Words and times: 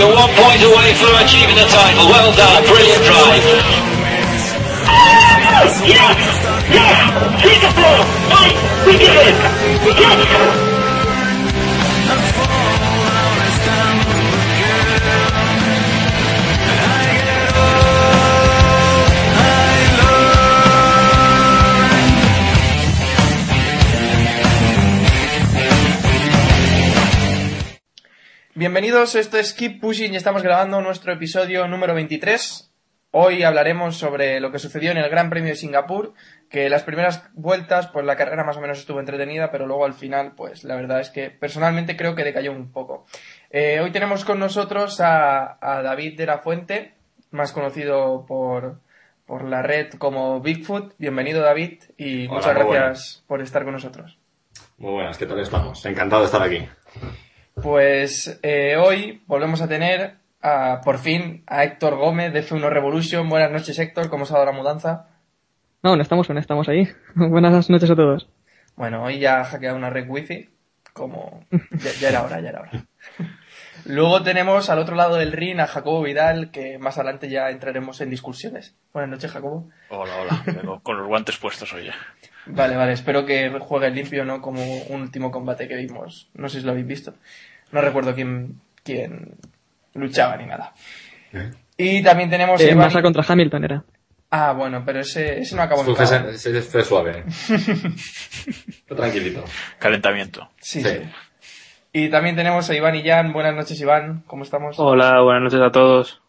You're 0.00 0.16
one 0.16 0.30
point 0.32 0.62
away 0.62 0.94
from 0.94 1.14
achieving 1.20 1.56
the 1.56 1.68
title. 1.68 2.08
Well 2.08 2.32
done. 2.34 2.64
Brilliant 2.64 3.04
drive. 3.04 3.44
Yes! 5.84 5.84
Yes! 5.84 6.96
Take 7.44 7.60
the! 7.60 7.68
We 8.86 8.96
did 8.96 9.12
it! 9.12 9.36
We 9.84 9.92
did 9.92 10.08
it! 10.08 10.69
Bienvenidos, 28.70 29.16
esto 29.16 29.36
es 29.36 29.52
Keep 29.52 29.80
Pushing 29.80 30.12
y 30.12 30.16
estamos 30.16 30.44
grabando 30.44 30.80
nuestro 30.80 31.12
episodio 31.12 31.66
número 31.66 31.92
23. 31.92 32.72
Hoy 33.10 33.42
hablaremos 33.42 33.96
sobre 33.96 34.38
lo 34.38 34.52
que 34.52 34.60
sucedió 34.60 34.92
en 34.92 34.98
el 34.98 35.10
Gran 35.10 35.28
Premio 35.28 35.48
de 35.48 35.56
Singapur, 35.56 36.14
que 36.48 36.70
las 36.70 36.84
primeras 36.84 37.24
vueltas, 37.34 37.88
pues 37.88 38.06
la 38.06 38.14
carrera 38.14 38.44
más 38.44 38.56
o 38.58 38.60
menos 38.60 38.78
estuvo 38.78 39.00
entretenida, 39.00 39.50
pero 39.50 39.66
luego 39.66 39.84
al 39.84 39.94
final, 39.94 40.34
pues 40.36 40.62
la 40.62 40.76
verdad 40.76 41.00
es 41.00 41.10
que 41.10 41.30
personalmente 41.30 41.96
creo 41.96 42.14
que 42.14 42.22
decayó 42.22 42.52
un 42.52 42.70
poco. 42.70 43.06
Eh, 43.50 43.80
hoy 43.80 43.90
tenemos 43.90 44.24
con 44.24 44.38
nosotros 44.38 45.00
a, 45.00 45.58
a 45.60 45.82
David 45.82 46.16
de 46.16 46.26
la 46.26 46.38
Fuente, 46.38 46.94
más 47.32 47.50
conocido 47.50 48.24
por, 48.24 48.78
por 49.26 49.46
la 49.46 49.62
red 49.62 49.94
como 49.94 50.40
Bigfoot. 50.40 50.94
Bienvenido 50.96 51.42
David 51.42 51.82
y 51.96 52.28
Hola, 52.28 52.34
muchas 52.36 52.54
gracias 52.54 53.24
por 53.26 53.42
estar 53.42 53.64
con 53.64 53.72
nosotros. 53.72 54.16
Muy 54.78 54.92
buenas, 54.92 55.18
¿qué 55.18 55.26
tal 55.26 55.40
estamos? 55.40 55.84
Encantado 55.84 56.22
de 56.22 56.26
estar 56.26 56.42
aquí. 56.42 56.68
Pues 57.54 58.38
eh, 58.42 58.76
hoy 58.76 59.22
volvemos 59.26 59.60
a 59.60 59.68
tener 59.68 60.14
a, 60.40 60.80
por 60.82 60.98
fin 60.98 61.42
a 61.46 61.64
Héctor 61.64 61.96
Gómez 61.96 62.32
de 62.32 62.42
F1 62.42 62.68
Revolution. 62.70 63.28
Buenas 63.28 63.50
noches 63.50 63.78
Héctor, 63.78 64.08
¿cómo 64.08 64.24
se 64.24 64.32
ha 64.32 64.38
dado 64.38 64.52
la 64.52 64.56
mudanza? 64.56 65.08
No, 65.82 65.96
no 65.96 66.02
estamos, 66.02 66.28
no 66.30 66.38
estamos 66.38 66.68
ahí. 66.68 66.88
Buenas 67.14 67.68
noches 67.68 67.90
a 67.90 67.96
todos. 67.96 68.28
Bueno, 68.76 69.02
hoy 69.02 69.18
ya 69.18 69.40
ha 69.40 69.44
hackeado 69.44 69.76
una 69.76 69.90
red 69.90 70.08
wifi, 70.08 70.48
como 70.92 71.44
ya, 71.50 71.90
ya 72.00 72.08
era 72.08 72.22
hora, 72.22 72.40
ya 72.40 72.48
era 72.50 72.60
hora. 72.60 72.70
Luego 73.86 74.22
tenemos 74.22 74.68
al 74.68 74.78
otro 74.78 74.94
lado 74.94 75.16
del 75.16 75.32
ring 75.32 75.58
a 75.58 75.66
Jacobo 75.66 76.02
Vidal, 76.02 76.50
que 76.50 76.78
más 76.78 76.98
adelante 76.98 77.30
ya 77.30 77.50
entraremos 77.50 78.00
en 78.00 78.10
discusiones. 78.10 78.76
Buenas 78.92 79.10
noches 79.10 79.32
Jacobo. 79.32 79.70
Hola, 79.88 80.16
hola. 80.20 80.42
Vengo 80.46 80.80
con 80.82 80.98
los 80.98 81.06
guantes 81.06 81.38
puestos 81.38 81.72
hoy 81.72 81.86
ya. 81.86 81.94
Vale, 82.46 82.76
vale, 82.76 82.92
espero 82.92 83.24
que 83.26 83.50
juegue 83.60 83.90
limpio, 83.90 84.24
¿no? 84.24 84.40
Como 84.40 84.62
un 84.88 85.02
último 85.02 85.30
combate 85.30 85.68
que 85.68 85.76
vimos. 85.76 86.28
No 86.34 86.48
sé 86.48 86.60
si 86.60 86.66
lo 86.66 86.72
habéis 86.72 86.86
visto. 86.86 87.14
No 87.72 87.80
recuerdo 87.80 88.14
quién, 88.14 88.60
quién 88.82 89.34
luchaba 89.94 90.36
ni 90.36 90.46
nada. 90.46 90.72
Y 91.76 92.02
también 92.02 92.30
tenemos... 92.30 92.60
a 92.60 92.64
Eh, 92.64 92.72
Iván- 92.72 92.76
Massa 92.86 93.02
contra 93.02 93.24
Hamilton 93.26 93.64
era. 93.64 93.84
Ah, 94.32 94.52
bueno, 94.52 94.82
pero 94.86 95.00
ese, 95.00 95.40
ese 95.40 95.56
no 95.56 95.62
acabó 95.62 95.84
en 95.84 95.90
ese- 96.02 96.30
ese 96.50 96.62
fue 96.62 96.84
suave. 96.84 97.24
Tranquilito. 98.86 99.44
Calentamiento. 99.78 100.50
Sí, 100.60 100.82
Sí. 100.82 100.88
sí. 100.88 101.00
Y 101.92 102.08
también 102.08 102.36
tenemos 102.36 102.70
a 102.70 102.74
Iván 102.76 102.94
y 102.94 103.02
Jan. 103.02 103.32
Buenas 103.32 103.54
noches, 103.54 103.80
Iván. 103.80 104.22
¿Cómo 104.28 104.44
estamos? 104.44 104.76
Hola, 104.78 105.20
buenas 105.22 105.42
noches 105.42 105.60
a 105.60 105.72
todos. 105.72 106.19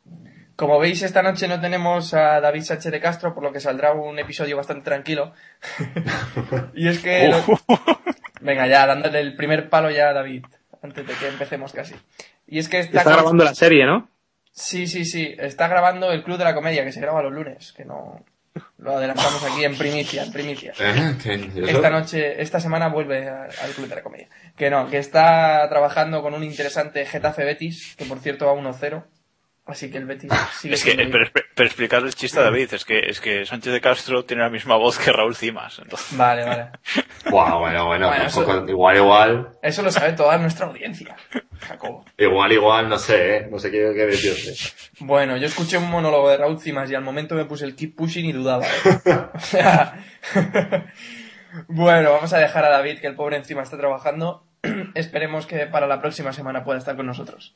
Como 0.62 0.78
veis, 0.78 1.02
esta 1.02 1.24
noche 1.24 1.48
no 1.48 1.60
tenemos 1.60 2.14
a 2.14 2.40
David 2.40 2.62
Sánchez 2.62 2.92
de 2.92 3.00
Castro, 3.00 3.34
por 3.34 3.42
lo 3.42 3.52
que 3.52 3.60
saldrá 3.60 3.94
un 3.94 4.20
episodio 4.20 4.56
bastante 4.58 4.86
tranquilo. 4.86 5.34
y 6.76 6.88
es 6.88 7.00
que... 7.00 7.30
lo- 7.30 7.42
Venga, 8.42 8.68
ya, 8.68 8.86
dándole 8.86 9.22
el 9.22 9.36
primer 9.36 9.70
palo 9.70 9.90
ya 9.90 10.10
a 10.10 10.14
David, 10.14 10.46
antes 10.84 11.08
de 11.08 11.14
que 11.16 11.28
empecemos 11.30 11.74
casi. 11.74 11.96
Y 12.46 12.60
es 12.60 12.70
que 12.70 12.78
está, 12.78 13.00
Está 13.00 13.12
grabando 13.14 13.44
la 13.44 13.56
serie, 13.56 13.88
¿no? 13.88 14.08
Sí, 14.52 14.86
sí, 14.86 15.04
sí. 15.04 15.34
Está 15.40 15.68
grabando 15.68 16.12
el 16.12 16.24
Club 16.24 16.38
de 16.38 16.44
la 16.44 16.54
Comedia, 16.54 16.86
que 16.86 16.92
se 16.92 17.02
graba 17.02 17.24
los 17.24 17.34
lunes, 17.34 17.74
que 17.74 17.84
no... 17.84 18.24
Lo 18.78 18.98
adelantamos 18.98 19.44
aquí 19.44 19.66
en 19.66 19.76
primicia, 19.76 20.22
en 20.22 20.32
primicia. 20.32 20.74
¿Eh? 20.80 21.16
¿Qué? 21.24 21.34
¿Y 21.56 21.64
eso? 21.64 21.78
Esta 21.78 21.90
noche, 21.90 22.40
esta 22.40 22.60
semana 22.60 22.90
vuelve 22.90 23.28
al 23.28 23.72
Club 23.76 23.88
de 23.88 23.96
la 23.96 24.04
Comedia. 24.04 24.28
Que 24.56 24.70
no, 24.70 24.88
que 24.92 25.00
está 25.00 25.68
trabajando 25.70 26.22
con 26.22 26.36
un 26.36 26.44
interesante 26.44 27.04
Getafe 27.08 27.46
Betis, 27.46 27.96
que 27.98 28.06
por 28.06 28.20
cierto 28.20 28.46
va 28.46 28.54
1-0. 28.54 29.04
Así 29.64 29.92
que 29.92 30.00
el 30.00 30.06
Betis 30.06 30.32
sigue 30.60 30.74
Es 30.74 30.84
que, 30.84 30.96
pero, 30.96 31.26
pero- 31.56 31.70
el 32.08 32.16
chiste 32.16 32.40
a 32.40 32.44
David, 32.44 32.74
es 32.74 32.84
que, 32.84 33.00
es 33.08 33.22
que 33.22 33.46
Sánchez 33.46 33.72
de 33.74 33.80
Castro 33.80 34.26
tiene 34.26 34.42
la 34.42 34.50
misma 34.50 34.76
voz 34.76 34.98
que 34.98 35.12
Raúl 35.12 35.36
Cimas. 35.36 35.78
Entonces, 35.80 36.18
Vale, 36.18 36.44
vale. 36.44 36.70
Buah, 37.30 37.58
bueno, 37.60 37.86
bueno, 37.86 38.08
Bueno, 38.08 38.24
tampoco- 38.26 38.68
igual, 38.68 38.98
igual, 38.98 39.50
Eso 39.62 39.84
lo 39.84 39.92
sabe 39.92 40.14
toda 40.14 40.38
nuestra 40.40 40.66
audiencia, 40.66 41.16
Jacobo. 41.60 42.04
igual, 42.18 42.52
igual, 42.52 42.90
no 42.90 42.98
sé, 42.98 43.38
¿eh? 43.38 43.48
No 43.52 43.60
sé 43.60 43.70
qué, 43.70 43.92
qué 43.96 44.06
decirte. 44.08 44.54
Bueno, 45.00 45.38
yo 45.38 45.46
escuché 45.46 45.78
un 45.78 45.90
monólogo 45.92 46.30
de 46.30 46.38
Raúl 46.38 46.60
Cimas 46.60 46.90
y 46.90 46.96
al 46.96 47.04
momento 47.04 47.36
me 47.36 47.46
puse 47.46 47.64
el 47.66 47.76
keep 47.76 47.96
pushing 47.96 48.26
y 48.26 48.32
dudaba. 48.34 48.66
¿eh? 48.66 48.70
O 49.36 49.40
sea... 49.40 50.04
bueno, 51.68 52.12
vamos 52.12 52.34
a 52.34 52.40
dejar 52.40 52.66
a 52.66 52.70
David, 52.70 53.00
que 53.00 53.08
el 53.08 53.16
pobre 53.16 53.38
encima 53.38 53.62
está 53.62 53.78
trabajando. 53.78 54.46
Esperemos 54.96 55.46
que 55.46 55.68
para 55.68 55.88
la 55.88 56.02
próxima 56.02 56.34
semana 56.34 56.64
pueda 56.64 56.80
estar 56.80 56.96
con 56.96 57.06
nosotros. 57.06 57.56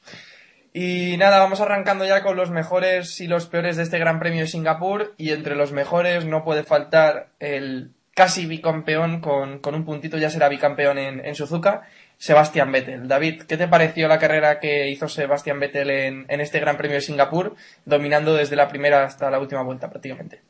Y 0.78 1.16
nada, 1.16 1.40
vamos 1.40 1.62
arrancando 1.62 2.06
ya 2.06 2.22
con 2.22 2.36
los 2.36 2.52
mejores 2.52 3.22
y 3.22 3.28
los 3.28 3.46
peores 3.46 3.78
de 3.78 3.84
este 3.84 3.98
Gran 3.98 4.20
Premio 4.20 4.42
de 4.42 4.48
Singapur. 4.48 5.14
Y 5.16 5.32
entre 5.32 5.56
los 5.56 5.72
mejores 5.72 6.26
no 6.26 6.44
puede 6.44 6.64
faltar 6.64 7.30
el 7.40 7.92
casi 8.14 8.46
bicampeón, 8.46 9.22
con, 9.22 9.60
con 9.60 9.74
un 9.74 9.86
puntito 9.86 10.18
ya 10.18 10.30
será 10.30 10.50
bicampeón 10.50 10.98
en, 10.98 11.26
en 11.26 11.34
Suzuka, 11.34 11.84
Sebastián 12.18 12.74
Vettel. 12.74 13.08
David, 13.08 13.44
¿qué 13.44 13.56
te 13.56 13.70
pareció 13.70 14.10
la 14.10 14.20
carrera 14.20 14.60
que 14.60 14.90
hizo 14.90 15.08
Sebastián 15.08 15.62
Vettel 15.62 15.90
en, 15.92 16.26
en 16.28 16.42
este 16.42 16.60
Gran 16.60 16.76
Premio 16.76 16.96
de 16.96 17.02
Singapur, 17.02 17.56
dominando 17.86 18.34
desde 18.34 18.58
la 18.58 18.68
primera 18.68 19.06
hasta 19.06 19.32
la 19.32 19.40
última 19.40 19.64
vuelta 19.64 19.90
prácticamente? 19.90 20.42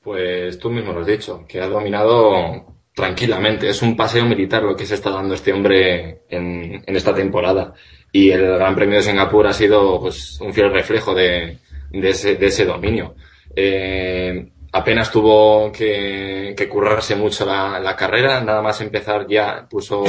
Pues 0.00 0.60
tú 0.60 0.70
mismo 0.70 0.92
lo 0.92 1.00
has 1.00 1.08
dicho, 1.08 1.44
que 1.48 1.60
ha 1.60 1.66
dominado 1.66 2.76
tranquilamente. 2.94 3.68
Es 3.68 3.82
un 3.82 3.96
paseo 3.96 4.26
militar 4.26 4.62
lo 4.62 4.76
que 4.76 4.86
se 4.86 4.94
está 4.94 5.10
dando 5.10 5.34
este 5.34 5.52
hombre 5.52 6.22
en, 6.28 6.84
en 6.86 6.96
esta 6.96 7.12
temporada. 7.12 7.74
Y 8.12 8.30
el 8.30 8.42
Gran 8.42 8.74
Premio 8.74 8.96
de 8.98 9.02
Singapur 9.02 9.46
ha 9.46 9.52
sido 9.52 9.98
pues, 10.00 10.38
un 10.40 10.52
fiel 10.52 10.70
reflejo 10.72 11.14
de, 11.14 11.58
de, 11.90 12.10
ese, 12.10 12.36
de 12.36 12.46
ese 12.46 12.66
dominio. 12.66 13.14
Eh, 13.56 14.48
apenas 14.72 15.10
tuvo 15.10 15.72
que, 15.72 16.54
que 16.56 16.68
currarse 16.68 17.16
mucho 17.16 17.46
la, 17.46 17.80
la 17.80 17.96
carrera, 17.96 18.40
nada 18.42 18.60
más 18.62 18.80
empezar 18.82 19.26
ya 19.28 19.66
puso 19.68 20.04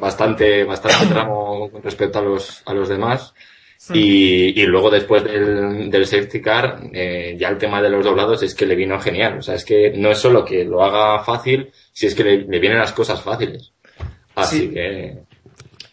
bastante, 0.00 0.64
bastante 0.64 1.06
tramo 1.08 1.70
con 1.70 1.82
respecto 1.82 2.18
a 2.18 2.22
los, 2.22 2.62
a 2.66 2.74
los 2.74 2.88
demás. 2.88 3.34
Y, 3.94 4.60
y 4.60 4.66
luego 4.66 4.90
después 4.90 5.22
del, 5.24 5.88
del 5.90 6.06
safety 6.06 6.42
car, 6.42 6.80
eh, 6.92 7.36
ya 7.38 7.48
el 7.48 7.58
tema 7.58 7.80
de 7.80 7.88
los 7.88 8.04
doblados 8.04 8.42
es 8.42 8.54
que 8.54 8.66
le 8.66 8.74
vino 8.74 8.98
genial. 9.00 9.38
O 9.38 9.42
sea, 9.42 9.54
es 9.54 9.64
que 9.64 9.92
no 9.96 10.10
es 10.10 10.18
solo 10.18 10.44
que 10.44 10.64
lo 10.64 10.82
haga 10.82 11.22
fácil, 11.22 11.70
si 11.92 12.06
es 12.06 12.14
que 12.14 12.24
le, 12.24 12.38
le 12.38 12.58
vienen 12.58 12.78
las 12.80 12.92
cosas 12.92 13.22
fáciles. 13.22 13.72
Así 14.34 14.60
Sí. 14.60 14.70
que, 14.70 15.18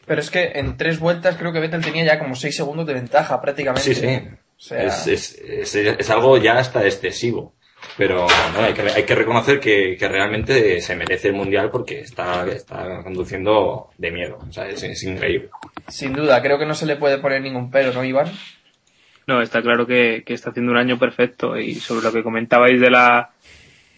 Pero 0.05 0.21
es 0.21 0.29
que 0.29 0.51
en 0.55 0.77
tres 0.77 0.99
vueltas 0.99 1.35
creo 1.37 1.51
que 1.51 1.59
Vettel 1.59 1.83
tenía 1.83 2.05
ya 2.05 2.19
como 2.19 2.35
seis 2.35 2.55
segundos 2.55 2.85
de 2.87 2.93
ventaja 2.93 3.41
prácticamente. 3.41 3.93
sí, 3.93 3.95
sí. 3.95 4.19
O 4.57 4.61
sea, 4.61 4.83
Es, 4.83 5.07
es, 5.07 5.35
es, 5.41 5.75
es 5.75 6.09
algo 6.09 6.37
ya 6.37 6.57
hasta 6.57 6.85
excesivo. 6.85 7.53
Pero 7.97 8.25
no, 8.53 8.59
hay, 8.63 8.73
que, 8.73 8.81
hay 8.81 9.03
que 9.03 9.15
reconocer 9.15 9.59
que, 9.59 9.95
que 9.99 10.07
realmente 10.07 10.81
se 10.81 10.95
merece 10.95 11.27
el 11.27 11.33
mundial 11.35 11.69
porque 11.69 11.99
está, 11.99 12.47
está 12.47 13.03
conduciendo 13.03 13.89
de 13.97 14.11
miedo. 14.11 14.39
O 14.47 14.51
sea, 14.51 14.67
es, 14.67 14.81
es 14.81 15.03
increíble. 15.03 15.49
Sin 15.87 16.13
duda, 16.13 16.41
creo 16.41 16.57
que 16.57 16.65
no 16.65 16.73
se 16.73 16.85
le 16.87 16.95
puede 16.95 17.19
poner 17.19 17.41
ningún 17.41 17.69
pero, 17.69 17.91
¿no, 17.93 18.03
Iván? 18.03 18.31
No, 19.27 19.41
está 19.41 19.61
claro 19.61 19.85
que, 19.85 20.23
que 20.25 20.33
está 20.33 20.51
haciendo 20.51 20.71
un 20.71 20.77
año 20.77 20.97
perfecto 20.97 21.57
y 21.57 21.75
sobre 21.75 22.03
lo 22.05 22.11
que 22.13 22.23
comentabais 22.23 22.79
de 22.79 22.89
la 22.89 23.31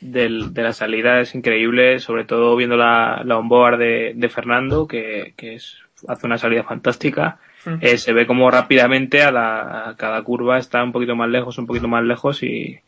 del- 0.02 0.54
de 0.54 0.62
la 0.64 0.74
salida 0.74 1.22
es 1.22 1.34
increíble, 1.36 2.00
sobre 2.00 2.24
todo 2.26 2.56
viendo 2.56 2.78
la, 2.78 3.22
la 3.26 3.38
onboard 3.38 3.78
de, 3.80 4.14
de 4.16 4.30
Fernando, 4.30 4.88
que, 4.88 5.34
que 5.38 5.56
es, 5.56 5.78
hace 6.08 6.26
una 6.26 6.38
salida 6.38 6.64
fantástica. 6.64 7.40
Mm. 7.66 7.78
Eh, 7.82 7.98
se 7.98 8.14
ve 8.14 8.28
como 8.28 8.50
rápidamente 8.52 9.24
a, 9.24 9.32
la, 9.32 9.90
a 9.90 9.96
cada 9.96 10.22
curva 10.24 10.58
está 10.58 10.84
un 10.84 10.92
poquito 10.92 11.16
más 11.16 11.30
lejos, 11.30 11.58
un 11.58 11.68
poquito 11.68 11.88
más 11.88 12.04
lejos 12.04 12.44
y, 12.44 12.80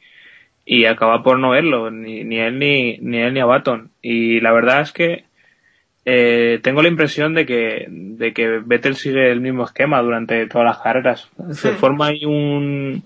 y 0.66 0.86
acaba 0.86 1.24
por 1.24 1.40
no 1.40 1.52
verlo, 1.52 1.90
ni, 1.90 2.24
ni 2.24 2.40
él 2.40 2.60
ni, 2.60 2.98
ni 3.00 3.18
él 3.18 3.34
ni 3.34 3.40
a 3.40 3.46
Baton. 3.46 3.90
Y 4.02 4.40
la 4.42 4.52
verdad 4.52 4.82
es 4.82 4.92
que 4.92 5.24
eh, 6.06 6.60
tengo 6.64 6.82
la 6.82 6.88
impresión 6.88 7.34
de 7.34 7.46
que, 7.46 7.86
de 7.90 8.34
que 8.34 8.60
Vettel 8.66 8.96
sigue 8.96 9.32
el 9.32 9.42
mismo 9.42 9.64
esquema 9.64 10.02
durante 10.02 10.48
todas 10.48 10.66
las 10.66 10.80
carreras. 10.80 11.30
Se 11.52 11.72
forma 11.72 12.08
ahí 12.08 12.26
un, 12.26 13.04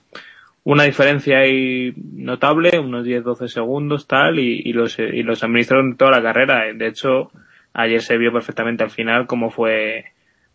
una 0.63 0.83
diferencia 0.83 1.39
ahí 1.39 1.93
notable, 1.97 2.79
unos 2.79 3.05
10-12 3.05 3.47
segundos 3.47 4.07
tal, 4.07 4.39
y, 4.39 4.61
y 4.63 4.73
los, 4.73 4.99
y 4.99 5.23
los 5.23 5.43
administraron 5.43 5.97
toda 5.97 6.11
la 6.11 6.21
carrera. 6.21 6.71
De 6.73 6.87
hecho, 6.87 7.31
ayer 7.73 8.01
se 8.01 8.17
vio 8.17 8.31
perfectamente 8.31 8.83
al 8.83 8.91
final 8.91 9.27
cómo 9.27 9.49
fue, 9.49 10.05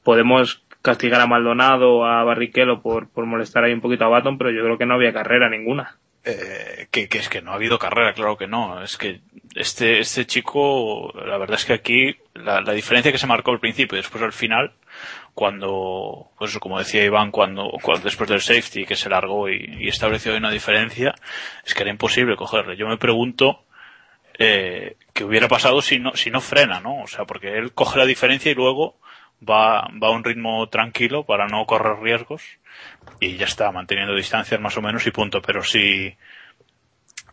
podemos 0.03 0.65
castigar 0.83 1.21
a 1.21 1.27
Maldonado, 1.27 2.05
a 2.05 2.23
Barrichello 2.25 2.81
por, 2.81 3.09
por 3.11 3.27
molestar 3.27 3.65
ahí 3.65 3.73
un 3.73 3.81
poquito 3.81 4.05
a 4.05 4.09
Baton, 4.09 4.39
pero 4.39 4.51
yo 4.51 4.63
creo 4.63 4.79
que 4.79 4.87
no 4.87 4.95
había 4.95 5.13
carrera 5.13 5.49
ninguna. 5.49 5.99
Eh, 6.25 6.89
que, 6.91 7.09
que 7.09 7.19
es 7.19 7.29
que 7.29 7.41
no 7.41 7.53
ha 7.53 7.55
habido 7.55 7.79
carrera, 7.79 8.13
claro 8.13 8.37
que 8.37 8.47
no. 8.47 8.83
Es 8.83 8.97
que 8.97 9.21
este, 9.55 10.01
este 10.01 10.27
chico, 10.27 11.13
la 11.15 11.39
verdad 11.39 11.57
es 11.57 11.65
que 11.65 11.73
aquí 11.73 12.17
la, 12.35 12.61
la 12.61 12.73
diferencia 12.73 13.13
que 13.13 13.19
se 13.19 13.27
marcó 13.27 13.51
al 13.51 13.61
principio 13.61 13.97
y 13.97 14.03
después 14.03 14.23
al 14.23 14.33
final, 14.33 14.73
cuando, 15.35 16.31
pues 16.39 16.59
como 16.59 16.79
decía 16.79 17.05
Iván, 17.05 17.31
cuando, 17.31 17.71
cuando 17.83 18.05
después 18.05 18.29
del 18.29 18.41
safety 18.41 18.85
que 18.85 18.97
se 18.97 19.09
largó 19.09 19.49
y, 19.49 19.77
y 19.79 19.89
estableció 19.89 20.37
una 20.37 20.51
diferencia, 20.51 21.15
es 21.65 21.75
que 21.75 21.83
era 21.83 21.91
imposible 21.91 22.37
cogerle. 22.37 22.77
Yo 22.77 22.89
me 22.89 22.99
pregunto 22.99 23.65
eh, 24.39 24.97
qué 25.13 25.25
hubiera 25.25 25.49
pasado 25.49 25.83
si 25.83 25.99
no, 25.99 26.15
si 26.15 26.31
no 26.31 26.41
frena, 26.41 26.81
¿no? 26.81 27.03
O 27.03 27.07
sea, 27.07 27.25
porque 27.25 27.59
él 27.59 27.73
coge 27.73 27.99
la 27.99 28.07
diferencia 28.07 28.51
y 28.51 28.55
luego 28.55 28.97
va, 29.49 29.89
va 30.03 30.09
a 30.09 30.13
un 30.13 30.25
ritmo 30.25 30.69
tranquilo 30.69 31.25
para 31.25 31.49
no 31.49 31.67
correr 31.67 32.01
riesgos 32.01 32.43
y 33.21 33.37
ya 33.37 33.47
está, 33.47 33.71
manteniendo 33.73 34.15
distancias 34.15 34.61
más 34.61 34.77
o 34.77 34.83
menos 34.83 35.07
y 35.07 35.11
punto. 35.11 35.43
Pero 35.43 35.63
si, 35.65 36.17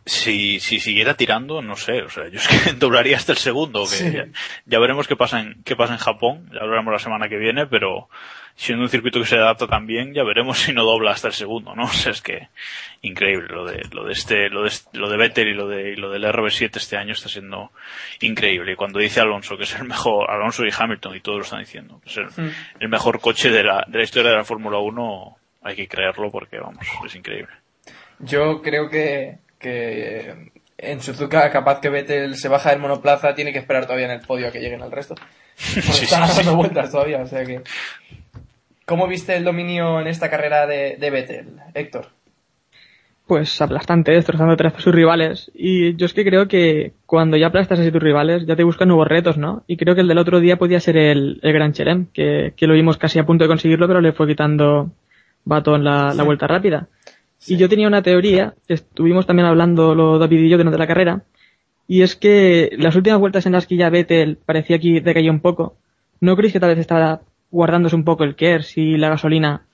si, 0.06 0.60
si 0.60 0.78
siguiera 0.80 1.14
tirando, 1.14 1.60
no 1.62 1.74
sé, 1.76 2.02
o 2.02 2.08
sea, 2.08 2.28
yo 2.28 2.38
es 2.38 2.46
que 2.48 2.72
doblaría 2.78 3.16
hasta 3.16 3.32
el 3.32 3.38
segundo, 3.38 3.82
que 3.82 3.88
Sí. 3.96 4.12
ya, 4.12 4.26
ya 4.64 4.78
veremos 4.78 5.08
qué 5.08 5.16
pasa 5.16 5.40
en, 5.40 5.62
qué 5.64 5.74
pasa 5.76 5.94
en 5.94 5.98
Japón, 5.98 6.48
ya 6.54 6.60
hablaremos 6.60 6.92
la 6.92 6.98
semana 7.00 7.28
que 7.28 7.36
viene, 7.36 7.66
pero 7.66 8.08
siendo 8.54 8.84
un 8.84 8.88
circuito 8.88 9.18
que 9.20 9.26
se 9.26 9.34
adapta 9.36 9.66
también, 9.66 10.14
ya 10.14 10.22
veremos 10.22 10.58
si 10.62 10.72
no 10.72 10.84
dobla 10.84 11.10
hasta 11.10 11.26
el 11.28 11.34
segundo, 11.34 11.74
¿no? 11.74 11.82
O 11.86 11.88
sea, 11.88 12.12
es 12.12 12.22
que 12.22 12.48
increíble 13.02 13.48
lo 13.48 13.64
de, 13.66 13.82
lo 13.92 14.04
de 14.04 14.12
este, 14.12 14.48
lo 14.48 14.62
de, 14.62 14.70
lo 14.92 15.10
de 15.10 15.16
Vettel 15.16 15.48
y 15.48 15.54
lo 15.54 15.66
de, 15.66 15.90
y 15.92 15.96
lo 15.96 16.08
del 16.10 16.24
RB7 16.24 16.76
este 16.76 16.96
año 16.96 17.12
está 17.12 17.28
siendo 17.28 17.72
increíble. 18.20 18.72
Y 18.72 18.76
cuando 18.76 19.00
dice 19.00 19.20
Alonso 19.20 19.56
que 19.56 19.64
es 19.64 19.74
el 19.74 19.84
mejor, 19.88 20.30
Alonso 20.30 20.64
y 20.64 20.70
Hamilton 20.76 21.16
y 21.16 21.20
todos 21.20 21.38
lo 21.38 21.44
están 21.44 21.60
diciendo, 21.60 22.00
que 22.04 22.10
es 22.10 22.16
el, 22.16 22.26
Mm. 22.26 22.50
el 22.80 22.88
mejor 22.88 23.20
coche 23.20 23.50
de 23.50 23.64
la, 23.64 23.84
de 23.88 23.98
la 23.98 24.04
historia 24.04 24.30
de 24.30 24.36
la 24.36 24.44
Fórmula 24.44 24.78
1, 24.78 25.36
hay 25.64 25.74
que 25.74 25.88
creerlo 25.88 26.30
porque 26.30 26.58
vamos, 26.60 26.86
es 27.04 27.14
increíble. 27.16 27.52
Yo 28.20 28.62
creo 28.62 28.88
que, 28.88 29.38
que 29.66 30.50
en 30.78 31.00
Suzuka, 31.00 31.50
capaz 31.50 31.80
que 31.80 31.88
Vettel 31.88 32.36
se 32.36 32.48
baja 32.48 32.70
del 32.70 32.80
monoplaza, 32.80 33.34
tiene 33.34 33.52
que 33.52 33.58
esperar 33.58 33.86
todavía 33.86 34.06
en 34.06 34.12
el 34.12 34.20
podio 34.20 34.48
a 34.48 34.50
que 34.52 34.60
lleguen 34.60 34.82
al 34.82 34.92
resto. 34.92 35.14
Sí, 35.56 35.80
están 36.04 36.28
sí, 36.28 36.34
sí. 36.34 36.36
dando 36.44 36.56
vueltas 36.56 36.90
todavía, 36.90 37.18
o 37.18 37.26
sea 37.26 37.44
que. 37.44 37.62
¿Cómo 38.84 39.08
viste 39.08 39.34
el 39.34 39.44
dominio 39.44 40.00
en 40.00 40.06
esta 40.06 40.28
carrera 40.28 40.66
de, 40.66 40.96
de 40.96 41.10
Vettel, 41.10 41.48
Héctor? 41.74 42.08
Pues 43.26 43.60
aplastante, 43.60 44.12
destrozando 44.12 44.54
a 44.54 44.80
sus 44.80 44.94
rivales. 44.94 45.50
Y 45.54 45.96
yo 45.96 46.06
es 46.06 46.14
que 46.14 46.24
creo 46.24 46.46
que 46.46 46.92
cuando 47.06 47.36
ya 47.36 47.48
aplastas 47.48 47.80
así 47.80 47.90
tus 47.90 48.02
rivales, 48.02 48.46
ya 48.46 48.54
te 48.54 48.62
buscan 48.62 48.86
nuevos 48.86 49.08
retos, 49.08 49.36
¿no? 49.38 49.64
Y 49.66 49.76
creo 49.76 49.96
que 49.96 50.02
el 50.02 50.08
del 50.08 50.18
otro 50.18 50.38
día 50.38 50.58
podía 50.58 50.78
ser 50.78 50.96
el, 50.96 51.40
el 51.42 51.52
Gran 51.52 51.72
Chelem, 51.72 52.06
que, 52.12 52.52
que 52.56 52.66
lo 52.68 52.74
vimos 52.74 52.98
casi 52.98 53.18
a 53.18 53.26
punto 53.26 53.42
de 53.42 53.48
conseguirlo, 53.48 53.88
pero 53.88 54.00
le 54.00 54.12
fue 54.12 54.28
quitando 54.28 54.92
Baton 55.44 55.82
la, 55.82 56.14
la 56.14 56.22
vuelta 56.22 56.46
rápida. 56.46 56.86
Y 57.46 57.56
yo 57.56 57.68
tenía 57.68 57.88
una 57.88 58.02
teoría, 58.02 58.54
que 58.66 58.74
estuvimos 58.74 59.26
también 59.26 59.46
hablando 59.46 59.94
lo 59.94 60.18
David 60.18 60.40
y 60.40 60.48
yo 60.48 60.56
durante 60.56 60.78
la 60.78 60.86
carrera, 60.86 61.24
y 61.86 62.02
es 62.02 62.16
que 62.16 62.70
las 62.78 62.96
últimas 62.96 63.20
vueltas 63.20 63.46
en 63.46 63.52
las 63.52 63.66
que 63.66 63.76
ya 63.76 63.90
Vettel 63.90 64.38
parecía 64.44 64.78
que 64.78 65.00
decaía 65.00 65.30
un 65.30 65.40
poco, 65.40 65.76
¿no 66.20 66.36
creéis 66.36 66.52
que 66.52 66.60
tal 66.60 66.70
vez 66.70 66.78
estaba 66.78 67.20
guardándose 67.50 67.94
un 67.94 68.04
poco 68.04 68.24
el 68.24 68.34
KERS 68.34 68.76
y 68.78 68.96
la 68.96 69.10
gasolina 69.10 69.66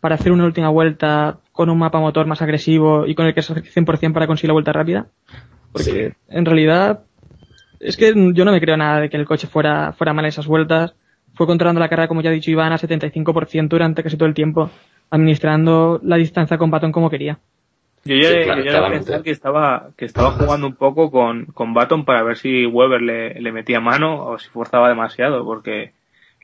para 0.00 0.16
hacer 0.16 0.32
una 0.32 0.44
última 0.44 0.68
vuelta 0.70 1.38
con 1.52 1.70
un 1.70 1.78
mapa 1.78 2.00
motor 2.00 2.26
más 2.26 2.42
agresivo 2.42 3.06
y 3.06 3.14
con 3.14 3.26
el 3.26 3.34
que 3.34 3.40
es 3.40 3.50
100% 3.50 4.12
para 4.12 4.26
conseguir 4.26 4.48
la 4.48 4.54
vuelta 4.54 4.72
rápida? 4.72 5.06
Porque 5.72 6.14
en 6.28 6.44
realidad 6.44 7.04
es 7.78 7.96
que 7.96 8.12
yo 8.34 8.44
no 8.44 8.52
me 8.52 8.60
creo 8.60 8.76
nada 8.76 9.00
de 9.00 9.08
que 9.08 9.16
el 9.16 9.26
coche 9.26 9.46
fuera, 9.46 9.92
fuera 9.92 10.12
mal 10.12 10.24
en 10.24 10.30
esas 10.30 10.46
vueltas. 10.46 10.94
Fue 11.34 11.46
controlando 11.46 11.80
la 11.80 11.88
carrera, 11.88 12.08
como 12.08 12.20
ya 12.20 12.30
ha 12.30 12.32
dicho 12.32 12.50
Iván, 12.50 12.72
a 12.72 12.78
75% 12.78 13.68
durante 13.68 14.02
casi 14.02 14.16
todo 14.16 14.28
el 14.28 14.34
tiempo, 14.34 14.70
administrando 15.10 16.00
la 16.02 16.16
distancia 16.16 16.56
con 16.58 16.70
Baton 16.70 16.92
como 16.92 17.10
quería. 17.10 17.38
Yo 18.04 18.16
ya, 18.16 18.28
Sí, 18.28 18.34
yo 18.38 18.44
claro, 18.44 18.62
ya 18.64 18.70
claramente. 18.70 19.06
pensar 19.06 19.22
que 19.22 19.30
estaba, 19.30 19.90
que 19.96 20.04
estaba 20.06 20.30
jugando 20.32 20.66
un 20.66 20.74
poco 20.74 21.10
con, 21.10 21.46
con 21.46 21.74
Baton 21.74 22.04
para 22.04 22.22
ver 22.22 22.36
si 22.38 22.64
Weber 22.66 23.02
le, 23.02 23.34
le 23.40 23.52
metía 23.52 23.80
mano 23.80 24.24
o 24.24 24.38
si 24.38 24.48
forzaba 24.48 24.88
demasiado, 24.88 25.44
porque 25.44 25.92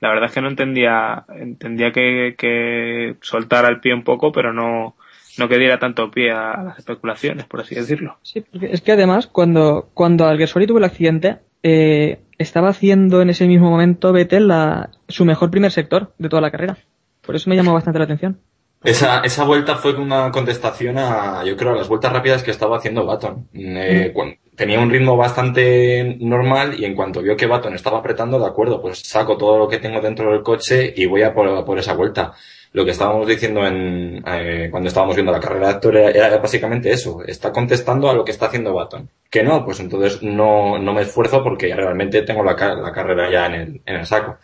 la 0.00 0.10
verdad 0.10 0.26
es 0.26 0.32
que 0.32 0.42
no 0.42 0.48
entendía, 0.48 1.24
entendía 1.28 1.92
que, 1.92 2.34
que 2.36 3.16
soltara 3.22 3.68
el 3.68 3.80
pie 3.80 3.94
un 3.94 4.04
poco, 4.04 4.32
pero 4.32 4.52
no, 4.52 4.96
no 5.38 5.48
que 5.48 5.58
diera 5.58 5.78
tanto 5.78 6.10
pie 6.10 6.30
a 6.32 6.62
las 6.62 6.78
especulaciones, 6.78 7.46
por 7.46 7.60
así 7.60 7.74
decirlo. 7.74 8.18
Sí, 8.20 8.42
porque 8.42 8.66
es 8.72 8.82
que 8.82 8.92
además, 8.92 9.26
cuando, 9.26 9.88
cuando 9.94 10.26
Alguersuari 10.26 10.66
tuvo 10.66 10.78
el 10.78 10.84
accidente, 10.84 11.38
eh, 11.62 12.20
estaba 12.36 12.68
haciendo 12.68 13.22
en 13.22 13.30
ese 13.30 13.46
mismo 13.46 13.70
momento 13.70 14.12
Vettel 14.12 14.48
la, 14.48 14.90
su 15.08 15.24
mejor 15.24 15.50
primer 15.50 15.70
sector 15.72 16.12
de 16.18 16.28
toda 16.28 16.42
la 16.42 16.50
carrera. 16.50 16.76
Por 17.24 17.34
eso 17.34 17.48
me 17.48 17.56
llamó 17.56 17.72
bastante 17.72 17.98
la 17.98 18.04
atención. 18.04 18.38
Esa, 18.84 19.20
esa 19.20 19.44
vuelta 19.44 19.76
fue 19.76 19.94
una 19.94 20.30
contestación 20.30 20.96
a, 20.98 21.42
yo 21.44 21.56
creo, 21.56 21.72
a 21.72 21.76
las 21.76 21.88
vueltas 21.88 22.12
rápidas 22.12 22.42
que 22.42 22.52
estaba 22.52 22.76
haciendo 22.76 23.04
Baton. 23.04 23.48
Eh, 23.54 24.14
tenía 24.54 24.80
un 24.80 24.90
ritmo 24.90 25.16
bastante 25.16 26.16
normal 26.20 26.78
y 26.78 26.84
en 26.84 26.94
cuanto 26.94 27.20
vio 27.20 27.36
que 27.36 27.46
Baton 27.46 27.74
estaba 27.74 27.98
apretando, 27.98 28.38
de 28.38 28.46
acuerdo, 28.46 28.80
pues 28.80 29.00
saco 29.00 29.36
todo 29.36 29.58
lo 29.58 29.68
que 29.68 29.78
tengo 29.78 30.00
dentro 30.00 30.30
del 30.30 30.42
coche 30.42 30.92
y 30.96 31.06
voy 31.06 31.22
a 31.22 31.34
por, 31.34 31.64
por 31.64 31.78
esa 31.78 31.94
vuelta. 31.94 32.32
Lo 32.72 32.84
que 32.84 32.90
estábamos 32.90 33.26
diciendo 33.26 33.66
en, 33.66 34.22
eh, 34.26 34.68
cuando 34.70 34.88
estábamos 34.88 35.16
viendo 35.16 35.32
la 35.32 35.40
carrera 35.40 35.68
de 35.68 35.72
Héctor 35.74 35.96
era, 35.96 36.26
era 36.26 36.38
básicamente 36.38 36.90
eso. 36.90 37.22
Está 37.26 37.50
contestando 37.50 38.10
a 38.10 38.14
lo 38.14 38.24
que 38.24 38.32
está 38.32 38.46
haciendo 38.46 38.74
Baton. 38.74 39.08
Que 39.30 39.42
no, 39.42 39.64
pues 39.64 39.80
entonces 39.80 40.22
no, 40.22 40.78
no 40.78 40.92
me 40.92 41.02
esfuerzo 41.02 41.42
porque 41.42 41.74
realmente 41.74 42.22
tengo 42.22 42.44
la, 42.44 42.52
la 42.52 42.92
carrera 42.92 43.30
ya 43.30 43.46
en 43.46 43.54
el, 43.54 43.80
en 43.86 43.96
el 43.96 44.06
saco. 44.06 44.36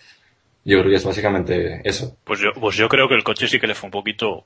Yo 0.65 0.79
creo 0.79 0.91
que 0.91 0.97
es 0.97 1.05
básicamente 1.05 1.81
eso. 1.85 2.17
Pues 2.25 2.41
yo, 2.41 2.53
pues 2.53 2.77
yo 2.77 2.89
creo 2.89 3.09
que 3.09 3.15
el 3.15 3.25
coche 3.25 3.49
sí 3.49 3.59
que 3.59 3.67
le 3.67 3.75
fue 3.75 3.89
un 3.89 3.93
poquito, 3.93 4.45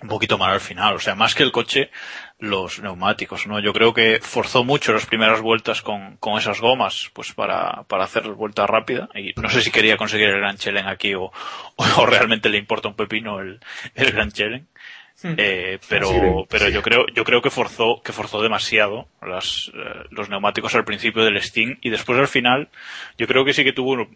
un 0.00 0.08
poquito 0.08 0.38
mal 0.38 0.52
al 0.52 0.60
final. 0.60 0.94
O 0.94 0.98
sea, 0.98 1.14
más 1.14 1.34
que 1.34 1.42
el 1.42 1.52
coche, 1.52 1.90
los 2.38 2.80
neumáticos, 2.80 3.46
¿no? 3.46 3.60
Yo 3.60 3.72
creo 3.72 3.92
que 3.92 4.20
forzó 4.22 4.64
mucho 4.64 4.92
las 4.92 5.06
primeras 5.06 5.40
vueltas 5.40 5.82
con, 5.82 6.16
con 6.18 6.38
esas 6.38 6.60
gomas, 6.60 7.10
pues 7.12 7.32
para, 7.32 7.82
para 7.84 8.04
hacer 8.04 8.28
vuelta 8.30 8.66
rápida. 8.66 9.08
Y 9.14 9.32
no 9.40 9.50
sé 9.50 9.60
si 9.60 9.70
quería 9.70 9.96
conseguir 9.96 10.28
el 10.28 10.38
Gran 10.40 10.56
Chelen 10.56 10.86
aquí 10.86 11.14
o, 11.14 11.32
o 11.76 12.06
realmente 12.06 12.48
le 12.48 12.58
importa 12.58 12.88
un 12.88 12.94
pepino 12.94 13.40
el, 13.40 13.60
el 13.94 14.12
Gran 14.12 14.30
Chelen. 14.30 14.68
Eh, 15.22 15.78
pero, 15.88 16.46
pero 16.48 16.68
yo 16.68 16.82
creo, 16.82 17.06
yo 17.14 17.24
creo 17.24 17.42
que 17.42 17.50
forzó, 17.50 18.00
que 18.02 18.12
forzó 18.12 18.40
demasiado 18.42 19.08
las, 19.20 19.70
eh, 19.74 20.04
los 20.10 20.30
neumáticos 20.30 20.74
al 20.74 20.84
principio 20.84 21.24
del 21.24 21.36
Sting 21.36 21.76
y 21.82 21.90
después 21.90 22.18
al 22.18 22.28
final, 22.28 22.68
yo 23.18 23.26
creo 23.26 23.44
que 23.44 23.52
sí 23.52 23.62
que 23.64 23.72
tuvo 23.72 24.08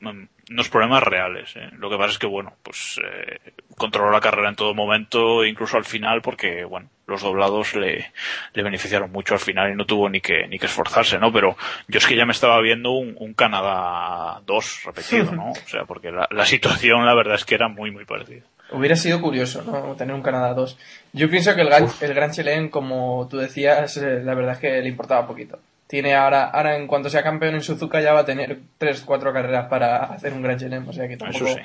unos 0.50 0.68
problemas 0.70 1.02
reales. 1.02 1.54
¿eh? 1.56 1.68
Lo 1.72 1.90
que 1.90 1.96
pasa 1.96 2.12
es 2.12 2.18
que 2.18 2.26
bueno, 2.26 2.54
pues 2.62 2.98
eh, 3.04 3.52
controló 3.76 4.10
la 4.10 4.20
carrera 4.20 4.48
en 4.48 4.56
todo 4.56 4.74
momento, 4.74 5.44
incluso 5.44 5.76
al 5.76 5.84
final, 5.84 6.22
porque 6.22 6.64
bueno, 6.64 6.88
los 7.06 7.22
doblados 7.22 7.74
le, 7.74 8.12
le 8.54 8.62
beneficiaron 8.62 9.12
mucho 9.12 9.34
al 9.34 9.40
final 9.40 9.72
y 9.72 9.76
no 9.76 9.84
tuvo 9.84 10.08
ni 10.08 10.20
que, 10.20 10.46
ni 10.48 10.58
que 10.58 10.66
esforzarse, 10.66 11.18
¿no? 11.18 11.32
Pero 11.32 11.56
yo 11.88 11.98
es 11.98 12.06
que 12.06 12.16
ya 12.16 12.24
me 12.24 12.32
estaba 12.32 12.60
viendo 12.60 12.92
un, 12.92 13.14
un 13.18 13.34
Canadá 13.34 14.40
2 14.46 14.82
repetido, 14.86 15.32
¿no? 15.36 15.50
O 15.50 15.68
sea, 15.68 15.84
porque 15.84 16.10
la, 16.10 16.26
la 16.30 16.46
situación 16.46 17.04
la 17.04 17.14
verdad 17.14 17.34
es 17.34 17.44
que 17.44 17.56
era 17.56 17.68
muy, 17.68 17.90
muy 17.90 18.04
parecida. 18.06 18.44
Hubiera 18.72 18.96
sido 18.96 19.20
curioso, 19.20 19.62
¿no? 19.62 19.94
Tener 19.94 20.14
un 20.14 20.22
Canadá 20.22 20.54
2. 20.54 20.78
Yo 21.12 21.28
pienso 21.30 21.54
que 21.54 21.60
el, 21.60 21.68
Gran- 21.68 21.88
el 22.00 22.14
Gran 22.14 22.30
Chelem, 22.32 22.70
como 22.70 23.28
tú 23.30 23.36
decías, 23.38 23.96
eh, 23.98 24.20
la 24.24 24.34
verdad 24.34 24.54
es 24.54 24.58
que 24.58 24.80
le 24.82 24.88
importaba 24.88 25.26
poquito. 25.26 25.58
Tiene 25.86 26.14
ahora, 26.14 26.44
ahora 26.46 26.76
en 26.76 26.86
cuanto 26.86 27.10
sea 27.10 27.22
campeón 27.22 27.54
en 27.54 27.60
Suzuka 27.60 28.00
ya 28.00 28.12
va 28.14 28.20
a 28.20 28.24
tener 28.24 28.58
3, 28.78 29.02
4 29.02 29.32
carreras 29.32 29.66
para 29.68 30.04
hacer 30.04 30.32
un 30.32 30.42
Gran 30.42 30.58
Chelem, 30.58 30.88
o 30.88 30.92
sea 30.92 31.06
que 31.06 31.16
tampoco... 31.16 31.44
Eso 31.46 31.54
sí. 31.56 31.62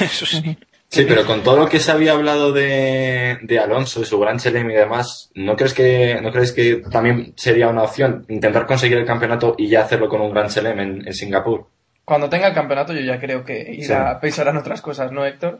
Eso 0.04 0.26
sí. 0.26 0.58
Sí, 0.88 1.04
pero 1.06 1.26
con 1.26 1.42
todo 1.42 1.56
lo 1.56 1.68
que 1.68 1.80
se 1.80 1.90
había 1.90 2.12
hablado 2.12 2.52
de, 2.52 3.38
de 3.42 3.58
Alonso, 3.58 3.98
de 4.00 4.06
su 4.06 4.20
gran 4.20 4.38
chelem 4.38 4.70
y 4.70 4.74
demás, 4.74 5.30
¿no 5.34 5.56
crees 5.56 5.74
que 5.74 6.20
no 6.22 6.30
crees 6.30 6.52
que 6.52 6.76
también 6.92 7.32
sería 7.36 7.66
una 7.68 7.82
opción 7.82 8.24
intentar 8.28 8.66
conseguir 8.66 8.96
el 8.98 9.04
campeonato 9.04 9.56
y 9.58 9.66
ya 9.68 9.80
hacerlo 9.82 10.08
con 10.08 10.20
un 10.20 10.30
gran 10.32 10.48
chelem 10.48 10.78
en, 10.78 11.06
en 11.08 11.12
Singapur? 11.12 11.66
Cuando 12.04 12.28
tenga 12.30 12.46
el 12.46 12.54
campeonato 12.54 12.92
yo 12.92 13.00
ya 13.00 13.18
creo 13.18 13.44
que 13.44 13.66
irá, 13.74 14.12
Sí. 14.12 14.18
pensarán 14.22 14.56
otras 14.58 14.80
cosas, 14.80 15.10
¿no, 15.10 15.26
Héctor? 15.26 15.58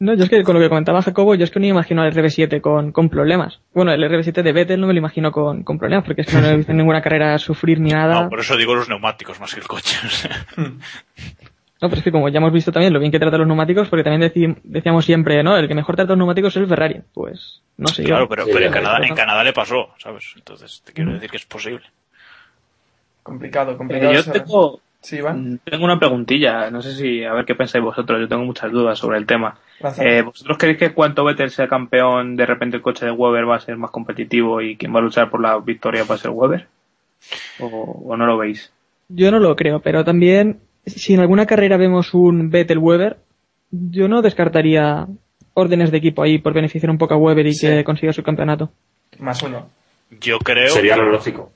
No, 0.00 0.14
yo 0.14 0.24
es 0.24 0.30
que 0.30 0.42
con 0.42 0.54
lo 0.54 0.60
que 0.62 0.70
comentaba 0.70 1.02
Jacobo, 1.02 1.34
yo 1.34 1.44
es 1.44 1.50
que 1.50 1.60
no 1.60 1.64
me 1.64 1.68
imagino 1.70 2.00
al 2.02 2.12
RB7 2.14 2.60
con, 2.62 2.90
con 2.90 3.10
problemas. 3.10 3.60
Bueno, 3.74 3.92
el 3.92 4.02
RB7 4.02 4.42
de 4.42 4.52
Vettel 4.52 4.80
no 4.80 4.86
me 4.86 4.94
lo 4.94 4.98
imagino 4.98 5.30
con, 5.30 5.62
con 5.62 5.78
problemas, 5.78 6.06
porque 6.06 6.22
es 6.22 6.26
que 6.28 6.40
no 6.40 6.46
he 6.48 6.56
visto 6.56 6.72
en 6.72 6.78
ninguna 6.78 7.02
carrera 7.02 7.38
sufrir 7.38 7.78
ni 7.80 7.90
nada. 7.90 8.22
No, 8.22 8.28
por 8.30 8.40
eso 8.40 8.56
digo 8.56 8.74
los 8.74 8.88
neumáticos 8.88 9.38
más 9.40 9.52
que 9.54 9.60
el 9.60 9.66
coche. 9.68 9.98
o 10.04 10.08
sea. 10.08 10.30
No, 11.82 11.88
pero 11.88 11.96
es 11.98 12.02
que 12.02 12.12
como 12.12 12.28
ya 12.30 12.38
hemos 12.38 12.52
visto 12.52 12.72
también 12.72 12.92
lo 12.92 12.98
bien 13.00 13.12
que 13.12 13.18
trata 13.18 13.36
los 13.38 13.46
neumáticos, 13.46 13.88
porque 13.88 14.02
también 14.04 14.32
decíamos 14.64 15.04
siempre, 15.04 15.42
¿no? 15.42 15.56
El 15.56 15.68
que 15.68 15.74
mejor 15.74 15.96
trata 15.96 16.10
los 16.12 16.18
neumáticos 16.18 16.54
es 16.56 16.62
el 16.62 16.68
Ferrari. 16.68 17.00
Pues, 17.14 17.62
no 17.78 17.88
sé 17.88 18.02
yo. 18.02 18.08
Claro, 18.08 18.28
pero, 18.28 18.44
Sí, 18.46 18.50
pero 18.54 18.66
en, 18.66 18.72
Canadá, 18.72 18.98
en 19.06 19.14
Canadá 19.14 19.44
le 19.44 19.52
pasó, 19.52 19.88
¿sabes? 19.98 20.32
Entonces 20.36 20.82
te 20.84 20.92
quiero 20.92 21.12
decir 21.12 21.30
que 21.30 21.36
es 21.38 21.44
posible. 21.46 21.82
Complicado, 23.22 23.72
Eh, 23.72 23.76
complicado. 23.76 24.12
yo 24.12 24.20
eso. 24.20 24.32
tengo, 24.32 24.80
Sí, 25.02 25.16
Iván. 25.16 25.60
tengo 25.64 25.84
una 25.84 25.98
preguntilla, 25.98 26.70
no 26.70 26.82
sé 26.82 26.94
si, 26.94 27.24
a 27.24 27.32
ver 27.32 27.46
qué 27.46 27.54
pensáis 27.54 27.82
vosotros, 27.82 28.20
yo 28.20 28.28
tengo 28.28 28.44
muchas 28.44 28.70
dudas 28.70 28.98
sobre 28.98 29.16
el 29.18 29.26
tema. 29.26 29.58
Eh, 29.98 30.20
¿Vosotros 30.22 30.58
creéis 30.58 30.78
que 30.78 30.92
cuanto 30.92 31.24
Vettel 31.24 31.50
sea 31.50 31.68
campeón, 31.68 32.36
de 32.36 32.44
repente 32.44 32.76
el 32.76 32.82
coche 32.82 33.06
de 33.06 33.10
Weber 33.12 33.48
va 33.48 33.56
a 33.56 33.60
ser 33.60 33.78
más 33.78 33.90
competitivo 33.90 34.60
y 34.60 34.76
quien 34.76 34.94
va 34.94 34.98
a 34.98 35.02
luchar 35.02 35.30
por 35.30 35.40
la 35.40 35.58
victoria 35.58 36.04
va 36.04 36.16
a 36.16 36.18
ser 36.18 36.30
Weber? 36.32 36.66
¿O, 37.60 37.66
o 38.10 38.16
no 38.16 38.26
lo 38.26 38.36
veis? 38.36 38.70
Yo 39.08 39.30
no 39.30 39.38
lo 39.38 39.56
creo, 39.56 39.80
pero 39.80 40.04
también, 40.04 40.60
si 40.84 41.14
en 41.14 41.20
alguna 41.20 41.46
carrera 41.46 41.78
vemos 41.78 42.12
un 42.12 42.50
Vettel 42.50 42.78
Weber, 42.78 43.16
yo 43.70 44.06
no 44.08 44.20
descartaría 44.20 45.06
órdenes 45.54 45.90
de 45.90 45.98
equipo 45.98 46.22
ahí 46.22 46.38
por 46.38 46.52
beneficiar 46.52 46.90
un 46.90 46.98
poco 46.98 47.14
a 47.14 47.18
Weber 47.18 47.46
y 47.46 47.54
Sí. 47.54 47.66
que 47.66 47.84
consiga 47.84 48.12
su 48.12 48.22
campeonato. 48.22 48.70
Más 49.18 49.42
uno. 49.42 49.66
Yo 50.20 50.38
creo, 50.40 50.68
Sería 50.68 50.96
lo 50.96 51.10
lógico. 51.10 51.52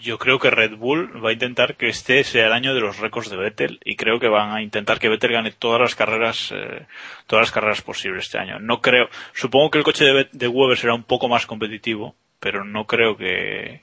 Yo 0.00 0.18
creo 0.18 0.38
que 0.38 0.50
Red 0.50 0.76
Bull 0.76 1.24
va 1.24 1.30
a 1.30 1.32
intentar 1.32 1.76
que 1.76 1.88
este 1.88 2.24
sea 2.24 2.46
el 2.46 2.52
año 2.52 2.74
de 2.74 2.80
los 2.80 2.98
récords 2.98 3.30
de 3.30 3.36
Vettel 3.36 3.80
y 3.84 3.96
creo 3.96 4.18
que 4.18 4.28
van 4.28 4.50
a 4.50 4.62
intentar 4.62 4.98
que 4.98 5.08
Vettel 5.08 5.32
gane 5.32 5.52
todas 5.52 5.80
las 5.80 5.94
carreras, 5.94 6.52
eh, 6.54 6.86
todas 7.26 7.44
las 7.44 7.52
carreras 7.52 7.82
posibles 7.82 8.24
este 8.26 8.38
año. 8.38 8.58
No 8.58 8.80
creo, 8.80 9.08
supongo 9.34 9.70
que 9.70 9.78
el 9.78 9.84
coche 9.84 10.04
de, 10.04 10.12
Bet- 10.12 10.32
de 10.32 10.48
Weber 10.48 10.76
será 10.78 10.94
un 10.94 11.04
poco 11.04 11.28
más 11.28 11.46
competitivo, 11.46 12.14
pero 12.40 12.64
no 12.64 12.86
creo 12.86 13.16
que 13.16 13.82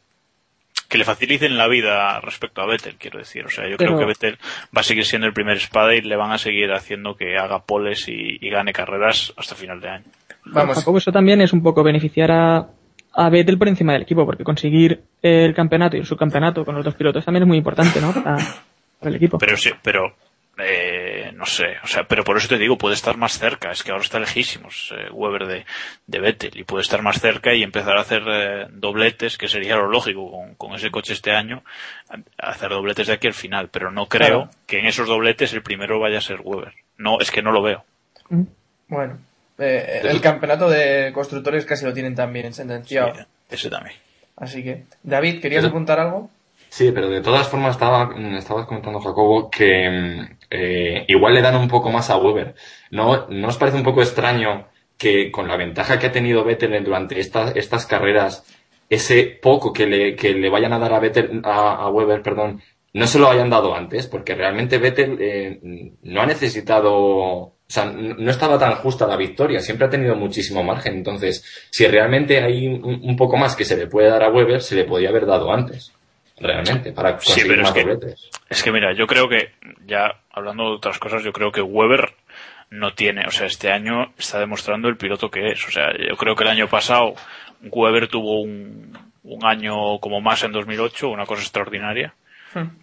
que 0.90 0.98
le 0.98 1.04
faciliten 1.04 1.58
la 1.58 1.68
vida 1.68 2.18
respecto 2.22 2.62
a 2.62 2.66
Vettel, 2.66 2.96
quiero 2.96 3.20
decir. 3.20 3.44
O 3.46 3.50
sea, 3.50 3.68
yo 3.68 3.76
Pero- 3.76 3.90
creo 3.96 4.00
que 4.00 4.06
Vettel 4.06 4.38
va 4.76 4.80
a 4.80 4.84
seguir 4.84 5.04
siendo 5.04 5.28
el 5.28 5.34
primer 5.34 5.58
espada 5.58 5.94
y 5.94 6.00
le 6.02 6.16
van 6.16 6.32
a 6.32 6.38
seguir 6.38 6.72
haciendo 6.72 7.18
que 7.18 7.36
haga 7.36 7.60
poles 7.64 8.08
y, 8.08 8.38
y 8.40 8.50
gane 8.50 8.72
carreras 8.72 9.34
hasta 9.36 9.54
final 9.56 9.82
de 9.82 9.90
año. 9.90 10.06
Vamos. 10.46 10.78
Jacobo, 10.78 10.98
eso 11.00 11.12
también 11.12 11.42
es 11.42 11.52
un 11.52 11.62
poco 11.62 11.84
beneficiar 11.84 12.32
a, 12.32 12.68
a 13.18 13.30
Vettel 13.30 13.58
por 13.58 13.68
encima 13.68 13.94
del 13.94 14.04
equipo, 14.04 14.26
porque 14.26 14.44
conseguir 14.44 15.02
el 15.22 15.54
campeonato 15.54 15.98
y 15.98 16.00
el 16.00 16.06
subcampeonato 16.06 16.64
con 16.64 16.76
los 16.76 16.86
dos 16.86 16.96
pilotos 16.96 17.26
también 17.26 17.44
es 17.44 17.48
muy 17.48 17.58
importante, 17.58 18.00
¿no? 18.00 18.14
Para, 18.14 18.38
para 19.00 19.10
el 19.10 19.16
equipo. 19.16 19.38
Pero 19.40 19.58
sí, 19.58 19.72
pero 19.82 20.16
eh, 20.60 21.32
no 21.36 21.46
sé, 21.46 21.66
o 21.84 21.88
sea, 21.88 22.04
pero 22.06 22.24
por 22.24 22.38
eso 22.38 22.48
te 22.48 22.58
digo, 22.58 22.78
puede 22.78 22.96
estar 22.96 23.18
más 23.18 23.38
cerca, 23.38 23.70
es 23.72 23.84
que 23.84 23.92
ahora 23.92 24.04
está 24.04 24.20
lejísimos 24.20 24.94
eh, 24.98 25.10
Weber 25.12 25.46
de, 25.48 25.66
de 26.08 26.20
Vettel 26.20 26.58
y 26.60 26.64
puede 26.64 26.82
estar 26.82 27.02
más 27.04 27.20
cerca 27.20 27.54
y 27.54 27.62
empezar 27.64 27.98
a 27.98 28.02
hacer 28.02 28.22
eh, 28.28 28.68
dobletes, 28.72 29.38
que 29.38 29.48
sería 29.48 29.76
lo 29.76 29.88
lógico 29.88 30.32
con, 30.32 30.56
con 30.56 30.74
ese 30.76 30.90
coche 30.92 31.14
este 31.14 31.32
año, 31.32 31.64
hacer 32.40 32.70
dobletes 32.70 33.08
de 33.08 33.14
aquí 33.14 33.28
al 33.28 33.34
final, 33.34 33.70
pero 33.72 33.92
no 33.92 34.08
creo 34.08 34.28
Claro. 34.28 34.50
que 34.66 34.80
en 34.80 34.86
esos 34.88 35.08
dobletes 35.08 35.54
el 35.54 35.62
primero 35.64 36.00
vaya 36.00 36.18
a 36.20 36.22
ser 36.22 36.40
Weber. 36.44 36.74
No, 36.98 37.20
es 37.20 37.30
que 37.32 37.42
no 37.44 37.52
lo 37.52 37.62
veo. 37.62 37.84
Mm. 38.30 38.44
Bueno. 38.90 39.18
Eh, 39.60 40.02
el 40.04 40.22
campeonato 40.22 40.70
de 40.70 41.12
constructores 41.14 41.66
casi 41.66 41.86
lo 41.86 41.94
tienen 41.94 42.16
también 42.16 42.54
sentenciado. 42.54 43.14
Sí, 43.16 43.22
ese 43.50 43.70
también. 43.70 43.96
Así 44.36 44.64
que, 44.64 44.84
David, 45.04 45.42
¿querías 45.42 45.62
Pero- 45.62 45.70
apuntar 45.72 46.00
algo? 46.00 46.30
Sí, 46.70 46.92
pero 46.92 47.10
de 47.10 47.22
todas 47.22 47.48
formas 47.48 47.72
estaba, 47.72 48.08
mm, 48.08 48.36
estabas 48.36 48.66
comentando, 48.68 49.00
Jacobo, 49.00 49.50
que 49.50 49.90
mm, 49.90 50.38
eh, 50.52 51.06
igual 51.08 51.34
le 51.34 51.42
dan 51.42 51.56
un 51.56 51.68
poco 51.70 51.90
más 51.92 52.10
a 52.10 52.18
Weber. 52.18 52.56
¿No, 52.92 53.26
¿No 53.30 53.48
os 53.48 53.58
parece 53.58 53.78
un 53.78 53.84
poco 53.84 54.02
extraño 54.02 54.68
que 54.98 55.32
con 55.32 55.48
la 55.48 55.56
ventaja 55.58 55.98
que 55.98 56.08
ha 56.08 56.12
tenido 56.12 56.44
Vettel 56.44 56.84
durante 56.84 57.20
estas, 57.20 57.56
estas 57.56 57.86
carreras, 57.86 58.44
ese 58.90 59.24
poco 59.42 59.72
que 59.74 59.86
le, 59.88 60.16
que 60.16 60.34
le 60.34 60.50
vayan 60.50 60.74
a 60.74 60.80
dar 60.80 60.94
a, 60.94 61.00
Vettel, 61.00 61.42
a, 61.46 61.76
a 61.76 61.90
Weber, 61.90 62.22
perdón, 62.22 62.62
no 62.94 63.08
se 63.08 63.20
lo 63.20 63.30
hayan 63.30 63.50
dado 63.50 63.74
antes? 63.76 64.08
Porque 64.08 64.36
realmente 64.36 64.78
Vettel 64.78 65.18
eh, 65.22 65.60
no 66.04 66.22
ha 66.22 66.26
necesitado, 66.26 67.54
o 67.70 67.72
sea, 67.72 67.86
no 67.86 68.32
estaba 68.32 68.58
tan 68.58 68.76
justa 68.76 69.06
la 69.06 69.18
victoria, 69.18 69.60
siempre 69.60 69.88
ha 69.88 69.90
tenido 69.90 70.16
muchísimo 70.16 70.64
margen. 70.64 70.96
Entonces, 70.96 71.44
si 71.70 71.86
realmente 71.88 72.42
hay 72.42 72.68
un, 72.68 73.02
un 73.04 73.16
poco 73.18 73.36
más 73.38 73.56
que 73.58 73.66
se 73.66 73.76
le 73.76 73.88
puede 73.88 74.10
dar 74.10 74.24
a 74.24 74.30
Weber, 74.30 74.62
se 74.62 74.76
le 74.76 74.86
podía 74.86 75.10
haber 75.10 75.26
dado 75.26 75.52
antes 75.52 75.92
realmente, 76.40 76.92
para 76.94 77.20
Sí, 77.20 77.28
conseguir 77.34 77.52
es 77.54 77.60
más 77.64 77.72
que- 77.74 77.82
dobletes. 77.82 78.30
Es 78.50 78.64
que 78.64 78.72
mira, 78.72 78.94
yo 78.94 79.06
creo 79.08 79.28
que, 79.28 79.52
ya 79.86 80.12
hablando 80.32 80.64
de 80.70 80.76
otras 80.76 80.98
cosas, 81.00 81.24
yo 81.24 81.34
creo 81.34 81.52
que 81.52 81.62
Weber 81.62 82.14
no 82.70 82.94
tiene, 82.94 83.26
o 83.28 83.32
sea, 83.32 83.48
este 83.48 83.70
año 83.72 84.14
está 84.18 84.40
demostrando 84.40 84.88
el 84.88 84.98
piloto 84.98 85.30
que 85.30 85.48
es. 85.52 85.68
O 85.68 85.72
sea, 85.72 85.90
yo 85.98 86.16
creo 86.16 86.36
que 86.36 86.44
el 86.44 86.50
año 86.52 86.68
pasado 86.68 87.16
Weber 87.64 88.08
tuvo 88.08 88.42
un, 88.42 88.98
un 89.24 89.46
año 89.46 90.00
como 90.00 90.22
más 90.22 90.44
en 90.44 90.52
2008, 90.52 91.10
una 91.10 91.26
cosa 91.26 91.42
extraordinaria. 91.42 92.14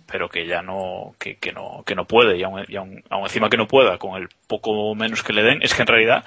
Pero 0.06 0.28
que 0.28 0.46
ya 0.46 0.62
no, 0.62 1.14
que, 1.18 1.36
que 1.36 1.52
no, 1.52 1.82
que 1.86 1.94
no 1.94 2.04
puede, 2.04 2.36
y 2.38 2.42
aún, 2.42 2.64
y 2.68 2.76
aún- 2.76 3.02
aún 3.10 3.24
encima 3.24 3.48
que 3.48 3.56
no 3.56 3.66
pueda, 3.66 3.98
con 3.98 4.20
el 4.20 4.28
poco 4.46 4.94
menos 4.94 5.22
que 5.22 5.32
le 5.32 5.42
den, 5.42 5.62
es 5.62 5.74
que 5.74 5.82
en 5.82 5.88
realidad, 5.88 6.24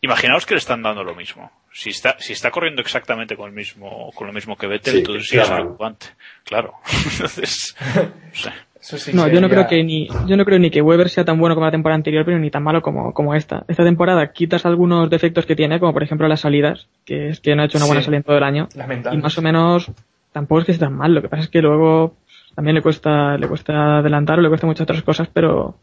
imaginaos 0.00 0.46
que 0.46 0.54
le 0.54 0.58
están 0.58 0.82
dando 0.82 1.02
lo 1.04 1.14
mismo. 1.14 1.50
Si 1.72 1.90
está, 1.90 2.16
si 2.18 2.32
está 2.32 2.50
corriendo 2.50 2.80
exactamente 2.82 3.36
con 3.36 3.48
el 3.48 3.54
mismo, 3.54 4.10
con 4.14 4.26
lo 4.26 4.32
mismo 4.32 4.56
que 4.56 4.66
Vettel, 4.66 4.92
Sí, 4.94 4.98
entonces 5.00 5.28
sí 5.28 5.38
es 5.38 5.48
preocupante. 5.50 6.06
Claro. 6.44 6.74
Entonces, 7.12 7.76
no 7.96 8.34
sé. 8.34 8.50
Eso 8.80 8.96
sí 8.96 9.12
No, 9.12 9.26
yo 9.26 9.40
no 9.40 9.48
sería- 9.48 9.66
creo 9.66 9.68
que 9.68 9.84
ni, 9.84 10.08
yo 10.26 10.36
no 10.36 10.44
creo 10.44 10.58
ni 10.60 10.70
que 10.70 10.80
Weber 10.80 11.08
sea 11.08 11.24
tan 11.24 11.38
bueno 11.38 11.54
como 11.56 11.66
la 11.66 11.72
temporada 11.72 11.96
anterior, 11.96 12.24
pero 12.24 12.38
ni 12.38 12.48
tan 12.50 12.62
malo 12.62 12.80
como, 12.80 13.12
como 13.12 13.34
esta. 13.34 13.64
Esta 13.68 13.82
temporada 13.84 14.32
quitas 14.32 14.64
algunos 14.66 15.10
defectos 15.10 15.46
que 15.46 15.56
tiene, 15.56 15.78
como 15.80 15.92
por 15.92 16.02
ejemplo 16.04 16.26
las 16.28 16.40
salidas, 16.40 16.86
que 17.04 17.28
es 17.30 17.40
que 17.40 17.54
no 17.56 17.62
ha 17.62 17.64
hecho 17.66 17.78
una 17.78 17.86
buena 17.86 18.00
Sí. 18.00 18.06
salida 18.06 18.18
en 18.18 18.22
todo 18.24 18.36
el 18.38 18.44
año. 18.44 18.68
Lamentable. 18.76 19.18
Y 19.18 19.22
más 19.22 19.36
o 19.36 19.42
menos, 19.42 19.90
tampoco 20.32 20.60
es 20.60 20.66
que 20.66 20.72
esté 20.72 20.84
tan 20.84 20.94
mal. 20.96 21.12
Lo 21.12 21.20
que 21.22 21.28
pasa 21.28 21.42
es 21.42 21.48
que 21.48 21.60
luego 21.60 22.14
también 22.58 22.74
le 22.74 22.82
cuesta, 22.82 23.36
le 23.38 23.46
cuesta 23.46 23.98
adelantar 23.98 24.40
o 24.40 24.42
le 24.42 24.48
cuesta 24.48 24.66
muchas 24.66 24.82
otras 24.82 25.02
cosas, 25.02 25.28
pero 25.32 25.76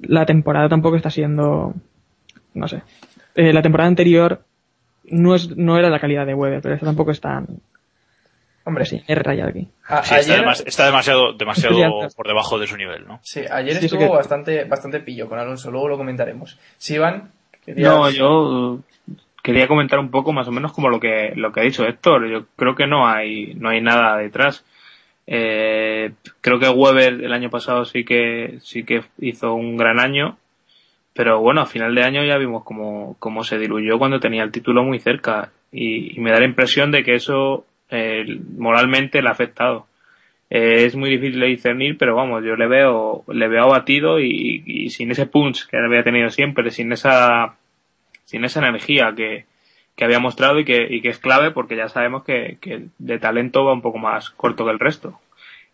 la 0.00 0.24
temporada 0.24 0.66
tampoco 0.66 0.96
está 0.96 1.10
siendo, 1.10 1.74
no 2.54 2.68
sé. 2.68 2.82
Eh, 3.34 3.52
la 3.52 3.60
temporada 3.60 3.88
anterior 3.88 4.40
no 5.10 5.34
es, 5.34 5.54
no 5.58 5.76
era 5.76 5.90
la 5.90 6.00
calidad 6.00 6.24
de 6.24 6.32
Weber, 6.32 6.62
pero 6.62 6.74
esta 6.74 6.86
tampoco 6.86 7.10
es 7.10 7.20
tan, 7.20 7.46
Hombre, 8.64 8.86
sí, 8.86 9.02
es 9.06 9.18
rayado 9.18 9.50
aquí. 9.50 9.68
a- 9.88 10.02
Sí, 10.02 10.14
está, 10.14 10.32
ayer, 10.32 10.40
demas- 10.44 10.64
está 10.66 10.86
demasiado, 10.86 11.34
demasiado 11.34 11.76
por 12.16 12.26
debajo 12.26 12.58
de 12.58 12.66
su 12.66 12.78
nivel, 12.78 13.06
¿no? 13.06 13.20
sí, 13.22 13.42
ayer 13.50 13.76
Sí, 13.76 13.84
estuvo 13.84 14.00
que- 14.00 14.08
bastante, 14.08 14.64
bastante 14.64 15.00
pillo 15.00 15.28
con 15.28 15.38
Alonso, 15.38 15.70
luego 15.70 15.88
lo 15.88 15.98
comentaremos. 15.98 16.58
Sivan, 16.78 17.30
querías- 17.62 17.90
No, 17.94 18.08
yo 18.08 18.78
quería 19.42 19.68
comentar 19.68 19.98
un 19.98 20.10
poco 20.10 20.32
más 20.32 20.48
o 20.48 20.50
menos 20.50 20.72
como 20.72 20.88
lo 20.88 20.98
que 20.98 21.32
lo 21.36 21.52
que 21.52 21.60
ha 21.60 21.64
dicho 21.64 21.84
Héctor. 21.84 22.26
Yo 22.30 22.46
creo 22.56 22.74
que 22.74 22.86
no 22.86 23.06
hay 23.06 23.54
no 23.54 23.68
hay 23.68 23.82
nada 23.82 24.16
detrás. 24.16 24.64
Eh, 25.26 26.12
creo 26.40 26.58
que 26.58 26.68
Weber 26.68 27.24
el 27.24 27.32
año 27.32 27.50
pasado 27.50 27.84
sí 27.84 28.04
que 28.04 28.58
sí 28.62 28.84
que 28.84 29.02
hizo 29.18 29.54
un 29.54 29.76
gran 29.76 29.98
año, 29.98 30.38
pero 31.14 31.40
bueno, 31.40 31.62
a 31.62 31.66
final 31.66 31.94
de 31.94 32.04
año 32.04 32.24
ya 32.24 32.36
vimos 32.38 32.64
cómo, 32.64 33.16
cómo 33.18 33.42
se 33.44 33.58
diluyó 33.58 33.98
cuando 33.98 34.20
tenía 34.20 34.44
el 34.44 34.52
título 34.52 34.84
muy 34.84 35.00
cerca 35.00 35.50
y, 35.72 36.18
me 36.20 36.30
da 36.30 36.40
la 36.40 36.46
impresión 36.46 36.90
de 36.92 37.02
que 37.02 37.14
eso 37.14 37.66
eh, 37.90 38.38
moralmente 38.56 39.22
le 39.22 39.28
ha 39.28 39.32
afectado. 39.32 39.86
Eh, 40.48 40.84
es 40.84 40.94
muy 40.94 41.10
difícil 41.10 41.40
de 41.40 41.46
discernir, 41.46 41.98
pero 41.98 42.14
vamos, 42.14 42.44
yo 42.44 42.56
le 42.56 42.68
veo, 42.68 43.24
le 43.28 43.48
veo 43.48 43.64
abatido 43.64 44.20
y, 44.20 44.62
y 44.64 44.90
sin 44.90 45.10
ese 45.10 45.26
punch 45.26 45.66
que 45.66 45.76
había 45.76 46.04
tenido 46.04 46.30
siempre, 46.30 46.70
sin 46.70 46.92
esa, 46.92 47.56
sin 48.24 48.44
esa 48.44 48.60
energía 48.60 49.12
que, 49.16 49.46
que 49.96 50.04
había 50.04 50.20
mostrado 50.20 50.60
y 50.60 50.64
que, 50.64 51.00
es 51.02 51.18
clave 51.18 51.50
porque 51.50 51.76
ya 51.76 51.88
sabemos 51.88 52.22
que, 52.22 52.58
que 52.60 52.86
de 52.98 53.18
talento 53.18 53.64
va 53.64 53.72
un 53.72 53.82
poco 53.82 53.98
más 53.98 54.30
corto 54.30 54.64
que 54.64 54.70
el 54.70 54.78
resto. 54.78 55.18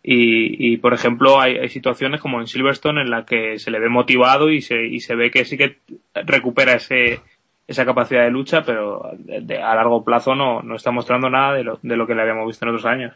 Y, 0.05 0.75
por 0.77 0.93
ejemplo, 0.93 1.39
hay, 1.39 1.69
situaciones 1.69 2.19
como 2.19 2.41
en 2.41 2.47
Silverstone 2.47 3.01
en 3.01 3.09
la 3.09 3.25
que 3.25 3.57
se 3.57 3.71
le 3.71 3.79
ve 3.79 3.87
motivado 3.87 4.49
y 4.49 4.61
se, 4.61 4.85
y 4.85 4.99
se 4.99 5.15
ve 5.15 5.31
que 5.31 5.45
sí 5.45 5.57
que 5.57 5.77
recupera 6.13 6.73
ese, 6.73 7.21
esa 7.67 7.85
capacidad 7.85 8.23
de 8.23 8.31
lucha, 8.31 8.63
pero 8.63 9.11
de- 9.17 9.61
a 9.61 9.75
largo 9.75 10.03
plazo 10.03 10.35
no, 10.35 10.61
no 10.61 10.75
está 10.75 10.91
mostrando 10.91 11.29
nada 11.29 11.53
de 11.53 11.63
lo, 11.63 11.79
de 11.81 11.95
lo 11.95 12.05
que 12.05 12.15
le 12.15 12.21
habíamos 12.21 12.47
visto 12.47 12.65
en 12.65 12.75
otros 12.75 12.85
años. 12.85 13.15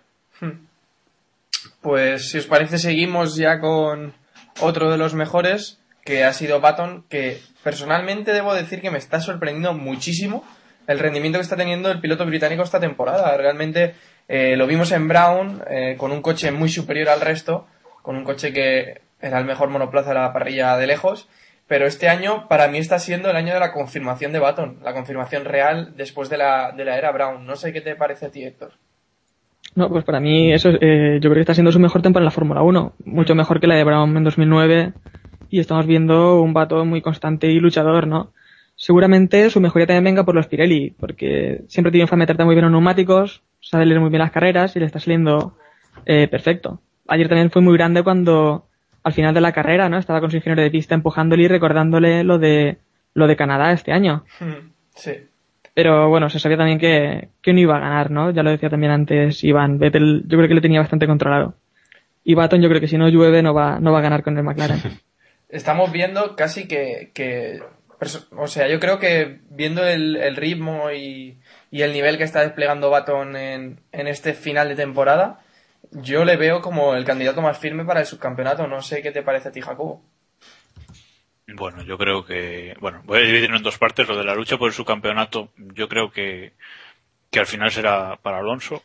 Pues 1.82 2.30
si 2.30 2.38
os 2.38 2.46
parece 2.46 2.78
seguimos 2.78 3.36
ya 3.36 3.60
con 3.60 4.14
otro 4.62 4.90
de 4.90 4.98
los 4.98 5.14
mejores, 5.14 5.82
que 6.06 6.24
ha 6.24 6.32
sido 6.32 6.62
Baton, 6.62 7.04
que 7.10 7.42
personalmente 7.66 8.32
debo 8.32 8.54
decir 8.54 8.80
que 8.80 8.92
me 8.92 8.98
está 8.98 9.20
sorprendiendo 9.20 9.74
muchísimo 9.74 10.46
el 10.88 11.00
rendimiento 11.00 11.38
que 11.38 11.44
está 11.44 11.56
teniendo 11.56 11.92
el 11.92 12.00
piloto 12.00 12.26
británico 12.26 12.64
esta 12.64 12.80
temporada. 12.80 13.36
Realmente 13.38 13.94
eh, 14.28 14.56
lo 14.56 14.66
vimos 14.66 14.92
en 14.92 15.08
Brown 15.08 15.62
eh, 15.70 15.96
con 15.98 16.12
un 16.12 16.22
coche 16.22 16.52
muy 16.52 16.70
superior 16.70 17.10
al 17.10 17.22
resto, 17.22 17.68
con 18.02 18.16
un 18.16 18.24
coche 18.24 18.54
que 18.54 19.02
era 19.22 19.40
el 19.40 19.46
mejor 19.46 19.70
monoplaza 19.70 20.10
de 20.10 20.16
la 20.16 20.34
parrilla 20.34 20.78
de 20.78 20.88
lejos. 20.88 21.28
pero 21.68 21.86
este 21.86 22.08
año 22.08 22.48
para 22.48 22.70
mí 22.70 22.78
está 22.78 22.98
siendo 22.98 23.30
el 23.30 23.36
año 23.36 23.54
de 23.54 23.60
la 23.60 23.74
confirmación 23.74 24.32
de 24.32 24.40
Baton, 24.40 24.80
la 24.84 24.94
confirmación 24.94 25.44
real 25.44 25.94
después 25.98 26.30
de 26.30 26.38
la, 26.38 26.72
de 26.72 26.86
la 26.86 26.98
era 26.98 27.12
Brown. 27.12 27.46
No 27.46 27.58
sé 27.58 27.74
qué 27.74 27.82
te 27.82 27.96
parece 27.96 28.28
a 28.28 28.30
ti, 28.30 28.44
Héctor. 28.44 28.72
No, 29.76 29.90
pues 29.90 30.06
para 30.06 30.20
mí 30.20 30.54
eso 30.54 30.70
es, 30.70 30.78
eh, 30.82 31.20
yo 31.22 31.30
creo 31.30 31.36
que 31.36 31.42
está 31.42 31.54
siendo 31.54 31.72
su 31.72 31.80
mejor 31.80 32.02
temporada 32.02 32.24
en 32.24 32.26
la 32.26 32.32
Fórmula 32.32 32.62
1, 32.64 32.94
mucho 33.06 33.36
mejor 33.36 33.60
que 33.60 33.68
la 33.68 33.76
de 33.76 33.84
Brown 33.84 34.16
en 34.16 34.24
2009 34.24 34.94
y 35.50 35.60
estamos 35.60 35.86
viendo 35.86 36.42
un 36.42 36.54
Baton 36.54 36.88
muy 36.88 37.02
constante 37.02 37.48
y 37.48 37.60
luchador, 37.60 38.08
¿no? 38.08 38.32
Seguramente 38.80 39.50
su 39.50 39.60
mejoría 39.60 39.88
también 39.88 40.04
venga 40.04 40.24
por 40.24 40.36
los 40.36 40.46
Pirelli, 40.46 40.92
porque 40.92 41.64
siempre 41.68 41.92
triunfa 41.92 42.16
en 42.16 42.20
meterte 42.20 42.46
muy 42.46 42.54
bien 42.54 42.66
en 42.66 42.72
neumáticos, 42.72 43.42
sabe 43.60 43.88
leer 43.88 44.00
muy 44.00 44.12
bien 44.12 44.22
las 44.22 44.32
carreras 44.32 44.76
y 44.76 44.80
le 44.80 44.86
está 44.86 45.00
saliendo 45.00 45.58
eh, 46.06 46.28
perfecto. 46.28 46.80
Ayer 47.08 47.28
también 47.28 47.50
fue 47.50 47.64
muy 47.64 47.76
grande 47.76 48.04
cuando 48.04 48.68
al 49.02 49.14
final 49.14 49.34
de 49.34 49.42
la 49.42 49.52
carrera, 49.52 49.90
¿no? 49.90 49.98
Estaba 49.98 50.20
con 50.20 50.30
su 50.30 50.38
ingeniero 50.38 50.62
de 50.62 50.70
pista 50.70 50.94
empujándole 50.94 51.44
y 51.44 51.48
recordándole 51.48 52.24
lo 52.24 52.38
de 52.38 52.78
lo 53.16 53.26
de 53.26 53.36
Canadá 53.36 53.72
este 53.72 53.94
año. 53.94 54.26
Sí. 54.94 55.14
Pero 55.74 56.10
bueno, 56.10 56.30
se 56.30 56.40
sabía 56.40 56.58
también 56.58 56.78
que, 56.78 57.30
que 57.42 57.54
no 57.54 57.60
iba 57.60 57.78
a 57.78 57.80
ganar, 57.80 58.12
¿no? 58.12 58.30
Ya 58.30 58.44
lo 58.44 58.52
decía 58.52 58.70
también 58.70 58.92
antes 58.92 59.44
Iván. 59.44 59.80
Vettel 59.80 60.22
yo 60.28 60.38
creo 60.38 60.48
que 60.48 60.54
le 60.54 60.62
tenía 60.62 60.82
bastante 60.82 61.08
controlado. 61.08 61.56
Y 62.24 62.36
Baton 62.36 62.62
yo 62.62 62.70
creo 62.70 62.82
que 62.82 62.88
si 62.88 62.98
no 62.98 63.10
llueve 63.10 63.42
no 63.42 63.56
va, 63.56 63.80
no 63.80 63.92
va 63.92 64.00
a 64.00 64.04
ganar 64.04 64.22
con 64.22 64.38
el 64.38 64.44
McLaren. 64.44 64.82
Estamos 65.50 65.92
viendo 65.92 66.36
casi 66.36 66.68
que, 66.68 67.10
que 67.16 67.60
o 68.32 68.48
sea, 68.48 68.68
yo 68.68 68.80
creo 68.80 69.00
que 69.00 69.40
viendo 69.50 69.86
el, 69.86 70.18
el 70.18 70.36
ritmo 70.36 70.92
y, 70.92 71.40
y 71.72 71.82
el 71.82 71.94
nivel 71.94 72.18
que 72.18 72.24
está 72.24 72.42
desplegando 72.42 72.90
Baton 72.90 73.36
en, 73.36 73.80
en 73.92 74.08
este 74.08 74.34
final 74.34 74.70
de 74.70 74.76
temporada, 74.76 75.40
yo 75.92 76.26
le 76.26 76.38
veo 76.38 76.62
como 76.62 76.96
el 76.96 77.06
candidato 77.06 77.42
más 77.42 77.58
firme 77.58 77.86
para 77.86 78.02
el 78.02 78.06
subcampeonato. 78.06 78.68
No 78.68 78.82
sé 78.82 79.02
qué 79.02 79.12
te 79.12 79.24
parece 79.24 79.50
a 79.50 79.52
ti, 79.52 79.62
Jacobo. 79.62 80.04
Bueno, 81.48 81.82
yo 81.82 81.98
creo 81.98 82.26
que, 82.26 82.76
bueno, 82.82 83.02
voy 83.06 83.20
a 83.20 83.22
dividirlo 83.22 83.58
en 83.58 83.64
dos 83.64 83.78
partes. 83.78 84.08
Lo 84.08 84.18
de 84.18 84.26
la 84.26 84.36
lucha 84.36 84.58
por 84.58 84.68
el 84.68 84.74
subcampeonato, 84.74 85.50
yo 85.56 85.88
creo 85.88 86.12
que, 86.12 86.54
que 87.32 87.40
al 87.40 87.46
final 87.46 87.72
será 87.72 88.18
para 88.18 88.40
Alonso. 88.40 88.84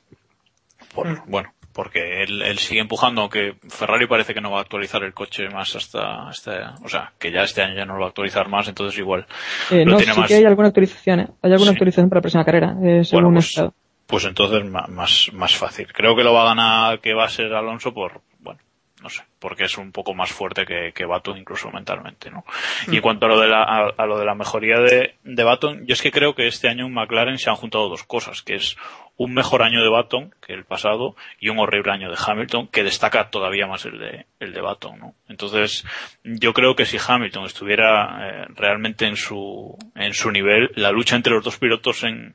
Por, 0.95 1.27
bueno, 1.27 1.53
porque 1.73 2.23
él, 2.23 2.43
él 2.43 2.59
sigue 2.59 2.81
empujando, 2.81 3.23
aunque 3.23 3.55
Ferrari 3.69 4.07
parece 4.07 4.35
que 4.35 4.41
no 4.41 4.51
va 4.51 4.59
a 4.59 4.63
actualizar 4.63 5.03
el 5.03 5.15
coche 5.15 5.49
más 5.49 5.75
hasta, 5.77 6.29
hasta, 6.29 6.75
o 6.85 6.89
sea, 6.89 7.13
que 7.19 7.31
ya 7.33 7.43
este 7.43 7.63
año 7.63 7.75
ya 7.77 7.85
no 7.87 7.95
lo 7.95 8.01
va 8.01 8.07
a 8.07 8.09
actualizar 8.09 8.49
más, 8.49 8.69
entonces 8.69 8.99
igual 8.99 9.27
Eh, 9.71 9.85
no, 9.85 9.97
tiene 9.97 10.13
sí 10.13 10.21
más. 10.21 10.29
que 10.29 10.35
hay 10.35 10.45
alguna 10.45 10.69
actualización, 10.69 11.21
¿eh? 11.21 11.29
Hay 11.43 11.53
alguna 11.53 11.71
Sí. 11.71 11.75
actualización 11.77 12.09
para 12.09 12.19
la 12.19 12.23
próxima 12.23 12.45
carrera, 12.45 12.77
eh, 12.83 13.05
según 13.05 13.25
Bueno, 13.25 13.35
pues, 13.37 13.49
estado. 13.49 13.75
pues 14.07 14.25
entonces 14.25 14.65
más, 14.71 15.31
más 15.33 15.57
fácil. 15.57 15.87
Creo 15.93 16.15
que 16.15 16.25
lo 16.25 16.33
va 16.35 16.43
a 16.43 16.55
ganar, 16.55 17.01
que 17.01 17.15
va 17.15 17.25
a 17.25 17.29
ser 17.29 17.53
Alonso 17.55 17.95
por, 17.95 18.21
bueno, 18.41 18.61
no 19.03 19.09
sé, 19.09 19.23
porque 19.41 19.65
es 19.65 19.79
un 19.79 19.91
poco 19.91 20.15
más 20.15 20.31
fuerte 20.31 20.65
que, 20.67 20.93
que 20.95 21.05
Baton 21.07 21.37
incluso 21.39 21.71
mentalmente, 21.71 22.31
¿no? 22.31 22.45
Y 22.89 22.97
en 22.97 23.03
cuanto 23.03 23.27
a 23.27 23.29
lo 23.31 23.41
de 23.41 23.49
la, 23.49 23.63
a, 23.63 23.89
a 23.97 24.07
lo 24.07 24.19
de 24.19 24.25
la 24.27 24.35
mejoría 24.35 24.79
de, 24.79 25.15
de 25.25 25.45
Baton, 25.45 25.87
yo 25.87 25.95
es 25.95 26.03
que 26.03 26.13
creo 26.13 26.35
que 26.35 26.47
este 26.47 26.69
año 26.69 26.87
en 26.87 26.93
McLaren 26.95 27.39
se 27.39 27.51
han 27.51 27.57
juntado 27.57 27.89
dos 27.89 28.05
cosas, 28.05 28.43
que 28.43 28.55
es 28.55 28.77
un 29.23 29.35
mejor 29.35 29.63
año 29.63 29.83
de 29.83 29.89
Baton 29.89 30.35
que 30.45 30.53
el 30.53 30.65
pasado 30.65 31.15
y 31.39 31.49
un 31.49 31.61
horrible 31.61 31.93
año 31.93 32.11
de 32.11 32.19
Hamilton 32.19 32.67
que 32.67 32.83
destaca 32.83 33.31
todavía 33.31 33.69
más 33.69 33.85
el 33.85 33.99
de, 33.99 34.27
el 34.41 34.53
de 34.53 34.61
Baton, 34.61 34.99
¿no? 34.99 35.15
Entonces, 35.29 35.85
yo 36.25 36.53
creo 36.53 36.75
que 36.75 36.87
si 36.87 36.99
Hamilton 36.99 37.45
estuviera 37.45 38.19
eh, 38.21 38.47
realmente 38.57 39.07
en 39.07 39.17
su, 39.17 39.79
en 39.95 40.13
su 40.13 40.33
nivel, 40.33 40.73
la 40.75 40.91
lucha 40.91 41.15
entre 41.15 41.35
los 41.35 41.45
dos 41.45 41.57
pilotos 41.59 42.03
en, 42.03 42.35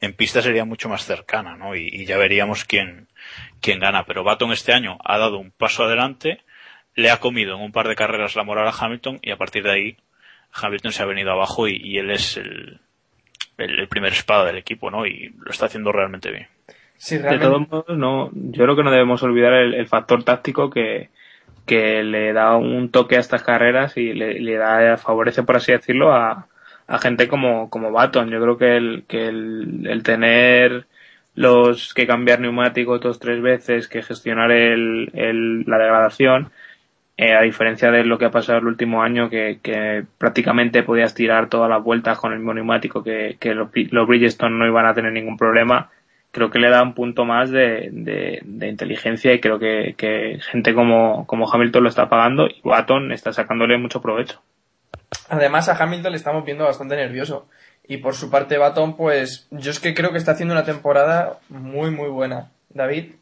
en 0.00 0.12
pista 0.12 0.40
sería 0.40 0.64
mucho 0.64 0.88
más 0.88 1.04
cercana, 1.04 1.56
¿no? 1.56 1.74
Y, 1.74 1.88
y 1.90 2.06
ya 2.06 2.16
veríamos 2.18 2.64
quién, 2.64 3.08
quién 3.60 3.80
gana. 3.80 4.04
Pero 4.04 4.22
Baton 4.22 4.52
este 4.52 4.72
año 4.72 4.98
ha 5.04 5.18
dado 5.18 5.38
un 5.38 5.50
paso 5.50 5.82
adelante, 5.82 6.44
le 6.94 7.10
ha 7.10 7.18
comido 7.18 7.56
en 7.56 7.62
un 7.62 7.72
par 7.72 7.88
de 7.88 7.96
carreras 7.96 8.36
la 8.36 8.44
moral 8.44 8.68
a 8.68 8.74
Hamilton 8.78 9.18
y 9.22 9.32
a 9.32 9.36
partir 9.36 9.64
de 9.64 9.72
ahí 9.72 9.96
Hamilton 10.52 10.92
se 10.92 11.02
ha 11.02 11.06
venido 11.06 11.32
abajo 11.32 11.66
y, 11.66 11.80
y 11.82 11.98
él 11.98 12.12
es 12.12 12.36
el, 12.36 12.80
el, 13.58 13.78
el 13.78 13.88
primer 13.88 14.12
espada 14.12 14.46
del 14.46 14.56
equipo, 14.56 14.90
¿no? 14.90 15.06
Y 15.06 15.34
lo 15.44 15.50
está 15.50 15.66
haciendo 15.66 15.92
realmente 15.92 16.30
bien. 16.30 16.46
Sí, 16.96 17.18
De 17.18 17.38
todos 17.38 17.68
modos, 17.68 17.96
no, 17.96 18.30
yo 18.32 18.64
creo 18.64 18.74
que 18.74 18.82
no 18.82 18.90
debemos 18.90 19.22
olvidar 19.22 19.52
el, 19.52 19.74
el 19.74 19.86
factor 19.86 20.24
táctico 20.24 20.68
que, 20.68 21.10
que 21.64 22.02
le 22.02 22.32
da 22.32 22.56
un 22.56 22.90
toque 22.90 23.16
a 23.16 23.20
estas 23.20 23.44
carreras 23.44 23.96
y 23.96 24.14
le, 24.14 24.40
le 24.40 24.56
da, 24.56 24.96
favorece, 24.96 25.44
por 25.44 25.56
así 25.56 25.70
decirlo, 25.70 26.12
a, 26.12 26.48
a 26.88 26.98
gente 26.98 27.28
como, 27.28 27.70
como 27.70 27.92
Baton. 27.92 28.30
Yo 28.30 28.40
creo 28.40 28.58
que 28.58 28.76
el, 28.76 29.04
que 29.06 29.28
el, 29.28 29.86
el 29.88 30.02
tener 30.02 30.86
los 31.36 31.94
que 31.94 32.08
cambiar 32.08 32.40
neumáticos 32.40 33.00
dos 33.00 33.20
tres 33.20 33.40
veces, 33.40 33.86
que 33.86 34.02
gestionar 34.02 34.50
el, 34.50 35.10
el, 35.14 35.62
la 35.66 35.78
degradación, 35.78 36.50
eh, 37.20 37.34
a 37.34 37.42
diferencia 37.42 37.90
de 37.90 38.04
lo 38.04 38.16
que 38.16 38.26
ha 38.26 38.30
pasado 38.30 38.58
el 38.58 38.66
último 38.68 39.02
año, 39.02 39.28
que, 39.28 39.58
que 39.60 40.04
prácticamente 40.18 40.84
podías 40.84 41.14
tirar 41.14 41.48
todas 41.48 41.68
las 41.68 41.82
vueltas 41.82 42.16
con 42.16 42.32
el 42.32 42.38
mismo 42.38 42.54
neumático, 42.54 43.02
que, 43.02 43.36
que 43.40 43.54
los, 43.54 43.70
los 43.74 44.06
Bridgestone 44.06 44.56
no 44.56 44.68
iban 44.68 44.86
a 44.86 44.94
tener 44.94 45.12
ningún 45.12 45.36
problema, 45.36 45.90
creo 46.30 46.48
que 46.48 46.60
le 46.60 46.70
da 46.70 46.80
un 46.80 46.94
punto 46.94 47.24
más 47.24 47.50
de, 47.50 47.88
de, 47.92 48.68
inteligencia 48.68 49.34
y 49.34 49.40
creo 49.40 49.58
que, 49.58 49.96
que 49.98 50.38
gente 50.52 50.74
como, 50.74 51.26
como 51.26 51.52
Hamilton 51.52 51.82
lo 51.82 51.88
está 51.88 52.08
pagando 52.08 52.46
y 52.46 52.60
Baton 52.62 53.10
está 53.10 53.32
sacándole 53.32 53.78
mucho 53.78 54.00
provecho. 54.00 54.40
Además, 55.28 55.68
a 55.68 55.76
Hamilton 55.76 56.12
le 56.12 56.18
estamos 56.18 56.44
viendo 56.44 56.66
bastante 56.66 56.94
nervioso. 56.94 57.48
Y 57.88 57.96
por 57.96 58.14
su 58.14 58.30
parte, 58.30 58.58
Baton, 58.58 58.96
pues 58.96 59.48
yo 59.50 59.72
es 59.72 59.80
que 59.80 59.94
creo 59.94 60.12
que 60.12 60.18
está 60.18 60.32
haciendo 60.32 60.54
una 60.54 60.64
temporada 60.64 61.38
muy, 61.48 61.90
muy 61.90 62.10
buena. 62.10 62.52
David. 62.68 63.14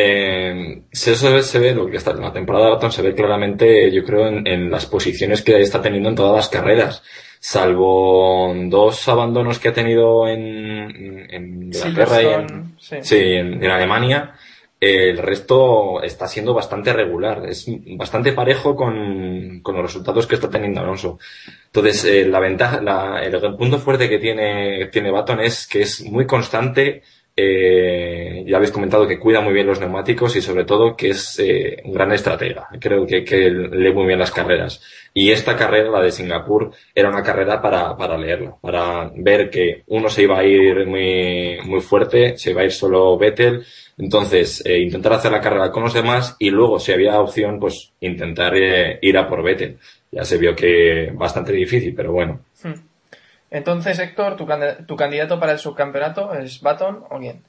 Eh, 0.00 0.82
se, 0.92 1.16
se, 1.16 1.42
se 1.42 1.58
ve 1.58 1.74
lo 1.74 1.90
que 1.90 1.96
está 1.96 2.12
en 2.12 2.20
la 2.20 2.32
temporada 2.32 2.66
de 2.66 2.70
Baton 2.72 2.92
se 2.92 3.02
ve 3.02 3.14
claramente, 3.14 3.90
yo 3.90 4.04
creo, 4.04 4.28
en, 4.28 4.46
en 4.46 4.70
las 4.70 4.86
posiciones 4.86 5.42
que 5.42 5.58
está 5.60 5.82
teniendo 5.82 6.08
en 6.08 6.14
todas 6.14 6.36
las 6.36 6.48
carreras. 6.48 7.02
Salvo 7.40 8.54
dos 8.66 9.08
abandonos 9.08 9.58
que 9.58 9.68
ha 9.68 9.72
tenido 9.72 10.28
en, 10.28 11.26
en 11.30 11.62
Inglaterra 11.64 12.22
y 12.22 12.26
en, 12.26 12.46
Silverstone, 12.46 12.74
sí. 12.78 12.96
sí, 13.02 13.16
en, 13.16 13.62
en 13.62 13.70
Alemania, 13.70 14.34
eh, 14.80 15.10
el 15.10 15.18
resto 15.18 16.02
está 16.02 16.28
siendo 16.28 16.54
bastante 16.54 16.92
regular. 16.92 17.44
Es 17.48 17.66
bastante 17.96 18.32
parejo 18.32 18.76
con, 18.76 19.60
con 19.62 19.74
los 19.74 19.84
resultados 19.84 20.26
que 20.26 20.36
está 20.36 20.48
teniendo 20.48 20.80
Alonso. 20.80 21.18
Entonces, 21.66 22.04
eh, 22.04 22.26
la 22.26 22.40
ventaja, 22.40 22.80
la, 22.80 23.20
el, 23.22 23.34
el 23.34 23.56
punto 23.56 23.78
fuerte 23.78 24.08
que 24.08 24.18
tiene, 24.18 24.86
tiene 24.92 25.10
Baton 25.10 25.40
es 25.40 25.66
que 25.66 25.82
es 25.82 26.02
muy 26.04 26.26
constante, 26.26 27.02
eh, 27.40 28.42
ya 28.48 28.56
habéis 28.56 28.72
comentado 28.72 29.06
que 29.06 29.20
cuida 29.20 29.40
muy 29.40 29.52
bien 29.52 29.68
los 29.68 29.78
neumáticos 29.78 30.34
y 30.34 30.42
sobre 30.42 30.64
todo 30.64 30.96
que 30.96 31.10
es 31.10 31.38
eh, 31.38 31.80
un 31.84 31.92
gran 31.92 32.10
estratega. 32.10 32.66
Creo 32.80 33.06
que, 33.06 33.22
que 33.22 33.48
lee 33.48 33.92
muy 33.92 34.06
bien 34.06 34.18
las 34.18 34.32
carreras. 34.32 34.82
Y 35.14 35.30
esta 35.30 35.56
carrera, 35.56 35.88
la 35.88 36.02
de 36.02 36.10
Singapur, 36.10 36.72
era 36.92 37.08
una 37.08 37.22
carrera 37.22 37.62
para, 37.62 37.96
para 37.96 38.18
leerla, 38.18 38.56
para 38.60 39.12
ver 39.14 39.50
que 39.50 39.84
uno 39.86 40.08
se 40.08 40.24
iba 40.24 40.38
a 40.38 40.44
ir 40.44 40.84
muy, 40.84 41.58
muy 41.64 41.80
fuerte, 41.80 42.36
se 42.36 42.50
iba 42.50 42.62
a 42.62 42.64
ir 42.64 42.72
solo 42.72 43.16
Vettel, 43.16 43.64
entonces 43.96 44.60
eh, 44.66 44.80
intentar 44.80 45.12
hacer 45.12 45.30
la 45.30 45.40
carrera 45.40 45.70
con 45.70 45.84
los 45.84 45.94
demás 45.94 46.34
y 46.40 46.50
luego 46.50 46.80
si 46.80 46.90
había 46.90 47.20
opción, 47.20 47.60
pues 47.60 47.92
intentar 48.00 48.56
eh, 48.56 48.98
ir 49.00 49.16
a 49.16 49.28
por 49.28 49.44
Vettel. 49.44 49.78
Ya 50.10 50.24
se 50.24 50.38
vio 50.38 50.56
que 50.56 51.12
bastante 51.14 51.52
difícil, 51.52 51.94
pero 51.94 52.12
bueno. 52.12 52.40
Hmm. 52.64 52.87
Entonces, 53.50 53.98
Héctor, 53.98 54.36
tu, 54.36 54.46
candid- 54.46 54.86
tu 54.86 54.96
candidato 54.96 55.38
para 55.40 55.52
el 55.52 55.58
subcampeonato 55.58 56.32
es 56.34 56.60
Baton 56.60 57.04
o 57.10 57.18
quién? 57.18 57.42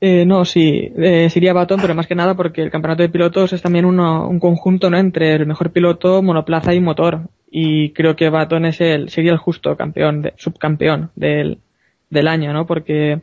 Eh, 0.00 0.26
no, 0.26 0.44
sí, 0.44 0.92
eh, 0.98 1.30
sería 1.30 1.54
Baton, 1.54 1.80
pero 1.80 1.94
más 1.94 2.06
que 2.06 2.14
nada 2.14 2.34
porque 2.34 2.62
el 2.62 2.70
campeonato 2.70 3.02
de 3.02 3.08
pilotos 3.08 3.52
es 3.52 3.62
también 3.62 3.86
uno, 3.86 4.28
un 4.28 4.38
conjunto, 4.40 4.90
¿no? 4.90 4.98
Entre 4.98 5.32
el 5.34 5.46
mejor 5.46 5.70
piloto, 5.72 6.22
monoplaza 6.22 6.74
y 6.74 6.80
motor. 6.80 7.20
Y 7.50 7.92
creo 7.92 8.14
que 8.16 8.28
Baton 8.28 8.66
es 8.66 8.80
el, 8.80 9.08
sería 9.08 9.32
el 9.32 9.38
justo 9.38 9.76
campeón, 9.76 10.20
de, 10.22 10.34
subcampeón 10.36 11.10
del, 11.14 11.58
del 12.10 12.28
año, 12.28 12.52
¿no? 12.52 12.66
Porque 12.66 13.20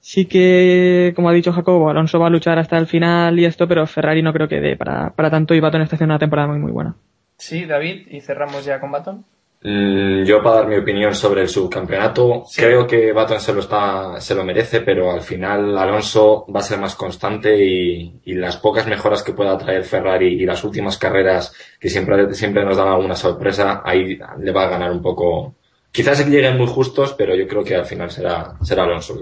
sí 0.00 0.26
que, 0.26 1.12
como 1.16 1.30
ha 1.30 1.32
dicho 1.32 1.52
Jacobo, 1.52 1.88
Alonso 1.88 2.18
va 2.18 2.26
a 2.26 2.30
luchar 2.30 2.58
hasta 2.58 2.76
el 2.78 2.86
final 2.86 3.38
y 3.38 3.46
esto, 3.46 3.66
pero 3.66 3.86
Ferrari 3.86 4.22
no 4.22 4.32
creo 4.34 4.48
que 4.48 4.60
dé 4.60 4.76
para, 4.76 5.10
para 5.14 5.30
tanto 5.30 5.54
y 5.54 5.60
Baton 5.60 5.80
está 5.82 5.96
haciendo 5.96 6.12
una 6.14 6.18
temporada 6.18 6.48
muy, 6.48 6.58
muy 6.58 6.72
buena. 6.72 6.94
Sí, 7.38 7.64
David, 7.66 8.06
y 8.10 8.20
cerramos 8.20 8.64
ya 8.64 8.80
con 8.80 8.90
Baton. 8.92 9.24
Mm, 9.64 10.24
Yo 10.24 10.42
para 10.42 10.56
dar 10.56 10.66
mi 10.68 10.76
opinión 10.76 11.14
sobre 11.14 11.42
el 11.42 11.48
subcampeonato, 11.48 12.42
Sí. 12.46 12.60
creo 12.62 12.86
que 12.86 13.12
Baton 13.12 13.38
se 13.40 13.52
lo 13.52 13.60
está, 13.60 14.20
se 14.20 14.34
lo 14.34 14.42
merece, 14.44 14.80
pero 14.80 15.12
al 15.12 15.20
final 15.20 15.78
Alonso 15.78 16.44
va 16.54 16.58
a 16.60 16.62
ser 16.64 16.78
más 16.80 16.96
constante 16.96 17.64
y, 17.64 18.20
y 18.24 18.34
las 18.34 18.56
pocas 18.56 18.86
mejoras 18.88 19.22
que 19.22 19.32
pueda 19.32 19.56
traer 19.58 19.84
Ferrari 19.84 20.34
y 20.42 20.44
las 20.46 20.64
últimas 20.64 20.98
carreras 20.98 21.54
que 21.78 21.88
siempre, 21.88 22.34
siempre 22.34 22.64
nos 22.64 22.76
dan 22.76 22.88
alguna 22.88 23.14
sorpresa, 23.14 23.82
ahí 23.84 24.18
le 24.40 24.52
va 24.52 24.64
a 24.64 24.70
ganar 24.70 24.90
un 24.90 25.00
poco. 25.02 25.54
Quizás 25.92 26.26
lleguen 26.28 26.56
muy 26.58 26.66
justos, 26.66 27.14
pero 27.16 27.36
yo 27.36 27.46
creo 27.46 27.62
que 27.62 27.76
al 27.76 27.84
final 27.86 28.10
será, 28.10 28.54
será 28.62 28.82
Alonso 28.84 29.14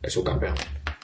el 0.00 0.10
subcampeón. 0.10 0.54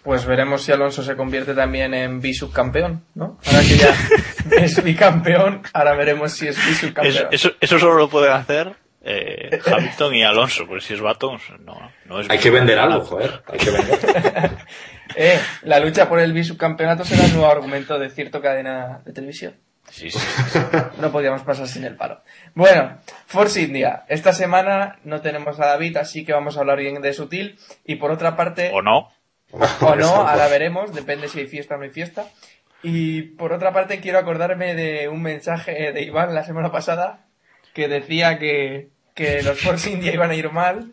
Pues 0.03 0.25
veremos 0.25 0.63
si 0.63 0.73
Alonso 0.73 1.03
se 1.03 1.17
convierte 1.17 1.55
también 1.55 1.93
en 1.93 2.21
bisubcampeón, 2.21 3.05
¿no? 3.15 3.39
Ahora 3.47 3.61
que 3.61 3.77
ya 3.77 3.95
es 4.63 4.83
bicampeón, 4.83 5.63
ahora 5.73 5.95
veremos 5.97 6.33
si 6.33 6.49
es 6.49 6.57
Eso, 6.57 6.69
bisubcampeón. 6.69 7.29
eso, 7.33 7.51
eso 7.61 7.79
solo 7.79 7.95
lo 7.95 8.09
pueden 8.09 8.33
hacer 8.33 8.77
eh, 9.03 9.59
Hamilton 9.65 10.15
y 10.15 10.23
Alonso, 10.23 10.67
porque 10.67 10.85
si 10.85 10.95
es 10.95 11.01
Baton, 11.01 11.39
no, 11.65 11.93
no 12.07 12.21
es 12.21 12.29
Hay 12.29 12.39
que 12.39 12.51
vender 12.51 12.79
algo, 12.79 13.05
joder. 13.05 13.43
Hay 13.47 13.59
que 13.59 13.71
vender. 13.71 14.59
Eh, 15.17 15.41
la 15.63 15.81
lucha 15.81 16.07
por 16.07 16.21
el 16.21 16.35
bisubcampeonato 16.35 17.03
será 17.03 17.25
el 17.25 17.33
nuevo 17.33 17.51
argumento 17.51 17.99
de 17.99 18.11
cierta 18.11 18.43
cadena 18.43 19.01
de 19.07 19.15
televisión. 19.15 19.55
Sí, 19.91 20.11
sí. 20.11 20.19
No 21.01 21.11
podíamos 21.11 21.43
pasar 21.43 21.67
sin 21.67 21.85
el 21.85 21.97
palo. 21.97 22.21
Bueno, 22.55 22.99
Force 23.27 23.63
India. 23.63 24.05
Esta 24.09 24.35
semana 24.35 24.99
no 25.05 25.23
tenemos 25.23 25.59
a 25.61 25.67
David, 25.67 25.97
así 25.97 26.27
que 26.27 26.35
vamos 26.35 26.59
a 26.59 26.61
hablar 26.61 26.79
bien 26.79 27.01
de 27.01 27.15
Sutil. 27.15 27.59
Y 27.87 27.97
por 27.97 28.11
otra 28.11 28.37
parte, 28.37 28.71
¿O 28.75 28.83
no? 28.83 29.11
o 29.81 29.95
no, 29.97 30.07
ahora 30.07 30.49
veremos, 30.49 30.95
depende 30.95 31.29
si 31.29 31.41
hay 31.41 31.47
fiesta 31.47 31.75
o 31.75 31.79
no 31.79 31.85
hay 31.85 31.91
fiesta. 31.91 32.27
Y 32.83 33.23
por 33.23 33.53
otra 33.53 33.73
parte, 33.73 34.01
quiero 34.01 34.19
acordarme 34.19 34.75
de 34.75 35.09
un 35.09 35.23
mensaje 35.23 35.93
de 35.93 36.03
Iván 36.03 36.35
la 36.35 36.45
semana 36.45 36.71
pasada 36.71 37.27
que 37.75 37.89
decía 37.89 38.39
que, 38.39 38.91
que 39.15 39.43
los 39.43 39.61
Force 39.61 39.91
India 39.91 40.13
iban 40.13 40.31
a 40.31 40.35
ir 40.35 40.51
mal. 40.51 40.93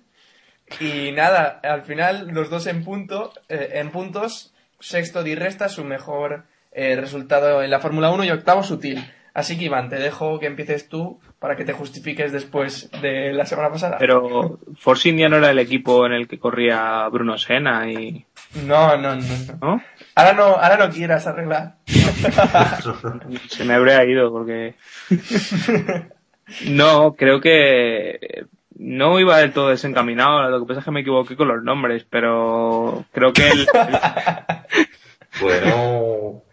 Y 0.79 1.11
nada, 1.11 1.59
al 1.63 1.83
final 1.83 2.29
los 2.29 2.49
dos 2.49 2.65
en 2.65 2.83
punto, 2.83 3.33
eh, 3.49 3.73
en 3.75 3.91
puntos, 3.91 4.53
sexto 4.79 5.23
Di 5.23 5.35
Resta, 5.35 5.69
su 5.69 5.83
mejor 5.83 6.45
eh, 6.71 6.95
resultado 6.95 7.61
en 7.61 7.69
la 7.69 7.79
Fórmula 7.79 8.11
1 8.11 8.23
y 8.23 8.31
octavo 8.31 8.63
Sutil. 8.63 9.03
Así 9.35 9.57
que 9.57 9.65
Iván, 9.65 9.89
te 9.89 9.97
dejo 9.97 10.39
que 10.39 10.45
empieces 10.45 10.87
tú 10.87 11.19
para 11.39 11.55
que 11.55 11.65
te 11.65 11.73
justifiques 11.73 12.31
después 12.31 12.89
de 13.01 13.33
la 13.33 13.45
semana 13.45 13.69
pasada. 13.69 13.97
Pero 13.99 14.59
Force 14.77 15.09
India 15.09 15.27
no 15.27 15.37
era 15.37 15.51
el 15.51 15.59
equipo 15.59 16.05
en 16.05 16.13
el 16.13 16.27
que 16.27 16.39
corría 16.39 17.07
Bruno 17.09 17.37
Senna 17.37 17.91
y... 17.91 18.25
No, 18.63 18.95
no, 18.97 19.15
no, 19.15 19.21
no. 19.21 19.57
¿No? 19.61 19.83
Ahora 20.15 20.33
no, 20.33 20.43
ahora 20.43 20.77
no 20.87 20.89
quieras 20.93 21.27
arreglar. 21.27 21.75
Se 23.49 23.65
me 23.65 23.73
habría 23.73 24.03
ido 24.05 24.31
porque... 24.31 24.75
No, 26.67 27.15
creo 27.15 27.41
que 27.41 28.45
no 28.77 29.19
iba 29.19 29.39
del 29.39 29.51
todo 29.51 29.69
desencaminado. 29.69 30.47
Lo 30.51 30.59
que 30.59 30.67
pasa 30.67 30.79
es 30.81 30.85
que 30.85 30.91
me 30.91 30.99
equivoqué 31.01 31.35
con 31.35 31.47
los 31.47 31.63
nombres, 31.63 32.05
pero 32.07 33.03
creo 33.11 33.33
que 33.33 33.49
el... 33.49 33.67
Bueno, 35.41 36.43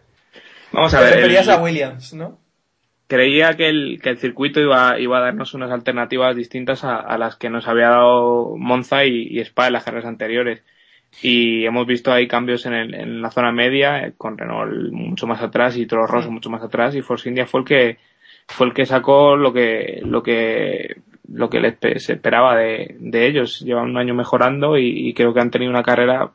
Vamos 0.72 0.94
a 0.94 0.98
Te 0.98 1.04
ver. 1.04 1.14
referías 1.16 1.46
el- 1.46 1.52
a 1.52 1.56
Williams, 1.62 2.14
¿no? 2.14 2.38
creía 3.06 3.54
que 3.58 3.68
el, 3.68 4.00
que 4.02 4.08
el 4.08 4.16
circuito 4.16 4.58
iba, 4.58 4.98
iba 4.98 5.18
a 5.18 5.20
darnos 5.20 5.52
unas 5.52 5.70
alternativas 5.70 6.34
distintas 6.34 6.82
a, 6.82 6.96
a 6.96 7.18
las 7.18 7.36
que 7.36 7.50
nos 7.50 7.68
había 7.68 7.90
dado 7.90 8.56
Monza 8.56 9.04
y, 9.04 9.26
y 9.28 9.40
Spa 9.40 9.66
en 9.66 9.74
las 9.74 9.84
carreras 9.84 10.06
anteriores. 10.06 10.62
Y 11.20 11.64
hemos 11.66 11.86
visto 11.86 12.10
ahí 12.12 12.26
cambios 12.26 12.64
en, 12.66 12.72
el- 12.72 12.94
en 12.94 13.22
la 13.22 13.30
zona 13.30 13.52
media, 13.52 14.06
eh, 14.06 14.12
con 14.16 14.38
Renault 14.38 14.92
mucho 14.92 15.26
más 15.26 15.42
atrás 15.42 15.76
y 15.76 15.86
Toro 15.86 16.06
Rosso 16.06 16.30
mucho 16.30 16.50
más 16.50 16.62
atrás, 16.62 16.94
y 16.94 17.02
Force 17.02 17.28
India 17.28 17.46
fue 17.46 17.60
el 17.60 17.66
que, 17.66 17.98
fue 18.48 18.66
el 18.66 18.72
que 18.74 18.86
sacó 18.86 19.36
lo 19.36 19.52
que, 19.52 20.00
lo 20.04 20.22
que, 20.22 20.96
lo 21.28 21.50
que 21.50 21.60
les 21.60 21.76
se 22.04 22.14
esperaba 22.14 22.56
de, 22.56 22.96
de 22.98 23.26
ellos. 23.26 23.60
Llevan 23.60 23.90
un 23.90 23.98
año 23.98 24.14
mejorando 24.14 24.78
y, 24.78 25.08
y 25.08 25.14
creo 25.14 25.34
que 25.34 25.40
han 25.40 25.50
tenido 25.50 25.70
una 25.70 25.82
carrera 25.82 26.30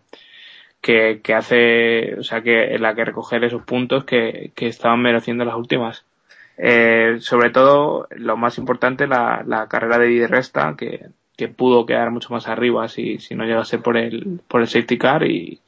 que, 0.82 1.22
que 1.24 1.34
hace, 1.34 2.16
o 2.20 2.24
sea, 2.24 2.42
que 2.42 2.76
en 2.76 2.82
la 2.82 2.96
que 2.96 3.06
recoger 3.06 3.44
esos 3.44 3.64
puntos 3.64 4.06
que, 4.06 4.52
que 4.56 4.68
estaban 4.68 5.02
mereciendo 5.02 5.44
las 5.46 5.56
últimas. 5.56 6.06
Eh, 6.58 7.18
sobre 7.20 7.50
todo, 7.52 8.08
lo 8.12 8.38
más 8.38 8.58
importante, 8.58 9.06
la, 9.08 9.44
la 9.46 9.68
carrera 9.68 9.98
de 10.00 10.28
Resta, 10.28 10.76
que, 10.78 11.08
que 11.38 11.48
pudo 11.48 11.86
quedar 11.86 12.12
mucho 12.12 12.34
más 12.34 12.48
arriba 12.48 12.88
si, 12.90 13.20
si 13.20 13.36
no 13.36 13.46
llegase 13.46 13.78
por 13.78 13.96
el, 13.96 14.42
por 14.48 14.62
el 14.62 14.68
safety 14.68 14.98
car 14.98 15.24
y, 15.24 15.62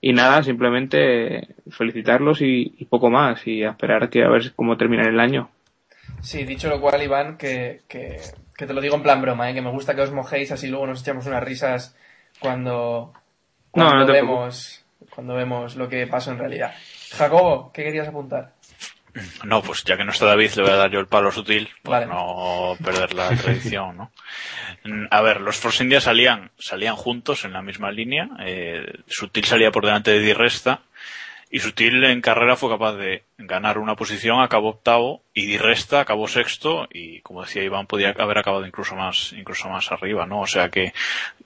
y 0.00 0.12
nada, 0.12 0.42
simplemente 0.42 1.48
felicitarlos 1.70 2.42
y, 2.42 2.74
y 2.76 2.84
poco 2.86 3.08
más 3.08 3.46
y 3.46 3.62
a 3.62 3.70
esperar 3.70 4.10
que 4.10 4.24
a 4.24 4.28
ver 4.28 4.52
cómo 4.54 4.76
termina 4.76 5.08
el 5.08 5.20
año. 5.20 5.48
Sí, 6.20 6.44
dicho 6.44 6.68
lo 6.68 6.80
cual, 6.80 7.02
Iván, 7.02 7.38
que, 7.38 7.82
que, 7.88 8.20
que 8.56 8.66
te 8.66 8.74
lo 8.74 8.80
digo 8.80 8.96
en 8.96 9.02
plan 9.02 9.22
broma, 9.22 9.48
¿eh? 9.48 9.54
que 9.54 9.62
me 9.62 9.70
gusta 9.70 9.94
que 9.94 10.02
os 10.02 10.12
mojéis 10.12 10.50
así 10.50 10.68
luego 10.68 10.86
nos 10.86 11.00
echamos 11.00 11.26
unas 11.26 11.42
risas 11.42 11.96
cuando, 12.40 13.12
cuando 13.70 14.06
no 14.06 14.12
vemos 14.12 14.84
cuando 15.14 15.34
vemos 15.34 15.76
lo 15.76 15.88
que 15.88 16.06
pasó 16.06 16.32
en 16.32 16.38
realidad. 16.38 16.72
Jacobo, 17.10 17.70
¿qué 17.72 17.84
querías 17.84 18.08
apuntar? 18.08 18.52
No, 19.44 19.62
pues 19.62 19.84
ya 19.84 19.96
que 19.96 20.04
no 20.04 20.12
está 20.12 20.26
David, 20.26 20.52
le 20.56 20.62
voy 20.62 20.72
a 20.72 20.76
dar 20.76 20.90
yo 20.90 20.98
el 20.98 21.06
palo 21.06 21.30
sutil 21.30 21.68
Vale. 21.84 22.06
no 22.06 22.76
perder 22.82 23.12
la 23.14 23.28
tradición, 23.36 23.96
¿no? 23.96 24.12
A 25.10 25.20
ver, 25.20 25.40
los 25.40 25.56
Force 25.56 25.82
India 25.82 26.00
salían, 26.00 26.50
salían 26.58 26.96
juntos 26.96 27.44
en 27.44 27.52
la 27.52 27.62
misma 27.62 27.90
línea. 27.92 28.28
Eh, 28.40 28.84
Sutil 29.06 29.44
salía 29.44 29.70
por 29.70 29.84
delante 29.84 30.10
de 30.10 30.20
Di 30.20 30.32
Resta 30.32 30.80
y 31.54 31.60
Sutil 31.60 32.02
en 32.04 32.22
carrera 32.22 32.56
fue 32.56 32.70
capaz 32.70 32.94
de 32.94 33.24
ganar 33.36 33.76
una 33.76 33.94
posición, 33.94 34.40
acabó 34.40 34.70
octavo 34.70 35.20
y 35.34 35.44
Di 35.44 35.58
Resta 35.58 36.00
acabó 36.00 36.26
sexto 36.26 36.88
y 36.90 37.20
como 37.20 37.42
decía 37.42 37.62
Iván 37.62 37.86
podía 37.86 38.14
haber 38.18 38.38
acabado 38.38 38.66
incluso 38.66 38.96
más, 38.96 39.34
incluso 39.34 39.68
más 39.68 39.92
arriba, 39.92 40.24
¿no? 40.24 40.40
O 40.40 40.46
sea 40.46 40.70
que, 40.70 40.94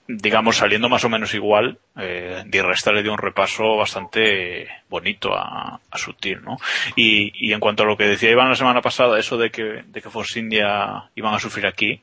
digamos, 0.07 0.55
saliendo 0.55 0.87
más 0.87 1.03
o 1.03 1.09
menos 1.09 1.33
igual, 1.33 1.77
eh, 1.97 2.41
Di 2.45 2.61
Resta 2.61 2.93
le 2.93 3.03
dio 3.03 3.11
un 3.11 3.17
repaso 3.17 3.75
bastante 3.75 4.69
bonito 4.89 5.35
a, 5.35 5.81
a 5.91 5.97
Sutil, 5.97 6.41
¿no? 6.41 6.55
Y, 6.95 7.33
y 7.45 7.51
en 7.51 7.59
cuanto 7.59 7.83
a 7.83 7.85
lo 7.85 7.97
que 7.97 8.05
decía 8.07 8.31
Iván 8.31 8.47
la 8.47 8.55
semana 8.55 8.81
pasada, 8.81 9.19
eso 9.19 9.37
de 9.37 9.51
que, 9.51 9.83
de 9.85 10.01
que 10.01 10.09
Force 10.09 10.39
India 10.39 11.09
iban 11.15 11.33
a 11.33 11.39
sufrir 11.39 11.67
aquí, 11.67 12.01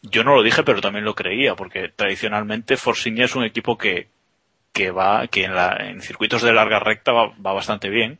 yo 0.00 0.24
no 0.24 0.34
lo 0.34 0.42
dije, 0.42 0.62
pero 0.62 0.80
también 0.80 1.04
lo 1.04 1.14
creía, 1.14 1.54
porque 1.54 1.90
tradicionalmente 1.94 2.78
Force 2.78 3.10
India 3.10 3.26
es 3.26 3.36
un 3.36 3.44
equipo 3.44 3.76
que, 3.76 4.08
que 4.72 4.90
va, 4.90 5.26
que 5.28 5.44
en, 5.44 5.54
la, 5.54 5.76
en 5.80 6.00
circuitos 6.00 6.42
de 6.42 6.52
larga 6.52 6.78
recta 6.78 7.12
va, 7.12 7.32
va 7.44 7.52
bastante 7.52 7.88
bien. 7.88 8.18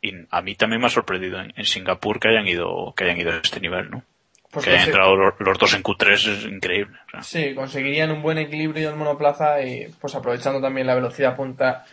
Y 0.00 0.12
a 0.30 0.42
mí 0.42 0.54
también 0.54 0.80
me 0.80 0.86
ha 0.86 0.90
sorprendido 0.90 1.40
en, 1.40 1.52
en 1.56 1.64
Singapur 1.64 2.20
que 2.20 2.28
hayan 2.28 2.46
ido, 2.46 2.94
que 2.96 3.04
hayan 3.04 3.18
ido 3.18 3.32
a 3.32 3.36
este 3.38 3.60
nivel, 3.60 3.90
¿no? 3.90 4.02
Pues 4.50 4.64
que 4.64 4.70
hayan 4.72 4.86
entrado 4.86 5.16
los, 5.16 5.34
los 5.40 5.58
dos 5.58 5.74
en 5.74 5.82
Q3 5.82 6.12
es 6.12 6.44
increíble. 6.44 6.96
o 7.08 7.10
sea. 7.10 7.22
Sí, 7.22 7.54
conseguirían 7.54 8.10
un 8.12 8.22
buen 8.22 8.38
equilibrio 8.38 8.90
en 8.90 8.98
monoplaza 8.98 9.62
y 9.62 9.88
pues 10.00 10.14
aprovechando 10.14 10.60
también 10.60 10.86
la 10.86 10.94
velocidad 10.94 11.36
punta 11.36 11.84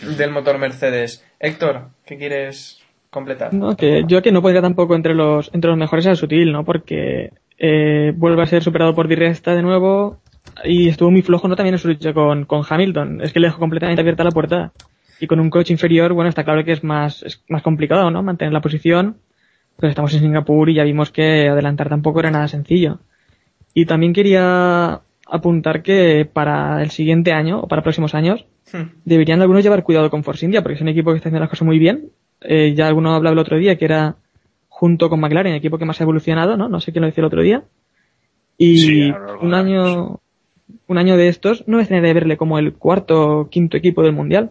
del 0.00 0.30
motor 0.30 0.58
Mercedes. 0.58 1.24
Héctor, 1.40 1.88
¿qué 2.04 2.16
quieres 2.16 2.82
completar? 3.10 3.52
No, 3.52 3.76
que 3.76 4.04
yo 4.06 4.22
que 4.22 4.30
no 4.30 4.42
podría 4.42 4.62
tampoco 4.62 4.94
entre 4.94 5.14
los 5.14 5.50
entre 5.54 5.70
los 5.70 5.78
mejores 5.78 6.06
a 6.06 6.14
Sutil, 6.14 6.52
¿no? 6.52 6.64
Porque 6.64 7.32
eh, 7.58 8.12
vuelve 8.14 8.42
a 8.42 8.46
ser 8.46 8.62
superado 8.62 8.94
por 8.94 9.08
Di 9.08 9.14
Resta 9.14 9.54
de 9.54 9.62
nuevo 9.62 10.18
y 10.64 10.88
estuvo 10.88 11.10
muy 11.10 11.22
flojo, 11.22 11.48
¿no? 11.48 11.56
También 11.56 11.74
en 11.74 11.78
su 11.78 11.88
lucha 11.88 12.12
con, 12.12 12.44
con 12.44 12.62
Hamilton. 12.68 13.20
Es 13.22 13.32
que 13.32 13.40
le 13.40 13.48
dejó 13.48 13.58
completamente 13.58 14.00
abierta 14.00 14.24
la 14.24 14.30
puerta. 14.30 14.72
Y 15.20 15.26
con 15.26 15.40
un 15.40 15.50
coche 15.50 15.72
inferior, 15.72 16.12
bueno, 16.12 16.28
está 16.28 16.44
claro 16.44 16.64
que 16.64 16.72
es 16.72 16.84
más, 16.84 17.22
es 17.22 17.42
más 17.48 17.62
complicado, 17.62 18.10
¿no? 18.10 18.22
Mantener 18.22 18.52
la 18.52 18.60
posición. 18.60 19.16
Pero 19.76 19.90
estamos 19.90 20.14
en 20.14 20.20
Singapur 20.20 20.68
y 20.70 20.74
ya 20.74 20.84
vimos 20.84 21.10
que 21.10 21.48
adelantar 21.48 21.88
tampoco 21.88 22.20
era 22.20 22.30
nada 22.30 22.48
sencillo. 22.48 23.00
Y 23.74 23.86
también 23.86 24.12
quería 24.12 25.00
apuntar 25.26 25.82
que 25.82 26.28
para 26.30 26.82
el 26.82 26.90
siguiente 26.90 27.32
año, 27.32 27.60
o 27.60 27.66
para 27.66 27.82
próximos 27.82 28.14
años, 28.14 28.46
Hmm. 28.72 28.90
deberían 29.04 29.40
algunos 29.40 29.62
llevar 29.62 29.84
cuidado 29.84 30.10
con 30.10 30.24
Force 30.24 30.44
India, 30.44 30.62
porque 30.62 30.74
es 30.74 30.80
un 30.80 30.88
equipo 30.88 31.10
que 31.10 31.18
está 31.18 31.28
haciendo 31.28 31.40
las 31.40 31.50
cosas 31.50 31.66
muy 31.66 31.78
bien. 31.78 32.10
Eh, 32.40 32.74
ya 32.74 32.88
alguno 32.88 33.14
hablaba 33.14 33.34
el 33.34 33.38
otro 33.38 33.56
día 33.58 33.76
que 33.76 33.84
era 33.84 34.16
junto 34.68 35.08
con 35.08 35.20
McLaren 35.20 35.52
el 35.52 35.58
equipo 35.58 35.78
que 35.78 35.84
más 35.84 36.00
ha 36.00 36.04
evolucionado, 36.04 36.56
¿no? 36.56 36.68
No 36.68 36.80
sé 36.80 36.90
quién 36.90 37.02
lo 37.02 37.06
decía 37.06 37.22
el 37.22 37.26
otro 37.26 37.42
día. 37.42 37.62
Y 38.58 38.78
Sí, 38.78 39.12
un 39.40 39.54
año, 39.54 40.20
un 40.86 40.98
año 40.98 41.16
de 41.16 41.28
estos 41.28 41.66
no 41.66 41.76
me 41.76 41.82
extrañaría 41.82 42.14
verle 42.14 42.36
como 42.36 42.58
el 42.58 42.74
cuarto 42.74 43.40
o 43.40 43.48
quinto 43.50 43.76
equipo 43.76 44.02
del 44.02 44.12
mundial. 44.12 44.50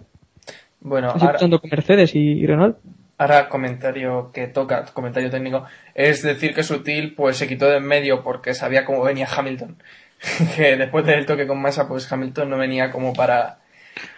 Bueno, 0.82 1.12
Así 1.12 1.26
ahora, 1.26 1.40
con 1.40 1.70
Mercedes 1.72 2.14
y, 2.16 2.20
y 2.20 2.46
Renault. 2.46 2.78
ahora 3.18 3.48
comentario 3.50 4.32
que 4.34 4.48
toca, 4.48 4.86
comentario 4.94 5.30
técnico, 5.30 5.66
es 5.96 6.22
decir 6.24 6.54
que 6.54 6.64
Sutil 6.64 7.16
pues 7.16 7.38
se 7.38 7.48
quitó 7.48 7.68
de 7.70 7.78
en 7.78 7.86
medio 7.86 8.24
porque 8.24 8.54
sabía 8.54 8.86
cómo 8.86 9.04
venía 9.04 9.28
Hamilton. 9.34 9.78
que 10.56 10.78
después 10.78 11.06
del 11.06 11.26
toque 11.26 11.48
con 11.48 11.62
Massa 11.62 11.88
pues 11.88 12.10
Hamilton 12.12 12.50
no 12.50 12.58
venía 12.58 12.92
como 12.92 13.14
para 13.14 13.60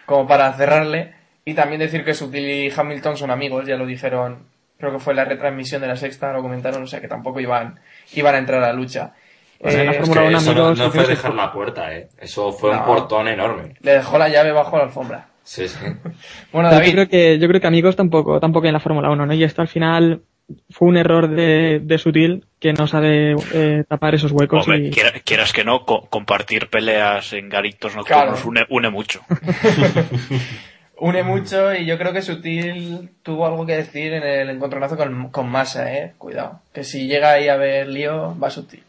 como 0.05 0.27
para 0.27 0.53
cerrarle 0.53 1.13
y 1.45 1.53
también 1.53 1.79
decir 1.79 2.03
que 2.03 2.13
Sutil 2.13 2.47
y 2.49 2.71
Hamilton 2.75 3.17
son 3.17 3.31
amigos, 3.31 3.65
ya 3.67 3.75
lo 3.75 3.85
dijeron, 3.85 4.39
creo 4.77 4.91
que 4.91 4.99
fue 4.99 5.13
la 5.13 5.25
retransmisión 5.25 5.81
de 5.81 5.87
la 5.87 5.95
sexta, 5.95 6.31
lo 6.33 6.41
comentaron, 6.41 6.81
o 6.83 6.87
sea 6.87 7.01
que 7.01 7.07
tampoco 7.07 7.39
iban 7.39 7.79
iban 8.13 8.35
a 8.35 8.37
entrar 8.39 8.63
a 8.63 8.67
la 8.67 8.73
lucha. 8.73 9.13
Pues 9.59 9.75
en 9.75 9.85
la 9.85 9.91
Eh, 9.91 9.95
es 9.95 10.07
Fórmula 10.07 10.27
que 10.29 10.35
eso 10.35 10.53
no, 10.75 10.91
fue 10.91 11.07
dejar 11.07 11.33
la 11.33 11.51
puerta, 11.51 11.95
eh. 11.95 12.09
Eso 12.19 12.51
fue 12.51 12.71
un 12.71 12.83
portón 12.83 13.27
enorme. 13.27 13.75
le 13.81 13.91
dejó 13.93 14.17
la 14.17 14.29
llave 14.29 14.51
bajo 14.51 14.77
la 14.77 14.83
alfombra. 14.83 15.27
Sí, 15.43 15.67
sí. 15.67 15.77
Bueno, 16.51 16.69
yo 16.71 16.75
David, 16.77 16.91
creo 16.93 17.07
que, 17.09 17.39
yo 17.39 17.47
creo 17.47 17.61
que 17.61 17.67
amigos 17.67 17.95
tampoco, 17.95 18.39
tampoco 18.39 18.67
en 18.67 18.73
la 18.73 18.79
Fórmula 18.79 19.09
1, 19.11 19.25
¿no? 19.25 19.33
Y 19.33 19.43
esto 19.43 19.61
al 19.61 19.67
final 19.67 20.21
fue 20.69 20.87
un 20.87 20.97
error 20.97 21.27
de, 21.29 21.79
de 21.83 21.97
Sutil 21.97 22.45
que 22.59 22.73
no 22.73 22.85
sabe 22.87 23.35
eh, 23.53 23.83
tapar 23.87 24.13
esos 24.15 24.31
huecos 24.31 24.67
Hombre, 24.67 24.87
y 24.87 24.91
quiera- 24.91 25.11
quieras 25.23 25.51
que 25.53 25.63
no, 25.63 25.85
co- 25.85 26.07
compartir 26.09 26.69
peleas 26.69 27.33
en 27.33 27.49
garitos 27.49 27.95
nocturnos 27.95 28.41
Claro. 28.41 28.49
une, 28.49 28.65
une 28.69 28.89
mucho. 28.89 29.21
une 30.97 31.23
mucho 31.23 31.73
y 31.73 31.85
yo 31.85 31.97
creo 31.97 32.13
que 32.13 32.21
Sutil 32.21 33.09
tuvo 33.23 33.45
algo 33.47 33.65
que 33.65 33.75
decir 33.75 34.13
en 34.13 34.23
el 34.23 34.49
encontronazo 34.49 34.95
con, 34.97 35.29
con 35.29 35.49
Massa, 35.49 35.93
eh. 35.93 36.13
Cuidado. 36.17 36.61
Que 36.73 36.83
si 36.83 37.07
llega 37.07 37.31
ahí 37.33 37.47
a 37.49 37.57
ver 37.57 37.87
lío, 37.87 38.37
va 38.39 38.49
Sutil. 38.49 38.83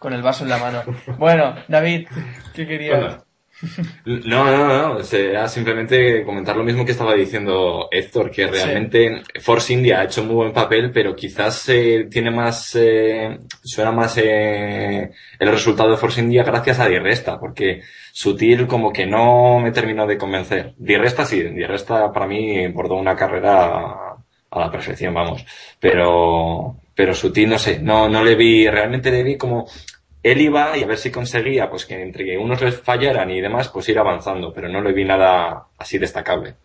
Con 0.00 0.14
el 0.14 0.22
vaso 0.22 0.44
en 0.44 0.50
la 0.50 0.56
mano. 0.56 0.82
Bueno, 1.18 1.54
David, 1.68 2.08
¿qué 2.54 2.66
querías? 2.66 2.98
Bueno. 2.98 3.24
No, 4.06 4.44
no, 4.46 4.94
no, 4.94 5.00
era 5.12 5.46
simplemente 5.46 6.24
comentar 6.24 6.56
lo 6.56 6.64
mismo 6.64 6.86
que 6.86 6.92
estaba 6.92 7.12
diciendo 7.12 7.88
Héctor, 7.90 8.30
que 8.30 8.46
realmente 8.46 9.22
Force 9.42 9.74
India 9.74 10.00
ha 10.00 10.04
hecho 10.04 10.24
muy 10.24 10.36
buen 10.36 10.54
papel, 10.54 10.90
pero 10.90 11.14
quizás 11.14 11.68
eh, 11.68 12.08
tiene 12.10 12.30
más, 12.30 12.74
eh, 12.76 13.40
suena 13.62 13.92
más 13.92 14.16
eh, 14.16 15.10
el 15.38 15.50
resultado 15.50 15.90
de 15.90 15.98
Force 15.98 16.22
India 16.22 16.44
gracias 16.44 16.80
a 16.80 16.88
Di 16.88 16.98
Resta, 16.98 17.38
porque 17.38 17.82
Sutil 18.10 18.66
como 18.66 18.94
que 18.94 19.04
no 19.04 19.58
me 19.60 19.70
terminó 19.70 20.06
de 20.06 20.16
convencer. 20.16 20.72
Di 20.78 20.96
Resta 20.96 21.26
sí, 21.26 21.42
Di 21.42 21.64
Resta 21.66 22.10
para 22.10 22.26
mí 22.26 22.66
bordó 22.68 22.94
una 22.94 23.14
carrera 23.14 24.16
a 24.50 24.58
la 24.58 24.70
perfección, 24.70 25.12
vamos. 25.12 25.44
Pero, 25.78 26.76
pero 27.00 27.14
Sutil, 27.14 27.48
no 27.48 27.58
sé, 27.58 27.78
no, 27.80 28.10
no 28.10 28.22
le 28.22 28.34
vi, 28.34 28.68
realmente 28.68 29.10
le 29.10 29.22
vi 29.22 29.38
como 29.38 29.66
él 30.22 30.38
iba 30.38 30.76
y 30.76 30.82
a 30.82 30.86
ver 30.86 30.98
si 30.98 31.10
conseguía, 31.10 31.70
pues 31.70 31.86
que 31.86 31.94
entre 32.02 32.26
que 32.26 32.36
unos 32.36 32.60
les 32.60 32.78
fallaran 32.78 33.30
y 33.30 33.40
demás, 33.40 33.70
pues 33.70 33.88
ir 33.88 33.98
avanzando, 33.98 34.52
pero 34.52 34.68
no 34.68 34.82
le 34.82 34.92
vi 34.92 35.06
nada 35.06 35.64
así 35.78 35.96
destacable. 35.96 36.56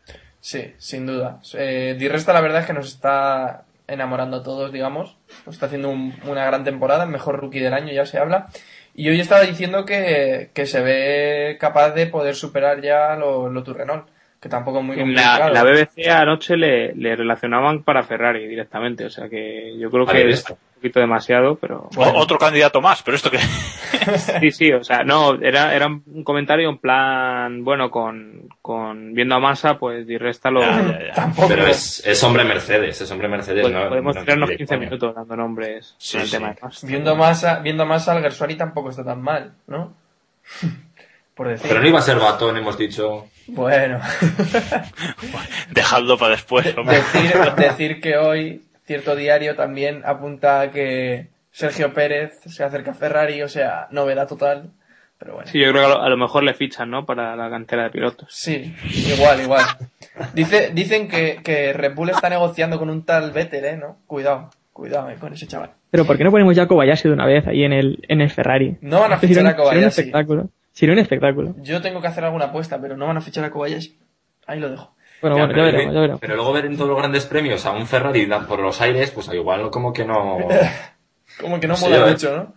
Sí, 0.42 0.74
sin 0.78 1.06
duda. 1.06 1.40
Eh, 1.54 1.96
la 2.34 2.42
verdad 2.42 2.60
es 2.60 2.68
que 2.68 2.74
nos 2.74 2.88
está 2.88 3.64
enamorando 3.88 4.36
a 4.36 4.44
todos, 4.44 4.74
digamos. 4.74 5.16
Está 5.50 5.68
haciendo 5.68 5.90
un- 5.90 6.14
una 6.28 6.46
gran 6.46 6.66
temporada, 6.66 7.06
el 7.06 7.12
mejor 7.12 7.40
rookie 7.40 7.62
del 7.62 7.74
año 7.74 7.94
ya 7.94 8.06
se 8.06 8.18
habla. 8.20 8.48
Y 8.94 9.08
hoy 9.08 9.22
estaba 9.22 9.44
diciendo 9.44 9.86
que, 9.86 10.50
que 10.54 10.66
se 10.66 10.82
ve 10.82 11.56
capaz 11.62 11.92
de 11.92 12.08
poder 12.08 12.36
superar 12.36 12.82
ya 12.82 13.16
lo, 13.16 13.48
lo 13.50 13.64
Renault, 13.74 14.10
que 14.46 14.50
tampoco 14.50 14.78
es 14.78 14.86
muy 14.86 14.94
En 14.96 15.02
complicado. 15.08 15.52
la, 15.52 15.64
la 15.64 15.64
BBC 15.64 16.08
anoche 16.08 16.56
le, 16.56 16.94
le 16.94 17.16
relacionaban 17.16 17.82
para 17.82 18.04
Ferrari 18.04 18.46
directamente, 18.48 19.04
o 19.04 19.10
sea 19.10 19.28
que 19.28 19.76
yo 19.80 19.90
creo 19.90 20.06
Vale, 20.06 20.22
que 20.22 20.30
es 20.30 20.48
un 20.48 20.58
poquito 20.76 21.00
demasiado, 21.00 21.56
pero 21.56 21.90
Otro 21.98 22.38
candidato 22.38 22.80
más, 22.80 23.02
pero 23.02 23.18
esto 23.18 23.32
que... 23.32 23.40
sí, 24.40 24.52
sí, 24.52 24.72
o 24.72 24.84
sea, 24.84 25.04
no, 25.04 25.34
era, 25.42 25.74
era 25.76 25.88
un 25.88 26.24
comentario 26.24 26.70
en 26.70 26.78
plan, 26.78 27.64
bueno, 27.64 27.90
con, 27.90 28.50
con 28.62 29.16
viendo 29.16 29.34
a 29.34 29.40
Massa, 29.40 29.80
pues 29.80 30.06
Di 30.06 30.20
Resta 30.20 30.52
lo 30.52 30.62
Ya, 30.62 30.80
ya, 30.80 31.08
ya. 31.08 31.14
Tampoco. 31.14 31.48
Pero 31.48 31.66
es, 31.66 32.06
es 32.06 32.24
hombre 32.24 32.44
Mercedes, 32.44 33.02
es 33.02 33.10
hombre 33.12 33.28
Mercedes, 33.28 33.64
pues, 33.64 33.74
no, 33.74 33.90
podemos 33.90 34.16
no- 34.16 34.22
tirarnos 34.22 34.50
de 34.50 34.58
15 34.58 34.76
coña. 34.76 34.86
minutos 34.88 35.16
dando 35.16 35.36
nombres 35.36 35.96
Sí, 35.98 36.18
el 36.20 36.26
sí. 36.28 36.32
tema 36.38 36.50
de 36.54 36.58
Massa. 36.62 36.86
Viendo 36.86 37.16
a, 37.24 37.60
viendo 37.62 37.86
más 37.88 38.08
al 38.08 38.22
Gersuari 38.22 38.54
tampoco 38.56 38.92
está 38.92 39.04
tan 39.04 39.24
mal, 39.24 39.54
¿no? 39.66 39.96
Por 41.36 41.50
decir. 41.50 41.68
Pero 41.68 41.82
no 41.82 41.88
iba 41.88 42.00
a 42.00 42.02
ser 42.02 42.18
batón, 42.18 42.58
hemos 42.58 42.78
dicho. 42.78 43.28
Bueno. 43.48 44.00
Dejadlo 45.72 46.18
para 46.18 46.32
después, 46.32 46.76
hombre. 46.78 46.98
decir, 46.98 47.34
decir 47.58 48.02
que 48.02 48.18
hoy 48.18 48.62
cierto 48.86 49.16
diario 49.16 49.56
también 49.56 50.02
apunta 50.06 50.62
a 50.62 50.72
que 50.72 51.28
Sergio 51.52 51.94
Pérez 51.94 52.40
se 52.46 52.64
acerca 52.64 52.92
a 52.92 52.96
Ferrari, 52.96 53.42
o 53.42 53.50
sea, 53.50 53.88
novedad 53.92 54.28
total. 54.28 54.72
Pero 55.18 55.36
bueno. 55.36 55.50
Sí, 55.50 55.60
yo 55.60 55.72
creo 55.72 55.82
que 55.82 55.86
a 55.86 55.96
lo, 55.96 56.02
a 56.04 56.10
lo 56.10 56.18
mejor 56.18 56.44
le 56.44 56.54
fichan, 56.54 56.90
¿no? 56.90 57.06
Para 57.06 57.36
la 57.36 57.50
cantera 57.50 57.84
de 57.84 57.90
pilotos. 57.90 58.28
Sí, 58.32 58.74
igual, 59.16 59.42
igual. 59.42 59.64
Dice, 60.34 60.72
dicen 60.74 61.08
que, 61.08 61.40
que 61.44 61.74
Red 61.74 61.96
Bull 61.96 62.10
está 62.10 62.30
negociando 62.30 62.78
con 62.80 62.90
un 62.90 63.04
tal 63.04 63.32
Vettel, 63.32 63.66
¿eh? 63.66 63.78
¿No? 63.78 63.98
Cuidado, 64.08 64.50
cuidado 64.74 65.10
con 65.20 65.34
ese 65.34 65.48
chaval. 65.48 65.72
Pero 65.92 66.06
¿por 66.06 66.18
qué 66.18 66.24
no 66.26 66.32
ponemos 66.32 66.56
ya 66.56 66.64
a 66.64 66.68
Kobayashi 66.68 67.08
de 67.08 67.14
una 67.14 67.26
vez 67.26 67.48
ahí 67.48 67.64
en 67.64 67.72
el, 67.72 68.00
en 68.08 68.22
el 68.22 68.30
Ferrari? 68.30 68.78
No 68.82 69.00
van 69.02 69.14
a 69.14 69.18
fichar 69.18 69.48
a 69.48 69.56
Kobayashi. 69.56 69.84
Un 69.84 69.88
espectáculo. 69.88 70.50
Sería 70.76 70.92
un 70.94 71.00
espectáculo. 71.00 71.56
Yo 71.60 71.82
tengo 71.82 72.02
que 72.02 72.08
hacer 72.08 72.26
alguna 72.26 72.46
apuesta, 72.46 72.80
pero 72.82 72.98
no 72.98 73.08
van 73.08 73.16
a 73.16 73.22
fichar 73.22 73.46
a 73.46 73.50
Kobayashi. 73.50 73.98
Ahí 74.46 74.60
lo 74.60 74.70
dejo. 74.70 74.94
Bueno, 75.22 75.38
Ya, 75.38 75.46
bueno, 75.46 75.48
ya 75.48 75.64
pero, 75.64 75.66
veremos, 75.78 75.94
ya 75.96 76.00
veremos. 76.02 76.20
pero 76.22 76.36
luego 76.36 76.52
ver 76.54 76.66
en 76.66 76.76
todos 76.76 76.90
los 76.90 76.98
grandes 77.00 77.26
premios 77.26 77.66
a 77.66 77.72
un 77.72 77.88
Ferrari 77.88 78.28
por 78.48 78.60
los 78.60 78.82
aires, 78.82 79.10
pues 79.12 79.30
igual 79.34 79.70
como 79.72 79.94
que 79.94 80.04
no. 80.06 80.38
Como 81.42 81.60
que 81.60 81.68
no 81.68 81.76
Sí, 81.76 81.86
mola 81.90 82.06
mucho, 82.06 82.36
¿no? 82.38 82.54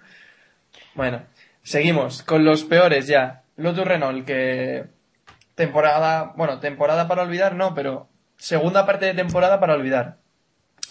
Bueno, 0.94 1.22
seguimos 1.62 2.22
con 2.24 2.44
los 2.44 2.64
peores 2.64 3.06
ya. 3.06 3.42
Lotus 3.56 3.86
Renault, 3.86 4.24
que 4.26 4.84
temporada, 5.54 6.32
bueno, 6.36 6.60
temporada 6.60 7.08
para 7.08 7.22
olvidar, 7.22 7.54
no, 7.54 7.74
pero 7.74 8.08
segunda 8.36 8.84
parte 8.86 9.06
de 9.06 9.14
temporada 9.14 9.58
para 9.60 9.74
olvidar. 9.74 10.18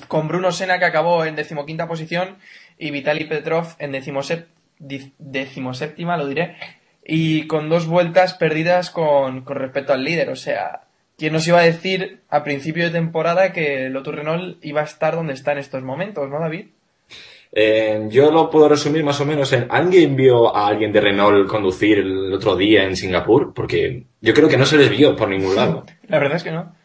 Con 0.08 0.28
Bruno 0.28 0.52
Sena 0.52 0.80
que 0.80 0.86
acabó 0.86 1.24
en 1.26 1.36
decimoquinta 1.36 1.88
posición 1.88 2.38
y 2.78 2.92
Vitaly 2.92 3.26
Petrov 3.26 3.76
en 3.80 3.94
decimosep- 3.94 4.48
decimoséptima, 4.80 6.18
lo 6.18 6.28
diré, 6.28 6.58
y 7.08 7.48
con 7.48 7.70
dos 7.70 7.88
vueltas 7.88 8.34
perdidas 8.34 8.92
con, 8.92 9.42
con 9.42 9.56
respecto 9.56 9.94
al 9.94 10.04
líder. 10.04 10.30
O 10.30 10.36
sea, 10.36 10.82
¿quién 11.18 11.32
nos 11.32 11.48
iba 11.48 11.60
a 11.60 11.64
decir 11.64 12.20
a 12.30 12.44
principio 12.44 12.84
de 12.84 12.92
temporada 12.92 13.54
que 13.54 13.90
Lotus 13.90 14.14
Renault 14.14 14.64
iba 14.64 14.82
a 14.82 14.84
estar 14.84 15.16
donde 15.16 15.34
está 15.34 15.54
en 15.54 15.60
estos 15.60 15.82
momentos, 15.84 16.30
¿no, 16.30 16.40
David? 16.40 16.68
Eh, 17.54 18.08
yo 18.10 18.30
lo 18.30 18.50
puedo 18.50 18.68
resumir 18.68 19.06
más 19.06 19.22
o 19.22 19.26
menos 19.26 19.54
en 19.54 19.68
¿alguien 19.70 20.18
vio 20.18 20.54
a 20.54 20.68
alguien 20.68 20.92
de 20.92 21.00
Renault 21.00 21.48
conducir 21.48 22.00
el 22.00 22.34
otro 22.34 22.58
día 22.58 22.84
en 22.84 22.98
Singapur? 22.98 23.54
Porque 23.54 24.04
yo 24.20 24.34
creo 24.34 24.50
que 24.50 24.58
no 24.58 24.66
se 24.66 24.78
les 24.78 24.90
vio 24.90 25.16
por 25.16 25.30
ningún 25.30 25.56
lado. 25.56 25.86
La 26.10 26.20
verdad 26.20 26.36
es 26.36 26.44
que 26.44 26.52
no. 26.52 26.76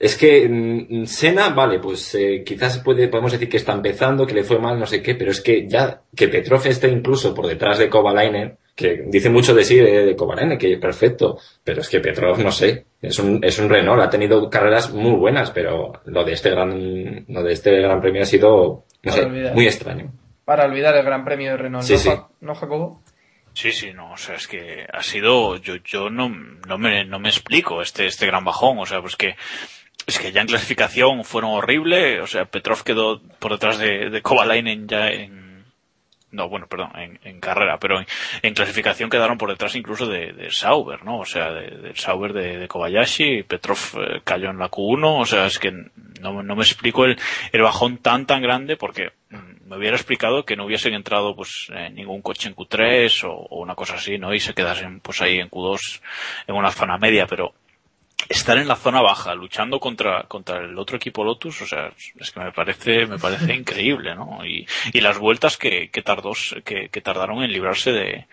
Es 0.00 0.16
que 0.16 0.48
mm, 0.48 1.04
Sena, 1.04 1.50
vale, 1.50 1.78
pues 1.78 2.12
eh, 2.16 2.42
quizás 2.44 2.78
puede, 2.78 3.06
podemos 3.06 3.30
decir 3.30 3.48
que 3.48 3.58
está 3.58 3.72
empezando, 3.72 4.26
que 4.26 4.34
le 4.34 4.42
fue 4.42 4.58
mal, 4.58 4.80
no 4.80 4.86
sé 4.86 5.00
qué, 5.00 5.14
pero 5.14 5.30
es 5.30 5.40
que 5.40 5.68
ya 5.68 6.02
que 6.16 6.26
Petrov 6.26 6.66
esté 6.66 6.88
incluso 6.88 7.32
por 7.32 7.46
detrás 7.46 7.78
de 7.78 7.88
Kovalainen, 7.88 8.56
que 8.80 9.04
dice 9.06 9.30
mucho 9.30 9.54
de 9.54 9.64
sí 9.64 9.76
de, 9.76 10.04
de 10.06 10.16
Kovalainen, 10.16 10.58
que 10.58 10.72
es 10.72 10.78
perfecto, 10.80 11.38
pero 11.62 11.82
es 11.82 11.88
que 11.88 12.00
Petrov, 12.00 12.38
no 12.40 12.50
sé, 12.50 12.86
es 13.02 13.18
un, 13.18 13.44
es 13.44 13.58
un 13.58 13.68
Renault, 13.68 14.02
ha 14.02 14.10
tenido 14.10 14.48
carreras 14.50 14.90
muy 14.92 15.12
buenas, 15.12 15.50
pero 15.50 15.92
lo 16.06 16.24
de 16.24 16.32
este 16.32 16.50
gran, 16.50 17.24
lo 17.28 17.42
de 17.42 17.52
este 17.52 17.80
gran 17.80 18.00
premio 18.00 18.22
ha 18.22 18.26
sido, 18.26 18.84
no 19.02 19.12
sé, 19.12 19.26
muy 19.26 19.66
extraño. 19.66 20.12
Para 20.44 20.64
olvidar 20.64 20.96
el 20.96 21.04
Gran 21.04 21.24
Premio 21.24 21.52
de 21.52 21.56
Renault, 21.58 21.84
Sí, 21.84 21.92
¿no, 21.92 21.98
sí. 22.00 22.08
Ja- 22.08 22.28
¿no, 22.40 22.54
Jacobo? 22.56 23.02
Sí, 23.52 23.70
sí, 23.72 23.92
no, 23.92 24.12
o 24.12 24.16
sea, 24.16 24.34
es 24.36 24.48
que 24.48 24.84
ha 24.92 25.02
sido, 25.02 25.56
yo, 25.58 25.76
yo 25.84 26.08
no, 26.10 26.28
no 26.28 26.78
me, 26.78 27.04
no 27.04 27.18
me 27.20 27.28
explico 27.28 27.82
este, 27.82 28.06
este 28.06 28.26
gran 28.26 28.44
bajón, 28.44 28.78
o 28.78 28.86
sea, 28.86 29.00
pues 29.00 29.14
que, 29.16 29.34
es 30.06 30.18
que 30.18 30.32
ya 30.32 30.40
en 30.40 30.46
clasificación 30.48 31.22
fueron 31.24 31.50
horribles, 31.52 32.20
o 32.22 32.26
sea, 32.26 32.46
Petrov 32.46 32.82
quedó 32.82 33.20
por 33.38 33.52
detrás 33.52 33.78
de, 33.78 34.10
de 34.10 34.22
Kovalainen 34.22 34.88
ya 34.88 35.08
en, 35.10 35.49
no, 36.32 36.48
bueno, 36.48 36.66
perdón, 36.66 36.90
en, 36.96 37.18
en 37.24 37.40
carrera, 37.40 37.78
pero 37.78 37.98
en, 38.00 38.06
en 38.42 38.54
clasificación 38.54 39.10
quedaron 39.10 39.38
por 39.38 39.50
detrás 39.50 39.74
incluso 39.76 40.06
de, 40.06 40.48
Sauber, 40.50 41.04
¿no? 41.04 41.18
O 41.18 41.24
sea, 41.24 41.50
de- 41.52 41.92
Sauber 41.94 42.32
de, 42.32 42.68
Kobayashi, 42.68 43.42
Petrov 43.42 43.78
eh, 43.98 44.20
cayó 44.24 44.50
en 44.50 44.58
la 44.58 44.70
Q1, 44.70 45.20
o 45.20 45.24
sea, 45.26 45.46
es 45.46 45.58
que 45.58 45.72
no, 46.20 46.42
no 46.42 46.56
me 46.56 46.62
explico 46.62 47.04
el, 47.04 47.16
bajón 47.52 47.98
tan 47.98 48.26
tan 48.26 48.42
grande 48.42 48.76
porque 48.76 49.10
mm, 49.30 49.68
me 49.68 49.76
hubiera 49.76 49.96
explicado 49.96 50.44
que 50.44 50.56
no 50.56 50.66
hubiesen 50.66 50.94
entrado 50.94 51.34
pues 51.34 51.68
eh, 51.74 51.90
ningún 51.90 52.22
coche 52.22 52.48
en 52.48 52.54
Q3 52.56 53.24
o, 53.28 53.32
o 53.32 53.60
una 53.62 53.74
cosa 53.74 53.94
así, 53.94 54.18
¿no? 54.18 54.32
Y 54.34 54.40
se 54.40 54.54
quedasen 54.54 55.00
pues 55.00 55.20
ahí 55.22 55.38
en 55.38 55.48
Q2 55.50 56.00
en 56.46 56.54
una 56.54 56.70
zona 56.70 56.98
media, 56.98 57.26
pero 57.26 57.54
estar 58.30 58.56
en 58.58 58.68
la 58.68 58.76
zona 58.76 59.02
baja 59.02 59.34
luchando 59.34 59.80
contra 59.80 60.22
contra 60.28 60.60
el 60.60 60.78
otro 60.78 60.96
equipo 60.96 61.24
Lotus 61.24 61.62
o 61.62 61.66
sea 61.66 61.92
es 62.18 62.30
que 62.30 62.40
me 62.40 62.52
parece 62.52 63.04
me 63.06 63.18
parece 63.18 63.52
increíble 63.54 64.14
no 64.14 64.46
y, 64.46 64.66
y 64.92 65.00
las 65.00 65.18
vueltas 65.18 65.56
que, 65.56 65.90
que 65.90 66.02
tardó 66.02 66.32
que, 66.64 66.88
que 66.88 67.00
tardaron 67.00 67.42
en 67.42 67.52
librarse 67.52 67.90
de 67.92 68.26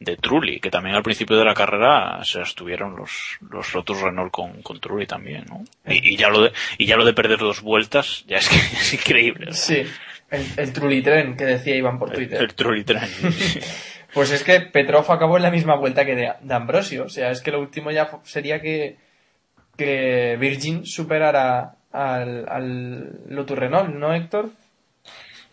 de 0.00 0.16
Trulli 0.16 0.60
que 0.60 0.70
también 0.70 0.96
al 0.96 1.02
principio 1.02 1.36
de 1.36 1.44
la 1.44 1.54
carrera 1.54 2.24
se 2.24 2.40
estuvieron 2.40 2.96
los 2.96 3.38
los 3.50 3.74
Lotus 3.74 4.00
Renault 4.00 4.32
con, 4.32 4.62
con 4.62 4.80
Trulli 4.80 5.06
también 5.06 5.44
no 5.48 5.62
y, 5.86 6.14
y 6.14 6.16
ya 6.16 6.30
lo 6.30 6.42
de 6.42 6.52
y 6.78 6.86
ya 6.86 6.96
lo 6.96 7.04
de 7.04 7.12
perder 7.12 7.38
dos 7.38 7.60
vueltas 7.60 8.24
ya 8.26 8.38
es 8.38 8.48
que 8.48 8.56
es 8.80 8.94
increíble 8.94 9.46
¿no? 9.46 9.52
Sí, 9.52 9.82
el, 10.30 10.46
el 10.56 10.72
Trulitren 10.72 11.36
que 11.36 11.44
decía 11.44 11.76
Iván 11.76 11.98
por 11.98 12.08
el, 12.10 12.14
Twitter. 12.16 12.40
el 12.40 12.54
Trulli 12.54 12.82
tren 12.84 13.02
Pues 14.14 14.30
es 14.30 14.44
que 14.44 14.60
Petrov 14.60 15.10
acabó 15.10 15.36
en 15.36 15.42
la 15.42 15.50
misma 15.50 15.74
vuelta 15.74 16.04
que 16.04 16.14
de, 16.14 16.32
de 16.40 16.54
Ambrosio. 16.54 17.06
O 17.06 17.08
sea, 17.08 17.32
es 17.32 17.40
que 17.40 17.50
lo 17.50 17.60
último 17.60 17.90
ya 17.90 18.08
sería 18.22 18.60
que, 18.60 18.96
que 19.76 20.36
Virgin 20.38 20.84
superara 20.86 21.76
al, 21.92 22.48
al 22.48 23.20
Lotus 23.28 23.58
Renault, 23.58 23.94
¿no, 23.94 24.12
Héctor? 24.14 24.50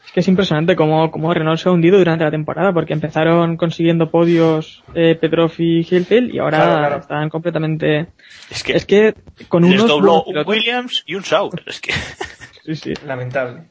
Es 0.06 0.12
que 0.12 0.20
es 0.20 0.28
impresionante 0.28 0.76
cómo, 0.76 1.10
cómo 1.12 1.34
Renault 1.34 1.60
se 1.60 1.70
ha 1.70 1.72
hundido 1.72 1.98
durante 1.98 2.24
la 2.26 2.32
temporada, 2.32 2.74
porque 2.74 2.94
empezaron 2.94 3.56
consiguiendo 3.56 4.10
podios 4.12 4.84
eh, 4.94 5.16
Petrov 5.16 5.52
y 5.58 5.80
Hilfield 5.90 6.34
y 6.34 6.40
ahora 6.40 6.58
Claro, 6.58 6.78
claro. 6.80 6.98
están 6.98 7.30
completamente... 7.30 8.08
es 8.50 8.64
que 8.64 8.74
Es 8.74 8.86
que 8.86 9.14
con 9.48 9.64
les 9.64 9.76
unos 9.76 9.88
dobló 9.88 10.24
un 10.24 10.38
Williams 10.46 11.04
y 11.06 11.16
un 11.16 11.24
Sauber 11.24 11.64
es 11.68 11.80
que 11.80 11.94
Sí, 12.66 12.76
sí. 12.76 12.94
Lamentable. 13.06 13.64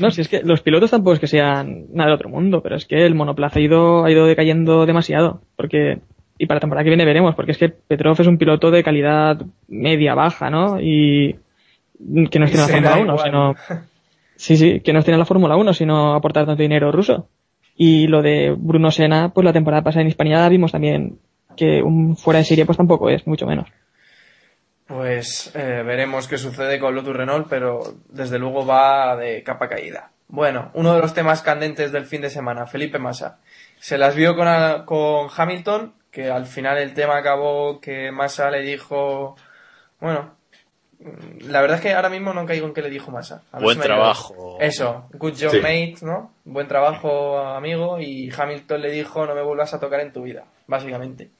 No, 0.00 0.10
si 0.10 0.22
es 0.22 0.28
que 0.28 0.40
los 0.42 0.62
pilotos 0.62 0.90
tampoco 0.90 1.12
es 1.14 1.20
que 1.20 1.26
sean 1.26 1.86
nada 1.92 2.08
de 2.08 2.14
otro 2.14 2.30
mundo, 2.30 2.62
pero 2.62 2.76
es 2.76 2.86
que 2.86 3.04
el 3.04 3.14
monoplaza 3.14 3.58
ha 3.58 3.62
ido, 3.62 4.04
ha 4.04 4.10
ido 4.10 4.26
decayendo 4.26 4.86
demasiado. 4.86 5.42
Porque, 5.56 6.00
y 6.38 6.46
para 6.46 6.56
la 6.56 6.60
temporada 6.60 6.84
que 6.84 6.90
viene 6.90 7.04
veremos, 7.04 7.34
porque 7.34 7.52
es 7.52 7.58
que 7.58 7.68
Petrov 7.68 8.20
es 8.20 8.26
un 8.26 8.38
piloto 8.38 8.70
de 8.70 8.82
calidad 8.84 9.40
media 9.68 10.14
baja, 10.14 10.50
¿no? 10.50 10.80
Y 10.80 11.38
que 12.30 12.38
no 12.38 12.46
Y 12.46 12.50
tiene 12.50 12.56
la 12.62 12.68
Fórmula 12.68 12.96
1, 12.96 13.02
igual. 13.14 13.18
sino, 13.24 13.54
sí, 14.36 14.56
sí, 14.56 14.80
que 14.80 14.92
no 14.92 15.02
tiene 15.02 15.18
la 15.18 15.24
Fórmula 15.24 15.56
1, 15.56 15.74
sino 15.74 16.14
aportar 16.14 16.46
tanto 16.46 16.62
dinero 16.62 16.92
ruso. 16.92 17.28
Y 17.76 18.06
lo 18.06 18.22
de 18.22 18.54
Bruno 18.56 18.90
Sena, 18.90 19.30
pues 19.34 19.44
la 19.44 19.52
temporada 19.52 19.82
pasada 19.82 20.02
en 20.02 20.08
Hispanidad 20.08 20.48
vimos 20.50 20.72
también 20.72 21.18
que 21.56 21.82
un 21.82 22.16
fuera 22.16 22.38
de 22.38 22.44
serie 22.44 22.64
pues 22.66 22.78
tampoco 22.78 23.08
es, 23.10 23.26
mucho 23.26 23.46
menos. 23.46 23.68
Pues 24.86 25.52
eh, 25.54 25.82
veremos 25.84 26.28
qué 26.28 26.38
sucede 26.38 26.78
con 26.80 26.94
Lotus 26.94 27.14
Renault, 27.14 27.46
pero 27.50 27.80
desde 28.08 28.38
luego 28.38 28.64
va 28.64 29.16
de 29.16 29.42
capa 29.42 29.68
caída. 29.68 30.12
Bueno, 30.28 30.70
uno 30.74 30.94
de 30.94 31.00
los 31.00 31.12
temas 31.14 31.42
candentes 31.42 31.92
del 31.92 32.06
fin 32.06 32.22
de 32.22 32.30
semana, 32.30 32.66
Felipe 32.66 32.98
Massa. 32.98 33.38
Se 33.78 33.98
las 33.98 34.16
vio 34.16 34.34
con, 34.34 34.48
a- 34.48 34.84
con 34.86 35.28
Hamilton, 35.36 35.92
que 36.18 36.28
al 36.28 36.46
final 36.46 36.78
el 36.78 36.94
tema 36.94 37.16
acabó 37.16 37.80
que 37.80 38.10
Massa 38.10 38.50
le 38.50 38.62
dijo, 38.62 39.36
bueno, 40.00 40.34
la 41.42 41.60
verdad 41.60 41.76
es 41.76 41.82
que 41.82 41.92
ahora 41.92 42.08
mismo 42.08 42.34
no 42.34 42.44
caigo 42.44 42.66
en 42.66 42.74
qué 42.74 42.82
le 42.82 42.90
dijo 42.90 43.12
Massa. 43.12 43.42
A 43.52 43.60
Buen 43.60 43.76
si 43.76 43.82
trabajo. 43.84 44.56
Eso, 44.58 45.06
good 45.12 45.34
job 45.40 45.52
Sí. 45.52 45.58
mate, 45.58 45.98
¿no? 46.02 46.32
Buen 46.44 46.66
trabajo 46.66 47.38
amigo 47.38 48.00
y 48.00 48.32
Hamilton 48.36 48.82
le 48.82 48.90
dijo 48.90 49.24
no 49.26 49.34
me 49.36 49.42
vuelvas 49.42 49.72
a 49.74 49.78
tocar 49.78 50.00
en 50.00 50.12
tu 50.12 50.22
vida, 50.24 50.44
básicamente. 50.66 51.30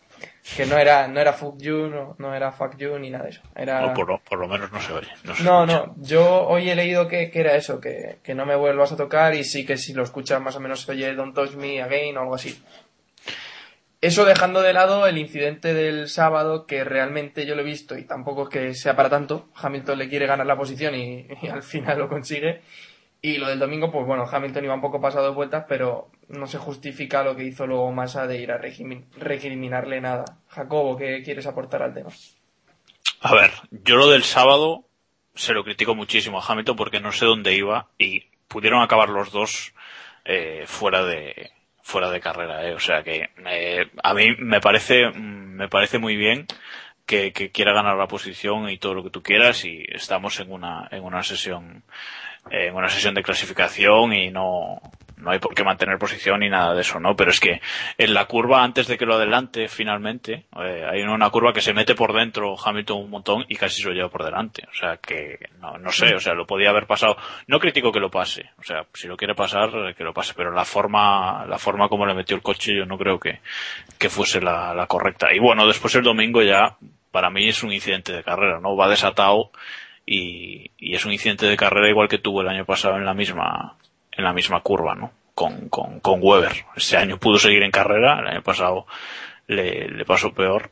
que 0.57 0.65
no 0.67 0.79
era, 0.79 1.09
no 1.09 1.21
era 1.21 1.33
fuck 1.33 1.59
you, 1.59 1.89
no, 1.89 2.15
no 2.19 2.35
era 2.35 2.53
fuck 2.53 2.77
you 2.77 2.97
ni 3.01 3.11
nada 3.11 3.25
de 3.25 3.31
eso. 3.31 3.41
Era... 3.57 3.81
No, 3.81 3.95
por, 3.95 4.07
lo, 4.09 4.19
por 4.21 4.39
lo 4.39 4.47
menos 4.47 4.71
no 4.71 4.81
se 4.81 4.93
oye. 4.93 5.09
No, 5.25 5.35
se 5.35 5.43
No, 5.43 5.65
escucha. 5.65 5.87
no, 5.87 5.95
yo 5.99 6.47
hoy 6.47 6.71
he 6.71 6.77
leído 6.77 7.09
que, 7.09 7.31
que 7.33 7.41
era 7.41 7.57
eso, 7.57 7.81
que, 7.81 8.19
que 8.23 8.35
no 8.37 8.47
me 8.47 8.55
vuelvas 8.57 8.93
a 8.93 8.97
tocar 8.97 9.35
y 9.35 9.43
sí 9.43 9.67
que 9.67 9.77
si 9.77 9.93
lo 9.93 10.05
escuchas 10.05 10.41
más 10.41 10.55
o 10.55 10.61
menos 10.61 10.83
se 10.83 10.93
oye 10.93 11.15
Don't 11.15 11.35
Touch 11.35 11.55
Me 11.57 11.83
Again 11.83 12.17
o 12.17 12.21
algo 12.21 12.35
así. 12.37 12.63
Eso 14.01 14.25
dejando 14.25 14.63
de 14.63 14.73
lado 14.73 15.09
el 15.09 15.19
incidente 15.19 15.75
del 15.75 16.09
sábado, 16.09 16.67
que 16.67 16.85
realmente 16.85 17.47
yo 17.47 17.57
lo 17.57 17.63
he 17.63 17.65
visto 17.65 17.99
y 17.99 18.05
tampoco 18.05 18.45
es 18.45 18.49
que 18.49 18.75
sea 18.75 18.95
para 18.95 19.11
tanto. 19.11 19.49
Hamilton 19.57 19.99
le 19.99 20.09
quiere 20.09 20.27
ganar 20.27 20.47
la 20.47 20.57
posición 20.57 20.95
y, 20.95 21.27
al 21.51 21.63
final 21.65 21.99
lo 21.99 22.09
consigue. 22.09 22.63
Y 23.21 23.39
lo 23.39 23.49
del 23.49 23.59
domingo, 23.59 23.91
pues 23.91 24.07
bueno, 24.07 24.25
Hamilton 24.31 24.65
iba 24.65 24.75
un 24.75 24.81
poco 24.81 25.01
pasado 25.01 25.25
de 25.29 25.35
vueltas, 25.35 25.65
pero 25.69 26.13
no 26.29 26.47
se 26.47 26.59
justifica 26.59 27.25
lo 27.25 27.35
que 27.35 27.43
hizo 27.43 27.67
luego 27.67 27.91
Massa 27.91 28.29
de 28.29 28.41
ir 28.41 28.53
a 28.53 28.61
recrimin- 28.61 29.07
recriminarle 29.17 30.01
nada. 30.01 30.25
Jacobo, 30.47 30.97
¿qué 30.97 31.23
quieres 31.25 31.47
aportar 31.47 31.83
al 31.83 31.95
tema? 31.95 32.11
A 33.21 33.35
ver, 33.35 33.51
yo 33.71 33.97
lo 33.97 34.09
del 34.09 34.23
sábado 34.23 34.85
se 35.35 35.53
lo 35.53 35.65
critico 35.65 35.97
muchísimo 35.97 36.41
a 36.41 36.45
Hamilton 36.47 36.77
porque 36.77 37.01
no 37.01 37.11
sé 37.11 37.25
dónde 37.27 37.55
iba 37.57 37.89
y 37.99 38.27
pudieron 38.47 38.81
acabar 38.81 39.09
los 39.09 39.33
dos 39.33 39.75
eh, 40.25 40.63
fuera 40.69 41.05
de 41.05 41.51
fuera 41.89 42.11
de 42.11 42.21
carrera, 42.21 42.69
eh. 42.69 42.75
o 42.75 42.79
sea 42.79 43.03
que 43.03 43.31
eh, 43.47 43.89
a 44.03 44.13
mí 44.13 44.35
me 44.39 44.61
parece 44.61 45.09
me 45.11 45.69
parece 45.69 45.99
muy 45.99 46.17
bien 46.17 46.47
que, 47.07 47.33
que 47.33 47.51
quiera 47.51 47.73
ganar 47.73 47.97
la 47.97 48.07
posición 48.07 48.69
y 48.69 48.77
todo 48.77 48.93
lo 48.93 49.03
que 49.03 49.09
tú 49.09 49.23
quieras 49.23 49.65
y 49.65 49.87
estamos 49.89 50.39
en 50.39 50.53
una 50.53 50.87
en 50.91 51.03
una 51.03 51.23
sesión 51.23 51.83
en 52.51 52.75
una 52.75 52.91
sesión 52.91 53.15
de 53.15 53.23
clasificación 53.23 54.13
y 54.13 54.31
no 54.31 54.83
no 55.21 55.31
hay 55.31 55.39
por 55.39 55.55
qué 55.55 55.65
mantener 55.65 55.99
posición 55.99 56.41
ni 56.41 56.49
nada 56.49 56.75
de 56.75 56.81
eso, 56.81 57.01
¿no? 57.01 57.15
Pero 57.17 57.31
es 57.31 57.41
que 57.41 57.61
en 57.97 58.15
la 58.15 58.27
curva, 58.27 58.63
antes 58.63 58.87
de 58.87 58.97
que 58.97 59.07
lo 59.07 59.15
adelante 59.15 59.69
finalmente, 59.69 60.47
eh, 60.61 60.85
hay 60.91 61.03
una 61.03 61.31
curva 61.31 61.53
que 61.53 61.61
se 61.61 61.73
mete 61.73 61.95
por 61.95 62.13
dentro 62.13 62.57
Hamilton 62.63 63.03
un 63.05 63.11
montón 63.11 63.45
y 63.49 63.57
casi 63.57 63.83
se 63.83 63.89
lo 63.89 63.95
lleva 63.95 64.09
por 64.09 64.25
delante. 64.25 64.65
O 64.71 64.75
sea 64.75 64.97
que, 64.99 65.39
no, 65.61 65.79
no 65.79 65.91
sé, 65.91 66.15
o 66.15 66.21
sea, 66.21 66.35
lo 66.35 66.47
podía 66.47 66.71
haber 66.71 66.87
pasado. 66.87 67.17
No 67.47 67.59
critico 67.59 67.93
que 67.93 68.01
lo 68.01 68.11
pase, 68.11 68.51
o 68.59 68.63
sea, 68.63 68.87
si 68.95 69.09
lo 69.09 69.17
quiere 69.17 69.35
pasar, 69.35 69.71
eh, 69.75 69.95
que 69.95 70.05
lo 70.05 70.13
pase, 70.13 70.35
pero 70.37 70.53
la 70.53 70.65
forma, 70.65 71.45
la 71.47 71.59
forma 71.59 71.89
como 71.89 72.07
le 72.07 72.15
metió 72.15 72.37
el 72.37 72.43
coche 72.43 72.75
yo 72.77 72.85
no 72.87 72.99
creo 72.99 73.19
que, 73.19 73.41
que 73.99 74.09
fuese 74.09 74.41
la, 74.41 74.75
la 74.75 74.87
correcta. 74.87 75.29
Y 75.35 75.39
bueno, 75.39 75.67
después 75.67 75.95
el 75.95 76.03
domingo 76.03 76.43
ya, 76.43 76.77
para 77.11 77.31
mí 77.31 77.49
es 77.49 77.63
un 77.63 77.73
incidente 77.73 78.13
de 78.13 78.23
carrera, 78.23 78.61
¿no? 78.61 78.77
Va 78.77 78.89
desatado 78.89 79.51
y, 80.07 80.71
y 80.79 80.95
es 80.95 81.05
un 81.05 81.13
incidente 81.13 81.47
de 81.47 81.57
carrera 81.57 81.89
igual 81.89 82.09
que 82.09 82.19
tuvo 82.19 82.43
el 82.43 82.49
año 82.49 82.65
pasado 82.65 82.97
en 82.97 83.05
la 83.05 83.15
misma, 83.15 83.77
en 84.19 84.25
la 84.25 84.35
misma 84.35 84.61
curva, 84.61 84.95
¿no? 84.95 85.13
Con, 85.35 85.69
con, 85.71 86.01
con 86.01 86.19
Weber. 86.21 86.65
Este 86.77 86.97
año 86.99 87.17
pudo 87.19 87.39
seguir 87.39 87.63
en 87.63 87.71
carrera, 87.71 88.19
el 88.21 88.27
año 88.27 88.43
pasado 88.43 88.87
le, 89.47 89.89
le 89.89 90.05
pasó 90.05 90.35
peor. 90.35 90.71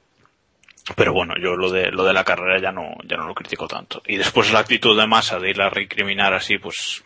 Pero 0.94 1.12
bueno, 1.12 1.34
yo 1.40 1.56
lo 1.56 1.70
de, 1.70 1.90
lo 1.90 2.04
de 2.04 2.12
la 2.12 2.24
carrera 2.24 2.60
ya 2.60 2.70
no, 2.72 2.96
ya 3.04 3.16
no 3.16 3.26
lo 3.26 3.34
critico 3.34 3.66
tanto. 3.66 4.02
Y 4.06 4.16
después 4.16 4.52
la 4.52 4.60
actitud 4.60 4.98
de 4.98 5.06
masa 5.06 5.38
de 5.40 5.50
ir 5.50 5.60
a 5.60 5.70
recriminar 5.70 6.32
así, 6.34 6.58
pues, 6.58 7.04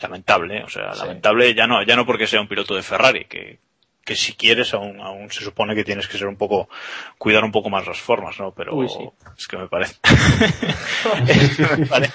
lamentable, 0.00 0.58
¿eh? 0.58 0.62
o 0.64 0.68
sea, 0.68 0.94
lamentable 0.94 1.52
ya 1.54 1.66
no, 1.66 1.82
ya 1.82 1.94
no 1.96 2.06
porque 2.06 2.26
sea 2.26 2.40
un 2.40 2.48
piloto 2.48 2.74
de 2.74 2.82
Ferrari, 2.82 3.26
que, 3.26 3.58
que 4.04 4.16
si 4.16 4.32
quieres 4.34 4.72
aún, 4.72 5.00
aún 5.00 5.30
se 5.30 5.44
supone 5.44 5.74
que 5.74 5.84
tienes 5.84 6.08
que 6.08 6.16
ser 6.18 6.26
un 6.26 6.36
poco, 6.36 6.68
cuidar 7.18 7.44
un 7.44 7.52
poco 7.52 7.68
más 7.70 7.86
las 7.86 8.00
formas, 8.00 8.38
¿no? 8.40 8.52
Pero 8.52 8.74
Uy, 8.74 8.88
sí. 8.88 9.08
es 9.38 9.46
que 9.46 9.58
me 9.58 9.68
parece, 9.68 9.96
es 11.28 11.56
que 11.56 11.76
me 11.76 11.86
parece- 11.86 12.12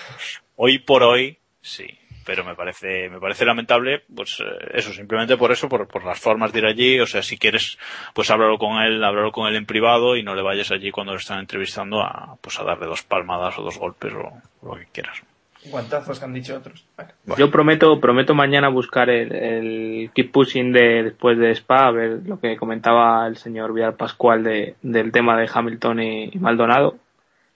hoy 0.56 0.80
por 0.80 1.04
hoy, 1.04 1.38
sí. 1.62 1.88
Pero 2.28 2.44
me 2.44 2.56
parece, 2.56 3.10
me 3.10 3.22
parece 3.22 3.46
lamentable, 3.46 4.02
pues 4.14 4.42
eh, 4.42 4.72
eso, 4.74 4.92
simplemente 4.92 5.38
por 5.38 5.50
eso, 5.54 5.70
por, 5.70 5.88
por 5.88 6.04
las 6.04 6.20
formas 6.20 6.52
de 6.52 6.60
ir 6.60 6.66
allí, 6.66 7.00
o 7.00 7.06
sea, 7.06 7.22
si 7.22 7.38
quieres, 7.38 7.78
pues 8.14 8.30
háblalo 8.30 8.58
con 8.58 8.82
él, 8.82 9.02
háblalo 9.02 9.32
con 9.32 9.48
él 9.48 9.56
en 9.56 9.66
privado 9.66 10.18
y 10.18 10.24
no 10.24 10.36
le 10.36 10.42
vayas 10.42 10.70
allí 10.72 10.92
cuando 10.92 11.14
lo 11.14 11.20
están 11.20 11.40
entrevistando 11.40 12.02
a, 12.02 12.36
pues 12.42 12.60
a 12.60 12.66
darle 12.66 12.88
dos 12.88 13.04
palmadas 13.04 13.58
o 13.58 13.64
dos 13.64 13.78
golpes 13.80 14.14
o 14.14 14.68
lo 14.68 14.76
que 14.76 14.88
quieras. 14.92 15.24
Guantazos 15.72 16.20
que 16.20 16.26
han 16.26 16.34
dicho 16.34 16.58
otros. 16.58 16.86
Bueno. 16.98 17.38
Yo 17.38 17.50
prometo, 17.50 17.98
prometo 18.02 18.36
mañana 18.36 18.68
buscar 18.68 19.10
el, 19.10 19.34
el 19.34 20.12
keep 20.14 20.30
pushing 20.34 20.74
de 20.74 21.04
después 21.04 21.38
de 21.40 21.52
Spa, 21.52 21.88
a 21.88 21.92
ver 21.92 22.20
lo 22.26 22.42
que 22.42 22.58
comentaba 22.58 23.26
el 23.26 23.38
señor 23.38 23.74
Vidal 23.74 23.96
Pascual 23.96 24.44
de, 24.44 24.76
del 24.82 25.14
tema 25.14 25.38
de 25.40 25.50
Hamilton 25.52 26.02
y, 26.02 26.30
y 26.34 26.40
Maldonado 26.40 26.98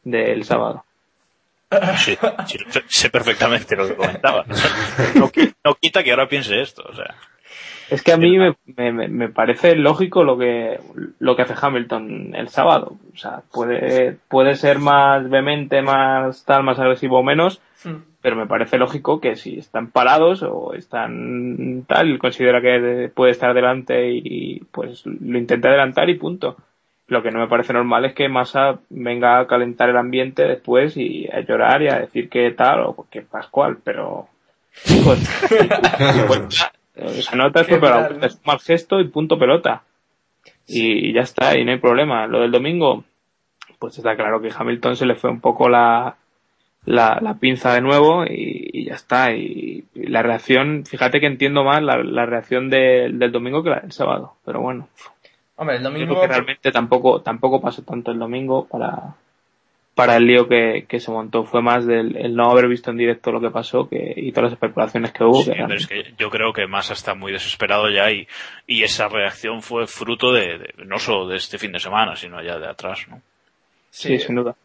del 0.05 0.45
sábado. 0.45 0.85
Sí, 1.97 2.17
sí, 2.47 2.57
sé- 2.87 3.09
perfectamente 3.09 3.75
lo 3.75 3.87
que 3.87 3.95
comentaba. 3.95 4.45
O 4.49 4.53
sea, 4.53 4.69
no, 5.15 5.29
qui- 5.31 5.53
no 5.63 5.75
quita 5.75 6.03
que 6.03 6.11
ahora 6.11 6.27
piense 6.27 6.61
esto, 6.61 6.83
o 6.87 6.93
sea. 6.93 7.15
Es 7.89 8.01
que 8.03 8.13
a 8.13 8.17
mí 8.17 8.37
me, 8.37 8.55
me- 8.91 9.07
me 9.09 9.29
parece 9.29 9.75
lógico 9.75 10.23
lo 10.23 10.37
que, 10.37 10.79
lo 11.19 11.35
que 11.35 11.41
hace 11.41 11.55
Hamilton 11.61 12.33
el 12.35 12.47
sábado. 12.49 12.97
O 13.13 13.17
sea, 13.17 13.41
puede, 13.51 14.17
puede 14.29 14.55
ser 14.55 14.79
más 14.79 15.29
vehemente, 15.29 15.81
más 15.81 16.45
tal, 16.45 16.63
más 16.63 16.79
agresivo 16.79 17.19
o 17.19 17.23
menos, 17.23 17.61
pero 18.21 18.35
me 18.37 18.47
parece 18.47 18.77
lógico 18.77 19.19
que 19.19 19.35
si 19.35 19.57
están 19.57 19.91
parados 19.91 20.41
o 20.43 20.73
están 20.73 21.83
tal, 21.87 22.17
considera 22.19 22.61
que 22.61 23.09
puede 23.13 23.31
estar 23.31 23.53
delante 23.53 24.09
y 24.11 24.59
pues 24.71 25.03
lo 25.05 25.37
intenta 25.37 25.67
adelantar 25.69 26.09
y 26.09 26.15
punto. 26.15 26.55
Lo 27.11 27.21
que 27.21 27.29
no 27.29 27.39
me 27.39 27.49
parece 27.49 27.73
normal 27.73 28.05
es 28.05 28.13
que 28.13 28.29
Massa 28.29 28.79
venga 28.89 29.37
a 29.37 29.45
calentar 29.45 29.89
el 29.89 29.97
ambiente 29.97 30.47
después 30.47 30.95
y 30.95 31.27
a 31.27 31.41
llorar 31.41 31.81
y 31.81 31.89
a 31.89 31.99
decir 31.99 32.29
que 32.29 32.49
tal 32.51 32.85
o 32.85 33.05
que 33.11 33.21
Pascual, 33.21 33.79
pero 33.83 34.29
pues, 35.03 35.19
eh, 36.95 37.21
se 37.21 37.35
nota 37.35 37.63
¿no? 37.63 38.25
es 38.25 38.35
un 38.35 38.41
mal 38.45 38.59
gesto 38.59 39.01
y 39.01 39.09
punto 39.09 39.37
pelota. 39.37 39.83
Y, 40.65 41.09
y 41.09 41.13
ya 41.13 41.23
está, 41.23 41.59
y 41.59 41.65
no 41.65 41.73
hay 41.73 41.79
problema. 41.79 42.27
Lo 42.27 42.39
del 42.39 42.51
domingo, 42.51 43.03
pues 43.77 43.97
está 43.97 44.15
claro 44.15 44.41
que 44.41 44.53
Hamilton 44.57 44.95
se 44.95 45.05
le 45.05 45.15
fue 45.15 45.31
un 45.31 45.41
poco 45.41 45.67
la, 45.67 46.15
la, 46.85 47.19
la 47.21 47.33
pinza 47.33 47.73
de 47.73 47.81
nuevo 47.81 48.23
y, 48.23 48.69
y 48.71 48.85
ya 48.85 48.93
está. 48.93 49.33
Y, 49.33 49.83
y 49.95 50.07
la 50.07 50.23
reacción, 50.23 50.85
fíjate 50.85 51.19
que 51.19 51.27
entiendo 51.27 51.65
más 51.65 51.83
la, 51.83 52.01
la 52.01 52.25
reacción 52.25 52.69
del 52.69 53.19
del 53.19 53.33
domingo 53.33 53.63
que 53.63 53.71
la 53.71 53.81
del 53.81 53.91
sábado. 53.91 54.35
Pero 54.45 54.61
bueno, 54.61 54.87
Hombre, 55.61 55.75
el 55.77 55.83
yo 55.83 55.89
domingo. 55.91 56.07
creo 56.15 56.21
que 56.21 56.27
realmente 56.27 56.71
tampoco, 56.71 57.21
tampoco 57.21 57.61
pasó 57.61 57.83
tanto 57.83 58.11
el 58.11 58.17
domingo 58.17 58.65
para, 58.67 59.15
para 59.93 60.15
el 60.17 60.25
lío 60.25 60.47
que, 60.47 60.85
que 60.89 60.99
se 60.99 61.11
montó. 61.11 61.43
Fue 61.43 61.61
más 61.61 61.85
del 61.85 62.17
el 62.17 62.35
no 62.35 62.49
haber 62.49 62.67
visto 62.67 62.89
en 62.89 62.97
directo 62.97 63.31
lo 63.31 63.39
que 63.39 63.51
pasó 63.51 63.87
que, 63.87 64.13
y 64.15 64.31
todas 64.31 64.45
las 64.51 64.53
especulaciones 64.53 65.11
que 65.11 65.23
hubo. 65.23 65.43
Sí, 65.43 65.51
que 65.51 65.57
eran- 65.57 65.67
pero 65.67 65.79
es 65.79 65.87
que 65.87 66.13
yo 66.17 66.29
creo 66.31 66.51
que 66.51 66.65
Massa 66.65 66.93
está 66.93 67.13
muy 67.13 67.31
desesperado 67.31 67.89
ya 67.91 68.09
y, 68.11 68.27
y 68.65 68.81
esa 68.83 69.07
reacción 69.07 69.61
fue 69.61 69.85
fruto 69.85 70.33
de, 70.33 70.57
de- 70.57 70.73
no 70.85 70.97
solo 70.97 71.27
de 71.27 71.37
este 71.37 71.59
fin 71.59 71.71
de 71.71 71.79
semana, 71.79 72.15
sino 72.15 72.41
ya 72.41 72.57
de 72.57 72.67
atrás, 72.67 73.05
¿no? 73.07 73.21
sí, 73.91 74.17
sin 74.17 74.35
duda. 74.35 74.55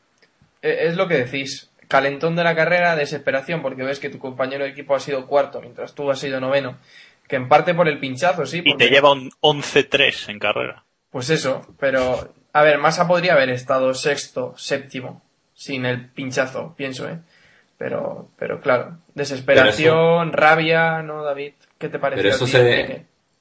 Eh, 0.63 0.79
Es 0.87 0.97
lo 0.97 1.07
que 1.09 1.19
decís. 1.19 1.71
Calentón 1.89 2.35
de 2.35 2.43
la 2.43 2.57
carrera, 2.57 2.97
desesperación, 2.97 3.63
porque 3.63 3.85
ves 3.85 4.01
que 4.01 4.11
tu 4.11 4.19
compañero 4.19 4.65
de 4.65 4.71
equipo 4.71 4.97
ha 4.97 4.99
sido 4.99 5.27
cuarto, 5.29 5.61
mientras 5.61 5.95
tú 5.95 6.11
has 6.11 6.19
sido 6.19 6.41
noveno. 6.41 6.79
Que 7.29 7.37
en 7.37 7.49
parte 7.49 7.75
por 7.75 7.87
el 7.87 8.01
pinchazo, 8.01 8.45
sí. 8.47 8.59
Y 8.65 8.71
porque- 8.73 8.87
te 8.87 8.91
lleva 8.93 9.13
un 9.13 9.31
11-3 9.41 10.29
en 10.31 10.39
carrera. 10.41 10.83
Pues 11.17 11.31
eso, 11.31 11.63
pero. 11.81 12.29
A 12.53 12.63
ver, 12.63 12.77
Massa 12.77 13.09
podría 13.09 13.33
haber 13.33 13.49
estado 13.49 13.95
sexto, 13.95 14.53
séptimo, 14.59 15.23
sin 15.55 15.87
el 15.87 16.11
pinchazo, 16.11 16.75
pienso, 16.77 17.09
¿eh? 17.09 17.17
Pero, 17.79 18.29
pero 18.39 18.61
claro, 18.61 18.99
desesperación, 19.15 20.35
rabia, 20.35 21.01
¿no, 21.01 21.25
David? 21.25 21.53
¿Qué 21.79 21.89
te 21.89 21.99
parece? 21.99 22.21
Pero 22.21 22.35
a 22.35 22.37
eso 22.37 22.45
ti, 22.45 22.51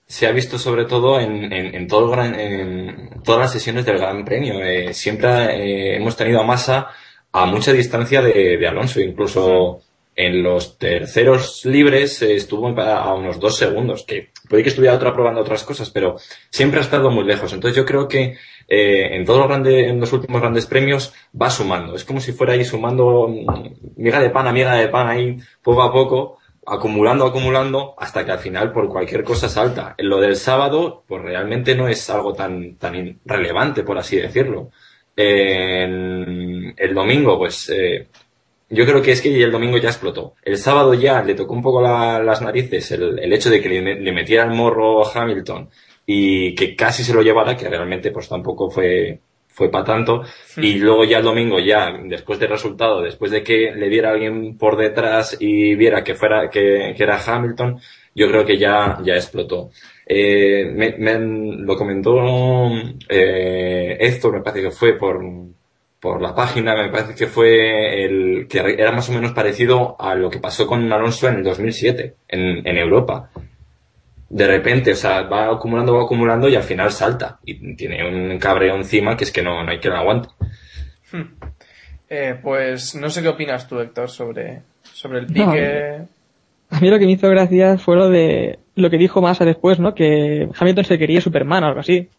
se- 0.08 0.26
ha 0.28 0.32
visto 0.32 0.58
sobre 0.58 0.86
todo 0.86 1.20
en, 1.20 1.52
en, 1.52 1.76
en 1.76 1.88
todo 1.90 2.06
el 2.06 2.12
gran- 2.12 2.40
en 2.40 3.22
todas 3.26 3.42
las 3.42 3.52
sesiones 3.52 3.86
del 3.86 3.98
Gran 3.98 4.24
Premio. 4.24 4.62
Eh, 4.64 4.94
siempre 4.94 5.28
eh, 5.58 5.98
hemos 5.98 6.16
tenido 6.16 6.40
a 6.40 6.44
Massa 6.46 6.88
a 7.34 7.46
mucha 7.46 7.74
distancia 7.74 8.22
de, 8.22 8.56
de 8.58 8.68
Alonso, 8.70 9.02
incluso 9.02 9.82
en 10.16 10.44
los 10.44 10.78
terceros 10.78 11.66
libres 11.66 12.22
eh, 12.22 12.36
estuvo 12.36 12.68
a 12.68 13.14
unos 13.14 13.40
dos 13.40 13.58
segundos, 13.58 14.04
que 14.04 14.32
puede 14.50 14.64
que 14.64 14.70
estuviera 14.70 14.96
otra 14.96 15.14
probando 15.14 15.42
otras 15.42 15.64
cosas, 15.64 15.90
pero 15.90 16.16
siempre 16.50 16.80
ha 16.80 16.84
estado 16.84 17.12
muy 17.12 17.26
lejos. 17.26 17.52
Entonces 17.52 17.76
yo 17.76 17.86
creo 17.86 18.08
que 18.08 18.38
eh, 18.68 19.16
en 19.16 19.26
todos 19.26 19.40
los 19.40 19.48
grandes, 19.48 19.88
en 19.88 20.00
los 20.00 20.14
últimos 20.14 20.42
grandes 20.42 20.66
premios 20.66 21.14
va 21.40 21.50
sumando. 21.50 21.96
Es 21.96 22.06
como 22.06 22.22
si 22.22 22.32
fuera 22.32 22.54
ahí 22.54 22.64
sumando 22.64 23.28
mm, 23.28 24.02
miga 24.02 24.20
de 24.20 24.30
pan 24.30 24.48
a 24.48 24.54
miga 24.54 24.76
de 24.76 24.88
pan 24.88 25.08
ahí 25.08 25.38
poco 25.62 25.84
a 25.84 25.92
poco 25.92 26.38
acumulando, 26.66 27.26
acumulando, 27.26 27.94
hasta 27.98 28.26
que 28.26 28.32
al 28.32 28.40
final 28.40 28.72
por 28.72 28.90
cualquier 28.90 29.24
cosa 29.24 29.50
salta. 29.50 29.96
Lo 30.00 30.20
del 30.20 30.36
sábado, 30.36 31.04
pues 31.08 31.22
realmente 31.22 31.76
no 31.76 31.88
es 31.88 32.10
algo 32.10 32.34
tan, 32.34 32.76
tan 32.78 33.20
relevante, 33.26 33.84
por 33.84 33.98
así 33.98 34.18
decirlo. 34.18 34.72
En 35.16 36.74
el 36.76 36.94
domingo, 36.94 37.38
pues, 37.38 37.70
eh, 37.70 38.08
yo 38.70 38.86
creo 38.86 39.02
que 39.02 39.12
es 39.12 39.22
que 39.22 39.44
el 39.44 39.52
domingo 39.52 39.78
ya 39.78 39.90
explotó. 39.90 40.34
El 40.44 40.58
sábado 40.58 40.94
ya 40.94 41.22
le 41.24 41.36
tocó 41.36 41.54
un 41.54 41.62
poco 41.62 41.82
la- 41.82 42.22
las 42.22 42.42
narices 42.42 42.92
el, 42.92 43.20
el 43.20 43.34
hecho 43.34 43.50
de 43.50 43.62
que 43.62 43.70
le, 43.70 43.96
le 44.02 44.12
metiera 44.12 44.44
el 44.44 44.52
morro 44.52 45.06
a 45.06 45.12
Hamilton 45.14 45.70
y 46.06 46.54
que 46.56 46.76
casi 46.76 47.04
se 47.04 47.14
lo 47.14 47.22
llevara, 47.22 47.56
que 47.58 47.70
realmente 47.70 48.12
pues 48.12 48.28
tampoco 48.30 48.70
fue, 48.70 49.20
fue 49.48 49.70
para 49.70 49.86
tanto. 49.86 50.24
Y 50.58 50.76
luego 50.76 51.04
ya 51.06 51.18
el 51.20 51.24
domingo, 51.24 51.60
ya 51.60 51.92
después 52.06 52.40
del 52.40 52.50
resultado, 52.50 53.02
después 53.02 53.32
de 53.32 53.44
que 53.44 53.72
le 53.76 53.90
diera 53.90 54.12
alguien 54.12 54.58
por 54.58 54.78
detrás 54.78 55.38
y 55.40 55.76
viera 55.76 56.04
que 56.04 56.16
fuera, 56.16 56.50
que, 56.50 56.94
que 56.96 57.04
era 57.04 57.20
Hamilton, 57.26 57.80
yo 58.14 58.28
creo 58.30 58.46
que 58.46 58.58
ya, 58.58 59.00
ya 59.04 59.16
explotó. 59.16 59.70
Eh, 60.08 60.66
me, 60.74 60.96
me- 60.98 61.20
lo 61.66 61.76
comentó 61.76 62.16
eh, 63.10 63.98
Héctor, 64.00 64.34
me 64.34 64.42
parece 64.42 64.64
que 64.64 64.72
fue 64.72 64.94
por, 64.98 65.22
por 66.06 66.22
la 66.22 66.36
página, 66.36 66.76
me 66.76 66.90
parece 66.90 67.16
que 67.16 67.26
fue 67.26 68.06
el 68.06 68.48
que 68.48 68.60
era 68.60 68.92
más 68.92 69.10
o 69.10 69.12
menos 69.12 69.32
parecido 69.32 69.96
a 70.00 70.14
lo 70.14 70.30
que 70.30 70.38
pasó 70.38 70.68
con 70.68 70.94
Alonso 70.94 71.28
en 71.28 71.38
el 71.38 71.44
2007 71.44 72.14
en, 72.28 72.68
en 72.68 72.78
Europa. 72.78 73.32
De 74.30 74.46
repente, 74.46 74.92
o 74.92 74.96
sea, 74.96 75.24
va 75.24 75.52
acumulando, 75.52 75.96
va 75.96 76.04
acumulando 76.04 76.48
y 76.48 76.56
al 76.56 76.62
final 76.62 76.92
salta. 76.92 77.40
Y 77.44 77.76
tiene 77.76 78.08
un 78.08 78.38
cabreo 78.38 78.76
encima 78.76 79.18
que 79.18 79.24
es 79.24 79.32
que 79.32 79.42
no, 79.42 79.64
no 79.64 79.72
hay 79.72 79.80
que 79.80 79.90
lo 79.90 79.96
aguante. 79.96 80.30
Eh, 82.08 82.38
pues 82.40 82.94
no 82.94 83.10
sé 83.10 83.24
qué 83.24 83.30
opinas 83.30 83.68
tú, 83.68 83.80
Héctor, 83.80 84.08
sobre, 84.12 84.62
sobre 84.84 85.22
el 85.22 85.26
No, 85.26 85.52
pique. 85.52 86.02
A 86.70 86.80
mí 86.82 86.90
lo 86.92 87.00
que 87.00 87.06
me 87.08 87.14
hizo 87.14 87.28
gracia 87.30 87.80
fue 87.80 87.96
lo 87.96 88.10
de 88.10 88.60
lo 88.76 88.92
que 88.92 89.00
dijo 89.00 89.24
Massa 89.24 89.44
después, 89.44 89.80
¿no? 89.80 89.96
Que 89.96 90.50
Hamilton 90.56 90.86
se 90.86 91.00
quería 91.00 91.20
Superman 91.20 91.64
o 91.64 91.68
algo 91.70 91.80
así. 91.80 92.10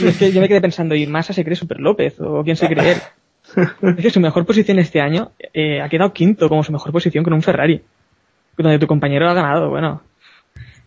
Y 0.00 0.06
es 0.06 0.16
que 0.18 0.32
yo 0.32 0.40
me 0.40 0.48
quedé 0.48 0.60
pensando, 0.60 0.94
¿y 0.94 1.06
Massa 1.06 1.32
se 1.32 1.44
cree 1.44 1.56
Super 1.56 1.80
López? 1.80 2.18
¿O 2.20 2.42
quién 2.42 2.56
se 2.56 2.68
cree 2.68 2.92
él? 2.92 2.98
Es 3.96 4.02
que 4.02 4.10
su 4.10 4.20
mejor 4.20 4.46
posición 4.46 4.78
este 4.78 5.00
año 5.00 5.32
eh, 5.52 5.80
ha 5.80 5.88
quedado 5.88 6.12
quinto 6.12 6.48
como 6.48 6.64
su 6.64 6.72
mejor 6.72 6.92
posición 6.92 7.22
con 7.24 7.32
un 7.34 7.42
Ferrari. 7.42 7.82
Donde 8.56 8.78
tu 8.78 8.86
compañero 8.86 9.28
ha 9.28 9.34
ganado, 9.34 9.68
bueno. 9.70 10.02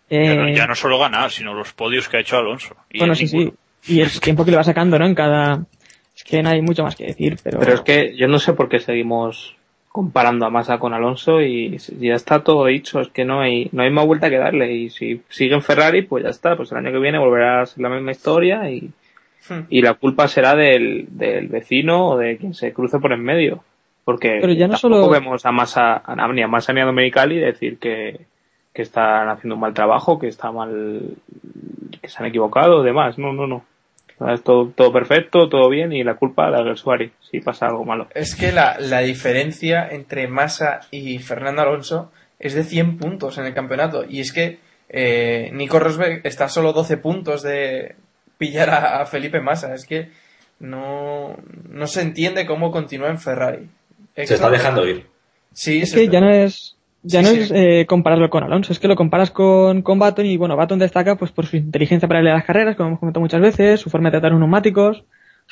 Ya, 0.10 0.36
no, 0.36 0.48
Eh, 0.48 0.56
ya 0.56 0.66
no 0.68 0.76
solo 0.76 0.98
ganar, 1.00 1.32
sino 1.32 1.54
los 1.54 1.74
podios 1.74 2.08
que 2.10 2.18
ha 2.18 2.20
hecho 2.22 2.38
Alonso. 2.38 2.76
Y 2.90 3.00
bueno, 3.00 3.14
en 3.14 3.18
sí, 3.18 3.26
ninguno. 3.36 3.58
sí. 3.82 3.94
Y 3.96 4.02
el 4.02 4.12
tiempo 4.22 4.46
que 4.46 4.52
le 4.52 4.58
va 4.58 4.64
sacando, 4.64 4.98
¿no? 4.98 5.06
En 5.06 5.16
cada... 5.16 5.66
Es 6.16 6.24
que 6.24 6.42
no 6.42 6.50
hay 6.50 6.62
mucho 6.62 6.84
más 6.84 6.96
que 6.96 7.06
decir, 7.06 7.38
pero... 7.44 7.60
Pero 7.60 7.74
es 7.76 7.82
que 7.82 8.16
yo 8.18 8.28
no 8.28 8.40
sé 8.40 8.54
por 8.54 8.70
qué 8.70 8.80
seguimos 8.80 9.56
comparando 9.90 10.46
a 10.46 10.50
Massa 10.50 10.78
con 10.78 10.94
Alonso 10.94 11.42
y 11.42 11.78
ya 11.78 12.14
está 12.16 12.44
todo 12.44 12.66
dicho, 12.66 13.00
es 13.02 13.08
que 13.10 13.26
no 13.26 13.42
hay, 13.42 13.70
no 13.72 13.82
hay 13.84 13.90
más 13.90 14.06
vuelta 14.06 14.30
que 14.30 14.38
darle 14.38 14.72
y 14.74 14.90
si 14.90 15.22
sigue 15.30 15.56
en 15.56 15.62
Ferrari 15.64 16.04
pues 16.04 16.24
ya 16.24 16.30
está, 16.30 16.56
pues 16.56 16.72
el 16.72 16.78
año 16.78 16.92
que 16.92 17.00
viene 17.00 17.18
volverá 17.18 17.62
a 17.62 17.66
ser 17.66 17.82
la 17.82 17.90
misma 17.90 18.12
historia 18.12 18.70
y, 18.70 18.92
Hmm. 19.50 19.62
y 19.70 19.82
la 19.82 19.94
culpa 19.94 20.28
será 20.28 20.56
del, 20.56 21.06
del 21.12 21.48
vecino 21.48 22.10
o 22.10 22.18
de 22.18 22.36
quien 22.36 22.54
se 22.54 22.74
cruce 22.74 23.00
por 23.00 23.14
en 23.14 23.24
medio. 23.24 23.64
Porque 24.04 24.40
Pero 24.42 24.52
ya 24.52 24.68
no 24.68 24.74
tampoco 24.74 25.04
solo- 25.06 25.10
vemos 25.10 25.46
a 25.46 25.52
Massa, 25.54 26.02
a- 26.06 26.28
ni 26.34 26.42
a 26.42 26.48
Massa 26.50 26.74
ni 26.74 26.82
a 26.82 26.86
Domenicali 26.86 27.38
decir 27.38 27.78
que, 27.80 28.20
que 28.74 28.82
están 28.82 29.30
haciendo 29.30 29.56
un 29.56 29.62
mal 29.62 29.74
trabajo, 29.74 30.20
que 30.20 30.28
está 30.28 30.52
mal, 30.52 31.12
que 32.02 32.10
se 32.10 32.18
han 32.22 32.26
equivocado, 32.28 32.84
demás. 32.84 33.18
No, 33.18 33.32
no, 33.32 33.48
no. 33.48 33.64
O 34.20 34.26
sea, 34.26 34.34
Es 34.34 34.44
todo, 34.44 34.72
todo 34.76 34.92
perfecto, 34.92 35.50
todo 35.50 35.70
bien 35.70 35.92
y 35.94 36.04
la 36.04 36.16
culpa 36.16 36.50
la 36.50 36.64
del 36.64 36.78
Suárez 36.78 37.12
si 37.30 37.40
pasa 37.40 37.68
algo 37.68 37.86
malo. 37.86 38.08
Es 38.16 38.36
que 38.36 38.52
la, 38.52 38.78
la 38.80 39.02
diferencia 39.02 39.88
entre 39.90 40.28
Massa 40.28 40.82
y 40.92 41.20
Fernando 41.20 41.62
Alonso 41.62 42.12
es 42.40 42.54
de 42.54 42.64
100 42.64 42.98
puntos 42.98 43.38
en 43.38 43.46
el 43.46 43.54
campeonato. 43.54 44.06
Y 44.08 44.20
es 44.22 44.32
que 44.32 44.60
eh, 44.90 45.50
Nico 45.54 45.80
Rosberg 45.80 46.22
está 46.24 46.46
a 46.46 46.50
solo 46.50 46.74
12 46.74 46.98
puntos 46.98 47.44
de 47.44 47.96
pillar 48.38 48.70
a, 48.70 49.02
a 49.02 49.06
Felipe 49.06 49.42
Massa. 49.42 49.74
Es 49.74 49.86
que 49.86 50.10
no, 50.60 51.38
no 51.70 51.88
se 51.88 52.02
entiende 52.02 52.46
cómo 52.46 52.72
continúa 52.72 53.10
en 53.10 53.20
Ferrari. 53.20 53.68
Se 54.16 54.34
está 54.34 54.50
dejando 54.50 54.88
ir. 54.88 55.06
Sí, 55.54 55.82
Es 55.82 55.94
que 55.94 56.08
ya 56.08 56.22
no 56.22 56.30
es 56.30 56.77
ya 57.04 57.22
Sí, 57.22 57.26
no 57.26 57.32
sí. 57.32 57.40
es 57.42 57.52
eh, 57.52 57.86
compararlo 57.88 58.30
con 58.30 58.44
Alonso, 58.44 58.74
es 58.74 58.80
que 58.80 58.88
lo 58.88 58.96
comparas 58.96 59.32
con, 59.32 59.82
con 59.82 60.00
Baton 60.00 60.26
y 60.26 60.38
bueno, 60.38 60.56
Baton 60.56 60.80
destaca 60.80 61.16
pues 61.16 61.32
por 61.32 61.46
su 61.46 61.58
inteligencia 61.58 62.08
para 62.08 62.22
leer 62.22 62.36
las 62.36 62.46
carreras, 62.46 62.76
como 62.76 62.90
hemos 62.90 63.00
comentado 63.00 63.22
muchas 63.22 63.42
veces, 63.42 63.80
su 63.80 63.90
forma 63.90 64.10
de 64.10 64.12
tratar 64.14 64.32
los 64.32 64.40
neumáticos. 64.40 65.04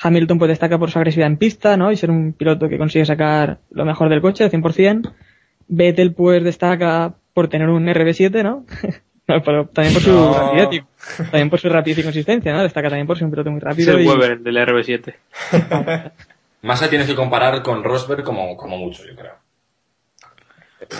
Hamilton 0.01 0.37
pues 0.39 0.49
destaca 0.49 0.77
por 0.77 0.91
su 0.91 0.97
agresividad 0.99 1.29
en 1.31 1.37
pista, 1.37 1.77
¿no? 1.77 1.89
Y 1.91 1.95
ser 1.95 2.11
un 2.11 2.33
piloto 2.33 2.67
que 2.67 2.77
consigue 2.77 3.05
sacar 3.05 3.59
lo 3.71 3.85
mejor 3.85 4.09
del 4.09 4.19
coche 4.21 4.43
al 4.43 4.51
100%. 4.51 5.13
Vettel 5.69 6.13
pues 6.13 6.43
destaca 6.43 7.13
por 7.33 7.47
tener 7.47 7.69
un 7.69 7.85
RB7, 7.87 8.43
¿no? 8.43 8.65
No, 9.27 9.41
pero 9.41 9.65
también 9.65 9.91
por 9.95 10.03
su 10.03 10.11
No. 10.11 10.33
rapidez 10.37 10.67
y, 10.73 11.23
también 11.23 11.49
por 11.49 11.59
su 11.59 11.67
rapidez 11.67 11.97
y 11.97 12.03
consistencia, 12.03 12.53
¿no? 12.53 12.61
Destaca 12.61 12.89
también 12.89 13.07
por 13.07 13.17
ser 13.17 13.25
un 13.25 13.31
piloto 13.31 13.49
muy 13.49 13.57
Es 13.57 13.63
rápido 13.63 13.97
el 13.97 14.03
y 14.03 14.07
Weber, 14.07 14.31
el 14.33 14.43
del 14.43 14.57
RB7. 14.57 15.15
Massa 16.61 16.89
tienes 16.89 17.07
que 17.07 17.15
comparar 17.15 17.63
con 17.63 17.83
Rosberg 17.83 18.23
como, 18.23 18.55
como 18.55 18.77
mucho, 18.77 19.03
yo 19.03 19.15
creo. 19.15 19.33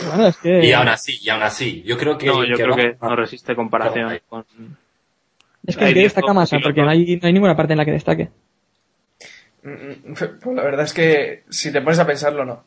Bueno, 0.08 0.28
es 0.28 0.38
que 0.38 0.66
Y 0.66 0.72
aún 0.74 0.88
así, 0.88 1.18
y 1.22 1.30
aún 1.30 1.44
así, 1.44 1.84
yo 1.84 1.98
creo 1.98 2.18
que... 2.18 2.28
No, 2.28 2.44
yo 2.46 2.56
creo 2.56 2.70
va- 2.72 2.76
que 2.76 2.98
no 3.02 3.16
resiste 3.16 3.56
comparación 3.56 4.10
Claro, 4.10 4.24
con... 4.30 4.46
es 5.68 5.78
que 5.78 5.86
diez 5.86 6.14
destaca 6.14 6.34
Massa, 6.34 6.58
pilotos. 6.58 6.68
porque 6.70 6.82
no 6.82 6.90
hay, 6.90 7.18
no 7.22 7.28
hay 7.28 7.34
ninguna 7.34 7.56
parte 7.56 7.74
en 7.74 7.78
la 7.80 7.86
que 7.86 7.92
destaque. 7.92 8.30
Mm, 9.64 10.14
Pues 10.14 10.56
la 10.56 10.64
verdad 10.64 10.86
es 10.86 10.94
que 10.94 11.44
si 11.50 11.72
te 11.72 11.82
pones 11.82 12.00
a 12.00 12.06
pensarlo, 12.08 12.46
no. 12.46 12.64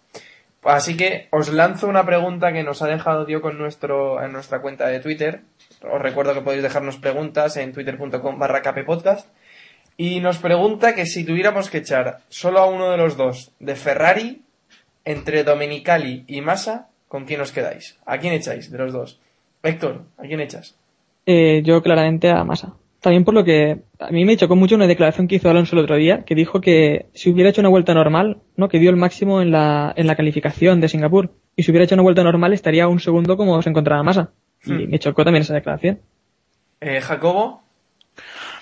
Así 0.65 0.97
que 0.97 1.29
os 1.31 1.53
lanzo 1.53 1.87
una 1.87 2.05
pregunta 2.05 2.53
que 2.53 2.65
nos 2.65 2.83
ha 2.83 2.89
dejado 2.89 3.25
Dio 3.25 3.41
con 3.41 3.57
nuestro, 3.59 4.23
en 4.23 4.33
nuestra 4.33 4.61
cuenta 4.61 4.89
de 4.89 5.01
Twitter. 5.01 5.43
Os 5.83 6.03
recuerdo 6.03 6.35
que 6.35 6.41
podéis 6.41 6.63
dejarnos 6.65 6.97
preguntas 6.97 7.57
en 7.57 7.73
twitter.com 7.73 8.39
barra 8.39 8.61
kppodcast. 8.63 9.29
Y 9.97 10.21
nos 10.21 10.39
pregunta 10.39 10.95
que 10.95 11.07
si 11.07 11.25
tuviéramos 11.25 11.71
que 11.71 11.79
echar 11.79 12.21
solo 12.29 12.59
a 12.59 12.67
uno 12.67 12.91
de 12.91 12.97
los 12.97 13.17
dos 13.17 13.53
de 13.61 13.77
Ferrari, 13.77 14.43
entre 15.05 15.43
Domenicali 15.45 16.25
y 16.27 16.41
Massa, 16.41 16.88
¿con 17.09 17.25
quién 17.25 17.41
os 17.41 17.53
quedáis? 17.53 17.99
¿A 18.07 18.19
quién 18.19 18.33
echáis 18.35 18.71
de 18.71 18.79
los 18.79 18.93
dos? 18.93 19.21
Héctor, 19.63 20.03
¿a 20.19 20.23
quién 20.23 20.41
echas? 20.41 20.77
Eh, 21.27 21.63
yo 21.65 21.83
claramente 21.83 22.31
a 22.31 22.45
Massa. 22.45 22.75
También 23.01 23.25
por 23.25 23.35
lo 23.35 23.45
que 23.45 23.79
a 24.01 24.11
mí 24.11 24.25
me 24.25 24.37
chocó 24.37 24.57
mucho 24.57 24.75
una 24.75 24.87
declaración 24.87 25.29
que 25.29 25.37
hizo 25.37 25.49
Alonso 25.49 25.77
el 25.77 25.85
otro 25.85 25.97
día, 25.97 26.25
que 26.25 26.35
dijo 26.35 26.61
que 26.61 27.07
si 27.15 27.31
hubiera 27.31 27.51
hecho 27.51 27.61
una 27.61 27.69
vuelta 27.71 27.95
normal, 27.95 28.39
¿no? 28.57 28.69
que 28.69 28.79
dio 28.79 28.91
el 28.91 28.97
máximo 28.97 29.41
en 29.41 29.53
la, 29.53 29.93
en 29.97 30.07
la 30.07 30.17
calificación 30.17 30.81
de 30.81 30.89
Singapur, 30.89 31.31
y 31.55 31.63
si 31.63 31.71
hubiera 31.71 31.85
hecho 31.85 31.95
una 31.95 32.03
vuelta 32.03 32.25
normal 32.25 32.53
estaría 32.53 32.89
un 32.89 32.99
segundo 33.01 33.37
como 33.37 33.61
se 33.63 33.71
encontraba 33.71 34.03
Massa. 34.03 34.31
Y 34.65 34.73
Hmm. 34.73 34.91
me 34.91 34.99
chocó 34.99 35.23
también 35.25 35.43
esa 35.43 35.55
declaración. 35.55 36.01
Eh, 36.81 37.01
Jacobo, 37.01 37.63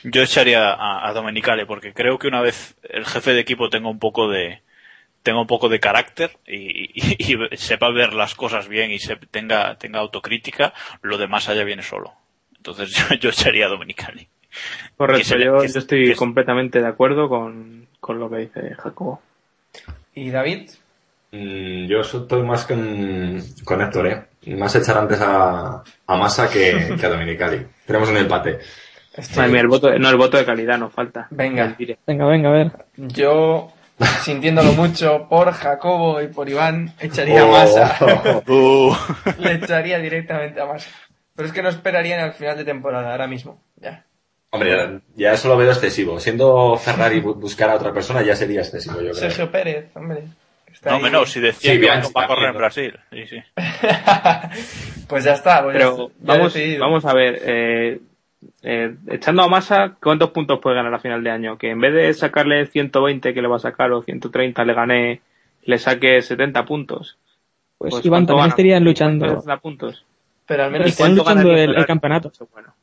Yo 0.05 0.23
echaría 0.23 0.71
a, 0.73 1.09
a 1.09 1.13
Domenicale 1.15 1.65
porque 1.65 1.95
creo 1.95 2.19
que 2.19 2.29
una 2.29 2.43
vez 2.43 2.77
el 2.83 3.07
jefe 3.07 3.33
de 3.33 3.41
equipo 3.41 3.71
tenga 3.71 3.89
un 3.89 3.99
poco 3.99 4.29
de 4.29 4.61
tenga 5.27 5.41
un 5.41 5.47
poco 5.49 5.69
de 5.69 5.81
carácter 5.81 6.31
y, 6.47 6.91
y- 6.95 7.17
y 7.53 7.57
sepa 7.57 7.91
ver 7.91 8.13
las 8.15 8.35
cosas 8.37 8.69
bien 8.69 8.91
y 8.93 8.99
se, 9.01 9.17
tenga 9.17 9.77
tenga 9.77 9.99
autocrítica, 9.99 10.73
lo 11.03 11.19
demás 11.19 11.49
allá 11.49 11.65
viene 11.65 11.83
solo. 11.83 12.13
Entonces 12.57 12.91
yo, 13.11 13.15
yo 13.17 13.31
echaría 13.31 13.67
a 13.67 13.69
Domenicali. 13.69 14.21
Que 14.25 14.29
Correcto, 14.97 15.25
se 15.29 15.45
yo, 15.45 15.59
que- 15.59 15.69
yo 15.69 15.79
estoy 15.81 16.05
que- 16.11 16.17
completamente 16.17 16.81
de 16.81 16.87
acuerdo 16.87 17.29
con, 17.29 17.89
con 18.01 18.19
lo 18.21 18.31
que 18.31 18.37
dice 18.39 18.75
Jacobo. 18.77 19.21
¿y 20.15 20.31
David? 20.31 20.71
Mm, 21.33 21.87
yo 21.89 22.01
estoy 22.01 22.43
más 22.45 22.65
con, 22.67 23.43
con 23.65 23.83
Héctor, 23.83 24.07
¿eh? 24.07 24.55
Más 24.57 24.75
echar 24.77 24.97
antes 24.97 25.21
a, 25.21 25.83
a 26.07 26.17
Massa 26.17 26.49
que, 26.49 26.95
que 26.99 27.05
a 27.07 27.09
Dominicali. 27.11 27.67
Tenemos 27.85 28.09
un 28.11 28.17
empate. 28.17 28.61
Estoy- 29.13 29.37
Madre 29.39 29.53
mía, 29.53 29.61
el 29.63 29.67
voto, 29.69 29.99
no, 29.99 30.09
el 30.09 30.17
voto 30.17 30.37
de 30.37 30.45
calidad 30.45 30.79
nos 30.79 30.93
falta. 30.93 31.27
Venga. 31.31 31.75
Venga, 32.07 32.27
venga, 32.27 32.49
a 32.49 32.53
ver. 32.53 32.73
Yo, 32.97 33.73
sintiéndolo 34.23 34.73
mucho 34.73 35.27
por 35.29 35.53
Jacobo 35.53 36.21
y 36.21 36.29
por 36.29 36.49
Iván, 36.49 36.93
echaría 37.01 37.41
a 37.41 37.45
Oh. 37.45 37.53
Massa. 37.53 38.43
Uh, 38.47 38.95
Le 39.39 39.53
echaría 39.55 39.99
directamente 39.99 40.61
a 40.61 40.67
Massa. 40.67 40.91
Pero 41.35 41.49
es 41.49 41.55
que 41.55 41.63
no 41.63 41.69
esperaría 41.69 42.19
en 42.19 42.25
el 42.27 42.33
final 42.33 42.57
de 42.57 42.65
temporada, 42.65 43.13
ahora 43.13 43.27
mismo. 43.27 43.61
Ya. 43.77 44.05
Hombre, 44.51 45.01
ya, 45.17 45.33
eso 45.33 45.49
lo 45.49 45.57
veo 45.57 45.71
excesivo. 45.71 46.19
Siendo 46.19 46.77
Ferrari 46.77 47.21
bu- 47.21 47.35
buscar 47.39 47.69
a 47.71 47.75
otra 47.75 47.93
persona 47.93 48.23
ya 48.23 48.35
sería 48.37 48.61
excesivo, 48.61 48.97
yo 48.97 49.11
creo. 49.11 49.15
Sergio 49.15 49.51
Pérez, 49.51 49.91
hombre. 49.95 50.23
no, 50.85 50.99
menos, 51.01 51.31
si 51.31 51.41
decía 51.41 51.73
Sí, 51.73 51.77
que 51.77 51.79
Bianchi 51.85 52.13
va 52.17 52.25
a 52.25 52.27
correr 52.27 52.51
en. 52.53 52.57
Brasil. 52.57 52.99
Sí, 53.11 53.27
sí. 53.27 53.37
pues 55.09 55.25
ya 55.25 55.33
está. 55.35 55.63
Pues 55.63 55.77
Pero 55.77 56.09
ya 56.09 56.15
vamos, 56.21 56.55
decidido. 56.55 56.81
vamos 56.81 57.05
a 57.05 57.13
ver, 57.15 57.39
eh, 57.45 58.01
eh, 58.63 58.95
echando 59.09 59.43
a 59.43 59.49
Massa, 59.49 59.97
¿cuántos 60.03 60.31
puntos 60.31 60.59
puede 60.61 60.77
ganar 60.77 60.93
a 60.95 60.99
final 60.99 61.23
de 61.23 61.31
año? 61.31 61.59
Que 61.59 61.71
en 61.71 61.81
vez 61.81 61.95
de 61.95 62.13
sacarle 62.15 62.67
120 62.67 63.33
que 63.35 63.43
le 63.43 63.49
va 63.49 63.57
a 63.57 63.61
sacar 63.61 63.93
o 63.93 64.03
130 64.03 64.65
le 64.65 64.75
gané, 64.75 65.21
le 65.65 65.79
saque 65.79 66.21
70 66.23 66.65
puntos. 66.65 67.19
Pues, 67.79 67.91
Pues, 67.93 68.07
Iván 68.07 68.27
¿cuánto 68.27 68.33
también 68.33 68.43
gana? 68.45 68.49
estarían 68.51 68.79
50 68.85 68.89
luchando, 68.91 69.27
60 69.41 69.57
puntos. 69.59 70.05
Pero 70.47 70.63
al 70.65 70.71
¿Y 70.71 70.73
menos 70.73 70.97
¿Cuánto 70.97 71.17
luchando 71.23 71.53
el- 71.53 71.87
campeonato? 71.87 72.33
Bueno, 72.53 72.75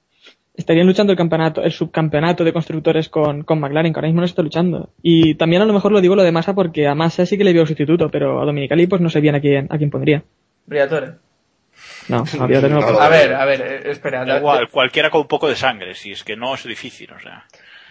estarían 0.54 0.86
luchando 0.88 1.12
el 1.14 1.18
campeonato, 1.18 1.62
el 1.64 1.72
subcampeonato 1.72 2.44
de 2.44 2.54
constructores 2.54 3.10
con, 3.10 3.44
con 3.44 3.60
McLaren, 3.60 3.92
que 3.94 3.98
ahora 4.00 4.08
mismo 4.10 4.22
no 4.22 4.26
está 4.26 4.42
luchando. 4.44 4.90
Y 5.02 5.36
también 5.36 5.62
a 5.62 5.66
lo 5.66 5.74
mejor 5.74 5.92
lo 5.92 6.02
digo 6.02 6.16
lo 6.16 6.24
de 6.24 6.32
Massa 6.32 6.54
porque 6.54 6.88
a 6.88 6.94
Massa 6.96 7.26
sí 7.26 7.38
que 7.38 7.44
le 7.44 7.54
veo 7.54 7.66
sustituto, 7.66 8.10
pero 8.10 8.42
a 8.42 8.46
Dominicali 8.46 8.86
pues 8.88 9.02
no 9.02 9.10
sé 9.10 9.20
bien 9.22 9.36
a 9.36 9.40
quién, 9.42 9.68
a 9.70 9.78
quién 9.78 9.90
pondría. 9.90 10.24
Briatore. 10.66 11.14
No, 12.08 12.24
había 12.40 12.62
tenido 12.62 12.80
No, 12.80 13.00
A 13.00 13.10
ver, 13.10 13.34
a 13.34 13.46
ver, 13.46 13.62
eh, 13.62 13.92
espera. 13.92 14.26
Da 14.26 14.38
igual, 14.38 14.70
cualquiera 14.70 15.10
con 15.10 15.22
un 15.22 15.28
poco 15.28 15.48
de 15.48 15.56
sangre, 15.56 15.96
si 15.96 16.12
es 16.12 16.24
que 16.24 16.36
no 16.36 16.54
es 16.56 16.64
difícil, 16.64 17.12
o 17.12 17.20
sea. 17.20 17.46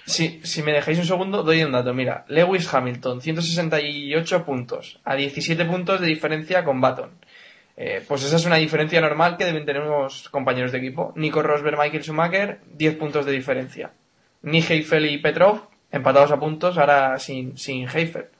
Si, 0.04 0.40
si 0.42 0.62
me 0.62 0.72
dejáis 0.72 0.98
un 0.98 1.06
segundo, 1.06 1.42
doy 1.42 1.62
un 1.62 1.72
dato. 1.72 1.94
Mira, 1.94 2.24
Lewis 2.28 2.72
Hamilton, 2.72 3.20
168 3.20 4.44
puntos, 4.44 5.00
a 5.04 5.14
17 5.14 5.64
puntos 5.64 6.00
de 6.00 6.06
diferencia 6.06 6.64
con 6.64 6.80
Baton. 6.80 7.10
Eh, 7.76 8.04
pues 8.06 8.22
esa 8.24 8.36
es 8.36 8.44
una 8.44 8.56
diferencia 8.56 9.00
normal 9.00 9.36
que 9.36 9.44
deben 9.44 9.64
tener 9.64 9.82
unos 9.82 10.28
compañeros 10.28 10.72
de 10.72 10.78
equipo. 10.78 11.12
Nico 11.16 11.42
Rosberg, 11.42 11.78
Michael 11.78 12.02
Schumacher, 12.02 12.60
10 12.74 12.96
puntos 12.96 13.24
de 13.24 13.32
diferencia. 13.32 13.92
Nigel 14.42 14.84
Feli 14.84 15.14
y 15.14 15.18
Petrov, 15.18 15.68
empatados 15.90 16.32
a 16.32 16.38
puntos, 16.38 16.76
ahora 16.78 17.18
sin, 17.18 17.56
sin 17.56 17.88
Heifer. 17.88 18.30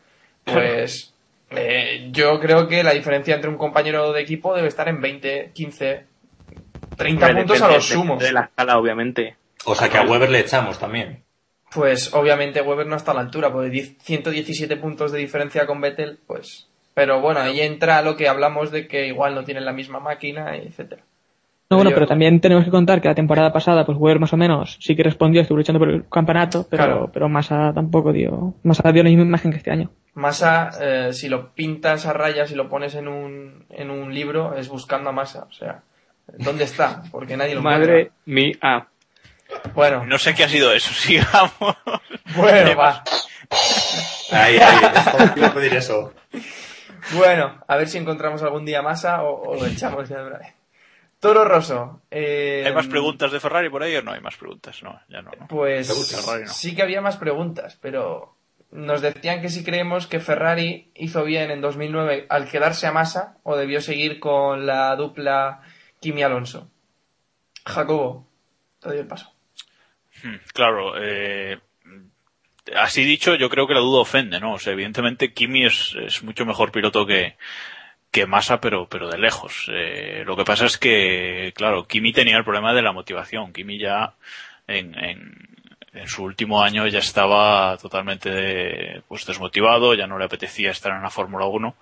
Pues 0.45 1.12
eh, 1.57 2.09
yo 2.13 2.39
creo 2.41 2.69
que 2.69 2.83
la 2.83 2.93
diferencia 2.93 3.35
entre 3.35 3.51
un 3.51 3.57
compañero 3.57 4.13
de 4.13 4.23
equipo 4.23 4.55
debe 4.55 4.69
estar 4.69 4.89
en 4.89 5.01
20, 5.01 5.51
15, 5.53 6.07
30 6.97 7.27
Hombre, 7.27 7.43
puntos 7.43 7.63
a 7.63 7.73
los 7.73 7.85
sumos. 7.87 8.19
de 8.23 8.33
la 8.33 8.43
escala, 8.43 8.79
obviamente. 8.79 9.37
O 9.65 9.75
sea 9.75 9.89
que 9.89 9.99
a 9.99 10.03
Weber 10.03 10.31
le 10.31 10.41
echamos 10.41 10.79
también. 10.79 11.23
Pues 11.73 12.13
obviamente 12.13 12.61
Weber 12.61 12.87
no 12.87 12.97
está 12.97 13.13
a 13.13 13.15
la 13.15 13.21
altura, 13.21 13.51
porque 13.53 13.71
10 13.71 13.99
117 14.03 14.77
puntos 14.77 15.13
de 15.13 15.19
diferencia 15.19 15.67
con 15.67 15.81
Vettel, 15.81 16.19
pues... 16.27 16.69
Pero 16.95 17.21
bueno, 17.23 17.41
ahí 17.41 17.61
entra 17.63 18.03
lo 18.03 18.17
que 18.17 18.29
hablamos 18.29 18.71
de 18.71 18.87
que 18.87 19.07
igual 19.07 19.35
no 19.35 19.45
tienen 19.45 19.65
la 19.65 19.73
misma 19.73 19.99
máquina, 19.99 20.57
etcétera. 20.57 21.03
No, 21.73 21.83
bueno, 21.83 21.91
pero 21.95 22.07
también 22.07 22.41
tenemos 22.41 22.65
que 22.65 22.71
contar 22.71 23.01
que 23.01 23.09
la 23.09 23.15
temporada 23.15 23.53
pasada, 23.53 23.85
pues 23.85 23.99
Weber 23.99 24.21
más 24.21 24.33
o 24.33 24.37
menos 24.37 24.77
sí 24.81 24.95
que 24.97 25.03
respondió, 25.03 25.41
estuvo 25.43 25.59
luchando 25.59 25.79
por 25.79 25.89
el 25.91 26.09
campeonato, 26.09 26.67
pero, 26.71 26.85
Claro. 26.85 27.11
pero 27.13 27.29
Massa 27.29 27.73
tampoco 27.75 28.13
dio, 28.13 28.55
Massa 28.63 28.91
dio 28.93 29.03
la 29.03 29.09
misma 29.11 29.25
imagen 29.25 29.51
que 29.51 29.59
este 29.59 29.71
año. 29.71 29.91
Massa, 30.15 30.71
eh, 30.81 31.13
si 31.13 31.29
lo 31.29 31.53
pintas 31.55 32.07
a 32.07 32.13
rayas 32.13 32.51
y 32.51 32.55
lo 32.55 32.69
pones 32.69 32.95
en 32.95 33.09
un, 33.09 33.65
en 33.71 33.91
un 33.91 34.15
libro, 34.15 34.55
es 34.57 34.69
buscando 34.69 35.11
a 35.11 35.13
Massa. 35.13 35.45
O 35.49 35.53
sea, 35.53 35.83
¿dónde 36.39 36.65
está? 36.65 37.03
Porque 37.11 37.37
nadie 37.37 37.55
lo 37.55 37.63
Madre 37.63 38.13
mía. 38.27 38.87
Bueno, 39.75 40.05
No 40.07 40.19
sé 40.19 40.35
qué 40.35 40.45
ha 40.45 40.49
sido 40.49 40.73
eso, 40.73 40.91
sigamos. 40.95 41.53
bueno, 42.37 42.77
va. 42.77 43.03
Ahí, 44.31 44.57
ahí. 44.59 45.51
Pedir 45.55 45.75
eso. 45.75 46.13
Bueno, 47.15 47.59
a 47.67 47.77
ver 47.77 47.89
si 47.89 47.99
encontramos 47.99 48.43
algún 48.43 48.65
día 48.65 48.81
Massa 48.81 49.23
o, 49.23 49.51
o 49.51 49.57
lo 49.57 49.67
echamos 49.67 50.09
ya 50.09 50.19
de 50.21 50.27
una 50.29 50.39
vez. 50.39 50.55
Toro 51.23 51.45
Rosso. 51.45 52.03
eh, 52.11 52.65
¿Hay 52.67 52.75
más 52.75 52.89
preguntas 52.89 53.31
de 53.31 53.39
Ferrari 53.39 53.71
por 53.71 53.81
ahí 53.85 53.95
o 53.95 54.03
no 54.03 54.11
hay 54.11 54.21
más 54.21 54.37
preguntas? 54.37 54.83
No, 54.83 55.01
ya 55.09 55.23
no. 55.23 55.31
no. 55.39 55.47
Pues 55.47 55.87
Ferrari 56.11 56.47
no. 56.47 56.49
sí 56.53 56.75
que 56.75 56.83
había 56.83 57.01
más 57.01 57.17
preguntas, 57.17 57.79
pero 57.81 58.37
nos 58.73 59.01
decían 59.03 59.41
que 59.41 59.49
si 59.49 59.63
creemos 59.63 60.09
que 60.09 60.19
Ferrari 60.19 60.91
hizo 60.97 61.23
bien 61.23 61.53
en 61.53 61.61
2009 61.61 62.27
al 62.29 62.49
quedarse 62.51 62.89
a 62.89 62.93
Massa 62.93 63.37
o 63.45 63.57
debió 63.57 63.81
seguir 63.81 64.19
con 64.19 64.67
la 64.67 64.97
dupla 64.97 65.61
Kimi 66.01 66.25
Alonso. 66.25 66.69
Jacobo, 67.65 68.27
te 68.81 68.89
doy 68.89 68.99
el 68.99 69.07
paso. 69.07 69.33
Hmm, 70.25 70.39
Claro, 70.53 70.95
eh, 71.01 71.61
así 72.77 73.05
dicho, 73.05 73.37
yo 73.37 73.49
creo 73.49 73.69
que 73.69 73.75
la 73.75 73.81
duda 73.81 74.01
ofende, 74.01 74.41
¿no? 74.41 74.55
O 74.55 74.59
sea, 74.59 74.73
evidentemente 74.73 75.33
Kimi 75.33 75.67
es, 75.67 75.95
es 76.05 76.25
mucho 76.25 76.45
mejor 76.45 76.73
piloto 76.73 77.07
que, 77.07 77.37
que 78.13 78.27
Massa, 78.27 78.61
pero, 78.61 78.87
pero 78.87 79.09
de 79.09 79.19
lejos. 79.19 79.69
Eh, 79.73 80.23
lo 80.25 80.37
que 80.37 80.45
pasa 80.45 80.67
es 80.67 80.77
que, 80.77 81.53
claro, 81.57 81.87
Kimi 81.87 82.13
tenía 82.13 82.37
el 82.37 82.45
problema 82.45 82.75
de 82.75 82.83
la 82.83 82.93
motivación. 82.93 83.55
Kimi 83.55 83.79
ya 83.79 84.13
en, 84.69 84.95
en, 85.03 85.49
en 85.95 86.07
su 86.07 86.23
último 86.23 86.63
año 86.63 86.87
ya 86.87 86.99
estaba 86.99 87.77
totalmente 87.79 89.03
pues 89.09 89.25
desmotivado, 89.27 89.95
ya 89.95 90.07
no 90.07 90.19
le 90.19 90.27
apetecía 90.27 90.71
estar 90.71 90.93
en 90.93 91.03
la 91.03 91.09
Fórmula 91.09 91.47
1. 91.47 91.75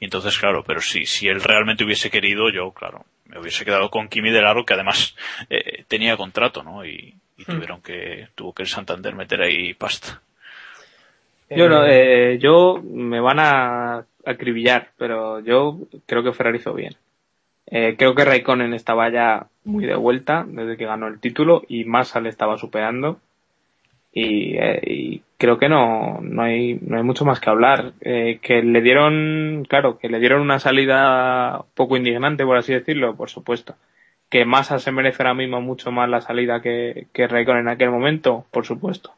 Y 0.00 0.06
entonces, 0.06 0.38
claro, 0.38 0.64
pero 0.66 0.80
si, 0.80 1.04
si 1.04 1.28
él 1.28 1.42
realmente 1.42 1.84
hubiese 1.84 2.10
querido, 2.10 2.50
yo, 2.50 2.70
claro, 2.72 3.04
me 3.26 3.38
hubiese 3.38 3.66
quedado 3.66 3.90
con 3.90 4.08
Kimi 4.08 4.30
de 4.30 4.40
largo, 4.40 4.64
que 4.64 4.72
además 4.72 5.14
eh, 5.50 5.84
tenía 5.86 6.16
contrato, 6.16 6.62
¿no? 6.62 6.82
Y, 6.86 7.14
y 7.36 7.44
tuvieron 7.44 7.82
que, 7.82 8.28
tuvo 8.34 8.54
que 8.54 8.62
el 8.62 8.68
Santander 8.68 9.14
meter 9.14 9.42
ahí 9.42 9.74
pasta. 9.74 10.22
Yo, 11.50 11.68
no, 11.68 11.84
eh, 11.86 12.38
yo 12.38 12.80
me 12.82 13.20
van 13.20 13.38
a 13.38 14.06
acribillar, 14.26 14.90
pero 14.96 15.40
yo 15.40 15.78
creo 16.06 16.22
que 16.22 16.32
Ferrari 16.32 16.58
hizo 16.58 16.74
bien. 16.74 16.94
Eh, 17.66 17.96
creo 17.96 18.14
que 18.14 18.24
Raikkonen 18.24 18.74
estaba 18.74 19.08
ya 19.10 19.46
muy 19.64 19.86
de 19.86 19.96
vuelta 19.96 20.44
desde 20.46 20.76
que 20.76 20.84
ganó 20.84 21.08
el 21.08 21.20
título 21.20 21.62
y 21.68 21.84
Massa 21.84 22.20
le 22.20 22.28
estaba 22.28 22.58
superando. 22.58 23.18
Y, 24.12 24.56
eh, 24.58 24.80
y 24.86 25.22
creo 25.38 25.58
que 25.58 25.68
no, 25.68 26.20
no 26.20 26.42
hay, 26.42 26.78
no 26.80 26.96
hay 26.98 27.02
mucho 27.02 27.24
más 27.24 27.40
que 27.40 27.50
hablar. 27.50 27.92
Eh, 28.00 28.38
que 28.42 28.62
le 28.62 28.80
dieron, 28.82 29.64
claro, 29.68 29.98
que 29.98 30.08
le 30.08 30.20
dieron 30.20 30.42
una 30.42 30.58
salida 30.58 31.64
poco 31.74 31.96
indignante, 31.96 32.44
por 32.44 32.56
así 32.56 32.72
decirlo, 32.72 33.16
por 33.16 33.30
supuesto. 33.30 33.76
Que 34.30 34.44
Massa 34.44 34.78
se 34.78 34.92
merece 34.92 35.22
ahora 35.22 35.34
mismo 35.34 35.60
mucho 35.60 35.90
más 35.90 36.08
la 36.08 36.20
salida 36.20 36.60
que, 36.62 37.08
que 37.12 37.26
Raikkonen 37.26 37.62
en 37.62 37.68
aquel 37.68 37.90
momento, 37.90 38.46
por 38.50 38.66
supuesto. 38.66 39.12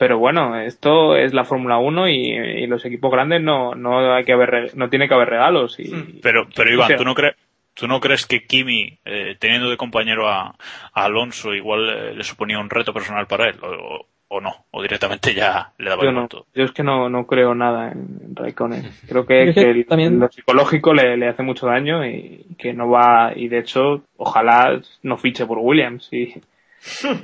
Pero 0.00 0.18
bueno, 0.18 0.58
esto 0.58 1.14
es 1.14 1.34
la 1.34 1.44
Fórmula 1.44 1.76
1 1.76 2.08
y, 2.08 2.30
y 2.32 2.66
los 2.66 2.82
equipos 2.86 3.12
grandes 3.12 3.42
no, 3.42 3.74
no 3.74 4.14
hay 4.14 4.24
que 4.24 4.32
haber, 4.32 4.50
re- 4.50 4.70
no 4.74 4.88
tiene 4.88 5.06
que 5.08 5.12
haber 5.14 5.28
regalos. 5.28 5.78
Y, 5.78 6.20
Pero, 6.22 6.48
pero 6.56 6.72
Iván. 6.72 6.96
¿tú 6.96 7.04
no 7.04 7.14
crees, 7.14 7.34
tú 7.74 7.86
no 7.86 8.00
crees 8.00 8.24
que 8.26 8.46
Kimi, 8.46 8.98
eh, 9.04 9.36
teniendo 9.38 9.68
de 9.68 9.76
compañero 9.76 10.26
a, 10.26 10.54
a 10.94 11.04
Alonso, 11.04 11.52
igual 11.54 11.90
eh, 11.90 12.14
le 12.14 12.24
suponía 12.24 12.58
un 12.58 12.70
reto 12.70 12.94
personal 12.94 13.26
para 13.26 13.50
él? 13.50 13.56
O, 13.62 14.06
o 14.28 14.40
no? 14.40 14.64
¿O 14.70 14.80
directamente 14.80 15.34
ya 15.34 15.72
le 15.76 15.90
daba 15.90 16.02
yo 16.04 16.08
igual 16.08 16.22
no, 16.22 16.28
todo? 16.28 16.46
yo 16.54 16.64
es 16.64 16.72
que 16.72 16.82
no, 16.82 17.10
no 17.10 17.26
creo 17.26 17.54
nada 17.54 17.92
en 17.92 18.34
Raikkonen. 18.34 18.90
Creo 19.06 19.26
que, 19.26 19.44
Yo 19.44 19.50
es 19.50 19.54
que 19.54 19.64
que 19.64 19.70
el- 19.70 19.84
también- 19.86 20.18
lo 20.18 20.30
psicológico 20.30 20.94
le, 20.94 21.18
le 21.18 21.28
hace 21.28 21.42
mucho 21.42 21.66
daño 21.66 22.06
y 22.06 22.46
que 22.58 22.72
no 22.72 22.88
va, 22.88 23.32
y 23.36 23.48
de 23.48 23.58
hecho, 23.58 24.02
ojalá 24.16 24.80
no 25.02 25.18
fiche 25.18 25.44
por 25.44 25.58
Williams. 25.58 26.08
Y, 26.10 26.34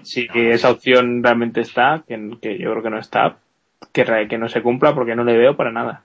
si 0.03 0.29
esa 0.35 0.71
opción 0.71 1.23
realmente 1.23 1.61
está, 1.63 2.05
que, 2.07 2.31
que 2.41 2.59
yo 2.59 2.71
creo 2.73 2.83
que 2.83 2.91
no 2.91 2.99
está, 2.99 3.39
que, 3.93 4.05
que 4.29 4.39
no 4.39 4.49
se 4.49 4.63
cumpla 4.63 4.95
porque 4.95 5.15
no 5.17 5.25
le 5.25 5.37
veo 5.37 5.57
para 5.57 5.73
nada. 5.73 6.03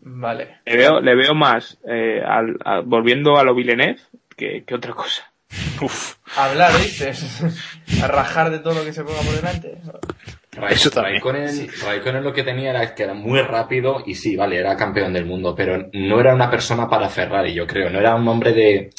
Vale. 0.00 0.58
Le 0.64 0.76
veo, 0.76 1.00
le 1.00 1.14
veo 1.16 1.34
más 1.34 1.78
eh, 1.86 2.22
al, 2.24 2.56
a- 2.64 2.80
volviendo 2.80 3.36
a 3.36 3.42
lo 3.44 3.54
Villeneuve 3.54 3.98
que, 4.36 4.62
que 4.64 4.74
otra 4.74 4.92
cosa. 4.94 5.30
Uf, 5.82 6.14
Hablar, 6.36 6.72
dices. 6.78 7.42
A 8.02 8.06
rajar 8.06 8.50
de 8.50 8.58
todo 8.60 8.74
lo 8.74 8.84
que 8.84 8.92
se 8.92 9.02
ponga 9.02 9.20
por 9.20 9.34
delante. 9.34 9.78
Eso 10.70 10.90
también. 10.90 11.14
Raikkonen, 11.14 11.68
Raikkonen 11.84 12.24
lo 12.24 12.32
que 12.32 12.42
tenía 12.42 12.70
era 12.70 12.94
que 12.94 13.02
era 13.04 13.14
muy 13.14 13.40
rápido 13.42 14.02
y 14.04 14.14
sí, 14.14 14.36
vale, 14.36 14.56
era 14.58 14.76
campeón 14.76 15.12
del 15.12 15.24
mundo, 15.24 15.54
pero 15.54 15.88
no 15.92 16.20
era 16.20 16.34
una 16.34 16.50
persona 16.50 16.88
para 16.88 17.08
Ferrari, 17.08 17.54
yo 17.54 17.66
creo. 17.66 17.90
No 17.90 17.98
era 17.98 18.14
un 18.16 18.26
hombre 18.28 18.52
de, 18.52 18.90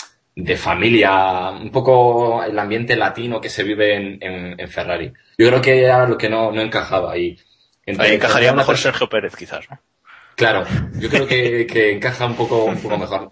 de 0.44 0.56
familia, 0.58 1.50
un 1.52 1.72
poco 1.72 2.44
el 2.44 2.58
ambiente 2.58 2.96
latino 2.96 3.42
que 3.42 3.50
se 3.50 3.64
vive 3.64 3.96
en, 3.96 4.18
en- 4.22 4.60
en 4.60 4.68
Ferrari. 4.70 5.12
Yo 5.38 5.48
creo 5.48 5.62
que 5.62 5.82
era 5.84 6.08
lo 6.08 6.18
que 6.18 6.30
no, 6.30 6.52
no 6.52 6.62
encajaba 6.62 7.16
entre- 7.86 8.08
ahí 8.08 8.16
encajaría 8.16 8.54
mejor 8.54 8.78
Sergio 8.78 9.08
Pérez, 9.10 9.36
quizás, 9.36 9.70
¿no? 9.70 9.80
Claro, 10.36 10.64
yo 11.00 11.10
creo 11.10 11.28
que, 11.28 11.68
que 11.68 11.92
encaja 11.92 12.26
un 12.26 12.36
poco, 12.36 12.64
un 12.66 12.78
poco 12.82 12.98
mejor. 12.98 13.30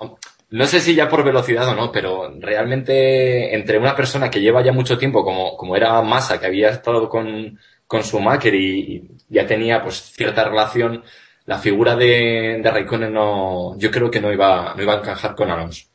No 0.50 0.66
sé 0.66 0.80
si 0.82 0.94
ya 0.96 1.08
por 1.08 1.24
velocidad 1.24 1.68
o 1.70 1.76
no, 1.76 1.92
pero 1.92 2.34
realmente 2.40 3.56
entre 3.56 3.78
una 3.78 3.96
persona 3.96 4.30
que 4.30 4.42
lleva 4.42 4.64
ya 4.64 4.72
mucho 4.74 4.98
tiempo, 4.98 5.24
como, 5.24 5.56
como 5.58 5.76
era 5.76 6.02
Massa, 6.02 6.40
que 6.40 6.48
había 6.48 6.70
estado 6.70 7.08
con, 7.10 7.58
con 7.86 8.02
Schumacher 8.04 8.54
y, 8.56 8.80
y 8.80 9.08
ya 9.30 9.46
tenía 9.46 9.82
pues 9.82 9.96
cierta 10.14 10.44
relación, 10.44 11.04
la 11.46 11.58
figura 11.60 11.96
de, 11.96 12.60
de 12.62 12.72
Raikkonen 12.72 13.14
no, 13.14 13.78
yo 13.78 13.90
creo 13.92 14.12
que 14.12 14.20
no 14.20 14.32
iba, 14.34 14.74
no 14.76 14.84
iba 14.84 14.96
a 14.96 15.00
encajar 15.00 15.34
con 15.36 15.50
Alonso. 15.50 15.87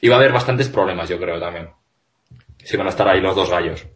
Iba 0.00 0.16
a 0.16 0.18
haber 0.18 0.32
bastantes 0.32 0.68
problemas, 0.68 1.08
yo 1.08 1.18
creo 1.18 1.40
también. 1.40 1.70
Si 2.58 2.74
iban 2.74 2.86
a 2.86 2.90
estar 2.90 3.08
ahí 3.08 3.20
los 3.20 3.34
dos 3.36 3.50
gallos. 3.50 3.86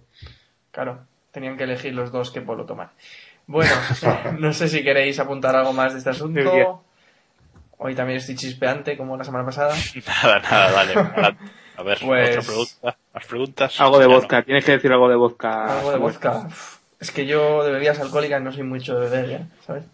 Claro, 0.70 1.01
tenían 1.32 1.57
que 1.57 1.64
elegir 1.64 1.94
los 1.94 2.11
dos 2.12 2.30
qué 2.30 2.40
polo 2.40 2.64
tomar. 2.64 2.90
Bueno, 3.46 3.72
no 4.38 4.53
sé 4.53 4.68
si 4.68 4.82
queréis 4.84 5.18
apuntar 5.18 5.57
algo 5.57 5.72
más 5.72 5.92
de 5.92 5.98
este 5.98 6.11
asunto. 6.11 6.84
Hoy 7.78 7.94
también 7.94 8.18
estoy 8.18 8.36
chispeante, 8.36 8.96
como 8.96 9.16
la 9.16 9.24
semana 9.24 9.44
pasada. 9.44 9.74
Nada, 10.07 10.38
nada, 10.40 10.70
dale. 10.72 10.94
A, 10.94 11.36
a 11.78 11.82
ver, 11.82 11.98
Pues- 12.05 12.30
otra 12.36 12.42
pregunta. 12.42 12.96
¿Más 13.12 13.26
preguntas? 13.26 13.80
Algo 13.80 13.98
de 13.98 14.07
no. 14.07 14.14
vodka, 14.14 14.42
tienes 14.42 14.64
que 14.64 14.72
decir 14.72 14.92
algo 14.92 15.09
de 15.09 15.16
vodka. 15.16 15.78
Algo 15.78 15.90
de 15.90 15.98
vodka. 15.98 16.46
Es 17.01 17.11
que 17.11 17.26
yo 17.26 17.64
de 17.64 17.72
bebidas 17.72 17.98
alcohólicas 17.98 18.40
no 18.42 18.53
soy 18.53 18.62
mucho 18.62 18.94
de 19.01 19.09
beber, 19.09 19.28
ya, 19.30 19.46
¿sabes? 19.66 19.84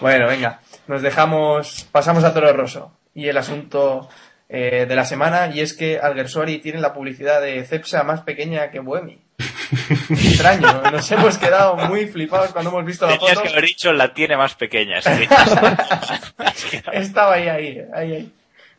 bueno, 0.00 0.26
venga. 0.28 0.60
Nos 0.86 1.02
dejamos, 1.02 1.86
pasamos 1.90 2.22
a 2.24 2.32
Toro 2.32 2.52
Rosso. 2.52 2.92
Y 3.14 3.26
el 3.28 3.36
asunto 3.36 4.08
eh, 4.48 4.86
de 4.88 4.96
la 4.96 5.04
semana, 5.04 5.50
y 5.54 5.60
es 5.60 5.74
que 5.74 5.98
Alguersuari 5.98 6.58
tiene 6.58 6.80
la 6.80 6.92
publicidad 6.94 7.40
de 7.42 7.64
Cepsa 7.64 8.02
más 8.02 8.22
pequeña 8.22 8.70
que 8.70 8.80
Buemi. 8.80 9.20
Extraño, 10.10 10.82
nos 10.90 11.10
hemos 11.12 11.38
quedado 11.38 11.76
muy 11.76 12.06
flipados 12.06 12.52
cuando 12.52 12.70
hemos 12.70 12.84
visto 12.84 13.06
la 13.06 13.12
Tenías 13.18 13.34
foto. 13.34 13.42
que 13.42 13.48
haber 13.52 13.64
dicho 13.64 13.92
la 13.92 14.12
tiene 14.14 14.36
más 14.36 14.54
pequeña. 14.54 14.98
es 14.98 15.04
que- 15.06 15.28
Es 16.44 16.64
que- 16.70 16.82
Estaba 16.98 17.34
ahí, 17.34 17.48
ahí, 17.48 17.82
ahí, 17.94 18.12
ahí. 18.14 18.32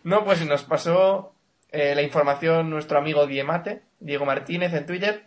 No, 0.04 0.24
pues 0.26 0.44
nos 0.46 0.64
pasó 0.64 1.34
eh, 1.72 1.94
la 1.96 2.02
información 2.02 2.70
nuestro 2.70 2.98
amigo 2.98 3.28
Diemate, 3.28 3.82
Diego 4.00 4.26
Martínez 4.26 4.74
en 4.74 4.86
Twitter, 4.86 5.24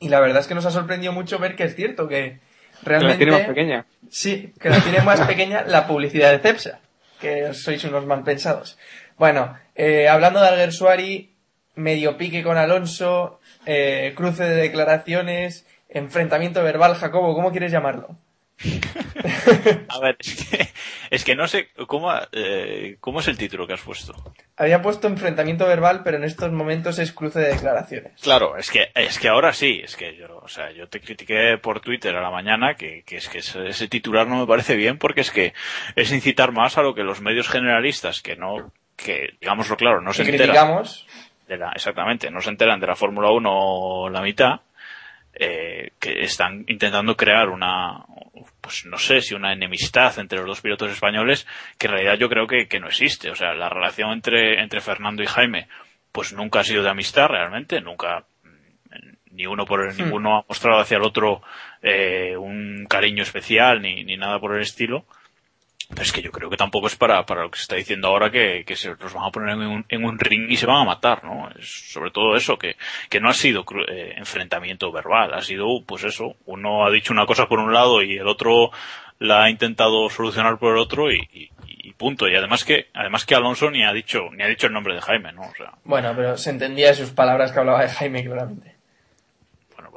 y 0.00 0.08
la 0.08 0.20
verdad 0.20 0.40
es 0.40 0.46
que 0.48 0.54
nos 0.54 0.66
ha 0.66 0.70
sorprendido 0.70 1.12
mucho 1.12 1.38
ver 1.38 1.54
que 1.54 1.64
es 1.64 1.76
cierto 1.76 2.08
que 2.08 2.40
Que 2.84 2.90
la 2.90 2.98
realmente... 2.98 3.16
tiene 3.18 3.32
más 3.38 3.46
pequeña. 3.46 3.86
Sí, 4.10 4.52
que 4.60 4.70
la 4.70 4.80
tiene 4.80 5.00
más 5.02 5.20
pequeña 5.20 5.62
la 5.66 5.86
publicidad 5.86 6.32
de 6.32 6.38
Cepsa, 6.40 6.80
que 7.20 7.54
sois 7.54 7.84
unos 7.84 8.04
mal 8.06 8.24
pensados. 8.24 8.76
Bueno, 9.22 9.56
eh, 9.76 10.08
hablando 10.08 10.40
de 10.40 10.48
Alguersuari, 10.48 11.30
medio 11.76 12.16
pique 12.16 12.42
con 12.42 12.58
Alonso, 12.58 13.38
eh, 13.66 14.14
cruce 14.16 14.42
de 14.42 14.62
declaraciones, 14.62 15.64
enfrentamiento 15.88 16.60
verbal, 16.64 16.96
Jacobo, 16.96 17.32
¿cómo 17.32 17.52
quieres 17.52 17.70
llamarlo? 17.70 18.16
A 19.88 20.00
ver, 20.00 20.16
es 20.18 20.44
que, 20.44 20.68
es 21.10 21.24
que 21.24 21.36
no 21.36 21.46
sé 21.46 21.68
cómo, 21.86 22.12
eh, 22.32 22.96
cómo 22.98 23.20
es 23.20 23.28
el 23.28 23.38
título 23.38 23.68
que 23.68 23.74
has 23.74 23.82
puesto. 23.82 24.12
Había 24.56 24.82
puesto 24.82 25.06
enfrentamiento 25.06 25.68
verbal, 25.68 26.02
pero 26.02 26.16
en 26.16 26.24
estos 26.24 26.50
momentos 26.50 26.98
es 26.98 27.12
cruce 27.12 27.38
de 27.38 27.52
declaraciones. 27.52 28.20
Claro, 28.20 28.56
es 28.56 28.72
que, 28.72 28.90
es 28.92 29.20
que 29.20 29.28
ahora 29.28 29.52
sí, 29.52 29.82
es 29.84 29.94
que 29.94 30.16
yo, 30.16 30.36
o 30.38 30.48
sea, 30.48 30.72
yo 30.72 30.88
te 30.88 31.00
critiqué 31.00 31.58
por 31.62 31.78
Twitter 31.78 32.16
a 32.16 32.22
la 32.22 32.32
mañana 32.32 32.74
que, 32.74 33.04
que 33.04 33.18
es 33.18 33.28
que 33.28 33.38
ese, 33.38 33.68
ese 33.68 33.86
titular 33.86 34.26
no 34.26 34.40
me 34.40 34.48
parece 34.48 34.74
bien 34.74 34.98
porque 34.98 35.20
es 35.20 35.30
que 35.30 35.54
es 35.94 36.10
incitar 36.10 36.50
más 36.50 36.76
a 36.76 36.82
lo 36.82 36.96
que 36.96 37.04
los 37.04 37.20
medios 37.20 37.48
generalistas 37.48 38.20
que 38.20 38.34
no, 38.34 38.72
que 38.96 39.34
digámoslo 39.40 39.76
claro, 39.76 40.00
no 40.00 40.12
se 40.12 40.22
enteran. 40.22 40.48
de 41.48 41.56
la, 41.56 41.72
exactamente, 41.74 42.30
no 42.30 42.40
se 42.40 42.50
enteran 42.50 42.80
de 42.80 42.86
la 42.86 42.94
Fórmula 42.94 43.30
1 43.30 44.08
la 44.10 44.22
mitad, 44.22 44.60
eh, 45.34 45.92
que 45.98 46.20
están 46.20 46.64
intentando 46.68 47.16
crear 47.16 47.48
una, 47.48 48.04
pues 48.60 48.84
no 48.86 48.98
sé 48.98 49.20
si 49.20 49.34
una 49.34 49.52
enemistad 49.52 50.18
entre 50.18 50.38
los 50.38 50.46
dos 50.46 50.60
pilotos 50.60 50.90
españoles, 50.90 51.46
que 51.78 51.86
en 51.86 51.92
realidad 51.94 52.18
yo 52.18 52.28
creo 52.28 52.46
que, 52.46 52.68
que 52.68 52.80
no 52.80 52.88
existe. 52.88 53.30
O 53.30 53.34
sea, 53.34 53.54
la 53.54 53.68
relación 53.68 54.12
entre, 54.12 54.62
entre 54.62 54.80
Fernando 54.80 55.22
y 55.22 55.26
Jaime, 55.26 55.68
pues 56.12 56.32
nunca 56.32 56.60
ha 56.60 56.64
sido 56.64 56.82
de 56.82 56.90
amistad 56.90 57.28
realmente, 57.28 57.80
nunca, 57.80 58.24
mm, 58.44 59.34
ni 59.36 59.46
uno 59.46 59.64
por 59.64 59.80
el, 59.80 59.94
Hmm. 59.94 60.02
ninguno 60.04 60.38
ha 60.38 60.44
mostrado 60.46 60.80
hacia 60.80 60.98
el 60.98 61.04
otro 61.04 61.42
eh, 61.82 62.36
un 62.36 62.86
cariño 62.88 63.22
especial 63.22 63.80
ni, 63.82 64.04
ni 64.04 64.16
nada 64.16 64.38
por 64.38 64.54
el 64.54 64.62
estilo. 64.62 65.06
Pero 65.94 66.02
es 66.02 66.12
que 66.12 66.22
yo 66.22 66.32
creo 66.32 66.48
que 66.50 66.56
tampoco 66.56 66.86
es 66.86 66.96
para, 66.96 67.24
para 67.26 67.42
lo 67.42 67.50
que 67.50 67.58
se 67.58 67.62
está 67.62 67.76
diciendo 67.76 68.08
ahora 68.08 68.30
que, 68.30 68.64
que 68.66 68.76
se 68.76 68.90
los 68.98 69.12
van 69.12 69.24
a 69.26 69.30
poner 69.30 69.50
en 69.50 69.60
un, 69.62 69.84
en 69.88 70.04
un 70.04 70.18
ring 70.18 70.50
y 70.50 70.56
se 70.56 70.66
van 70.66 70.80
a 70.82 70.84
matar, 70.84 71.22
¿no? 71.22 71.50
Es 71.58 71.90
sobre 71.92 72.10
todo 72.10 72.34
eso, 72.36 72.56
que, 72.56 72.76
que 73.10 73.20
no 73.20 73.28
ha 73.28 73.34
sido 73.34 73.64
eh, 73.88 74.14
enfrentamiento 74.16 74.90
verbal, 74.90 75.34
ha 75.34 75.42
sido, 75.42 75.66
pues 75.86 76.04
eso, 76.04 76.36
uno 76.46 76.86
ha 76.86 76.90
dicho 76.90 77.12
una 77.12 77.26
cosa 77.26 77.46
por 77.46 77.58
un 77.58 77.72
lado 77.72 78.02
y 78.02 78.16
el 78.16 78.26
otro 78.26 78.70
la 79.18 79.44
ha 79.44 79.50
intentado 79.50 80.08
solucionar 80.10 80.58
por 80.58 80.72
el 80.74 80.78
otro 80.80 81.12
y, 81.12 81.28
y- 81.32 81.50
y 81.66 81.92
punto. 81.92 82.28
Y 82.28 82.34
además 82.36 82.64
que, 82.64 82.88
además 82.94 83.24
que 83.26 83.34
Alonso 83.34 83.70
ni 83.70 83.84
ha 83.84 83.92
dicho, 83.92 84.20
ni 84.32 84.42
ha 84.42 84.46
dicho 84.48 84.66
el 84.68 84.72
nombre 84.72 84.94
de 84.94 85.00
Jaime, 85.00 85.32
¿no? 85.32 85.42
O 85.42 85.54
sea, 85.56 85.72
Bueno, 85.84 86.12
pero 86.16 86.36
se 86.36 86.50
entendía 86.50 86.88
de 86.88 86.94
sus 86.94 87.10
palabras 87.10 87.52
que 87.52 87.58
hablaba 87.60 87.82
de 87.82 87.88
Jaime 87.88 88.24
claramente. 88.24 88.71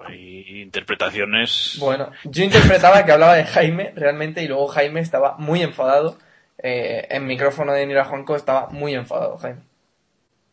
Bueno, 0.08 0.22
hay 0.22 0.62
interpretaciones. 0.62 1.78
Bueno, 1.80 2.12
yo 2.24 2.44
interpretaba 2.44 3.06
que 3.06 3.12
hablaba 3.12 3.36
de 3.36 3.46
Jaime 3.46 3.92
realmente 3.96 4.44
y 4.44 4.48
luego 4.48 4.68
Jaime 4.68 5.02
estaba 5.02 5.36
muy 5.38 5.62
enfadado. 5.62 6.18
Eh, 6.58 7.08
en 7.10 7.26
micrófono 7.28 7.74
de 7.74 7.86
Nira 7.86 8.06
Juanco 8.06 8.36
estaba 8.36 8.68
muy 8.70 8.94
enfadado 8.96 9.38
Jaime. 9.38 9.62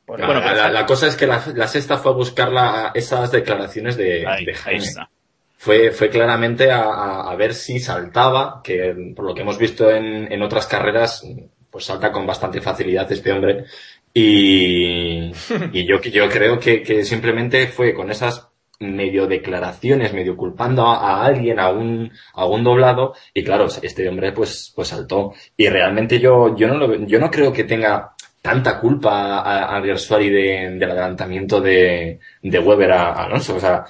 Por- 0.04 0.18
Bueno, 0.24 0.40
la, 0.40 0.68
la 0.70 0.84
cosa 0.86 1.06
es 1.06 1.16
que 1.16 1.26
la, 1.28 1.42
la 1.54 1.68
sexta 1.68 1.96
fue 1.98 2.10
a 2.12 2.14
buscar 2.14 2.50
la- 2.50 2.90
esas 2.94 3.30
declaraciones 3.30 3.96
de, 3.96 4.26
Ahí, 4.26 4.44
de 4.44 4.52
ahí 4.52 4.56
Jaime. 4.58 4.84
está. 4.84 5.08
Fue, 5.56 5.92
fue 5.92 6.10
claramente 6.10 6.72
a, 6.72 6.82
a- 6.82 7.30
a 7.30 7.36
ver 7.36 7.54
si 7.54 7.78
saltaba, 7.78 8.60
que 8.64 9.12
por 9.14 9.24
lo 9.24 9.32
que 9.34 9.42
hemos 9.42 9.58
visto 9.58 9.90
en, 9.90 10.30
en 10.32 10.42
otras 10.42 10.66
carreras, 10.66 11.24
pues 11.70 11.84
salta 11.84 12.10
con 12.10 12.26
bastante 12.26 12.60
facilidad 12.60 13.10
este 13.12 13.30
hombre. 13.32 13.64
Y, 14.12 15.30
y 15.72 15.86
yo, 15.86 16.00
yo 16.00 16.28
creo 16.28 16.58
que, 16.58 16.82
que 16.82 17.04
simplemente 17.04 17.68
fue 17.68 17.94
con 17.94 18.10
esas 18.10 18.48
medio 18.82 19.26
declaraciones, 19.26 20.12
medio 20.12 20.36
culpando 20.36 20.86
a, 20.86 20.96
a 20.96 21.24
alguien, 21.24 21.58
a 21.58 21.70
un, 21.70 22.10
a 22.34 22.46
un 22.46 22.64
doblado, 22.64 23.14
y 23.32 23.42
claro, 23.44 23.66
este 23.82 24.08
hombre 24.08 24.32
pues, 24.32 24.72
pues 24.74 24.88
saltó. 24.88 25.32
Y 25.56 25.68
realmente 25.68 26.18
yo, 26.20 26.56
yo 26.56 26.68
no 26.68 26.74
lo, 26.74 26.94
yo 27.06 27.18
no 27.18 27.30
creo 27.30 27.52
que 27.52 27.64
tenga 27.64 28.12
tanta 28.40 28.80
culpa 28.80 29.38
a, 29.40 29.76
a 29.78 29.82
Gersuari 29.82 30.28
de, 30.28 30.70
del 30.78 30.90
adelantamiento 30.90 31.60
de, 31.60 32.18
de 32.42 32.58
Weber 32.58 32.92
a, 32.92 33.12
a 33.12 33.24
Alonso. 33.26 33.56
O 33.56 33.60
sea, 33.60 33.84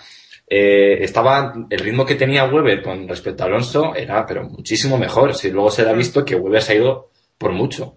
eh, 0.47 0.99
estaba, 1.03 1.55
el 1.71 1.79
ritmo 1.79 2.05
que 2.05 2.17
tenía 2.17 2.45
Weber 2.45 2.83
con 2.83 3.09
respecto 3.09 3.43
a 3.43 3.47
Alonso 3.47 3.95
era, 3.95 4.27
pero 4.27 4.45
muchísimo 4.45 4.99
mejor. 4.99 5.35
Si 5.35 5.51
luego 5.51 5.71
se 5.71 5.85
le 5.85 5.91
ha 5.91 5.95
visto 5.95 6.25
que 6.25 6.35
Weber 6.37 6.61
se 6.61 6.73
ha 6.73 6.77
ido 6.77 7.11
por 7.39 7.53
mucho. 7.53 7.97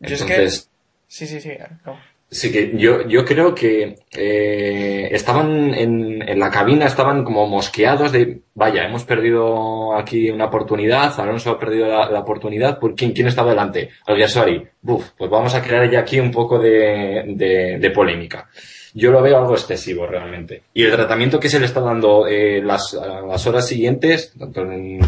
Yo 0.00 0.14
es 0.14 0.22
que- 0.22 0.34
Entonces, 0.34 0.70
Sí, 1.08 1.26
sí, 1.26 1.40
sí. 1.40 1.52
no. 1.86 1.96
Sí 2.28 2.50
que 2.50 2.72
yo, 2.76 3.06
yo 3.06 3.24
creo 3.24 3.54
que 3.54 3.94
eh, 4.16 5.08
estaban 5.12 5.72
en, 5.74 6.28
en 6.28 6.38
la 6.40 6.50
cabina, 6.50 6.86
estaban 6.86 7.22
como 7.22 7.46
mosqueados 7.46 8.10
de, 8.10 8.40
vaya, 8.52 8.84
hemos 8.84 9.04
perdido 9.04 9.94
aquí 9.94 10.28
una 10.30 10.46
oportunidad, 10.46 11.18
Alonso 11.20 11.52
ha 11.52 11.58
perdido 11.58 11.86
la, 11.86 12.10
la 12.10 12.20
oportunidad, 12.20 12.80
¿por 12.80 12.96
quién, 12.96 13.12
quién 13.12 13.28
estaba 13.28 13.50
delante? 13.50 13.90
Alguersuari. 14.06 14.60
Buf, 14.82 15.10
pues 15.16 15.30
vamos 15.30 15.54
a 15.54 15.62
crear 15.62 15.88
ya 15.88 16.00
aquí 16.00 16.18
un 16.18 16.32
poco 16.32 16.58
de, 16.58 17.24
de, 17.28 17.78
de 17.78 17.90
polémica. 17.90 18.48
Yo 18.92 19.12
lo 19.12 19.22
veo 19.22 19.38
algo 19.38 19.54
excesivo 19.54 20.06
realmente. 20.06 20.62
Y 20.74 20.82
el 20.82 20.92
tratamiento 20.92 21.38
que 21.38 21.48
se 21.48 21.60
le 21.60 21.66
está 21.66 21.80
dando 21.80 22.26
eh, 22.26 22.60
las, 22.60 22.92
las 22.94 23.46
horas 23.46 23.68
siguientes, 23.68 24.32
tanto 24.36 24.62
en, 24.62 24.98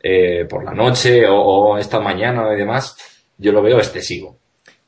eh, 0.00 0.44
por 0.48 0.64
la 0.64 0.74
noche 0.74 1.26
o, 1.26 1.40
o 1.40 1.78
esta 1.78 1.98
mañana 1.98 2.52
y 2.54 2.56
demás, 2.56 2.96
yo 3.36 3.50
lo 3.50 3.62
veo 3.62 3.78
excesivo. 3.78 4.36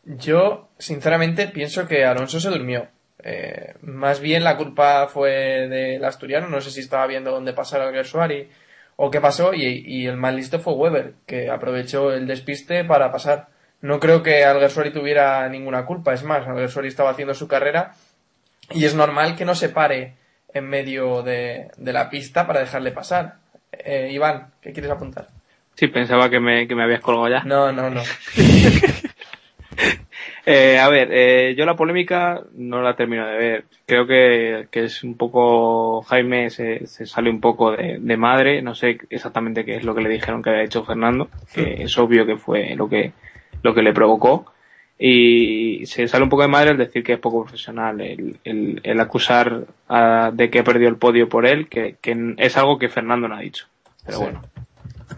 Yo, 0.05 0.69
sinceramente, 0.79 1.49
pienso 1.49 1.87
que 1.87 2.05
Alonso 2.05 2.41
se 2.41 2.51
durmió. 2.51 2.89
Eh, 3.23 3.75
más 3.83 4.21
bien 4.21 4.45
la 4.45 4.57
culpa 4.57 5.07
fue 5.09 5.69
del 5.69 6.05
asturiano. 6.05 6.49
No 6.49 6.61
sé 6.61 6.71
si 6.71 6.81
estaba 6.81 7.07
viendo 7.07 7.31
dónde 7.31 7.53
pasar 7.53 7.81
al 7.83 7.93
Gersuari 7.93 8.49
o 8.97 9.11
qué 9.11 9.21
pasó. 9.21 9.53
Y, 9.55 9.83
y 9.87 10.07
el 10.07 10.17
más 10.17 10.35
listo 10.35 10.59
fue 10.59 10.75
Weber, 10.75 11.15
que 11.27 11.51
aprovechó 11.51 12.13
el 12.13 12.27
despiste 12.27 12.85
para 12.85 13.13
pasar. 13.13 13.49
No 13.83 13.99
creo 13.99 14.23
que 14.23 14.45
Alguersuari 14.45 14.93
tuviera 14.93 15.49
ninguna 15.49 15.87
culpa. 15.87 16.13
Es 16.13 16.23
más, 16.23 16.47
Alguersuari 16.47 16.89
estaba 16.89 17.11
haciendo 17.11 17.35
su 17.35 17.49
carrera 17.49 17.93
y 18.71 18.85
es 18.85 18.95
normal 18.95 19.37
que 19.37 19.45
no 19.45 19.55
se 19.55 19.69
pare 19.69 20.15
en 20.53 20.69
medio 20.69 21.23
de, 21.23 21.71
de 21.77 21.93
la 21.93 22.11
pista 22.11 22.47
para 22.47 22.61
dejarle 22.61 22.93
pasar. 22.93 23.37
Eh, 23.73 24.11
Iván, 24.13 24.53
¿qué 24.61 24.73
quieres 24.73 24.91
apuntar? 24.91 25.29
Sí, 25.75 25.87
pensaba 25.87 26.29
que 26.29 26.41
me, 26.41 26.67
que 26.69 26.75
me 26.75 26.83
habías 26.83 27.01
colgado 27.01 27.29
ya. 27.29 27.43
No, 27.45 27.73
no, 27.73 27.89
no. 27.89 28.03
Eh, 30.47 30.79
a 30.79 30.89
ver, 30.89 31.09
eh, 31.13 31.55
yo 31.57 31.67
la 31.67 31.77
polémica 31.77 32.43
no 32.55 32.81
la 32.83 32.97
termino 32.97 33.27
de 33.27 33.37
ver. 33.37 33.65
Creo 33.87 34.07
que, 34.07 34.69
que 34.71 34.85
es 34.85 35.05
un 35.05 35.17
poco, 35.17 36.03
Jaime 36.03 36.49
se, 36.51 36.87
se 36.87 37.07
sale 37.07 37.29
un 37.31 37.41
poco 37.41 37.73
de, 37.73 37.99
de 38.01 38.17
madre, 38.17 38.63
no 38.63 38.75
sé 38.75 38.99
exactamente 39.11 39.65
qué 39.65 39.77
es 39.77 39.85
lo 39.85 39.95
que 39.95 40.01
le 40.03 40.09
dijeron 40.09 40.43
que 40.43 40.51
había 40.51 40.65
hecho 40.65 40.85
Fernando, 40.85 41.29
que 41.55 41.83
es 41.83 41.97
obvio 41.99 42.25
que 42.27 42.37
fue 42.37 42.75
lo 42.75 42.89
que, 42.89 43.13
lo 43.63 43.75
que 43.75 43.83
le 43.83 43.93
provocó. 43.93 44.47
Y 45.03 45.87
se 45.87 46.07
sale 46.09 46.25
un 46.25 46.31
poco 46.31 46.43
de 46.43 46.49
madre 46.49 46.73
el 46.73 46.77
decir 46.79 47.03
que 47.03 47.15
es 47.15 47.19
poco 47.19 47.43
profesional, 47.45 48.01
el, 48.03 48.37
el, 48.45 48.81
el 48.83 49.01
acusar 49.01 49.63
a- 49.89 50.31
de 50.33 50.51
que 50.51 50.63
perdió 50.63 50.89
el 50.89 50.97
podio 50.97 51.29
por 51.29 51.47
él, 51.47 51.69
que, 51.69 51.97
que 52.03 52.35
es 52.37 52.57
algo 52.59 52.79
que 52.79 52.89
Fernando 52.91 53.27
no 53.27 53.35
ha 53.37 53.41
dicho. 53.41 53.67
Pero 54.05 54.19
Sí. 54.19 54.25
bueno. 54.25 54.43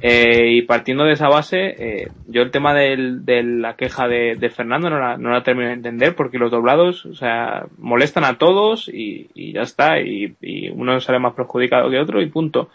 Eh, 0.05 0.57
y 0.57 0.63
partiendo 0.63 1.05
de 1.05 1.13
esa 1.13 1.29
base, 1.29 1.77
eh, 1.79 2.09
yo 2.27 2.43
el 2.43 2.51
tema 2.51 2.75
de 2.75 2.97
la 3.45 3.77
queja 3.77 4.09
de, 4.09 4.51
Fernando 4.51 4.91
no 4.91 4.99
la, 4.99 5.17
no 5.17 5.31
la 5.31 5.45
termino 5.45 5.69
de 5.69 5.75
entender 5.75 6.17
porque 6.17 6.39
los 6.39 6.51
doblados, 6.51 7.07
o 7.07 7.15
sea, 7.15 7.67
molestan 7.79 8.25
a 8.25 8.37
todos 8.37 8.91
y, 8.93 9.29
ya 9.53 9.61
está, 9.61 10.01
y, 10.01 10.35
y 10.41 10.71
uno 10.71 11.01
sale 11.01 11.21
más 11.21 11.35
perjudicado 11.35 11.89
que 11.89 12.01
otro 12.01 12.21
y 12.21 12.27
punto. 12.27 12.69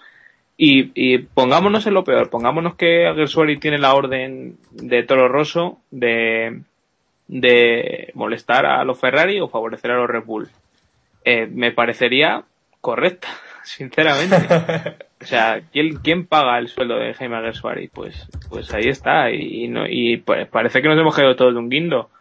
Y, 0.56 0.92
y 0.96 1.18
pongámonos 1.20 1.86
en 1.86 1.96
lo 1.96 2.06
peor, 2.06 2.30
pongámonos 2.30 2.76
que 2.76 3.12
Gersuari 3.14 3.60
tiene 3.60 3.78
la 3.78 3.94
orden 3.94 4.58
de 4.72 5.04
Toro 5.04 5.28
Rosso 5.28 5.80
de, 5.92 6.62
de 7.28 8.12
molestar 8.16 8.66
a 8.66 8.84
los 8.86 9.00
Ferrari 9.00 9.40
o 9.42 9.50
favorecer 9.50 9.92
a 9.92 9.98
los 9.98 10.10
Red 10.10 10.24
Bull. 10.24 10.48
Eh, 11.26 11.46
me 11.46 11.72
parecería 11.72 12.46
correcta, 12.80 13.28
sinceramente. 13.68 14.36
O 15.20 15.26
sea, 15.26 15.62
¿quién, 15.74 15.96
quién 16.04 16.28
paga 16.28 16.60
el 16.60 16.68
sueldo 16.68 17.00
de 17.00 17.16
Jaime 17.16 17.42
Gersuari? 17.42 17.88
Pues, 17.88 18.28
pues 18.50 18.72
ahí 18.72 18.88
está. 18.88 19.32
Y, 19.32 19.64
y 19.64 19.68
no, 19.68 19.86
y 19.90 20.18
pa- 20.18 20.46
parece 20.46 20.80
que 20.80 20.88
nos 20.88 21.00
hemos 21.00 21.16
quedado 21.16 21.36
todos 21.36 21.54
de 21.56 21.60
un 21.60 21.70
guindo. 21.70 22.12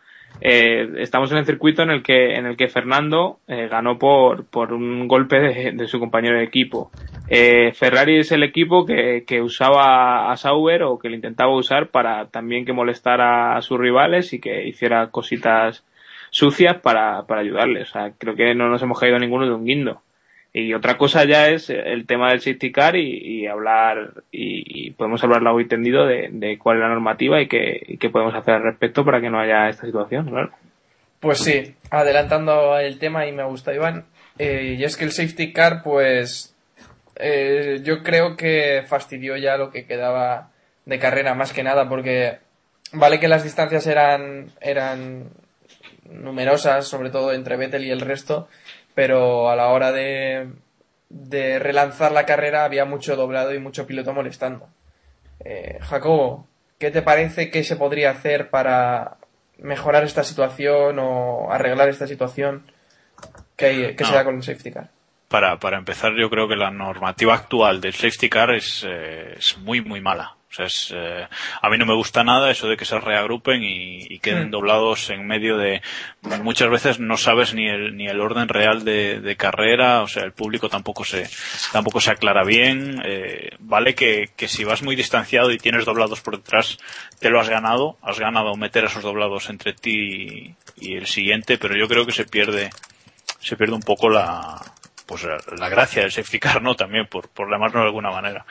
Eh, 0.40 0.88
estamos 0.96 1.30
en 1.30 1.36
el 1.36 1.44
circuito 1.44 1.82
en 1.82 1.90
el 1.90 2.02
que, 2.02 2.36
en 2.36 2.46
el 2.46 2.56
que 2.56 2.68
Fernando 2.68 3.38
eh, 3.48 3.68
ganó 3.70 3.98
por, 3.98 4.46
por 4.46 4.72
un 4.72 5.08
golpe 5.08 5.38
de, 5.38 5.72
de 5.72 5.88
su 5.88 5.98
compañero 6.00 6.38
de 6.38 6.44
equipo. 6.44 6.90
Eh, 7.28 7.72
Ferrari 7.74 8.18
es 8.18 8.32
el 8.32 8.42
equipo 8.42 8.86
que, 8.86 9.24
que 9.26 9.42
usaba 9.42 10.32
a 10.32 10.36
Sauber 10.38 10.82
o 10.82 10.98
que 10.98 11.10
le 11.10 11.16
intentaba 11.16 11.54
usar 11.54 11.88
para 11.88 12.28
también 12.28 12.64
que 12.64 12.72
molestara 12.72 13.56
a 13.58 13.60
sus 13.62 13.78
rivales 13.78 14.32
y 14.32 14.40
que 14.40 14.66
hiciera 14.66 15.08
cositas 15.10 15.84
sucias 16.30 16.80
para, 16.80 17.26
para 17.26 17.42
ayudarles. 17.42 17.90
O 17.90 17.92
sea, 17.92 18.12
creo 18.16 18.34
que 18.34 18.54
no 18.54 18.70
nos 18.70 18.82
hemos 18.82 18.98
caído 18.98 19.18
ninguno 19.18 19.44
de 19.44 19.52
un 19.52 19.66
guindo. 19.66 20.00
Y 20.58 20.72
otra 20.72 20.96
cosa 20.96 21.26
ya 21.26 21.50
es 21.50 21.68
el 21.68 22.06
tema 22.06 22.30
del 22.30 22.40
safety 22.40 22.72
car 22.72 22.96
y, 22.96 23.42
y 23.42 23.46
hablar, 23.46 24.22
y, 24.32 24.86
y 24.86 24.90
podemos 24.92 25.22
hablar 25.22 25.42
largo 25.42 25.60
y 25.60 25.68
tendido 25.68 26.06
de, 26.06 26.56
cuál 26.58 26.78
es 26.78 26.80
la 26.80 26.88
normativa 26.88 27.42
y 27.42 27.46
qué, 27.46 27.78
y 27.86 27.98
qué 27.98 28.08
podemos 28.08 28.34
hacer 28.34 28.54
al 28.54 28.62
respecto 28.62 29.04
para 29.04 29.20
que 29.20 29.28
no 29.28 29.38
haya 29.38 29.68
esta 29.68 29.84
situación, 29.84 30.30
claro. 30.30 30.50
Pues 31.20 31.40
sí, 31.40 31.74
adelantando 31.90 32.78
el 32.78 32.98
tema 32.98 33.26
y 33.26 33.32
me 33.32 33.44
gusta 33.44 33.74
Iván, 33.74 34.06
eh, 34.38 34.76
y 34.78 34.82
es 34.82 34.96
que 34.96 35.04
el 35.04 35.12
safety 35.12 35.52
car, 35.52 35.82
pues 35.82 36.56
eh, 37.16 37.80
yo 37.82 38.02
creo 38.02 38.34
que 38.34 38.82
fastidió 38.86 39.36
ya 39.36 39.58
lo 39.58 39.70
que 39.70 39.84
quedaba 39.84 40.52
de 40.86 40.98
carrera 40.98 41.34
más 41.34 41.52
que 41.52 41.64
nada, 41.64 41.86
porque 41.86 42.38
vale 42.94 43.20
que 43.20 43.28
las 43.28 43.44
distancias 43.44 43.86
eran, 43.86 44.52
eran 44.62 45.28
numerosas, 46.10 46.88
sobre 46.88 47.10
todo 47.10 47.34
entre 47.34 47.58
Vettel 47.58 47.84
y 47.84 47.90
el 47.90 48.00
resto, 48.00 48.48
pero 48.96 49.50
a 49.50 49.54
la 49.56 49.68
hora 49.68 49.92
de, 49.92 50.48
de 51.10 51.58
relanzar 51.60 52.10
la 52.12 52.24
carrera 52.26 52.64
había 52.64 52.84
mucho 52.86 53.14
doblado 53.14 53.52
y 53.54 53.58
mucho 53.60 53.86
piloto 53.86 54.12
molestando. 54.14 54.68
Eh, 55.44 55.78
Jacobo, 55.82 56.48
¿qué 56.78 56.90
te 56.90 57.02
parece 57.02 57.50
que 57.50 57.62
se 57.62 57.76
podría 57.76 58.10
hacer 58.10 58.48
para 58.48 59.18
mejorar 59.58 60.02
esta 60.04 60.24
situación 60.24 60.98
o 60.98 61.52
arreglar 61.52 61.90
esta 61.90 62.06
situación 62.06 62.64
que, 63.56 63.66
hay- 63.66 63.96
que 63.96 64.04
se 64.04 64.14
da 64.14 64.24
con 64.24 64.36
el 64.36 64.42
safety 64.42 64.72
car? 64.72 64.88
Para, 65.28 65.58
para 65.58 65.76
empezar, 65.76 66.12
yo 66.18 66.30
creo 66.30 66.48
que 66.48 66.56
la 66.56 66.70
normativa 66.70 67.34
actual 67.34 67.80
del 67.82 67.92
safety 67.92 68.30
car 68.30 68.54
es, 68.54 68.86
eh, 68.88 69.34
es 69.36 69.58
muy, 69.58 69.82
muy 69.82 70.00
mala. 70.00 70.35
O 70.48 70.54
sea, 70.56 70.66
es, 70.66 70.92
eh, 70.94 71.26
a 71.60 71.68
mí 71.68 71.76
no 71.76 71.84
me 71.86 71.94
gusta 71.94 72.22
nada 72.24 72.50
eso 72.50 72.68
de 72.68 72.76
que 72.76 72.84
se 72.84 72.98
reagrupen 73.00 73.62
y, 73.64 74.06
y 74.08 74.18
queden 74.20 74.48
Mm. 74.48 74.50
doblados 74.52 75.10
en 75.10 75.26
medio 75.26 75.56
de... 75.58 75.82
Muchas 76.42 76.70
veces 76.70 76.98
no 77.00 77.16
sabes 77.16 77.52
ni 77.52 77.68
el, 77.68 77.96
ni 77.96 78.06
el 78.06 78.20
orden 78.20 78.48
real 78.48 78.84
de, 78.84 79.20
de 79.20 79.36
carrera, 79.36 80.02
o 80.02 80.08
sea, 80.08 80.22
el 80.22 80.32
público 80.32 80.68
tampoco 80.68 81.04
se, 81.04 81.28
tampoco 81.72 82.00
se 82.00 82.10
aclara 82.12 82.44
bien. 82.44 83.02
eh, 83.04 83.50
vale 83.58 83.94
que, 83.94 84.30
que 84.36 84.48
si 84.48 84.64
vas 84.64 84.82
muy 84.82 84.94
distanciado 84.96 85.50
y 85.50 85.58
tienes 85.58 85.84
doblados 85.84 86.20
por 86.20 86.36
detrás, 86.36 86.78
te 87.18 87.28
lo 87.28 87.40
has 87.40 87.48
ganado, 87.48 87.98
has 88.00 88.18
ganado 88.18 88.54
meter 88.56 88.84
esos 88.84 89.02
doblados 89.02 89.50
entre 89.50 89.72
ti 89.72 90.54
y, 90.78 90.90
y 90.92 90.94
el 90.96 91.06
siguiente, 91.06 91.58
pero 91.58 91.76
yo 91.76 91.88
creo 91.88 92.06
que 92.06 92.12
se 92.12 92.24
pierde, 92.24 92.70
se 93.40 93.56
pierde 93.56 93.74
un 93.74 93.82
poco 93.82 94.08
la, 94.08 94.60
pues 95.06 95.22
la, 95.22 95.38
la 95.56 95.68
gracia 95.68 96.02
del 96.02 96.10
safety 96.10 96.40
car, 96.40 96.60
¿no? 96.62 96.74
También, 96.74 97.06
por, 97.06 97.28
por 97.28 97.48
llamarlo 97.50 97.80
de 97.80 97.86
alguna 97.86 98.10
manera. 98.10 98.44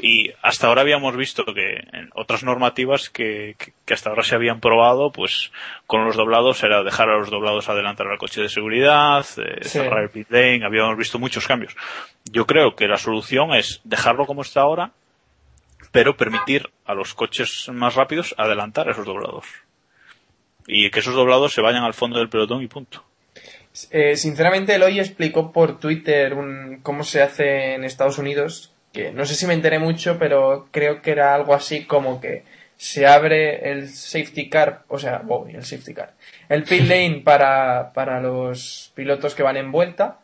Y 0.00 0.30
hasta 0.42 0.66
ahora 0.66 0.80
habíamos 0.82 1.16
visto 1.16 1.44
que 1.44 1.76
en 1.92 2.10
otras 2.14 2.42
normativas 2.42 3.08
que, 3.08 3.54
que, 3.56 3.72
que 3.86 3.94
hasta 3.94 4.10
ahora 4.10 4.24
se 4.24 4.34
habían 4.34 4.58
probado, 4.60 5.12
pues 5.12 5.52
con 5.86 6.04
los 6.04 6.16
doblados 6.16 6.62
era 6.64 6.82
dejar 6.82 7.08
a 7.08 7.18
los 7.18 7.30
doblados 7.30 7.68
adelantar 7.68 8.08
al 8.08 8.18
coche 8.18 8.42
de 8.42 8.48
seguridad, 8.48 9.24
eh, 9.38 9.58
Sí. 9.62 9.68
cerrar 9.68 10.02
el 10.02 10.10
pit 10.10 10.28
lane, 10.30 10.64
habíamos 10.66 10.96
visto 10.96 11.18
muchos 11.20 11.46
cambios. 11.46 11.76
Yo 12.24 12.46
creo 12.46 12.74
que 12.74 12.88
la 12.88 12.96
solución 12.98 13.54
es 13.54 13.80
dejarlo 13.84 14.26
como 14.26 14.42
está 14.42 14.62
ahora, 14.62 14.90
pero 15.92 16.16
permitir 16.16 16.68
a 16.84 16.94
los 16.94 17.14
coches 17.14 17.68
más 17.72 17.94
rápidos 17.94 18.34
adelantar 18.38 18.88
esos 18.88 19.06
doblados. 19.06 19.44
Y 20.66 20.90
que 20.90 21.00
esos 21.00 21.14
doblados 21.14 21.52
se 21.52 21.60
vayan 21.60 21.84
al 21.84 21.94
fondo 21.94 22.18
del 22.18 22.28
pelotón 22.28 22.62
y 22.62 22.66
punto. 22.68 23.04
Eh, 23.90 24.16
sinceramente, 24.16 24.74
Eloy 24.74 25.00
explicó 25.00 25.50
por 25.52 25.78
Twitter 25.80 26.34
un- 26.34 26.80
cómo 26.82 27.04
se 27.04 27.22
hace 27.22 27.74
en 27.74 27.84
Estados 27.84 28.18
Unidos, 28.18 28.72
que 28.92 29.12
no 29.12 29.24
sé 29.24 29.34
si 29.34 29.46
me 29.46 29.54
enteré 29.54 29.78
mucho, 29.78 30.18
pero 30.18 30.68
creo 30.70 31.00
que 31.00 31.10
era 31.12 31.34
algo 31.34 31.54
así 31.54 31.84
como 31.84 32.20
que 32.20 32.44
se 32.76 33.06
abre 33.06 33.70
el 33.70 33.88
safety 33.88 34.48
car, 34.50 34.82
o 34.88 34.98
sea, 34.98 35.18
wow, 35.24 35.46
el 35.46 35.64
safety 35.64 35.94
car, 35.94 36.12
el 36.48 36.64
pit 36.64 36.82
lane 36.88 37.22
para, 37.24 37.92
para 37.94 38.20
los 38.20 38.92
pilotos 38.94 39.34
que 39.34 39.42
van 39.42 39.56
en 39.56 39.72
vuelta, 39.72 40.18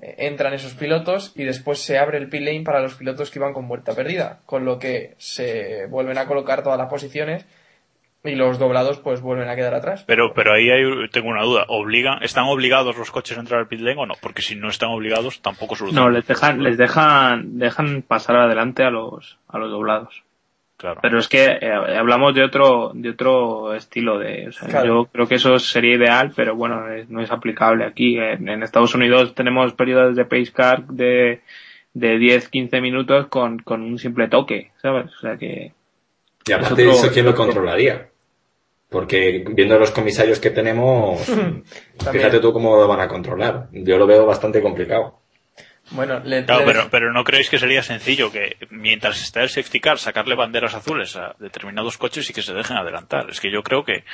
eh, 0.00 0.16
entran 0.18 0.52
esos 0.52 0.74
pilotos 0.74 1.32
y 1.34 1.44
después 1.44 1.78
se 1.80 1.98
abre 1.98 2.18
el 2.18 2.28
pit 2.28 2.42
lane 2.42 2.62
para 2.62 2.80
los 2.80 2.94
pilotos 2.94 3.30
que 3.30 3.38
iban 3.38 3.54
con 3.54 3.68
vuelta 3.68 3.94
perdida, 3.94 4.40
con 4.44 4.64
lo 4.66 4.78
que 4.78 5.14
se 5.18 5.86
vuelven 5.86 6.18
a 6.18 6.26
colocar 6.26 6.62
todas 6.62 6.78
las 6.78 6.88
posiciones 6.90 7.46
y 8.24 8.34
los 8.36 8.58
doblados 8.58 8.98
pues 9.00 9.20
vuelven 9.20 9.48
a 9.48 9.56
quedar 9.56 9.74
atrás. 9.74 10.04
Pero, 10.06 10.32
pero 10.34 10.52
ahí 10.52 10.70
hay- 10.70 11.08
tengo 11.10 11.28
una 11.28 11.42
duda. 11.42 11.64
¿Obligan, 11.68 12.22
¿Están 12.22 12.44
obligados 12.44 12.96
los 12.96 13.10
coches 13.10 13.36
a 13.36 13.40
entrar 13.40 13.60
al 13.60 13.68
pit 13.68 13.80
lane 13.80 14.00
o 14.00 14.06
no? 14.06 14.14
Porque 14.20 14.42
si 14.42 14.54
no 14.54 14.68
están 14.68 14.90
obligados, 14.90 15.40
tampoco 15.42 15.74
solucionan. 15.74 16.04
No, 16.04 16.10
les 16.16 16.26
dejan, 16.26 16.62
les 16.62 16.78
dejan, 16.78 17.58
dejan 17.58 18.02
pasar 18.02 18.36
adelante 18.36 18.84
a 18.84 18.90
los, 18.90 19.38
a 19.48 19.58
los 19.58 19.70
doblados. 19.70 20.22
Claro. 20.76 20.98
Pero 21.02 21.18
es 21.18 21.28
que 21.28 21.44
eh, 21.44 21.72
hablamos 21.96 22.34
de 22.34 22.42
otro, 22.44 22.90
de 22.94 23.10
otro 23.10 23.74
estilo 23.74 24.18
de, 24.18 24.48
o 24.48 24.52
sea, 24.52 24.68
Claro. 24.68 24.86
yo 24.86 25.04
creo 25.12 25.26
que 25.28 25.36
eso 25.36 25.56
sería 25.60 25.94
ideal, 25.96 26.32
pero 26.34 26.56
bueno, 26.56 26.88
es- 26.92 27.08
no 27.08 27.20
es 27.22 27.30
aplicable 27.30 27.84
aquí. 27.84 28.18
En, 28.18 28.48
en 28.48 28.62
Estados 28.62 28.94
Unidos 28.94 29.34
tenemos 29.34 29.72
periodos 29.74 30.16
de 30.16 30.24
pace 30.24 30.52
car 30.52 30.84
de, 30.86 31.40
de 31.94 32.18
10, 32.18 32.48
15 32.48 32.80
minutos 32.80 33.26
con, 33.28 33.58
con 33.60 33.82
un 33.82 33.98
simple 33.98 34.26
toque, 34.28 34.70
¿sabes? 34.80 35.06
O 35.14 35.18
sea 35.20 35.36
que, 35.36 35.72
Y 36.48 36.52
aparte 36.52 36.72
Es 36.72 36.76
de 36.78 36.88
otro- 36.88 36.98
eso, 37.04 37.12
¿quién 37.12 37.26
lo 37.26 37.34
controlaría? 37.36 38.08
Porque 38.92 39.44
viendo 39.48 39.78
los 39.78 39.90
comisarios 39.90 40.38
que 40.38 40.50
tenemos, 40.50 41.20
fíjate 42.12 42.38
tú 42.38 42.52
cómo 42.52 42.76
lo 42.76 42.86
van 42.86 43.00
a 43.00 43.08
controlar. 43.08 43.68
Yo 43.72 43.98
lo 43.98 44.06
veo 44.06 44.24
bastante 44.26 44.60
complicado. 44.62 45.18
Bueno, 45.90 46.20
le, 46.24 46.44
Claro, 46.44 46.60
le- 46.60 46.66
pero, 46.72 46.88
pero 46.90 47.12
¿no 47.12 47.24
creéis 47.24 47.50
que 47.50 47.58
sería 47.58 47.82
sencillo 47.82 48.30
que 48.30 48.56
mientras 48.70 49.20
está 49.20 49.42
el 49.42 49.48
safety 49.48 49.80
car 49.80 49.98
sacarle 49.98 50.36
banderas 50.36 50.74
azules 50.74 51.16
a 51.16 51.34
determinados 51.40 51.98
coches 51.98 52.30
y 52.30 52.32
que 52.32 52.42
se 52.42 52.54
dejen 52.54 52.76
adelantar? 52.76 53.28
Es 53.30 53.40
que 53.40 53.50
yo 53.52 53.62
creo 53.62 53.84
que, 53.84 54.04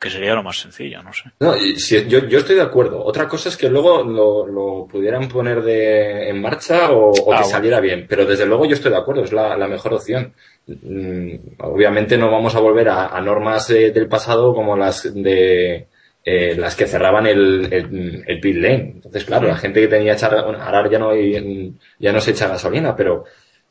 que 0.00 0.10
sería 0.10 0.34
lo 0.34 0.42
más 0.42 0.58
sencillo, 0.60 1.02
no 1.02 1.12
sé. 1.12 1.24
No, 1.40 1.56
y 1.56 1.76
si- 1.78 2.06
yo, 2.08 2.20
yo 2.26 2.38
estoy 2.38 2.56
de 2.56 2.62
acuerdo. 2.62 3.02
Otra 3.04 3.26
cosa 3.26 3.48
es 3.48 3.56
que 3.56 3.68
luego 3.68 4.02
lo, 4.04 4.46
lo 4.46 4.86
pudieran 4.86 5.28
poner 5.28 5.62
de, 5.62 6.28
en 6.28 6.40
marcha 6.40 6.92
o, 6.92 7.10
o 7.10 7.12
que 7.12 7.20
Ah, 7.20 7.24
bueno. 7.24 7.44
saliera 7.44 7.80
bien. 7.80 8.06
Pero 8.08 8.24
desde 8.24 8.46
luego 8.46 8.64
yo 8.66 8.74
estoy 8.74 8.92
de 8.92 8.98
acuerdo, 8.98 9.24
es 9.24 9.32
la, 9.32 9.56
la 9.56 9.66
mejor 9.66 9.94
opción. 9.94 10.32
Mm, 10.66 11.34
Obviamente 11.60 12.16
no 12.16 12.30
vamos 12.30 12.54
a 12.54 12.60
volver 12.60 12.88
a, 12.88 13.08
a 13.08 13.20
normas 13.20 13.70
eh, 13.70 13.90
del 13.90 14.06
pasado 14.08 14.54
como 14.54 14.76
las 14.76 15.12
de 15.14 15.88
eh, 16.24 16.54
las 16.56 16.76
que 16.76 16.86
cerraban 16.86 17.26
el, 17.26 17.72
el, 17.72 18.24
el 18.26 18.40
pit 18.40 18.56
lane. 18.56 18.92
Entonces, 18.96 19.24
claro, 19.24 19.48
la 19.48 19.56
gente 19.56 19.80
que 19.80 19.88
tenía 19.88 20.12
echar, 20.12 20.34
ahora 20.34 20.88
ya 20.90 20.98
no, 20.98 21.10
hay- 21.10 21.72
ya 21.98 22.12
no 22.12 22.20
se 22.20 22.32
echa 22.32 22.48
gasolina, 22.48 22.94
pero 22.94 23.24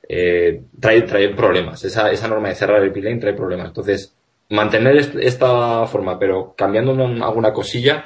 eh, 0.10 0.62
trae, 0.80 1.04
trae 1.04 1.30
problemas. 1.36 1.84
Esa, 1.86 2.12
esa 2.12 2.28
norma 2.28 2.50
de 2.50 2.56
cerrar 2.56 2.82
el 2.82 2.92
pit 2.92 3.04
lane 3.04 3.18
trae 3.20 3.34
problemas. 3.34 3.68
Entonces, 3.68 4.16
mantener 4.50 4.96
est- 4.98 5.16
esta 5.16 5.86
forma, 5.88 6.18
pero 6.20 6.54
cambiando 6.56 6.94
una- 6.94 7.26
alguna 7.26 7.52
cosilla, 7.54 8.06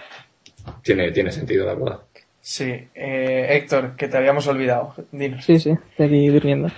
tiene, 0.83 1.11
tiene 1.11 1.31
sentido, 1.31 1.65
la 1.65 1.73
verdad. 1.75 1.99
Sí, 2.39 2.65
eh, 2.95 3.47
Héctor, 3.51 3.95
que 3.95 4.07
te 4.07 4.17
habíamos 4.17 4.47
olvidado. 4.47 4.95
Dinos. 5.11 5.45
Sí, 5.45 5.59
sí, 5.59 5.71
estoy 5.91 6.05
aquí 6.07 6.27
durmiendo. 6.29 6.69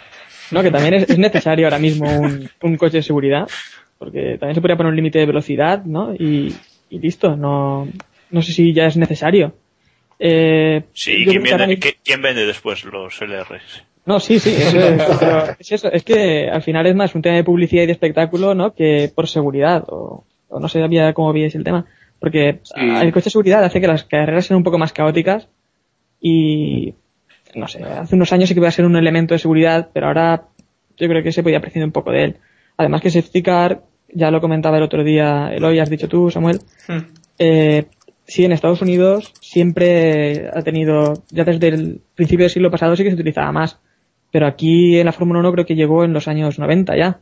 No, 0.51 0.61
que 0.61 0.71
también 0.71 0.95
es, 0.95 1.09
es 1.09 1.17
necesario 1.17 1.65
ahora 1.67 1.79
mismo 1.79 2.19
un, 2.19 2.49
un 2.61 2.77
coche 2.77 2.97
de 2.97 3.03
seguridad, 3.03 3.47
porque 3.97 4.37
también 4.37 4.55
se 4.55 4.61
podría 4.61 4.75
poner 4.75 4.89
un 4.91 4.95
límite 4.97 5.19
de 5.19 5.25
velocidad, 5.25 5.83
¿no? 5.85 6.13
Y, 6.13 6.53
y 6.89 6.99
listo, 6.99 7.35
no, 7.37 7.87
no 8.29 8.41
sé 8.41 8.51
si 8.51 8.73
ya 8.73 8.85
es 8.87 8.97
necesario. 8.97 9.55
Eh, 10.19 10.83
Sí, 10.93 11.25
¿quién 11.25 11.43
vende, 11.43 11.79
quién 12.03 12.21
vende 12.21 12.45
después 12.45 12.83
los 12.83 13.19
LRs? 13.21 13.83
No, 14.05 14.19
sí, 14.19 14.39
sí, 14.39 14.53
eso 14.57 14.77
es, 14.79 15.01
pero 15.19 15.43
es 15.59 15.71
eso, 15.71 15.91
es 15.91 16.03
que 16.03 16.49
al 16.49 16.61
final 16.61 16.85
es 16.87 16.95
más 16.95 17.15
un 17.15 17.21
tema 17.21 17.35
de 17.35 17.43
publicidad 17.43 17.83
y 17.83 17.87
de 17.87 17.93
espectáculo, 17.93 18.53
¿no? 18.53 18.73
Que 18.73 19.11
por 19.13 19.27
seguridad, 19.27 19.83
o, 19.87 20.25
o 20.49 20.59
no 20.59 20.67
sé 20.67 20.81
cómo 21.13 21.33
veis 21.33 21.55
el 21.55 21.63
tema. 21.63 21.85
Porque 22.19 22.61
el 22.77 23.11
coche 23.11 23.25
de 23.25 23.31
seguridad 23.31 23.63
hace 23.65 23.81
que 23.81 23.87
las 23.87 24.05
carreras 24.05 24.45
sean 24.45 24.57
un 24.57 24.63
poco 24.63 24.77
más 24.77 24.93
caóticas 24.93 25.49
y, 26.21 26.93
no 27.53 27.67
sé, 27.67 27.83
hace 27.83 28.15
unos 28.15 28.31
años 28.31 28.47
sí 28.47 28.55
que 28.55 28.61
iba 28.61 28.69
a 28.69 28.71
ser 28.71 28.85
un 28.85 28.95
elemento 28.95 29.33
de 29.33 29.39
seguridad, 29.39 29.89
pero 29.93 30.07
ahora 30.07 30.45
yo 30.95 31.07
creo 31.09 31.21
que 31.21 31.33
se 31.33 31.43
podía 31.43 31.59
prescindir 31.59 31.87
un 31.87 31.91
poco 31.91 32.11
de 32.11 32.23
él. 32.23 32.37
Además 32.77 33.01
que 33.01 33.09
safety 33.09 33.41
car, 33.43 33.83
ya 34.07 34.31
lo 34.31 34.39
comentaba 34.39 34.77
el 34.77 34.83
otro 34.83 35.03
día 35.03 35.49
Eloy, 35.53 35.79
has 35.79 35.89
dicho 35.89 36.07
tú, 36.07 36.31
Samuel, 36.31 36.61
Hmm. 36.87 36.99
eh, 37.39 37.85
sí, 38.25 38.45
en 38.45 38.53
Estados 38.53 38.81
Unidos 38.81 39.33
siempre 39.41 40.49
ha 40.53 40.61
tenido, 40.61 41.25
ya 41.29 41.43
desde 41.43 41.67
el 41.67 42.01
principio 42.15 42.45
del 42.45 42.51
siglo 42.51 42.71
pasado 42.71 42.95
sí 42.95 43.03
que 43.03 43.09
se 43.09 43.15
utilizaba 43.15 43.51
más. 43.51 43.79
Pero 44.33 44.47
aquí 44.47 44.97
en 44.97 45.05
la 45.05 45.11
Fórmula 45.11 45.41
1 45.41 45.51
creo 45.51 45.65
que 45.67 45.75
llegó 45.75 46.03
en 46.03 46.11
los 46.11 46.27
años 46.27 46.57
90 46.57 46.97
ya, 46.97 47.19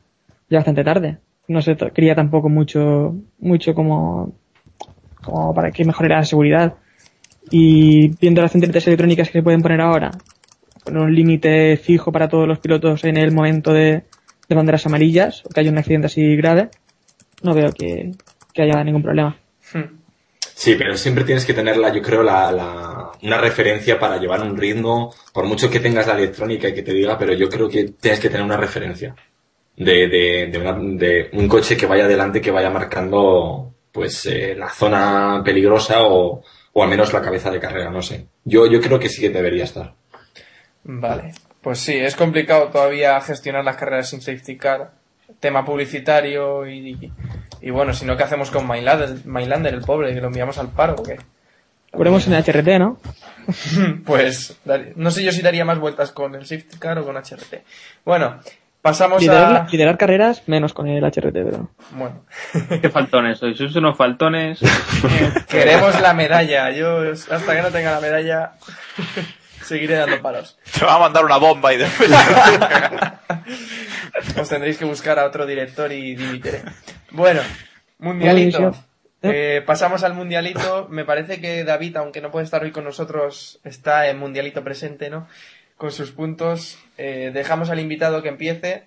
ya 0.49 0.59
bastante 0.59 0.85
tarde. 0.85 1.17
No 1.49 1.61
se 1.61 1.75
quería 1.93 2.15
tampoco 2.15 2.47
mucho, 2.47 3.13
mucho 3.37 3.75
como, 3.75 4.33
como 5.21 5.53
para 5.53 5.71
que 5.71 5.83
mejorara 5.83 6.19
la 6.19 6.23
seguridad. 6.23 6.75
Y 7.49 8.15
viendo 8.15 8.41
las 8.41 8.53
centralitas 8.53 8.87
electrónicas 8.87 9.27
que 9.27 9.39
se 9.39 9.43
pueden 9.43 9.61
poner 9.61 9.81
ahora, 9.81 10.11
poner 10.85 11.01
un 11.01 11.13
límite 11.13 11.75
fijo 11.75 12.13
para 12.13 12.29
todos 12.29 12.47
los 12.47 12.59
pilotos 12.59 13.03
en 13.03 13.17
el 13.17 13.33
momento 13.33 13.73
de, 13.73 14.05
de 14.47 14.55
banderas 14.55 14.85
amarillas, 14.85 15.45
o 15.45 15.49
que 15.49 15.59
haya 15.59 15.71
un 15.71 15.79
accidente 15.79 16.05
así 16.05 16.37
grave, 16.37 16.69
no 17.43 17.53
veo 17.53 17.73
que, 17.73 18.11
que 18.53 18.61
haya 18.61 18.81
ningún 18.85 19.03
problema. 19.03 19.35
Hmm. 19.73 20.00
Sí, 20.53 20.75
pero 20.75 20.95
siempre 20.95 21.23
tienes 21.23 21.45
que 21.45 21.53
tener, 21.53 21.77
la, 21.77 21.91
yo 21.93 22.01
creo, 22.01 22.23
la, 22.23 22.51
la- 22.51 23.11
una 23.23 23.37
referencia 23.37 23.99
para 23.99 24.17
llevar 24.17 24.41
un 24.41 24.57
ritmo, 24.57 25.13
por 25.33 25.45
mucho 25.45 25.69
que 25.69 25.79
tengas 25.79 26.07
la 26.07 26.13
electrónica 26.17 26.67
y 26.69 26.73
que 26.73 26.83
te 26.83 26.93
diga, 26.93 27.17
pero 27.17 27.33
yo 27.33 27.49
creo 27.49 27.67
que 27.69 27.85
tienes 27.99 28.19
que 28.19 28.29
tener 28.29 28.43
una 28.45 28.57
referencia 28.57 29.15
de, 29.75 30.07
de, 30.07 30.47
de, 30.51 30.57
una- 30.59 30.73
de 30.97 31.29
un 31.33 31.47
coche 31.47 31.75
que 31.77 31.85
vaya 31.85 32.05
adelante, 32.05 32.41
que 32.41 32.51
vaya 32.51 32.69
marcando 32.69 33.73
pues 33.91 34.25
eh, 34.25 34.55
la 34.55 34.69
zona 34.69 35.41
peligrosa 35.43 36.03
o, 36.03 36.43
o 36.73 36.83
al 36.83 36.89
menos 36.89 37.11
la 37.13 37.21
cabeza 37.21 37.51
de 37.51 37.59
carrera, 37.59 37.89
no 37.89 38.01
sé. 38.01 38.27
Yo, 38.45 38.65
yo 38.67 38.79
creo 38.81 38.99
que 38.99 39.09
sí 39.09 39.21
que 39.21 39.29
debería 39.29 39.65
estar. 39.65 39.93
Vale, 40.83 41.33
pues 41.61 41.79
sí, 41.79 41.93
es 41.95 42.15
complicado 42.15 42.69
todavía 42.69 43.19
gestionar 43.21 43.63
las 43.65 43.75
carreras 43.77 44.09
sin 44.09 44.21
safety 44.21 44.57
car, 44.57 44.91
tema 45.39 45.63
publicitario 45.65 46.67
y, 46.67 47.11
y 47.61 47.69
bueno, 47.69 47.93
si 47.93 48.05
no, 48.05 48.17
¿qué 48.17 48.23
hacemos 48.23 48.49
con 48.49 48.65
Mainlander, 48.65 49.25
Mainlander, 49.25 49.73
el 49.73 49.81
pobre, 49.81 50.13
que 50.13 50.21
lo 50.21 50.27
enviamos 50.27 50.57
al 50.57 50.69
paro 50.69 50.95
o 50.97 51.03
qué? 51.03 51.17
Curemos 51.91 52.25
en 52.27 52.33
HRT, 52.33 52.79
¿no? 52.79 52.97
Pues 54.05 54.57
no 54.95 55.11
sé 55.11 55.23
yo 55.23 55.31
si 55.31 55.41
daría 55.41 55.65
más 55.65 55.79
vueltas 55.79 56.11
con 56.11 56.35
el 56.35 56.45
safety 56.45 56.77
car 56.77 56.97
o 56.99 57.05
con 57.05 57.15
HRT. 57.17 57.63
Bueno, 58.05 58.39
pasamos 58.81 59.21
Liderar, 59.21 59.55
a... 59.55 59.67
liderar 59.69 59.97
carreras 59.97 60.43
menos 60.47 60.73
con 60.73 60.87
el 60.87 61.03
HRT, 61.03 61.33
pero. 61.33 61.69
Bueno, 61.91 62.23
qué 62.81 62.89
faltones 62.89 63.39
sois, 63.39 63.57
sois 63.57 63.75
unos 63.75 63.97
faltones. 63.97 64.59
queremos 65.49 65.99
la 65.99 66.13
medalla, 66.13 66.71
yo 66.71 67.01
hasta 67.11 67.55
que 67.55 67.61
no 67.61 67.69
tenga 67.69 67.91
la 67.91 67.99
medalla... 67.99 68.53
Seguiré 69.61 69.95
dando 69.95 70.19
palos. 70.21 70.57
Te 70.77 70.83
va 70.83 70.95
a 70.95 70.99
mandar 70.99 71.23
una 71.23 71.37
bomba 71.37 71.71
y 71.71 71.77
después... 71.77 72.09
Os 74.41 74.49
tendréis 74.49 74.77
que 74.77 74.85
buscar 74.85 75.19
a 75.19 75.25
otro 75.25 75.45
director 75.45 75.91
y 75.91 76.15
dimitiré. 76.15 76.63
Bueno, 77.11 77.41
mundialito. 77.99 78.73
Eh, 79.21 79.61
pasamos 79.65 80.03
al 80.03 80.13
mundialito. 80.13 80.87
Me 80.89 81.05
parece 81.05 81.39
que 81.39 81.63
David, 81.63 81.97
aunque 81.97 82.21
no 82.21 82.31
puede 82.31 82.45
estar 82.45 82.63
hoy 82.63 82.71
con 82.71 82.83
nosotros, 82.83 83.59
está 83.63 84.09
en 84.09 84.17
mundialito 84.17 84.63
presente, 84.63 85.09
¿no? 85.09 85.27
Con 85.77 85.91
sus 85.91 86.11
puntos. 86.11 86.79
Eh, 86.97 87.31
dejamos 87.33 87.69
al 87.69 87.79
invitado 87.79 88.21
que 88.21 88.29
empiece. 88.29 88.85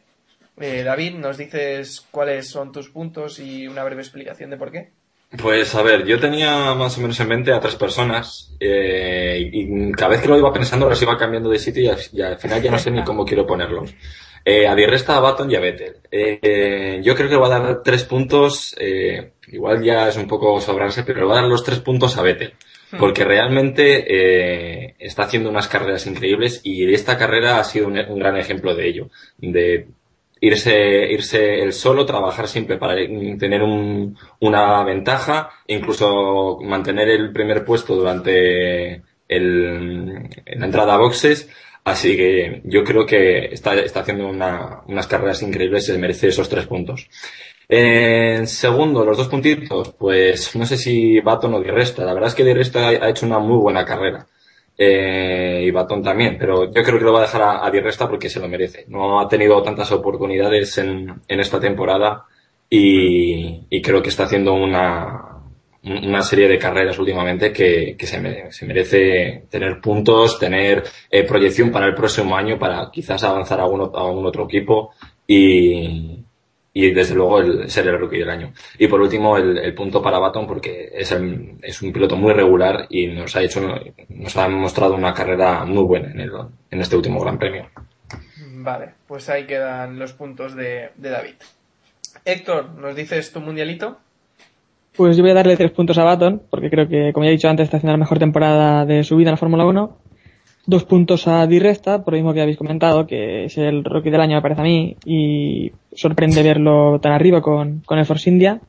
Eh, 0.60 0.82
David, 0.84 1.14
¿nos 1.14 1.36
dices 1.36 2.00
cuáles 2.10 2.48
son 2.48 2.72
tus 2.72 2.88
puntos 2.88 3.38
y 3.38 3.68
una 3.68 3.84
breve 3.84 4.02
explicación 4.02 4.50
de 4.50 4.56
por 4.56 4.72
qué? 4.72 4.90
Pues 5.30 5.74
a 5.74 5.82
ver, 5.82 6.06
yo 6.06 6.20
tenía 6.20 6.74
más 6.74 6.96
o 6.96 7.00
menos 7.00 7.18
en 7.18 7.28
mente 7.28 7.52
a 7.52 7.60
tres 7.60 7.74
personas 7.74 8.54
eh, 8.60 9.50
y 9.52 9.90
cada 9.92 10.10
vez 10.10 10.20
que 10.20 10.28
lo 10.28 10.38
iba 10.38 10.52
pensando 10.52 10.88
los 10.88 11.02
iba 11.02 11.18
cambiando 11.18 11.50
de 11.50 11.58
sitio 11.58 11.82
y 11.82 11.88
al, 11.88 11.98
y 12.12 12.22
al 12.22 12.38
final 12.38 12.62
ya 12.62 12.70
no 12.70 12.78
sé 12.78 12.90
ni 12.92 13.02
cómo 13.02 13.24
quiero 13.24 13.44
ponerlos. 13.44 13.94
Eh, 14.46 14.68
a 14.68 14.74
Di 14.74 14.84
Resta, 14.84 15.16
a 15.16 15.20
Baton 15.20 15.50
y 15.50 15.56
a 15.56 15.60
Vettel. 15.60 15.96
Eh, 16.10 17.00
yo 17.02 17.14
creo 17.14 17.28
que 17.28 17.34
le 17.34 17.40
voy 17.40 17.50
a 17.50 17.58
dar 17.58 17.82
tres 17.82 18.04
puntos, 18.04 18.76
eh, 18.78 19.32
igual 19.48 19.82
ya 19.82 20.08
es 20.08 20.16
un 20.18 20.28
poco 20.28 20.60
sobrarse, 20.60 21.02
pero 21.02 21.20
le 21.20 21.24
voy 21.24 21.32
a 21.32 21.40
dar 21.40 21.48
los 21.48 21.64
tres 21.64 21.80
puntos 21.80 22.18
a 22.18 22.22
Vettel. 22.22 22.52
Porque 22.96 23.24
realmente 23.24 24.94
está 25.04 25.24
haciendo 25.24 25.50
unas 25.50 25.66
carreras 25.66 26.06
increíbles 26.06 26.60
y 26.62 26.94
esta 26.94 27.18
carrera 27.18 27.58
ha 27.58 27.64
sido 27.64 27.88
un, 27.88 27.98
un 27.98 28.18
gran 28.20 28.36
ejemplo 28.36 28.76
de 28.76 28.86
ello. 28.86 29.10
De 29.36 29.88
irse, 30.46 31.10
irse 31.12 31.60
él 31.62 31.72
solo, 31.72 32.04
trabajar 32.06 32.48
siempre 32.48 32.76
para 32.78 32.94
tener 33.38 33.62
un, 33.62 34.16
una 34.40 34.82
ventaja, 34.84 35.50
incluso 35.66 36.58
mantener 36.62 37.08
el 37.10 37.32
primer 37.32 37.64
puesto 37.64 37.94
durante 37.96 39.02
el, 39.28 40.14
la 40.46 40.66
entrada 40.66 40.94
a 40.94 40.98
boxes. 40.98 41.48
Así 41.84 42.16
que 42.16 42.62
yo 42.64 42.82
creo 42.82 43.04
que 43.04 43.46
está, 43.52 43.74
está 43.74 44.00
haciendo 44.00 44.26
una- 44.28 44.80
unas 44.86 45.06
carreras 45.06 45.42
increíbles 45.42 45.84
y 45.88 45.92
se 45.92 45.98
merece 45.98 46.28
esos 46.28 46.48
tres 46.48 46.66
puntos. 46.66 47.08
En 47.68 48.46
segundo, 48.46 49.04
los 49.04 49.16
dos 49.16 49.28
puntitos, 49.28 49.90
pues 49.98 50.54
no 50.56 50.66
sé 50.66 50.76
si 50.76 51.20
Baton 51.20 51.54
o 51.54 51.60
Di 51.60 51.70
Resta. 51.70 52.04
La 52.04 52.14
verdad 52.14 52.28
es 52.30 52.34
que 52.34 52.44
Di 52.44 52.52
Resta 52.54 52.88
ha 52.88 52.90
ha 52.90 53.08
hecho 53.10 53.26
una 53.26 53.38
muy 53.38 53.58
buena 53.58 53.84
carrera. 53.84 54.26
Eh, 54.76 55.62
y 55.66 55.70
Baton 55.70 56.02
también, 56.02 56.36
pero 56.38 56.64
yo 56.64 56.82
creo 56.82 56.98
que 56.98 57.04
lo 57.04 57.12
va 57.12 57.20
a 57.20 57.22
dejar 57.22 57.42
a, 57.42 57.66
a 57.66 57.70
Di 57.70 57.80
Resta 57.80 58.08
porque 58.08 58.28
se 58.28 58.40
lo 58.40 58.48
merece. 58.48 58.84
No 58.88 59.20
ha 59.20 59.28
tenido 59.28 59.62
tantas 59.62 59.92
oportunidades 59.92 60.76
en, 60.78 61.22
en 61.28 61.40
esta 61.40 61.60
temporada 61.60 62.24
y, 62.68 63.80
creo 63.82 64.02
que 64.02 64.08
está 64.08 64.24
haciendo 64.24 64.54
una, 64.54 65.42
una 65.82 66.22
serie 66.22 66.48
de 66.48 66.58
carreras 66.58 66.98
últimamente 66.98 67.52
que, 67.52 67.94
que 67.96 68.06
se, 68.06 68.50
se 68.50 68.66
merece 68.66 69.44
tener 69.50 69.80
puntos, 69.80 70.38
tener 70.38 70.82
eh, 71.10 71.24
proyección 71.24 71.70
para 71.70 71.86
el 71.86 71.94
próximo 71.94 72.36
año, 72.36 72.58
para 72.58 72.90
quizás 72.90 73.22
avanzar 73.22 73.60
a, 73.60 73.66
uno, 73.66 73.92
a 73.94 74.10
un 74.10 74.26
otro 74.26 74.44
equipo 74.44 74.92
y, 75.26 76.23
y 76.76 76.90
desde 76.90 77.14
luego 77.14 77.38
el, 77.40 77.70
ser 77.70 77.86
el 77.86 77.98
rookie 77.98 78.18
del 78.18 78.28
año. 78.30 78.52
Y 78.78 78.88
por 78.88 79.00
último 79.00 79.38
el, 79.38 79.56
el 79.58 79.74
punto 79.74 80.02
para 80.02 80.18
Baton 80.18 80.46
porque 80.46 80.90
es, 80.92 81.12
el- 81.12 81.52
es 81.62 81.80
un 81.80 81.92
piloto 81.92 82.16
muy 82.16 82.32
regular 82.32 82.86
y 82.90 83.06
nos 83.06 83.34
ha 83.36 83.42
hecho, 83.42 83.60
nos 84.08 84.36
ha 84.36 84.48
mostrado 84.48 84.94
una 84.94 85.14
carrera 85.14 85.64
muy 85.64 85.84
buena 85.84 86.10
en, 86.10 86.20
el, 86.20 86.32
en 86.70 86.80
este 86.80 86.96
último 86.96 87.20
Gran 87.20 87.38
Premio. 87.38 87.66
Vale, 88.56 88.90
pues 89.06 89.28
ahí 89.30 89.44
quedan 89.46 89.98
los 89.98 90.12
puntos 90.14 90.54
de, 90.56 90.90
de 90.96 91.10
David. 91.10 91.34
Héctor, 92.24 92.70
¿nos 92.74 92.96
dices 92.96 93.32
tu 93.32 93.40
mundialito? 93.40 93.98
Pues 94.96 95.16
yo 95.16 95.22
voy 95.22 95.32
a 95.32 95.34
darle 95.34 95.56
tres 95.56 95.72
puntos 95.72 95.98
a 95.98 96.04
Baton, 96.04 96.42
porque 96.50 96.70
creo 96.70 96.88
que, 96.88 97.12
como 97.12 97.24
ya 97.24 97.30
he 97.30 97.34
dicho 97.34 97.48
antes, 97.48 97.64
está 97.64 97.76
haciendo 97.78 97.92
la 97.92 97.98
mejor 97.98 98.18
temporada 98.18 98.84
de 98.86 99.02
su 99.04 99.16
vida 99.16 99.30
en 99.30 99.32
la 99.34 99.36
Fórmula 99.38 99.66
1. 99.66 99.96
Dos 100.66 100.84
puntos 100.84 101.28
a 101.28 101.46
Di 101.46 101.58
Resta, 101.58 102.02
por 102.02 102.14
lo 102.14 102.18
mismo 102.18 102.32
que 102.32 102.40
habéis 102.40 102.56
comentado, 102.56 103.06
que 103.06 103.44
es 103.44 103.58
el 103.58 103.84
rookie 103.84 104.10
del 104.10 104.20
año, 104.20 104.36
me 104.36 104.42
parece 104.42 104.62
a 104.62 104.64
mí, 104.64 104.96
y 105.04 105.72
sorprende 105.94 106.42
verlo 106.42 106.98
tan 107.00 107.12
arriba 107.12 107.42
con, 107.42 107.80
con 107.80 107.98
el 107.98 108.06
Force 108.06 108.30
India. 108.30 108.60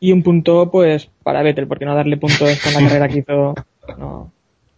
Y 0.00 0.12
un 0.12 0.22
punto, 0.22 0.70
pues, 0.70 1.10
para 1.22 1.42
Vettel, 1.42 1.66
porque 1.66 1.84
no 1.84 1.94
darle 1.94 2.16
puntos 2.16 2.60
con 2.62 2.72
la 2.72 2.80
carrera 2.88 3.08
que 3.08 3.18
hizo, 3.18 3.54
no, 3.98 4.32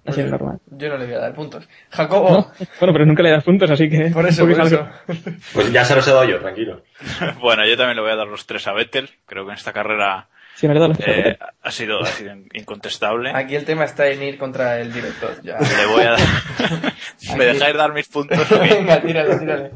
ha 0.05 0.13
sido 0.13 0.29
normal. 0.29 0.59
Yo 0.71 0.89
no 0.89 0.99
le 0.99 1.07
voy 1.07 1.15
a 1.15 1.19
dar 1.19 1.35
puntos. 1.35 1.69
Jacobo, 1.91 2.31
¿No? 2.31 2.53
Bueno, 2.81 2.93
pero 2.93 3.07
nunca 3.07 3.23
le 3.23 3.31
das 3.31 3.45
puntos, 3.45 3.71
así 3.71 3.89
que... 3.89 4.11
por 4.11 4.27
eso, 4.27 4.45
por 4.45 4.57
poquito 4.57 4.67
eso. 4.67 4.89
algo. 5.07 5.39
Pues 5.53 5.73
ya 5.73 5.85
se 5.85 5.95
los 5.95 6.09
he 6.09 6.11
dado 6.11 6.25
yo, 6.25 6.41
tranquilo. 6.41 6.83
bueno, 7.41 7.67
yo 7.67 7.77
también 7.77 7.97
le 7.97 8.03
voy 8.03 8.13
a 8.13 8.17
dar 8.17 8.27
los 8.27 8.47
tres 8.47 8.67
a 8.67 8.73
Vettel. 8.73 9.11
Creo 9.27 9.45
que 9.45 9.53
en 9.53 9.57
esta 9.57 9.73
carrera 9.73 10.29
Sí, 10.59 10.67
eh, 10.67 11.39
ha 11.63 11.71
sido, 11.71 12.01
ha 12.01 12.07
sido 12.07 12.35
incontestable. 12.53 13.31
Aquí 13.33 13.55
el 13.55 13.65
tema 13.65 13.85
está 13.85 14.09
en 14.09 14.21
ir 14.25 14.39
contra 14.39 14.81
el 14.81 14.93
director. 14.93 15.41
Ya. 15.41 15.57
Le 15.57 15.87
voy 15.87 16.03
a 16.03 16.11
dar... 16.11 16.19
¿Me 17.37 17.45
dejáis 17.45 17.77
dar 17.77 17.93
mis 17.93 18.09
puntos? 18.09 18.51
Venga, 18.51 19.01
tírale, 19.01 19.39
tírale. 19.39 19.71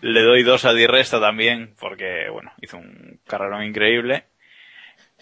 Le 0.00 0.22
doy 0.22 0.44
dos 0.44 0.64
a 0.64 0.74
Di 0.74 0.86
Resta 0.86 1.20
también, 1.20 1.74
porque, 1.80 2.28
bueno, 2.30 2.52
hizo 2.60 2.76
un 2.76 3.18
carrerón 3.26 3.64
increíble. 3.64 4.26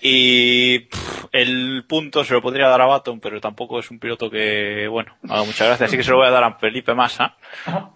Y 0.03 0.81
pff, 0.81 1.29
el 1.33 1.87
punto 1.89 2.23
se 2.23 2.35
lo 2.35 2.43
podría 2.43 2.69
dar 2.69 2.83
a 2.83 2.87
Baton, 2.87 3.19
pero 3.19 3.41
tampoco 3.41 3.79
es 3.79 3.91
un 3.91 3.99
piloto 3.99 4.29
que, 4.29 4.87
bueno, 4.87 5.17
haga 5.27 5.45
mucha 5.45 5.65
gracia. 5.65 5.87
Así 5.87 5.97
que 5.97 6.03
se 6.03 6.11
lo 6.11 6.19
voy 6.19 6.27
a 6.27 6.31
dar 6.31 6.45
a 6.45 6.59
Felipe 6.59 6.95
Massa 6.95 7.37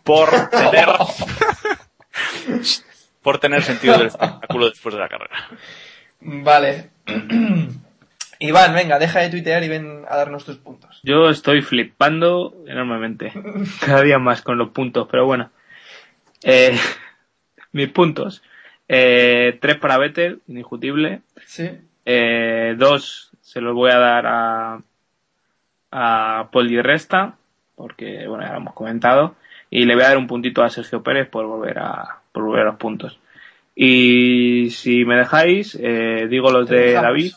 por 0.05 0.31
tener, 0.49 0.89
por 3.23 3.39
tener 3.39 3.63
sentido 3.63 3.99
del 3.99 4.07
espectáculo 4.07 4.71
después 4.71 4.95
de 4.95 5.01
la 5.03 5.09
carrera. 5.11 5.49
Vale. 6.21 6.91
Iván, 8.43 8.75
venga, 8.75 8.99
deja 8.99 9.21
de 9.21 9.29
tuitear 9.29 9.63
y 9.63 9.69
ven 9.69 10.05
a 10.09 10.17
darnos 10.17 10.47
tus 10.47 10.57
puntos. 10.57 11.01
Yo 11.03 11.29
estoy 11.29 11.61
flipando 11.61 12.55
enormemente. 12.67 13.33
Cada 13.85 14.03
día 14.03 14.19
más 14.19 14.41
con 14.43 14.57
los 14.57 14.71
puntos, 14.71 15.07
pero 15.11 15.27
bueno. 15.27 15.51
Eh, 16.43 16.77
mis 17.73 17.89
puntos. 17.89 18.43
Eh, 18.89 19.59
tres 19.61 19.77
para 19.77 19.99
Vettel, 19.99 20.41
indiscutible. 20.49 21.21
Sí. 21.45 21.71
Eh, 22.07 22.75
dos 22.79 23.31
se 23.43 23.61
los 23.61 23.75
voy 23.75 23.91
a 23.91 23.99
dar 23.99 24.27
a, 24.27 24.81
a 25.91 26.49
Paul 26.51 26.69
Di 26.69 26.81
Resta, 26.81 27.37
porque 27.75 28.27
bueno, 28.27 28.45
ya 28.45 28.53
lo 28.53 28.59
hemos 28.59 28.75
comentado. 28.75 29.35
Y 29.69 29.85
le 29.85 29.95
voy 29.95 30.05
a 30.05 30.09
dar 30.09 30.19
un 30.19 30.27
puntito 30.27 30.63
a 30.63 30.71
Sergio 30.71 31.03
Pérez 31.03 31.29
por 31.29 31.47
volver 31.47 31.79
a, 31.79 32.21
por 32.33 32.45
volver 32.45 32.63
a 32.63 32.71
los 32.71 32.77
puntos. 32.77 33.19
Y 33.83 34.69
si 34.73 35.07
me 35.07 35.17
dejáis, 35.17 35.75
eh, 35.81 36.27
digo 36.29 36.51
los 36.51 36.69
de 36.69 36.81
dejamos. 36.81 37.03
David, 37.03 37.33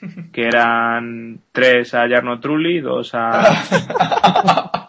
que 0.32 0.46
eran 0.46 1.40
tres 1.52 1.92
a 1.92 2.08
Jarno 2.08 2.40
Trulli, 2.40 2.80
dos 2.80 3.10
a... 3.12 4.88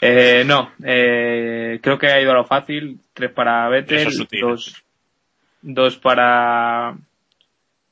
Eh, 0.00 0.44
no, 0.46 0.70
eh, 0.84 1.80
creo 1.82 1.98
que 1.98 2.06
ha 2.06 2.20
ido 2.20 2.30
a 2.30 2.34
lo 2.34 2.44
fácil, 2.44 3.00
tres 3.14 3.32
para 3.32 3.68
Vettel, 3.68 4.06
es 4.06 4.28
dos, 4.40 4.84
dos 5.60 5.96
para 5.96 6.94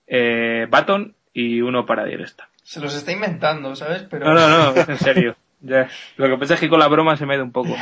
eh, 0.07 0.68
Baton 0.70 1.16
y 1.33 1.62
uno 1.62 1.85
para 1.85 2.05
Di 2.05 2.14
Resta. 2.14 2.49
Se 2.62 2.79
los 2.79 2.95
está 2.95 3.11
inventando, 3.11 3.74
¿sabes? 3.74 4.05
Pero... 4.09 4.27
No, 4.27 4.35
no, 4.35 4.72
no, 4.72 4.81
en 4.87 4.99
serio. 4.99 5.35
Ya. 5.62 5.89
Lo 6.16 6.29
que 6.29 6.37
pasa 6.37 6.55
es 6.55 6.61
que 6.61 6.68
con 6.68 6.79
la 6.79 6.87
broma 6.87 7.16
se 7.16 7.27
me 7.27 7.33
ha 7.33 7.37
ido 7.39 7.45
un 7.45 7.51
poco. 7.51 7.74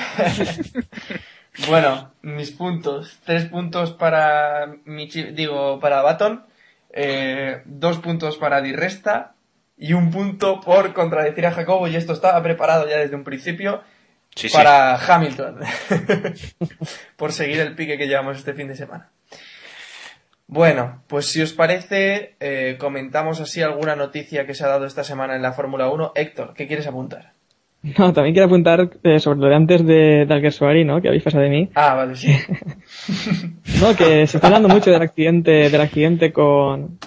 Bueno, 1.68 2.12
mis 2.22 2.50
puntos. 2.50 3.18
Tres 3.24 3.44
puntos 3.46 3.92
para 3.92 4.74
Michi, 4.84 5.22
digo, 5.22 5.78
para 5.78 6.02
Baton, 6.02 6.44
eh, 6.92 7.62
dos 7.64 7.98
puntos 7.98 8.36
para 8.36 8.60
Di 8.60 8.72
Resta 8.72 9.34
y 9.76 9.92
un 9.92 10.10
punto 10.10 10.60
por 10.60 10.92
contradecir 10.94 11.46
a 11.46 11.52
Jacobo, 11.52 11.88
y 11.88 11.96
esto 11.96 12.12
estaba 12.12 12.42
preparado 12.42 12.88
ya 12.88 12.98
desde 12.98 13.16
un 13.16 13.24
principio, 13.24 13.82
Sí, 14.34 14.48
sí. 14.48 14.56
para 14.56 14.96
Hamilton. 14.96 15.60
por 17.16 17.32
seguir 17.32 17.60
el 17.60 17.76
pique 17.76 17.98
que 17.98 18.08
llevamos 18.08 18.38
este 18.38 18.54
fin 18.54 18.68
de 18.68 18.76
semana. 18.76 19.10
Bueno, 20.46 21.02
pues 21.06 21.26
si 21.26 21.40
os 21.40 21.52
parece, 21.52 22.34
eh, 22.40 22.76
comentamos 22.78 23.40
así 23.40 23.62
alguna 23.62 23.96
noticia 23.96 24.44
que 24.46 24.54
se 24.54 24.64
ha 24.64 24.68
dado 24.68 24.86
esta 24.86 25.04
semana 25.04 25.36
en 25.36 25.42
la 25.42 25.52
Fórmula 25.52 25.88
1. 25.88 26.12
Héctor, 26.16 26.54
¿qué 26.54 26.66
quieres 26.66 26.86
apuntar? 26.86 27.33
No, 27.98 28.12
también 28.12 28.34
quiero 28.34 28.46
apuntar 28.46 28.90
eh, 29.02 29.20
sobre 29.20 29.40
lo 29.40 29.48
de 29.48 29.54
antes 29.54 29.84
de, 29.84 30.24
de 30.26 30.34
Alguersuari, 30.34 30.84
¿no? 30.84 31.02
Que 31.02 31.08
habéis 31.08 31.22
pasado 31.22 31.44
de 31.44 31.50
mí. 31.50 31.68
Ah, 31.74 31.94
vale, 31.94 32.16
sí. 32.16 32.28
No, 33.80 33.94
que 33.94 34.26
se 34.26 34.38
está 34.38 34.46
hablando 34.46 34.68
mucho 34.68 34.90
del 34.90 35.02
accidente, 35.02 35.68
del 35.68 35.80
accidente 35.80 36.32
con, 36.32 36.98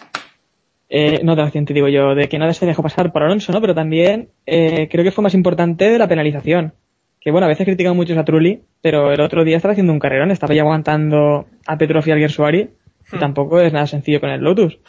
eh, 0.89 1.21
no 1.23 1.35
del 1.35 1.45
accidente 1.45 1.73
digo 1.73 1.87
yo, 1.87 2.13
de 2.13 2.29
que 2.29 2.37
nada 2.37 2.53
se 2.53 2.65
dejó 2.65 2.83
pasar 2.83 3.11
por 3.11 3.23
Alonso, 3.23 3.51
¿no? 3.51 3.61
Pero 3.61 3.73
también, 3.73 4.29
eh, 4.45 4.87
creo 4.91 5.03
que 5.03 5.11
fue 5.11 5.23
más 5.23 5.33
importante 5.33 5.89
de 5.89 5.97
la 5.97 6.07
penalización. 6.07 6.73
Que 7.19 7.31
bueno, 7.31 7.45
a 7.45 7.49
veces 7.49 7.65
critican 7.65 7.95
mucho 7.95 8.17
a 8.17 8.23
Trulli, 8.23 8.61
pero 8.81 9.11
el 9.11 9.19
otro 9.21 9.43
día 9.43 9.57
estaba 9.57 9.71
haciendo 9.71 9.93
un 9.93 9.99
carrerón, 9.99 10.31
estaba 10.31 10.53
ya 10.53 10.61
aguantando 10.61 11.47
a 11.65 11.77
Petrov 11.77 12.07
y 12.07 12.11
a 12.11 12.13
Alguersuari, 12.13 12.69
y 13.11 13.17
tampoco 13.17 13.59
es 13.59 13.73
nada 13.73 13.87
sencillo 13.87 14.21
con 14.21 14.29
el 14.29 14.41
Lotus. 14.41 14.79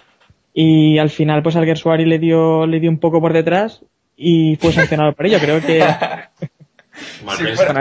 Y 0.53 0.99
al 0.99 1.09
final, 1.09 1.43
pues 1.43 1.57
Alguersuari 1.57 2.05
le 2.05 2.19
dio, 2.19 2.67
le 2.67 2.81
dio 2.81 2.91
un 2.91 2.99
poco 2.99 3.21
por 3.21 3.33
detrás 3.33 3.85
y 4.19 4.57
fue 4.57 4.73
sancionado 4.73 5.13
por 5.15 5.25
ello. 5.27 5.39
Creo 5.39 5.61
que, 5.63 5.83
Sí, 7.37 7.45
bueno. 7.57 7.81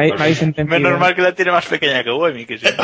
Menos 0.68 1.00
mal 1.00 1.16
que 1.16 1.22
la 1.22 1.34
tiene 1.34 1.52
más 1.52 1.66
pequeña 1.66 2.04
que 2.04 2.12
Wemi, 2.12 2.46
que 2.46 2.58
sí. 2.58 2.68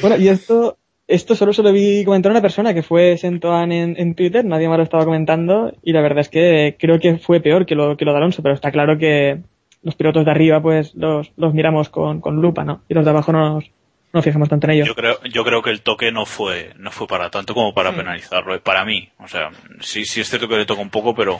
Bueno, 0.00 0.16
y 0.16 0.28
esto, 0.28 0.76
Esto 1.06 1.34
solo 1.34 1.52
se 1.52 1.62
lo 1.62 1.72
vi 1.72 2.04
comentar 2.04 2.30
a 2.30 2.34
una 2.34 2.42
persona 2.42 2.74
que 2.74 2.82
fue 2.82 3.16
Sentoan 3.18 3.72
en, 3.72 3.94
en 3.98 4.14
Twitter, 4.14 4.44
nadie 4.44 4.68
más 4.68 4.78
lo 4.78 4.84
estaba 4.84 5.04
comentando 5.04 5.72
y 5.82 5.92
la 5.92 6.00
verdad 6.00 6.20
es 6.20 6.28
que 6.28 6.76
creo 6.78 6.98
que 6.98 7.18
fue 7.18 7.40
peor 7.40 7.66
que 7.66 7.74
lo, 7.74 7.96
que 7.96 8.04
lo 8.04 8.12
de 8.12 8.18
Alonso, 8.18 8.42
pero 8.42 8.54
está 8.54 8.70
claro 8.70 8.98
que 8.98 9.40
los 9.82 9.94
pilotos 9.96 10.24
de 10.24 10.30
arriba 10.30 10.62
pues 10.62 10.94
los, 10.94 11.32
los 11.36 11.54
miramos 11.54 11.88
con, 11.90 12.20
con 12.20 12.40
lupa, 12.40 12.64
¿no? 12.64 12.82
Y 12.88 12.94
los 12.94 13.04
de 13.04 13.10
abajo 13.10 13.32
no 13.32 13.54
nos, 13.54 13.64
no 13.64 13.70
nos 14.14 14.24
fijamos 14.24 14.48
tanto 14.48 14.66
en 14.66 14.72
ellos. 14.74 14.88
Yo 14.88 14.94
creo, 14.94 15.22
yo 15.24 15.44
creo 15.44 15.62
que 15.62 15.70
el 15.70 15.82
toque 15.82 16.10
no 16.12 16.24
fue, 16.24 16.72
no 16.78 16.90
fue 16.90 17.06
para 17.06 17.30
tanto 17.30 17.52
como 17.54 17.74
para 17.74 17.92
penalizarlo, 17.92 18.54
eh, 18.54 18.60
para 18.60 18.84
mí. 18.84 19.10
O 19.18 19.28
sea, 19.28 19.50
sí, 19.80 20.04
sí 20.04 20.20
es 20.22 20.28
cierto 20.30 20.48
que 20.48 20.56
le 20.56 20.64
toca 20.66 20.80
un 20.82 20.90
poco, 20.90 21.14
pero 21.14 21.38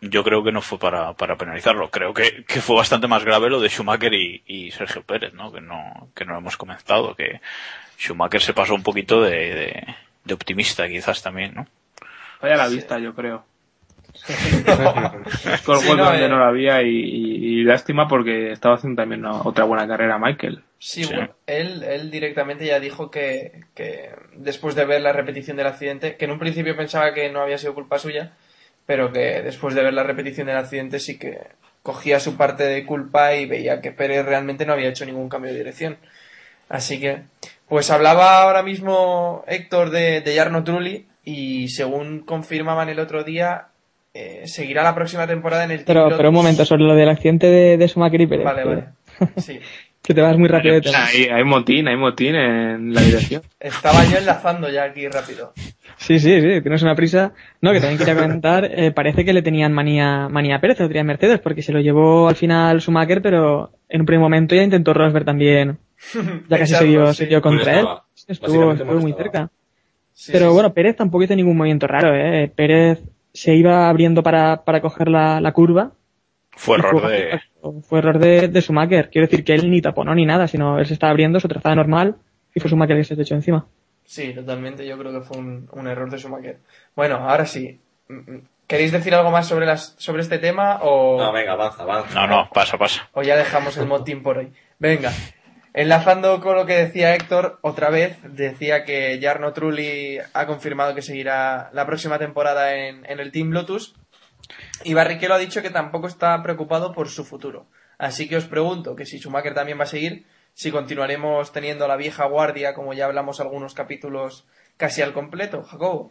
yo 0.00 0.24
creo 0.24 0.42
que 0.44 0.52
no 0.52 0.60
fue 0.62 0.78
para, 0.78 1.12
para 1.14 1.36
penalizarlo. 1.36 1.90
Creo 1.90 2.12
que, 2.14 2.44
que 2.44 2.60
fue 2.60 2.76
bastante 2.76 3.06
más 3.06 3.24
grave 3.24 3.48
lo 3.50 3.60
de 3.60 3.68
Schumacher 3.68 4.12
y, 4.14 4.42
y 4.46 4.70
Sergio 4.72 5.02
Pérez, 5.02 5.32
¿no? 5.34 5.52
Que 5.52 5.60
no, 5.60 6.08
que 6.14 6.24
no 6.24 6.36
hemos 6.36 6.56
comentado, 6.56 7.14
que 7.14 7.40
Schumacher 7.98 8.40
se 8.42 8.52
pasó 8.54 8.74
un 8.74 8.82
poquito 8.82 9.22
de, 9.22 9.30
de, 9.54 9.86
de 10.24 10.34
optimista 10.34 10.88
quizás 10.88 11.22
también, 11.22 11.54
¿no? 11.54 11.66
Vaya 12.42 12.56
la 12.56 12.68
vista, 12.68 12.98
yo 12.98 13.14
creo. 13.14 13.44
Con 15.64 15.78
Sí, 15.80 15.88
no, 15.94 16.04
donde 16.04 16.24
eh. 16.24 16.28
no 16.28 16.38
la 16.38 16.48
había 16.48 16.82
y, 16.82 16.88
y- 16.88 17.60
y 17.60 17.64
lástima 17.64 18.08
porque 18.08 18.52
estaba 18.52 18.76
haciendo 18.76 19.02
también 19.02 19.24
una- 19.24 19.42
otra 19.42 19.64
buena 19.64 19.86
carrera 19.86 20.18
Michael. 20.18 20.62
Sí, 20.78 21.04
bueno, 21.06 21.34
él, 21.46 21.82
él 21.82 22.10
directamente 22.10 22.66
ya 22.66 22.80
dijo 22.80 23.10
que, 23.10 23.64
que 23.74 24.10
después 24.34 24.74
de 24.74 24.84
ver 24.84 25.00
la 25.00 25.12
repetición 25.12 25.56
del 25.56 25.66
accidente, 25.66 26.16
que 26.16 26.26
en 26.26 26.32
un 26.32 26.38
principio 26.38 26.76
pensaba 26.76 27.14
que 27.14 27.30
no 27.30 27.40
había 27.40 27.58
sido 27.58 27.74
culpa 27.74 27.98
suya, 27.98 28.32
pero 28.84 29.12
que 29.12 29.42
después 29.42 29.74
de 29.74 29.82
ver 29.82 29.94
la 29.94 30.02
repetición 30.02 30.46
del 30.46 30.58
accidente 30.58 31.00
sí 31.00 31.18
que 31.18 31.38
cogía 31.82 32.20
su 32.20 32.36
parte 32.36 32.64
de 32.64 32.84
culpa 32.84 33.34
y 33.34 33.46
veía 33.46 33.80
que 33.80 33.92
Pérez 33.92 34.24
realmente 34.26 34.66
no 34.66 34.72
había 34.72 34.88
hecho 34.88 35.06
ningún 35.06 35.28
cambio 35.28 35.52
de 35.52 35.58
dirección. 35.58 35.96
Así 36.68 37.00
que, 37.00 37.22
pues 37.68 37.90
hablaba 37.90 38.42
ahora 38.42 38.62
mismo 38.62 39.44
Héctor 39.46 39.90
de, 39.90 40.20
de 40.20 40.36
Jarno 40.36 40.64
Trulli 40.64 41.06
y 41.24 41.68
según 41.68 42.20
confirmaban 42.20 42.88
el 42.88 42.98
otro 42.98 43.24
día, 43.24 43.68
eh, 44.14 44.42
seguirá 44.46 44.82
la 44.82 44.94
próxima 44.94 45.26
temporada 45.26 45.64
en 45.64 45.70
el 45.70 45.84
Pero, 45.84 46.08
pero 46.16 46.28
un 46.28 46.34
momento, 46.34 46.64
sobre 46.64 46.84
lo 46.84 46.94
del 46.94 47.08
accidente 47.08 47.46
de, 47.46 47.76
de 47.76 47.88
Schumacher 47.88 48.20
y 48.20 48.26
Pérez. 48.26 48.44
Vale, 48.44 48.64
vale. 48.64 48.84
Sí. 49.36 49.60
Que 50.06 50.14
te 50.14 50.20
vas 50.20 50.38
muy 50.38 50.48
rápido 50.48 50.80
sea, 50.80 50.92
tema. 50.92 51.04
hay, 51.06 51.24
hay 51.24 51.42
motín, 51.42 51.88
hay 51.88 51.96
motín 51.96 52.36
en 52.36 52.94
la 52.94 53.00
dirección. 53.00 53.42
Estaba 53.58 54.04
yo 54.04 54.18
enlazando 54.18 54.70
ya 54.70 54.84
aquí 54.84 55.08
rápido. 55.08 55.52
Sí, 55.96 56.20
sí, 56.20 56.40
sí, 56.40 56.60
tienes 56.60 56.82
una 56.82 56.94
prisa. 56.94 57.32
No, 57.60 57.72
que 57.72 57.80
también 57.80 57.98
quería 57.98 58.14
comentar, 58.14 58.64
eh, 58.66 58.92
parece 58.92 59.24
que 59.24 59.32
le 59.32 59.42
tenían 59.42 59.72
manía, 59.72 60.28
manía 60.28 60.56
a 60.56 60.60
Pérez, 60.60 60.78
lo 60.78 60.86
tenía 60.86 61.02
Mercedes, 61.02 61.40
porque 61.40 61.60
se 61.60 61.72
lo 61.72 61.80
llevó 61.80 62.28
al 62.28 62.36
final 62.36 62.80
Schumacher, 62.80 63.20
pero 63.20 63.72
en 63.88 64.02
un 64.02 64.06
primer 64.06 64.20
momento 64.20 64.54
ya 64.54 64.62
intentó 64.62 64.94
Rosberg 64.94 65.24
también. 65.24 65.78
Ya 66.48 66.58
casi 66.58 66.74
se 66.74 66.84
dio, 66.84 67.06
sí. 67.12 67.24
se 67.24 67.26
dio 67.26 67.42
contra 67.42 67.80
él. 67.80 67.84
Molestaba. 67.84 68.06
Estuvo, 68.28 68.72
estuvo 68.72 69.00
muy 69.00 69.12
cerca. 69.14 69.50
Sí, 70.12 70.30
Pero 70.30 70.50
sí, 70.50 70.54
bueno, 70.54 70.72
Pérez 70.72 70.94
tampoco 70.94 71.24
hizo 71.24 71.34
ningún 71.34 71.56
movimiento 71.56 71.88
raro, 71.88 72.14
¿eh? 72.14 72.48
Pérez 72.54 73.00
se 73.32 73.54
iba 73.56 73.88
abriendo 73.88 74.22
para, 74.22 74.64
para 74.64 74.80
coger 74.80 75.08
la, 75.08 75.40
la 75.40 75.52
curva. 75.52 75.92
Fue 76.56 76.78
error 76.78 77.06
de, 77.08 77.40
fue 77.82 77.98
error 78.00 78.18
de, 78.18 78.48
de 78.48 78.60
Schumacher. 78.60 79.10
Quiero 79.10 79.26
decir 79.28 79.44
que 79.44 79.54
él 79.54 79.70
ni 79.70 79.80
taponó 79.82 80.14
ni 80.14 80.24
nada, 80.26 80.48
sino 80.48 80.78
él 80.78 80.86
se 80.86 80.94
estaba 80.94 81.10
abriendo 81.10 81.38
su 81.38 81.48
trazada 81.48 81.74
normal 81.76 82.16
y 82.54 82.60
fue 82.60 82.68
Schumacher 82.70 82.96
que 82.96 83.04
se 83.04 83.14
le 83.14 83.22
echó 83.22 83.34
encima. 83.34 83.66
Sí, 84.04 84.32
totalmente. 84.34 84.86
Yo 84.86 84.96
creo 84.98 85.12
que 85.12 85.20
fue 85.20 85.36
un, 85.38 85.68
un 85.72 85.86
error 85.86 86.10
de 86.10 86.18
Schumacher. 86.18 86.58
Bueno, 86.94 87.16
ahora 87.16 87.44
sí. 87.46 87.78
¿Queréis 88.66 88.90
decir 88.92 89.14
algo 89.14 89.30
más 89.30 89.46
sobre 89.46 89.66
las 89.66 89.94
sobre 89.98 90.22
este 90.22 90.38
tema 90.38 90.78
o, 90.82 91.18
No, 91.18 91.32
venga, 91.32 91.52
avanza, 91.52 91.82
avanza. 91.84 92.14
no, 92.20 92.26
no, 92.26 92.50
pasa, 92.52 92.76
pasa. 92.78 93.08
o 93.12 93.22
ya 93.22 93.36
dejamos 93.36 93.76
el 93.76 93.86
motín 93.86 94.22
por 94.22 94.38
hoy? 94.38 94.52
Venga. 94.78 95.12
Enlazando 95.74 96.40
con 96.40 96.56
lo 96.56 96.64
que 96.64 96.72
decía 96.74 97.14
Héctor, 97.14 97.58
otra 97.60 97.90
vez 97.90 98.16
decía 98.24 98.84
que 98.84 99.18
Jarno 99.20 99.52
Trulli 99.52 100.18
ha 100.32 100.46
confirmado 100.46 100.94
que 100.94 101.02
seguirá 101.02 101.68
la 101.74 101.84
próxima 101.84 102.18
temporada 102.18 102.74
en, 102.76 103.04
en 103.04 103.20
el 103.20 103.30
Team 103.30 103.50
Lotus 103.50 103.94
y 104.84 104.94
Barrichello 104.94 105.34
ha 105.34 105.38
dicho 105.38 105.62
que 105.62 105.70
tampoco 105.70 106.06
está 106.06 106.42
preocupado 106.42 106.92
por 106.92 107.08
su 107.08 107.24
futuro. 107.24 107.66
Así 107.98 108.28
que 108.28 108.36
os 108.36 108.44
pregunto 108.44 108.94
que 108.94 109.06
si 109.06 109.18
Schumacher 109.18 109.54
también 109.54 109.78
va 109.78 109.84
a 109.84 109.86
seguir, 109.86 110.26
si 110.54 110.70
continuaremos 110.70 111.52
teniendo 111.52 111.88
la 111.88 111.96
vieja 111.96 112.24
guardia 112.26 112.74
como 112.74 112.94
ya 112.94 113.06
hablamos 113.06 113.40
algunos 113.40 113.74
capítulos 113.74 114.46
casi 114.76 115.02
al 115.02 115.12
completo, 115.12 115.62
Jacobo. 115.62 116.10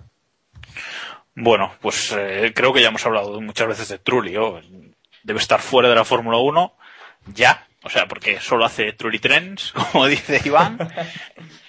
Bueno, 1.36 1.74
pues 1.82 2.16
eh, 2.18 2.54
creo 2.56 2.74
que 2.74 2.82
ya 2.82 2.88
hemos 2.88 3.06
hablado 3.06 3.40
muchas 3.42 3.68
veces 3.68 3.90
de 3.90 4.00
Trulli. 4.00 4.36
¿oh? 4.38 4.60
Debe 5.24 5.40
estar 5.40 5.62
fuera 5.62 5.90
de 5.90 5.96
la 5.96 6.06
Fórmula 6.06 6.38
1 6.38 6.74
ya. 7.34 7.68
O 7.84 7.90
sea, 7.90 8.08
porque 8.08 8.40
solo 8.40 8.66
hace 8.66 8.94
Trulli 8.94 9.20
Trends, 9.20 9.72
como 9.92 10.08
dice 10.08 10.42
Iván. 10.44 10.78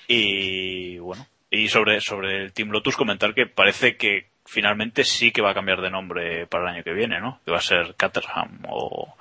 Y 0.09 0.99
bueno, 0.99 1.27
y 1.51 1.67
sobre, 1.67 2.01
sobre 2.01 2.45
el 2.45 2.53
Team 2.53 2.71
Lotus 2.71 2.97
comentar 2.97 3.35
que 3.35 3.47
parece 3.47 3.97
que 3.97 4.29
finalmente 4.47 5.05
sí 5.05 5.33
que 5.33 5.43
va 5.43 5.51
a 5.51 5.55
cambiar 5.55 5.81
de 5.81 5.91
nombre 5.91 6.47
para 6.47 6.65
el 6.65 6.77
año 6.77 6.85
que 6.85 6.93
viene, 6.93 7.21
¿no? 7.21 7.41
Que 7.45 7.53
va 7.53 7.59
a 7.59 7.63
ser 7.63 7.95
Caterham 7.97 8.63
o, 8.69 9.15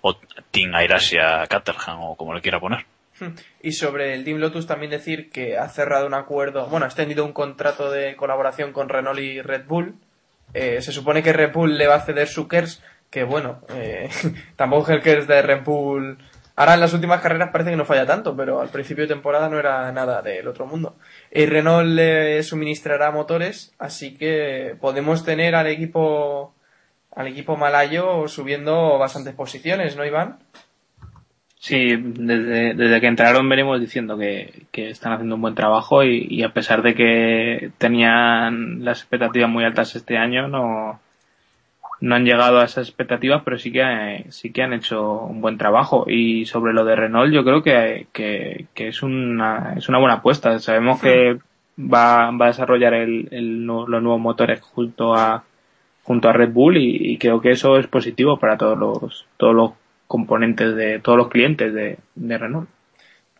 o 0.00 0.16
Team 0.50 0.74
Airasia 0.74 1.46
Caterham 1.48 2.00
o 2.02 2.16
como 2.16 2.34
le 2.34 2.40
quiera 2.40 2.60
poner. 2.60 2.84
Y 3.62 3.72
sobre 3.72 4.14
el 4.14 4.24
Team 4.24 4.38
Lotus 4.38 4.66
también 4.66 4.90
decir 4.90 5.30
que 5.30 5.58
ha 5.58 5.68
cerrado 5.68 6.06
un 6.06 6.14
acuerdo, 6.14 6.66
bueno, 6.68 6.84
ha 6.84 6.88
extendido 6.88 7.24
un 7.24 7.32
contrato 7.32 7.90
de 7.90 8.16
colaboración 8.16 8.72
con 8.72 8.88
Renault 8.88 9.20
y 9.20 9.42
Red 9.42 9.66
Bull. 9.66 9.94
Eh, 10.54 10.80
se 10.80 10.92
supone 10.92 11.22
que 11.22 11.32
Red 11.32 11.52
Bull 11.52 11.76
le 11.76 11.86
va 11.86 11.96
a 11.96 12.04
ceder 12.04 12.28
su 12.28 12.48
KERS, 12.48 12.82
que 13.10 13.24
bueno, 13.24 13.60
eh, 13.74 14.08
tampoco 14.56 14.92
el 14.92 15.02
KERS 15.02 15.26
de 15.26 15.42
Red 15.42 15.64
Bull. 15.64 16.18
Ahora 16.60 16.74
en 16.74 16.80
las 16.80 16.92
últimas 16.92 17.22
carreras 17.22 17.48
parece 17.52 17.70
que 17.70 17.76
no 17.78 17.86
falla 17.86 18.04
tanto, 18.04 18.36
pero 18.36 18.60
al 18.60 18.68
principio 18.68 19.04
de 19.04 19.14
temporada 19.14 19.48
no 19.48 19.58
era 19.58 19.90
nada 19.92 20.20
del 20.20 20.46
otro 20.46 20.66
mundo. 20.66 20.94
Y 21.32 21.46
Renault 21.46 21.88
le 21.88 22.42
suministrará 22.42 23.10
motores, 23.10 23.72
así 23.78 24.14
que 24.14 24.76
podemos 24.78 25.24
tener 25.24 25.54
al 25.54 25.68
equipo 25.68 26.52
al 27.16 27.28
equipo 27.28 27.56
malayo 27.56 28.28
subiendo 28.28 28.98
bastantes 28.98 29.32
posiciones, 29.34 29.96
¿no, 29.96 30.04
Iván? 30.04 30.36
Sí, 31.58 31.96
desde, 31.96 32.74
desde 32.74 33.00
que 33.00 33.06
entraron 33.06 33.48
venimos 33.48 33.80
diciendo 33.80 34.18
que, 34.18 34.64
que 34.70 34.90
están 34.90 35.14
haciendo 35.14 35.36
un 35.36 35.40
buen 35.40 35.54
trabajo 35.54 36.04
y, 36.04 36.26
y 36.28 36.42
a 36.42 36.52
pesar 36.52 36.82
de 36.82 36.94
que 36.94 37.70
tenían 37.78 38.84
las 38.84 39.00
expectativas 39.00 39.48
muy 39.48 39.64
altas 39.64 39.96
este 39.96 40.18
año, 40.18 40.46
no, 40.46 41.00
no 42.00 42.14
han 42.14 42.24
llegado 42.24 42.60
a 42.60 42.64
esas 42.64 42.88
expectativas, 42.88 43.42
pero 43.44 43.58
sí 43.58 43.70
que, 43.70 43.82
eh, 43.82 44.24
sí 44.30 44.52
que 44.52 44.62
han 44.62 44.72
hecho 44.72 45.22
un 45.22 45.40
buen 45.40 45.58
trabajo. 45.58 46.04
Y 46.08 46.46
sobre 46.46 46.72
lo 46.72 46.84
de 46.84 46.96
Renault, 46.96 47.32
yo 47.32 47.44
creo 47.44 47.62
que, 47.62 48.06
que, 48.12 48.66
que 48.74 48.88
es, 48.88 49.02
una, 49.02 49.74
es 49.76 49.88
una 49.88 49.98
buena 49.98 50.14
apuesta. 50.14 50.58
Sabemos 50.58 51.00
que 51.00 51.38
va, 51.78 52.30
va 52.30 52.44
a 52.46 52.48
desarrollar 52.48 52.94
el, 52.94 53.28
el 53.30 53.64
los 53.64 53.88
nuevos 53.88 54.20
motores 54.20 54.60
junto 54.60 55.14
a, 55.14 55.44
junto 56.04 56.28
a 56.28 56.32
Red 56.32 56.52
Bull 56.52 56.78
y, 56.78 57.12
y 57.12 57.18
creo 57.18 57.40
que 57.40 57.50
eso 57.50 57.76
es 57.78 57.86
positivo 57.86 58.38
para 58.38 58.56
todos 58.56 58.78
los, 58.78 59.26
todos 59.36 59.54
los 59.54 59.72
componentes 60.06 60.74
de 60.74 60.98
todos 60.98 61.18
los 61.18 61.28
clientes 61.28 61.72
de, 61.72 61.98
de 62.16 62.38
Renault. 62.38 62.68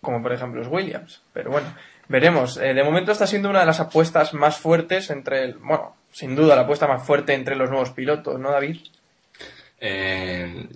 como 0.00 0.22
por 0.22 0.32
ejemplo 0.32 0.60
los 0.60 0.68
Williams. 0.70 1.22
Pero 1.32 1.50
bueno, 1.50 1.66
veremos. 2.08 2.58
Eh, 2.58 2.74
de 2.74 2.84
momento 2.84 3.10
está 3.12 3.26
siendo 3.26 3.50
una 3.50 3.60
de 3.60 3.66
las 3.66 3.80
apuestas 3.80 4.34
más 4.34 4.58
fuertes 4.58 5.10
entre 5.10 5.44
el, 5.44 5.54
bueno, 5.54 5.96
sin 6.12 6.34
duda 6.36 6.56
la 6.56 6.62
apuesta 6.62 6.86
más 6.86 7.02
fuerte 7.04 7.34
entre 7.34 7.56
los 7.56 7.70
nuevos 7.70 7.90
pilotos, 7.90 8.38
¿no, 8.38 8.50
David? 8.50 8.76
Eh, 9.80 10.66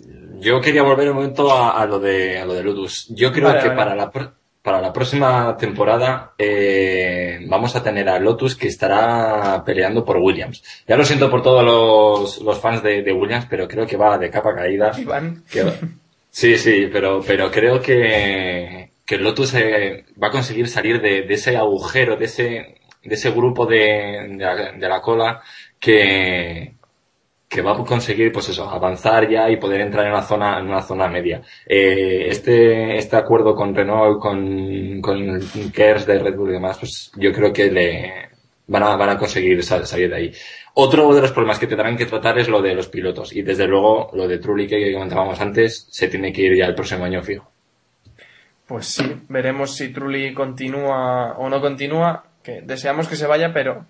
yo 0.40 0.60
quería 0.60 0.82
volver 0.82 1.10
un 1.10 1.16
momento 1.16 1.50
a, 1.52 1.80
a 1.80 1.86
lo 1.86 1.98
de 1.98 2.38
a 2.38 2.44
lo 2.46 2.54
de 2.54 2.62
Ludus. 2.62 3.06
Yo 3.10 3.32
creo 3.32 3.48
Vale, 3.48 3.60
que 3.60 3.68
vale. 3.68 3.76
para 3.78 3.94
la 3.94 4.10
para 4.62 4.80
la 4.80 4.92
próxima 4.94 5.54
temporada 5.58 6.32
eh, 6.38 7.38
vamos 7.48 7.76
a 7.76 7.82
tener 7.82 8.08
a 8.08 8.18
Lotus 8.18 8.56
que 8.56 8.68
estará 8.68 9.62
peleando 9.62 10.06
por 10.06 10.16
Williams. 10.16 10.62
Ya 10.88 10.96
lo 10.96 11.04
siento 11.04 11.30
por 11.30 11.42
todos 11.42 11.62
los, 11.62 12.40
los 12.40 12.58
fans 12.58 12.82
de, 12.82 13.02
de 13.02 13.12
Williams, 13.12 13.46
pero 13.50 13.68
creo 13.68 13.86
que 13.86 13.98
va 13.98 14.16
de 14.16 14.30
capa 14.30 14.54
caída. 14.54 14.92
Iván. 14.98 15.44
Que- 15.50 15.70
sí, 16.30 16.56
sí, 16.56 16.88
pero, 16.90 17.20
pero 17.26 17.50
creo 17.50 17.78
que, 17.82 18.88
que 19.04 19.18
Lotus 19.18 19.52
eh, 19.52 20.06
va 20.22 20.28
a 20.28 20.32
conseguir 20.32 20.66
salir 20.66 21.02
de, 21.02 21.22
de 21.24 21.34
ese 21.34 21.58
agujero, 21.58 22.16
de 22.16 22.24
ese, 22.24 22.80
de 23.04 23.14
ese 23.14 23.30
grupo 23.30 23.66
de, 23.66 24.36
de, 24.78 24.88
la, 24.88 25.00
cola 25.00 25.42
que, 25.78 26.74
que 27.48 27.62
va 27.62 27.72
a 27.72 27.84
conseguir, 27.84 28.32
pues 28.32 28.48
eso, 28.48 28.68
avanzar 28.68 29.28
ya 29.28 29.50
y 29.50 29.56
poder 29.58 29.82
entrar 29.82 30.06
en 30.06 30.12
una 30.12 30.22
zona, 30.22 30.58
en 30.58 30.66
una 30.66 30.82
zona 30.82 31.08
media. 31.08 31.42
Eh, 31.66 32.26
este, 32.28 32.96
este 32.96 33.16
acuerdo 33.16 33.54
con 33.54 33.74
Renault, 33.74 34.20
con, 34.20 35.00
con 35.00 35.40
Kers 35.72 36.06
de 36.06 36.18
Red 36.18 36.36
Bull 36.36 36.50
y 36.50 36.54
demás, 36.54 36.78
pues 36.78 37.12
yo 37.16 37.32
creo 37.32 37.52
que 37.52 37.70
le, 37.70 38.12
van 38.66 38.82
a, 38.82 38.96
van 38.96 39.10
a 39.10 39.18
conseguir 39.18 39.62
sal- 39.62 39.86
salir 39.86 40.10
de 40.10 40.16
ahí. 40.16 40.32
Otro 40.76 41.14
de 41.14 41.20
los 41.20 41.30
problemas 41.32 41.58
que 41.58 41.68
tendrán 41.68 41.96
que 41.96 42.06
tratar 42.06 42.38
es 42.38 42.48
lo 42.48 42.60
de 42.60 42.74
los 42.74 42.88
pilotos. 42.88 43.32
Y 43.32 43.42
desde 43.42 43.68
luego, 43.68 44.10
lo 44.14 44.26
de 44.26 44.38
Trulli 44.38 44.66
que 44.66 44.92
comentábamos 44.92 45.40
antes, 45.40 45.86
se 45.90 46.08
tiene 46.08 46.32
que 46.32 46.42
ir 46.42 46.56
ya 46.56 46.66
el 46.66 46.74
próximo 46.74 47.04
año 47.04 47.22
fijo. 47.22 47.48
Pues 48.66 48.86
sí, 48.86 49.04
veremos 49.28 49.76
si 49.76 49.92
Trulli 49.92 50.32
continúa 50.32 51.36
o 51.38 51.48
no 51.50 51.60
continúa, 51.60 52.24
que 52.44 52.60
deseamos 52.62 53.08
que 53.08 53.16
se 53.16 53.26
vaya, 53.26 53.52
pero 53.52 53.86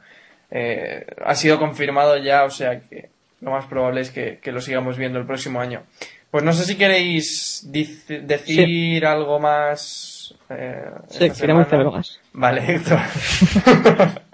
eh, 0.51 1.05
ha 1.25 1.35
sido 1.35 1.59
confirmado 1.59 2.17
ya, 2.17 2.45
o 2.45 2.51
sea 2.51 2.81
que 2.81 3.11
lo 3.41 3.51
más 3.51 3.67
probable 3.67 4.01
es 4.01 4.11
que, 4.11 4.39
que 4.43 4.53
lo 4.53 4.61
sigamos 4.63 4.97
viendo 4.97 5.19
el 5.19 5.27
próximo 5.27 5.61
año. 5.61 5.83
Pues 6.31 6.43
no 6.43 6.53
sé 6.53 6.65
si 6.65 6.77
queréis 6.77 7.69
decir 7.71 9.05
algo 9.07 9.39
más. 9.39 10.35
Eh, 10.51 10.91
Sí, 11.09 11.31
queremos 11.31 11.65
decir 11.65 11.79
algo 11.79 11.93
más. 11.93 12.21
Vale, 12.33 12.75
Héctor. 12.75 12.99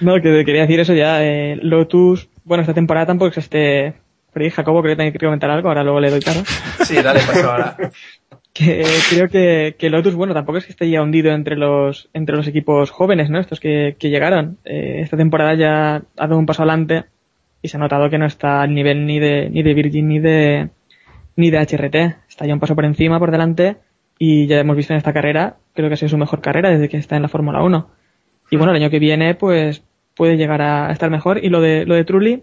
No, 0.00 0.16
que 0.20 0.44
quería 0.44 0.62
decir 0.62 0.80
eso 0.80 0.92
ya. 0.92 1.24
eh, 1.24 1.56
Lotus, 1.62 2.28
bueno, 2.44 2.60
esta 2.60 2.74
temporada 2.74 3.06
tampoco 3.06 3.30
es 3.30 3.38
este. 3.38 3.94
Pero 4.32 4.44
ahí 4.44 4.50
Jacobo 4.50 4.82
creo 4.82 4.92
que 4.92 4.96
tiene 4.96 5.12
que 5.12 5.18
comentar 5.24 5.50
algo, 5.50 5.68
ahora 5.68 5.82
luego 5.82 5.98
le 5.98 6.10
doy 6.10 6.20
cara. 6.20 6.42
sí, 6.84 7.00
dale, 7.00 7.20
paso 7.20 7.50
ahora. 7.50 7.76
Que 8.56 8.84
creo 9.10 9.28
que, 9.28 9.76
que 9.78 9.90
Lotus, 9.90 10.14
bueno, 10.14 10.32
tampoco 10.32 10.58
es 10.58 10.64
que 10.64 10.70
esté 10.70 10.88
ya 10.88 11.02
hundido 11.02 11.32
entre 11.32 11.56
los, 11.56 12.08
entre 12.14 12.36
los 12.36 12.46
equipos 12.46 12.90
jóvenes, 12.90 13.28
¿no? 13.28 13.38
Estos 13.38 13.60
que, 13.60 13.96
que 13.98 14.08
llegaron. 14.08 14.58
Eh, 14.64 15.00
esta 15.00 15.16
temporada 15.16 15.54
ya 15.54 15.96
ha 15.96 16.26
dado 16.26 16.38
un 16.38 16.46
paso 16.46 16.62
adelante 16.62 17.04
y 17.60 17.68
se 17.68 17.76
ha 17.76 17.80
notado 17.80 18.08
que 18.08 18.16
no 18.16 18.24
está 18.24 18.62
al 18.62 18.72
nivel 18.72 19.04
ni 19.04 19.18
de, 19.18 19.50
ni 19.50 19.62
de 19.62 19.74
Virgin 19.74 20.08
ni 20.08 20.20
de, 20.20 20.70
ni 21.36 21.50
de 21.50 21.58
HRT. 21.58 21.96
Está 22.28 22.46
ya 22.46 22.54
un 22.54 22.60
paso 22.60 22.74
por 22.74 22.86
encima, 22.86 23.18
por 23.18 23.30
delante 23.30 23.76
y 24.18 24.46
ya 24.46 24.60
hemos 24.60 24.76
visto 24.76 24.92
en 24.92 24.98
esta 24.98 25.12
carrera, 25.12 25.56
creo 25.74 25.88
que 25.88 25.94
ha 25.94 25.96
sido 25.96 26.08
su 26.08 26.18
mejor 26.18 26.40
carrera 26.40 26.70
desde 26.70 26.88
que 26.88 26.96
está 26.96 27.16
en 27.16 27.22
la 27.22 27.28
Fórmula 27.28 27.62
1. 27.62 27.90
Y 28.50 28.56
bueno, 28.56 28.72
el 28.72 28.82
año 28.82 28.90
que 28.90 28.98
viene, 28.98 29.34
pues, 29.34 29.82
puede 30.14 30.36
llegar 30.36 30.62
a 30.62 30.90
estar 30.90 31.10
mejor. 31.10 31.44
Y 31.44 31.48
lo 31.48 31.60
de, 31.60 31.84
lo 31.84 31.94
de 31.94 32.04
Trulli, 32.04 32.42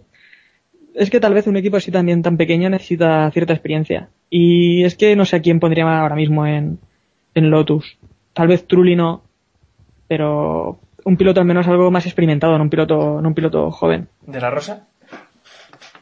es 0.95 1.09
que 1.09 1.19
tal 1.19 1.33
vez 1.33 1.47
un 1.47 1.57
equipo 1.57 1.77
así 1.77 1.91
también 1.91 2.21
tan 2.21 2.37
pequeño 2.37 2.69
necesita 2.69 3.29
cierta 3.31 3.53
experiencia. 3.53 4.09
Y 4.29 4.83
es 4.83 4.95
que 4.95 5.15
no 5.15 5.25
sé 5.25 5.37
a 5.37 5.41
quién 5.41 5.59
pondría 5.59 5.85
ahora 5.99 6.15
mismo 6.15 6.45
en, 6.45 6.79
en 7.35 7.49
Lotus. 7.49 7.97
Tal 8.33 8.47
vez 8.47 8.67
Trulli 8.67 8.95
no, 8.95 9.23
pero 10.07 10.79
un 11.05 11.17
piloto 11.17 11.39
al 11.39 11.45
menos 11.45 11.67
algo 11.67 11.91
más 11.91 12.05
experimentado, 12.05 12.57
no 12.57 12.63
un 12.63 12.69
piloto, 12.69 13.21
no 13.21 13.27
un 13.27 13.35
piloto 13.35 13.71
joven. 13.71 14.07
¿De 14.25 14.39
la 14.39 14.49
Rosa? 14.49 14.87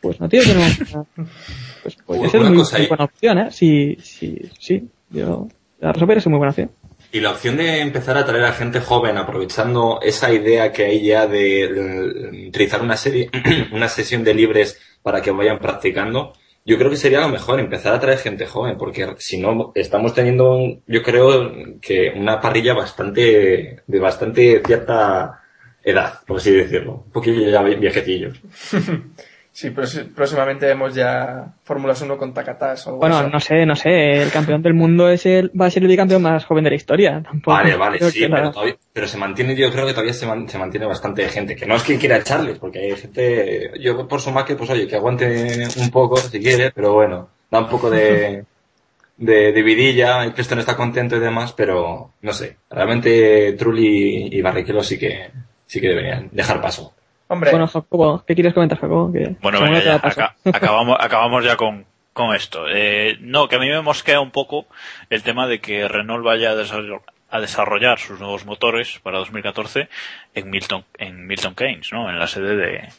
Pues 0.02 0.20
no 0.20 0.30
tío, 0.30 0.42
no. 0.54 1.26
Pues 1.82 1.96
podría 1.96 2.22
Una 2.22 2.32
ser 2.32 2.42
muy, 2.42 2.58
cosa 2.58 2.78
muy 2.78 2.88
buena 2.88 3.04
opción, 3.06 3.38
¿eh? 3.40 3.48
Sí, 3.50 3.98
sí, 4.02 4.38
sí. 4.60 4.88
Yo, 5.10 5.48
la 5.80 5.92
Rosa 5.94 6.06
podría 6.06 6.22
ser 6.22 6.30
muy 6.30 6.38
buena 6.38 6.52
opción. 6.52 6.70
Y 7.14 7.20
la 7.20 7.32
opción 7.32 7.58
de 7.58 7.80
empezar 7.80 8.18
a 8.18 8.26
traer 8.26 8.46
a 8.46 8.54
gente 8.54 8.80
joven, 8.80 9.18
aprovechando 9.18 10.00
esa 10.02 10.32
idea 10.32 10.72
que 10.72 10.86
hay 10.86 11.04
ya 11.04 11.28
de, 11.28 12.48
utilizar 12.48 12.82
una 12.82 12.96
serie, 12.96 13.30
una 13.74 13.90
sesión 13.90 14.24
de 14.24 14.34
libres 14.34 14.80
para 15.04 15.22
que 15.22 15.32
vayan 15.32 15.60
practicando, 15.60 16.34
yo 16.64 16.78
creo 16.78 16.90
que 16.90 16.96
sería 16.96 17.22
lo 17.22 17.30
mejor, 17.30 17.60
empezar 17.60 17.94
a 17.94 18.00
traer 18.00 18.20
gente 18.20 18.46
joven, 18.46 18.78
porque 18.78 19.16
si 19.18 19.40
no, 19.40 19.72
estamos 19.76 20.14
teniendo, 20.14 20.80
yo 20.88 21.02
creo 21.02 21.80
que 21.82 22.14
una 22.16 22.40
parrilla 22.40 22.74
bastante, 22.74 23.82
de 23.86 24.00
bastante 24.00 24.62
cierta 24.66 25.42
edad, 25.84 26.20
por 26.26 26.38
así 26.38 26.52
decirlo. 26.52 27.04
Un 27.08 27.12
poquillo 27.12 27.50
ya 27.50 27.62
viejecillos. 27.64 28.40
Sí, 29.54 29.70
pero 29.72 29.86
próximamente 30.16 30.66
vemos 30.66 30.96
ya 30.96 31.54
Fórmulas 31.66 32.02
1 32.02 32.18
con 32.18 32.34
Takatas 32.34 32.88
o 32.88 32.92
algo 32.92 33.00
Bueno, 33.02 33.18
así. 33.18 33.30
no 33.32 33.40
sé, 33.42 33.66
no 33.66 33.76
sé. 33.76 34.22
El 34.24 34.32
campeón 34.32 34.62
del 34.62 34.74
mundo 34.74 35.10
es 35.10 35.26
el, 35.26 35.52
va 35.60 35.66
a 35.66 35.70
ser 35.70 35.84
el 35.84 35.90
bicampeón 35.90 36.22
más 36.22 36.46
joven 36.46 36.64
de 36.64 36.70
la 36.70 36.76
historia. 36.78 37.22
Tampoco 37.22 37.52
Vale, 37.58 37.76
vale, 37.76 38.00
sí, 38.12 38.22
la- 38.28 38.38
pero, 38.38 38.52
todavía- 38.52 38.78
pero 38.94 39.08
se 39.08 39.18
mantiene, 39.18 39.54
yo 39.56 39.70
creo 39.70 39.86
que 39.86 39.92
todavía 39.92 40.14
se, 40.14 40.26
man- 40.26 40.48
se 40.48 40.58
mantiene 40.58 40.86
bastante 40.86 41.28
gente, 41.28 41.58
que 41.58 41.66
no 41.66 41.76
es 41.76 41.84
que 41.84 41.98
quiera 41.98 42.16
echarles, 42.18 42.60
porque 42.60 42.80
hay 42.80 42.96
gente, 42.96 43.72
yo 43.82 44.08
por 44.08 44.22
su 44.22 44.34
que 44.46 44.56
pues 44.56 44.70
oye, 44.70 44.88
que 44.88 44.96
aguante 44.96 45.68
un 45.78 45.92
poco 45.92 46.16
si 46.16 46.40
quiere, 46.40 46.72
pero 46.72 46.94
bueno, 46.94 47.28
da 47.52 47.60
un 47.60 47.68
poco 47.68 47.90
de, 47.90 48.46
de, 49.18 49.52
de 49.52 49.62
vidilla, 49.64 50.24
esto 50.26 50.56
no 50.56 50.62
está 50.62 50.78
contento 50.78 51.18
y 51.18 51.20
demás, 51.20 51.52
pero 51.52 52.14
no 52.22 52.32
sé, 52.34 52.56
realmente 52.70 53.52
Trulli 53.54 54.30
y 54.32 54.42
Barrichello 54.42 54.82
sí 54.82 54.98
que, 54.98 55.30
sí 55.66 55.82
que 55.82 55.90
deberían 55.90 56.30
dejar 56.32 56.62
paso. 56.62 56.94
Hombre, 57.32 57.52
Bueno, 57.52 57.66
Jacobo, 57.66 58.26
¿qué 58.28 58.36
quieres 58.36 58.54
comentar, 58.54 58.78
Jacobo? 58.78 59.10
Que 59.14 59.38
Bueno, 59.42 59.62
da 59.62 59.82
ya, 59.82 60.36
acabamos, 60.54 60.98
acabamos 61.00 61.46
ya 61.46 61.56
con, 61.56 61.86
con 62.12 62.36
esto. 62.36 62.66
Eh, 62.68 63.16
no, 63.22 63.48
que 63.48 63.56
a 63.56 63.60
mí 63.60 63.70
me 63.70 63.82
mosquea 63.82 64.20
un 64.20 64.32
poco 64.32 64.66
el 65.10 65.24
tema 65.24 65.48
de 65.48 65.62
que 65.62 65.88
Renault 65.88 66.26
vaya 66.26 66.52
a 66.52 66.56
desarrollar, 66.56 67.00
a 67.30 67.40
desarrollar 67.40 68.00
sus 68.00 68.20
nuevos 68.20 68.46
motores 68.46 69.00
para 69.02 69.20
2014 69.20 69.88
en 70.36 70.50
Milton, 70.50 70.84
en 70.98 71.26
Milton 71.26 71.56
Keynes, 71.56 71.94
¿no? 71.94 72.10
En 72.10 72.20
la 72.20 72.28
sede 72.28 72.58
de, 72.58 72.90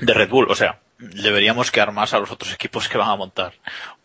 de 0.00 0.14
Red 0.14 0.30
Bull. 0.30 0.50
O 0.50 0.54
sea, 0.54 0.78
deberíamos 0.98 1.70
quedar 1.70 1.92
más 1.92 2.14
a 2.14 2.20
los 2.20 2.30
otros 2.30 2.54
equipos 2.54 2.88
que 2.88 2.96
van 2.96 3.10
a 3.10 3.16
montar 3.16 3.52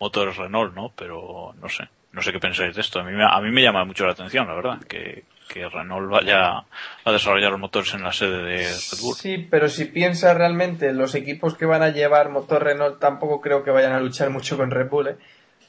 motores 0.02 0.36
Renault, 0.36 0.76
¿no? 0.76 0.92
Pero 0.98 1.56
no 1.62 1.70
sé, 1.70 1.88
no 2.12 2.22
sé 2.22 2.34
qué 2.34 2.40
pensáis 2.40 2.76
de 2.76 2.82
esto. 2.82 3.00
A 3.00 3.04
mí 3.04 3.14
me, 3.14 3.24
a 3.24 3.40
mí 3.40 3.52
me 3.52 3.64
llama 3.64 3.86
mucho 3.86 4.06
la 4.06 4.12
atención, 4.12 4.48
la 4.48 4.56
verdad, 4.56 4.80
que, 4.84 5.24
que 5.50 5.68
Renault 5.68 6.10
vaya 6.10 6.64
a 7.04 7.12
desarrollar 7.12 7.52
los 7.52 7.60
motores 7.60 7.94
en 7.94 8.04
la 8.04 8.14
sede 8.14 8.44
de 8.44 8.58
Red 8.58 9.00
Bull. 9.02 9.16
sí, 9.16 9.48
pero 9.50 9.68
si 9.68 9.86
piensas 9.86 10.38
realmente 10.38 10.94
los 10.94 11.16
equipos 11.16 11.56
que 11.56 11.66
van 11.66 11.82
a 11.82 11.90
llevar 11.90 12.30
motor 12.30 12.64
Renault 12.64 13.00
tampoco 13.00 13.42
creo 13.42 13.64
que 13.64 13.72
vayan 13.72 13.94
a 13.94 14.00
luchar 14.00 14.30
mucho 14.30 14.56
con 14.56 14.72
Red 14.72 14.90
Bull, 14.90 15.08
¿eh? 15.10 15.16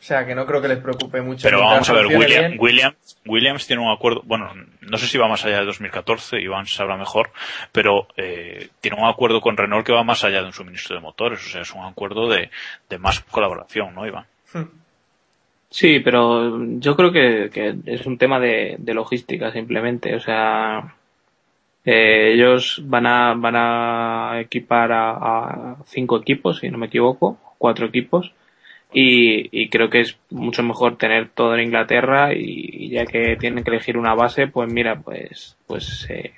O 0.00 0.02
sea, 0.02 0.24
que 0.24 0.34
no 0.34 0.46
creo 0.46 0.62
que 0.62 0.68
les 0.68 0.78
preocupe 0.78 1.20
mucho. 1.20 1.42
Pero 1.42 1.60
vamos 1.60 1.90
a 1.90 1.92
ver, 1.92 2.06
William. 2.06 2.56
Williams, 2.58 3.18
Williams 3.26 3.66
tiene 3.66 3.82
un 3.82 3.92
acuerdo, 3.92 4.22
bueno, 4.24 4.50
no 4.80 4.96
sé 4.96 5.06
si 5.06 5.18
va 5.18 5.28
más 5.28 5.44
allá 5.44 5.58
de 5.58 5.66
2014, 5.66 6.40
Iván 6.40 6.66
sabrá 6.66 6.96
mejor, 6.96 7.30
pero 7.70 8.08
eh, 8.16 8.70
tiene 8.80 8.98
un 8.98 9.06
acuerdo 9.06 9.42
con 9.42 9.58
Renault 9.58 9.84
que 9.84 9.92
va 9.92 10.02
más 10.02 10.24
allá 10.24 10.40
de 10.40 10.46
un 10.46 10.54
suministro 10.54 10.96
de 10.96 11.02
motores, 11.02 11.46
o 11.46 11.50
sea, 11.50 11.60
es 11.60 11.72
un 11.72 11.84
acuerdo 11.84 12.30
de, 12.30 12.50
de 12.88 12.98
más 12.98 13.20
colaboración, 13.20 13.94
¿no, 13.94 14.06
Iván? 14.06 14.24
Sí, 15.70 16.00
pero 16.00 16.58
yo 16.80 16.96
creo 16.96 17.12
que, 17.12 17.48
que 17.52 17.76
es 17.86 18.04
un 18.04 18.18
tema 18.18 18.40
de, 18.40 18.76
de 18.78 18.94
logística 18.94 19.52
simplemente. 19.52 20.14
O 20.16 20.20
sea, 20.20 20.96
eh, 21.84 22.32
ellos 22.34 22.82
van 22.84 23.06
a, 23.06 23.34
van 23.34 23.54
a 23.56 24.40
equipar 24.40 24.92
a, 24.92 25.10
a 25.12 25.76
cinco 25.86 26.18
equipos, 26.18 26.58
si 26.58 26.68
no 26.70 26.78
me 26.78 26.86
equivoco, 26.86 27.38
cuatro 27.58 27.86
equipos. 27.86 28.32
Y, 28.92 29.48
y 29.52 29.68
creo 29.68 29.88
que 29.88 30.00
es 30.00 30.18
mucho 30.30 30.62
mejor 30.64 30.98
tener 30.98 31.28
todo 31.28 31.54
en 31.54 31.60
Inglaterra 31.60 32.34
y, 32.34 32.90
ya 32.90 33.06
que 33.06 33.36
tienen 33.36 33.62
que 33.62 33.70
elegir 33.70 33.96
una 33.96 34.14
base, 34.14 34.48
pues 34.48 34.70
mira, 34.72 35.00
pues, 35.00 35.56
pues 35.68 36.08
eh, 36.10 36.32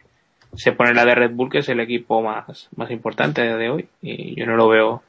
se 0.55 0.73
pone 0.73 0.93
la 0.93 1.07
de 1.07 1.15
Red 1.15 1.31
Bull, 1.33 1.51
que 1.51 1.59
es 1.59 1.69
el 1.71 1.81
equipo 1.81 2.23
más, 2.23 2.69
más 2.77 2.91
importante 2.91 3.41
de 3.43 3.71
hoy. 3.71 3.87
Y 4.03 4.35
yo 4.39 4.45
no 4.47 4.57
lo 4.57 4.69
veo, 4.69 5.03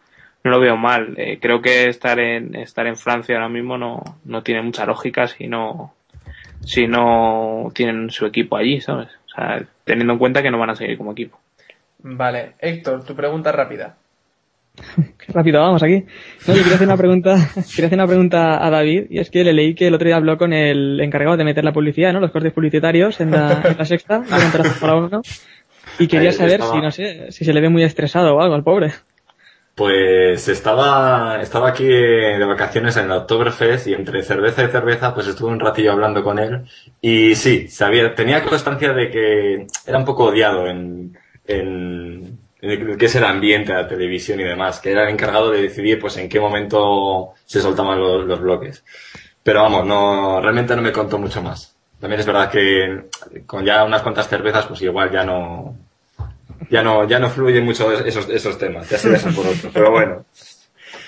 no 0.43 0.51
lo 0.51 0.59
veo 0.59 0.77
mal. 0.77 1.13
Eh, 1.17 1.39
creo 1.41 1.61
que 1.61 1.87
estar 1.87 2.19
en 2.19 2.55
estar 2.55 2.85
en 2.87 2.97
Francia 2.97 3.35
ahora 3.35 3.49
mismo 3.49 3.77
no, 3.77 4.01
no 4.25 4.43
tiene 4.43 4.61
mucha 4.61 4.85
lógica 4.85 5.27
si 5.27 5.47
no 5.47 5.93
si 6.65 6.87
no 6.87 7.71
tienen 7.73 8.09
su 8.09 8.25
equipo 8.25 8.55
allí, 8.57 8.79
¿sabes? 8.79 9.09
O 9.25 9.35
sea, 9.35 9.65
teniendo 9.83 10.13
en 10.13 10.19
cuenta 10.19 10.41
que 10.41 10.51
no 10.51 10.59
van 10.59 10.69
a 10.69 10.75
seguir 10.75 10.97
como 10.97 11.11
equipo. 11.11 11.39
Vale, 11.99 12.53
Héctor, 12.59 13.03
tu 13.03 13.15
pregunta 13.15 13.51
rápida. 13.51 13.95
Qué 14.95 15.31
rápido 15.31 15.61
vamos 15.61 15.83
aquí. 15.83 16.05
No, 16.47 16.53
yo 16.53 16.61
quería 16.61 16.75
hacer 16.75 16.87
una 16.87 16.97
pregunta, 16.97 17.35
quería 17.75 17.87
hacer 17.87 17.99
una 17.99 18.07
pregunta 18.07 18.65
a 18.65 18.69
David, 18.69 19.05
y 19.09 19.19
es 19.19 19.29
que 19.29 19.43
le 19.43 19.53
leí 19.53 19.75
que 19.75 19.87
el 19.87 19.93
otro 19.93 20.07
día 20.07 20.15
habló 20.15 20.37
con 20.37 20.53
el 20.53 20.99
encargado 20.99 21.37
de 21.37 21.43
meter 21.43 21.63
la 21.63 21.73
publicidad, 21.73 22.13
¿no? 22.13 22.19
Los 22.19 22.31
cortes 22.31 22.53
publicitarios 22.53 23.19
en 23.21 23.31
la, 23.31 23.61
en 23.65 23.77
la 23.77 23.85
sexta, 23.85 24.19
durante 24.19 24.57
la 24.57 24.63
Fórmula 24.65 25.07
1, 25.07 25.21
y 25.99 26.07
quería 26.07 26.31
saber 26.31 26.61
estaba. 26.61 26.73
si, 26.73 26.81
no 26.81 26.91
sé, 26.91 27.31
si 27.31 27.45
se 27.45 27.53
le 27.53 27.61
ve 27.61 27.69
muy 27.69 27.83
estresado 27.83 28.35
o 28.35 28.41
algo 28.41 28.55
al 28.55 28.63
pobre. 28.63 28.91
Pues 29.75 30.47
estaba, 30.49 31.41
estaba 31.41 31.69
aquí 31.69 31.85
de 31.85 32.45
vacaciones 32.45 32.95
en 32.97 33.05
el 33.05 33.11
Oktoberfest 33.13 33.87
y 33.87 33.93
entre 33.93 34.21
cerveza 34.21 34.63
y 34.63 34.67
cerveza 34.67 35.15
pues 35.15 35.25
estuve 35.27 35.49
un 35.51 35.59
ratillo 35.59 35.93
hablando 35.93 36.23
con 36.23 36.37
él 36.37 36.63
y 37.01 37.33
sí, 37.33 37.67
sabía, 37.69 38.13
tenía 38.13 38.43
constancia 38.43 38.93
de 38.93 39.09
que 39.09 39.67
era 39.87 39.97
un 39.97 40.05
poco 40.05 40.25
odiado 40.25 40.67
en, 40.67 41.17
en, 41.47 42.39
en 42.61 42.87
lo 42.87 42.97
que 42.97 43.05
es 43.07 43.15
el 43.15 43.23
ambiente 43.23 43.73
la 43.73 43.87
televisión 43.87 44.39
y 44.39 44.43
demás, 44.43 44.79
que 44.79 44.91
era 44.91 45.03
el 45.03 45.09
encargado 45.09 45.49
de 45.49 45.63
decidir 45.63 45.99
pues 45.99 46.17
en 46.17 46.29
qué 46.29 46.39
momento 46.39 47.33
se 47.45 47.59
soltaban 47.59 47.99
los, 47.99 48.25
los 48.27 48.39
bloques. 48.41 48.83
Pero 49.43 49.63
vamos, 49.63 49.85
no, 49.87 50.39
realmente 50.39 50.75
no 50.75 50.83
me 50.83 50.91
contó 50.91 51.17
mucho 51.17 51.41
más. 51.41 51.75
También 51.99 52.19
es 52.19 52.25
verdad 52.27 52.51
que 52.51 53.05
con 53.47 53.65
ya 53.65 53.83
unas 53.83 54.03
cuantas 54.03 54.27
cervezas 54.27 54.67
pues 54.67 54.81
igual 54.83 55.11
ya 55.11 55.23
no, 55.23 55.75
ya 56.69 56.83
no, 56.83 57.07
ya 57.07 57.19
no 57.19 57.29
fluyen 57.29 57.65
mucho 57.65 57.91
esos, 57.91 58.29
esos 58.29 58.57
temas, 58.57 58.89
ya 58.89 58.97
se 58.97 59.09
besan 59.09 59.33
por 59.33 59.47
otro, 59.47 59.69
pero 59.73 59.91
bueno. 59.91 60.25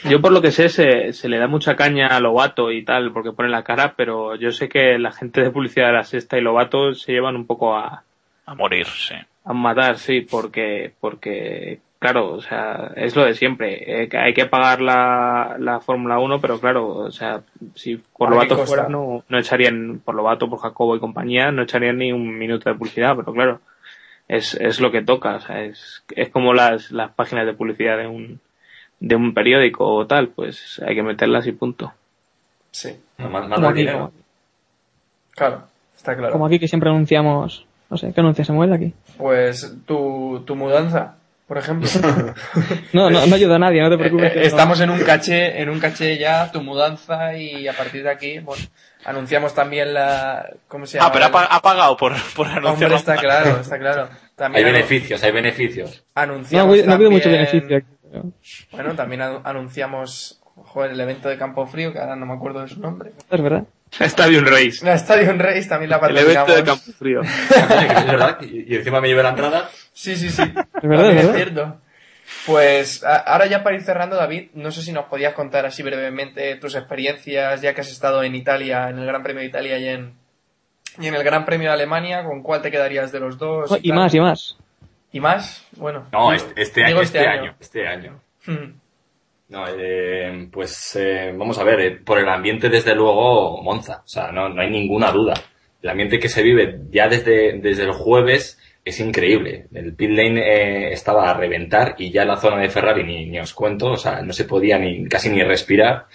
Yo 0.09 0.21
por 0.21 0.31
lo 0.31 0.41
que 0.41 0.51
sé 0.51 0.69
se, 0.69 1.13
se 1.13 1.29
le 1.29 1.39
da 1.39 1.47
mucha 1.47 1.75
caña 1.75 2.07
a 2.07 2.19
Lobato 2.19 2.71
y 2.71 2.83
tal 2.85 3.11
porque 3.11 3.31
pone 3.31 3.49
la 3.49 3.63
cara, 3.63 3.95
pero 3.97 4.35
yo 4.35 4.51
sé 4.51 4.69
que 4.69 4.99
la 4.99 5.11
gente 5.11 5.41
de 5.41 5.49
publicidad 5.49 5.87
de 5.87 5.93
la 5.93 6.03
sexta 6.03 6.37
y 6.37 6.41
Lobato 6.41 6.93
se 6.93 7.11
llevan 7.11 7.35
un 7.35 7.47
poco 7.47 7.75
a, 7.75 8.03
A 8.45 8.53
morir, 8.53 8.85
sí. 8.85 9.15
a 9.43 9.53
matar, 9.53 9.97
sí, 9.97 10.21
porque, 10.21 10.93
porque, 10.99 11.79
claro, 11.97 12.33
o 12.33 12.41
sea, 12.41 12.91
es 12.95 13.15
lo 13.15 13.25
de 13.25 13.33
siempre. 13.33 14.03
Eh, 14.03 14.07
que 14.07 14.17
hay 14.17 14.33
que 14.35 14.45
pagar 14.45 14.79
la, 14.79 15.55
la 15.57 15.79
Fórmula 15.79 16.19
1, 16.19 16.39
pero 16.39 16.59
claro, 16.59 16.87
o 16.87 17.11
sea, 17.11 17.41
si 17.73 17.97
por 17.97 18.27
¿A 18.27 18.31
qué 18.31 18.35
Lobato 18.35 18.65
fuera, 18.67 18.87
no, 18.87 19.23
no 19.27 19.39
echarían, 19.39 20.01
por 20.05 20.13
Lobato, 20.13 20.47
por 20.47 20.59
Jacobo 20.59 20.95
y 20.95 20.99
compañía, 20.99 21.51
no 21.51 21.63
echarían 21.63 21.97
ni 21.97 22.11
un 22.11 22.37
minuto 22.37 22.69
de 22.69 22.75
publicidad, 22.75 23.15
pero 23.15 23.33
claro, 23.33 23.61
es, 24.27 24.53
es 24.55 24.79
lo 24.79 24.91
que 24.91 25.01
toca, 25.03 25.35
o 25.35 25.39
sea, 25.41 25.61
es, 25.63 26.03
es 26.15 26.29
como 26.29 26.53
las, 26.53 26.91
las 26.91 27.11
páginas 27.11 27.45
de 27.45 27.53
publicidad 27.53 27.97
de 27.97 28.07
un, 28.07 28.39
de 28.99 29.15
un 29.15 29.33
periódico 29.33 29.85
o 29.87 30.07
tal, 30.07 30.29
pues 30.29 30.81
hay 30.85 30.95
que 30.95 31.03
meterlas 31.03 31.45
y 31.47 31.51
punto. 31.51 31.93
Sí, 32.71 32.97
Más, 33.17 33.47
más 33.47 33.63
aquí, 33.63 33.79
dinero. 33.79 34.11
claro, 35.31 35.63
está 35.95 36.15
claro. 36.15 36.33
como 36.33 36.45
aquí 36.45 36.59
que 36.59 36.67
siempre 36.67 36.89
anunciamos, 36.89 37.65
no 37.89 37.97
sé, 37.97 38.11
¿qué 38.13 38.19
anuncia 38.19 38.43
Samuel 38.45 38.73
aquí? 38.73 38.93
Pues 39.17 39.75
tu, 39.85 40.43
tu 40.45 40.55
mudanza, 40.55 41.15
por 41.47 41.57
ejemplo. 41.57 41.87
No, 42.93 43.09
no, 43.09 43.25
no 43.27 43.35
ayuda 43.35 43.55
a 43.55 43.59
nadie, 43.59 43.81
no 43.81 43.89
te 43.89 43.97
preocupes. 43.97 44.31
Eh, 44.31 44.33
que 44.33 44.39
no- 44.39 44.45
Estamos 44.45 44.79
en 44.81 44.89
un 44.89 44.99
caché, 45.01 45.61
en 45.61 45.69
un 45.69 45.79
caché 45.79 46.17
ya, 46.17 46.51
tu 46.51 46.61
mudanza 46.61 47.37
y 47.37 47.67
a 47.67 47.73
partir 47.73 48.03
de 48.03 48.09
aquí, 48.11 48.39
bueno, 48.39 48.63
Anunciamos 49.05 49.53
también 49.53 49.93
la... 49.93 50.49
¿Cómo 50.67 50.85
se 50.85 50.97
llama? 50.97 51.09
Ah, 51.09 51.11
pero 51.13 51.25
ha, 51.25 51.31
pa- 51.31 51.45
ha 51.45 51.61
pagado 51.61 51.95
por, 51.95 52.13
por 52.35 52.47
anunciar. 52.47 52.73
Hombre, 52.73 52.89
la 52.89 52.95
está 52.97 53.15
claro, 53.17 53.59
está 53.61 53.77
claro. 53.79 54.09
Hay 54.11 54.17
También 54.35 54.67
anu- 54.67 54.71
beneficios, 54.73 55.23
hay 55.23 55.31
beneficios. 55.31 56.03
No, 56.15 56.21
anunciamos 56.21 56.71
habido- 56.71 56.85
no 56.87 56.91
ha 56.91 56.95
habido 56.95 57.11
mucho 57.11 57.23
también- 57.29 57.45
beneficio 57.51 57.77
aquí. 57.77 57.87
pero- 58.11 58.23
Bueno, 58.71 58.95
también 58.95 59.21
anu- 59.21 59.41
anunciamos 59.43 60.41
joder, 60.55 60.91
el 60.91 60.99
evento 60.99 61.29
de 61.29 61.37
Campo 61.37 61.65
Frío, 61.67 61.93
que 61.93 61.99
ahora 61.99 62.15
no 62.15 62.25
me 62.25 62.33
acuerdo 62.33 62.61
de 62.61 62.67
su 62.69 62.79
nombre. 62.79 63.11
Es 63.29 63.41
verdad. 63.41 63.63
Stadium 63.99 64.45
Race. 64.45 64.83
La 64.83 64.95
Stadium 64.95 65.37
Race 65.37 65.69
también 65.69 65.89
la 65.91 65.97
El 65.97 66.17
evento 66.17 66.55
de. 66.55 66.63
Campo 66.63 66.91
Frío. 66.97 67.21
Es 67.49 68.05
verdad, 68.07 68.37
y, 68.41 68.73
y 68.73 68.75
encima 68.77 68.99
me 68.99 69.07
llevé 69.07 69.21
la 69.23 69.29
entrada. 69.29 69.69
Sí, 69.93 70.15
sí, 70.15 70.29
sí. 70.29 70.41
Es 70.41 70.89
verdad, 70.89 71.09
es 71.11 71.15
verdad. 71.15 71.35
cierto. 71.35 71.81
Pues 72.45 73.03
a- 73.03 73.17
ahora 73.17 73.47
ya 73.47 73.63
para 73.63 73.75
ir 73.75 73.81
cerrando, 73.83 74.15
David, 74.15 74.49
no 74.53 74.71
sé 74.71 74.81
si 74.81 74.91
nos 74.91 75.05
podías 75.05 75.33
contar 75.33 75.65
así 75.65 75.81
brevemente 75.83 76.55
tus 76.57 76.75
experiencias, 76.75 77.61
ya 77.61 77.73
que 77.73 77.81
has 77.81 77.91
estado 77.91 78.23
en 78.23 78.35
Italia, 78.35 78.89
en 78.89 78.99
el 78.99 79.05
Gran 79.05 79.23
Premio 79.23 79.41
de 79.41 79.47
Italia 79.47 79.77
y 79.79 79.87
en, 79.87 80.13
y 80.99 81.07
en 81.07 81.15
el 81.15 81.23
Gran 81.23 81.45
Premio 81.45 81.69
de 81.69 81.73
Alemania, 81.73 82.23
¿con 82.23 82.43
cuál 82.43 82.61
te 82.61 82.69
quedarías 82.71 83.11
de 83.11 83.19
los 83.19 83.37
dos? 83.37 83.77
Y 83.81 83.91
más, 83.91 84.13
y 84.13 84.19
más. 84.19 84.57
¿Y 85.11 85.19
más? 85.19 85.65
Bueno. 85.77 86.05
No, 86.11 86.31
digo- 86.31 86.33
este, 86.55 86.61
este 86.61 86.85
digo 86.85 86.99
año, 86.99 87.03
este 87.03 87.19
año, 87.27 87.55
este 87.59 87.87
año. 87.87 88.19
Hmm. 88.45 88.79
No, 89.47 89.65
eh, 89.77 90.47
pues 90.51 90.95
eh, 90.99 91.33
vamos 91.37 91.57
a 91.59 91.63
ver, 91.63 91.79
eh, 91.79 91.91
por 92.03 92.17
el 92.19 92.27
ambiente 92.27 92.67
desde 92.69 92.95
luego 92.95 93.61
Monza, 93.61 94.01
o 94.03 94.07
sea, 94.07 94.31
no, 94.31 94.49
no 94.49 94.61
hay 94.61 94.69
ninguna 94.69 95.11
duda. 95.11 95.33
El 95.81 95.89
ambiente 95.89 96.17
que 96.19 96.29
se 96.29 96.41
vive 96.41 96.79
ya 96.89 97.07
desde, 97.07 97.59
desde 97.59 97.83
el 97.83 97.91
jueves 97.91 98.59
es 98.85 98.99
increíble. 98.99 99.67
El 99.73 99.95
pit 99.95 100.11
lane 100.11 100.41
eh, 100.41 100.93
estaba 100.93 101.29
a 101.29 101.33
reventar 101.33 101.95
y 101.97 102.11
ya 102.11 102.23
la 102.23 102.37
zona 102.37 102.61
de 102.61 102.69
Ferrari 102.69 103.03
ni, 103.03 103.25
ni 103.25 103.39
os 103.39 103.53
cuento, 103.53 103.87
o 103.87 103.97
sea, 103.97 104.21
no 104.21 104.31
se 104.31 104.45
podía 104.45 104.77
ni 104.77 105.05
casi 105.09 105.29
ni 105.29 105.43
respirar. 105.43 106.05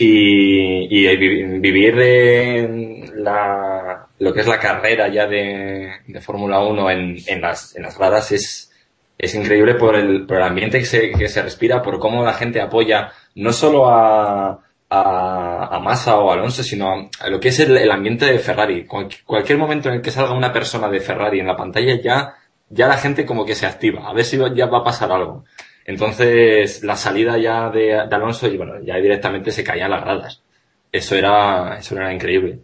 Y, 0.00 0.86
y 0.90 1.16
vivir 1.58 1.94
eh, 1.98 3.04
la, 3.16 4.06
lo 4.18 4.32
que 4.32 4.40
es 4.40 4.46
la 4.46 4.58
carrera 4.58 5.08
ya 5.08 5.26
de, 5.26 5.90
de 6.06 6.20
Fórmula 6.20 6.60
1 6.60 6.90
en, 6.90 7.16
en, 7.26 7.40
las, 7.40 7.74
en 7.76 7.82
las 7.82 7.98
gradas 7.98 8.30
es, 8.30 8.72
es 9.16 9.34
increíble 9.34 9.74
por 9.74 9.96
el, 9.96 10.24
por 10.26 10.36
el 10.36 10.44
ambiente 10.44 10.78
que 10.78 10.86
se, 10.86 11.10
que 11.10 11.28
se 11.28 11.42
respira, 11.42 11.82
por 11.82 11.98
cómo 11.98 12.24
la 12.24 12.34
gente 12.34 12.60
apoya 12.60 13.12
no 13.34 13.52
solo 13.52 13.88
a, 13.88 14.60
a, 14.90 15.76
a 15.76 15.80
Massa 15.80 16.18
o 16.18 16.30
Alonso, 16.32 16.62
sino 16.62 17.10
a 17.20 17.28
lo 17.28 17.40
que 17.40 17.48
es 17.48 17.60
el, 17.60 17.90
ambiente 17.90 18.26
de 18.26 18.38
Ferrari. 18.38 18.86
Cual- 18.86 19.08
cualquier 19.26 19.58
momento 19.58 19.88
en 19.88 19.96
el 19.96 20.02
que 20.02 20.10
salga 20.10 20.32
una 20.34 20.52
persona 20.52 20.88
de 20.88 21.00
Ferrari 21.00 21.40
en 21.40 21.46
la 21.46 21.56
pantalla 21.56 22.00
ya, 22.00 22.34
ya 22.68 22.86
la 22.88 22.96
gente 22.96 23.26
como 23.26 23.44
que 23.44 23.54
se 23.54 23.66
activa, 23.66 24.08
a 24.08 24.12
ver 24.14 24.24
si 24.24 24.38
ya 24.54 24.66
va 24.66 24.78
a 24.78 24.84
pasar 24.84 25.12
algo. 25.12 25.44
Entonces, 25.84 26.82
la 26.84 26.96
salida 26.96 27.38
ya 27.38 27.70
de, 27.70 27.86
de 28.08 28.14
Alonso, 28.16 28.46
y 28.48 28.56
bueno, 28.56 28.74
ya 28.84 28.96
directamente 28.96 29.50
se 29.52 29.64
caían 29.64 29.90
las 29.90 30.02
gradas. 30.02 30.42
Eso 30.92 31.16
era, 31.16 31.78
eso 31.78 31.96
era 31.96 32.12
increíble. 32.12 32.60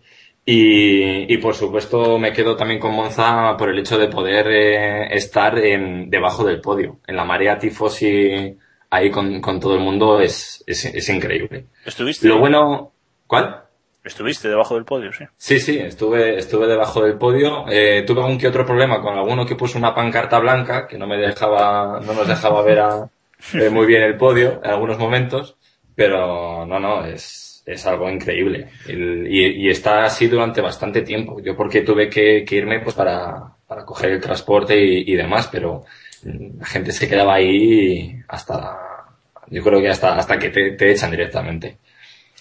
Y, 0.47 1.33
y 1.33 1.39
por 1.39 1.55
supuesto 1.55 2.19
me 2.19 2.33
quedo 2.33 2.55
también 2.57 2.79
con 2.81 2.93
Monza 2.95 3.57
por 3.57 3.71
el 3.71 3.79
hecho 3.79 3.97
de 3.99 4.09
poder 4.09 4.47
eh, 4.51 5.15
estar 5.15 5.59
en, 5.59 6.11
debajo 6.11 6.45
del 6.45 6.61
podio. 6.61 6.99
En 7.07 7.17
la 7.17 7.25
marea 7.25 7.59
tifosi 7.59 8.59
ahí 8.95 9.11
con, 9.11 9.41
con 9.41 9.61
todo 9.61 9.75
el 9.75 9.81
mundo 9.81 10.21
es, 10.21 10.63
es, 10.67 10.85
es 10.87 11.09
increíble. 11.09 11.67
¿Estuviste? 11.85 12.29
Lo 12.29 12.39
bueno, 12.39 12.93
¿cuál? 13.27 13.61
Estuviste 14.05 14.49
debajo 14.49 14.75
del 14.75 14.85
podio, 14.85 15.13
sí. 15.13 15.25
Sí, 15.37 15.59
sí, 15.59 15.79
estuve, 15.79 16.37
estuve 16.39 16.67
debajo 16.67 17.03
del 17.03 17.17
podio. 17.17 17.65
Eh, 17.71 18.03
tuve 18.07 18.21
algún 18.21 18.37
que 18.39 18.49
otro 18.49 18.67
problema 18.67 19.01
con 19.01 19.17
alguno 19.17 19.47
que 19.47 19.57
puso 19.57 19.79
una 19.79 19.95
pancarta 19.95 20.39
blanca 20.39 20.87
que 20.87 20.99
no 20.99 21.07
me 21.07 21.17
dejaba, 21.17 22.01
no 22.05 22.13
nos 22.13 22.29
dejaba 22.29 22.63
ver 22.63 22.81
a- 22.81 23.09
eh, 23.55 23.71
muy 23.71 23.87
bien 23.87 24.03
el 24.03 24.17
podio 24.17 24.61
en 24.63 24.71
algunos 24.71 24.99
momentos, 24.99 25.57
pero 25.95 26.67
no, 26.67 26.79
no, 26.79 27.05
es, 27.07 27.63
es 27.65 27.87
algo 27.87 28.11
increíble. 28.11 28.69
El- 28.87 29.27
y, 29.27 29.67
y 29.67 29.71
está 29.71 30.05
así 30.05 30.27
durante 30.29 30.61
bastante 30.61 31.01
tiempo. 31.01 31.41
Yo 31.41 31.57
porque 31.57 31.81
tuve 31.81 32.11
que, 32.11 32.45
que 32.45 32.57
irme 32.57 32.81
pues 32.81 32.95
para, 32.95 33.55
para 33.67 33.87
coger 33.87 34.11
el 34.11 34.21
transporte 34.21 34.79
y, 34.79 35.11
y 35.13 35.17
demás, 35.17 35.49
pero 35.51 35.85
la 36.25 36.67
gente 36.67 36.93
se 36.93 37.09
quedaba 37.09 37.35
ahí 37.35 38.17
hasta, 38.29 38.77
yo 39.49 39.63
creo 39.63 39.81
que 39.81 39.89
hasta, 39.89 40.17
hasta 40.17 40.39
que 40.39 40.51
te, 40.51 40.73
te 40.73 40.91
echan 40.93 41.11
directamente. 41.11 41.79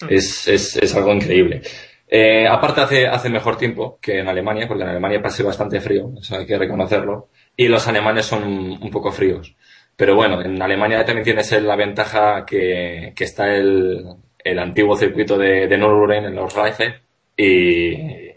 Es, 0.08 0.48
es, 0.48 0.76
es 0.76 0.94
algo 0.96 1.12
increíble. 1.12 1.62
Eh, 2.08 2.46
aparte 2.46 2.80
hace, 2.82 3.06
hace 3.06 3.30
mejor 3.30 3.56
tiempo 3.56 3.98
que 4.00 4.18
en 4.20 4.28
Alemania, 4.28 4.68
porque 4.68 4.82
en 4.84 4.90
Alemania 4.90 5.22
pasé 5.22 5.42
bastante 5.42 5.80
frío, 5.80 6.10
eso 6.20 6.36
hay 6.36 6.46
que 6.46 6.58
reconocerlo, 6.58 7.28
y 7.56 7.68
los 7.68 7.86
alemanes 7.88 8.26
son 8.26 8.44
un 8.44 8.90
poco 8.90 9.10
fríos. 9.12 9.54
Pero 9.96 10.14
bueno, 10.16 10.42
en 10.42 10.60
Alemania 10.60 11.04
también 11.04 11.24
tienes 11.24 11.50
el- 11.52 11.66
la 11.66 11.76
ventaja 11.76 12.44
que, 12.44 13.12
que 13.16 13.24
está 13.24 13.54
el, 13.54 14.04
el 14.42 14.58
antiguo 14.58 14.96
circuito 14.96 15.38
de, 15.38 15.66
de 15.68 15.78
Nürburgring 15.78 16.24
en 16.26 16.34
los 16.34 16.52
Reife 16.54 17.00
y, 17.36 17.94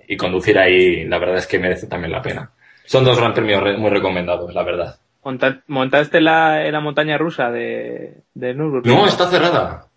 y 0.07 0.17
conducir 0.17 0.57
ahí 0.57 1.03
la 1.05 1.17
verdad 1.19 1.37
es 1.37 1.47
que 1.47 1.59
merece 1.59 1.87
también 1.87 2.11
la 2.11 2.21
pena. 2.21 2.51
Son 2.85 3.03
dos 3.03 3.17
gran 3.19 3.33
premios 3.33 3.61
re- 3.61 3.77
muy 3.77 3.89
recomendados, 3.89 4.53
la 4.53 4.63
verdad. 4.63 4.99
Monta- 5.27 5.61
¿Montaste 5.67 6.21
la, 6.21 6.65
en 6.65 6.71
la 6.71 6.79
montaña 6.79 7.17
rusa 7.17 7.51
de, 7.51 8.21
de 8.33 8.53
Nürburgring? 8.53 8.95
No, 8.95 9.05
está 9.07 9.27
cerrada. 9.27 9.87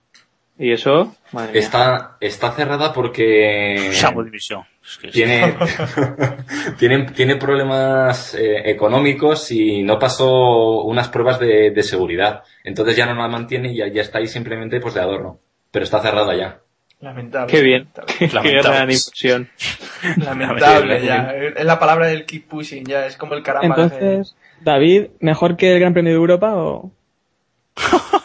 ¿Y 0.58 0.72
eso? 0.72 1.14
Madre 1.32 1.52
mía. 1.52 1.60
Está, 1.60 2.16
está 2.20 2.50
cerrada 2.52 2.92
porque... 2.92 3.76
División. 4.24 4.64
Es 4.84 4.98
que 4.98 5.06
es- 5.06 5.12
tiene, 5.12 5.54
tiene, 6.78 7.04
tiene 7.12 7.36
problemas 7.36 8.34
eh, 8.34 8.68
económicos 8.70 9.50
y 9.52 9.82
no 9.82 9.98
pasó 9.98 10.82
unas 10.82 11.08
pruebas 11.08 11.38
de, 11.38 11.70
de 11.70 11.82
seguridad. 11.82 12.42
Entonces 12.64 12.96
ya 12.96 13.06
no 13.06 13.14
la 13.14 13.28
mantiene 13.28 13.72
y 13.72 13.76
ya, 13.76 13.88
ya 13.88 14.02
está 14.02 14.18
ahí 14.18 14.26
simplemente 14.26 14.80
pues 14.80 14.94
de 14.94 15.00
adorno. 15.00 15.38
Pero 15.70 15.84
está 15.84 16.00
cerrada 16.00 16.34
ya. 16.36 16.58
Lamentable. 17.00 17.46
Qué 17.50 17.62
bien. 17.62 17.88
Qué 18.18 18.26
Lamentable. 18.28 18.62
gran 18.62 18.82
impresión. 18.90 19.48
Lamentable, 20.18 21.02
ya. 21.06 21.32
Es 21.56 21.64
la 21.64 21.78
palabra 21.78 22.08
del 22.08 22.26
keep 22.26 22.48
pushing, 22.48 22.84
ya. 22.84 23.06
Es 23.06 23.16
como 23.16 23.34
el 23.34 23.42
caramba. 23.42 23.74
Entonces, 23.84 24.36
David, 24.60 25.08
¿mejor 25.20 25.56
que 25.56 25.72
el 25.72 25.80
Gran 25.80 25.92
Premio 25.92 26.12
de 26.12 26.18
Europa 26.18 26.54
o...? 26.54 26.90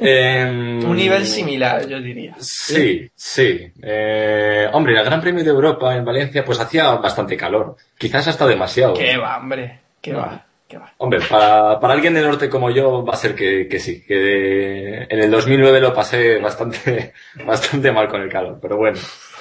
Em, 0.00 0.84
Un 0.84 0.96
nivel 0.96 1.24
similar, 1.26 1.86
yo 1.86 2.00
diría. 2.00 2.34
Sí, 2.40 3.08
sí. 3.14 3.72
Eh, 3.82 4.68
hombre, 4.72 4.98
el 4.98 5.04
Gran 5.04 5.20
Premio 5.20 5.44
de 5.44 5.50
Europa 5.50 5.94
en 5.94 6.04
Valencia 6.04 6.44
pues 6.44 6.58
hacía 6.58 6.90
bastante 6.96 7.36
calor. 7.36 7.76
Quizás 7.96 8.26
hasta 8.26 8.46
demasiado. 8.48 8.94
Qué 8.94 9.16
va, 9.16 9.38
hombre. 9.38 9.78
Qué 10.00 10.12
va. 10.12 10.44
Qué 10.66 10.78
va. 10.78 10.92
Hombre, 10.98 11.20
para, 11.30 11.78
para 11.78 11.94
alguien 11.94 12.14
del 12.14 12.24
norte 12.26 12.50
como 12.50 12.70
yo 12.70 13.04
va 13.04 13.12
a 13.12 13.16
ser 13.16 13.36
que, 13.36 13.68
que 13.68 13.78
sí, 13.78 14.04
que 14.04 15.02
en 15.08 15.20
el 15.20 15.30
2009 15.30 15.80
lo 15.80 15.94
pasé 15.94 16.38
bastante, 16.40 17.12
bastante 17.46 17.92
mal 17.92 18.08
con 18.08 18.20
el 18.22 18.28
calor, 18.28 18.58
pero 18.60 18.76
bueno. 18.76 18.98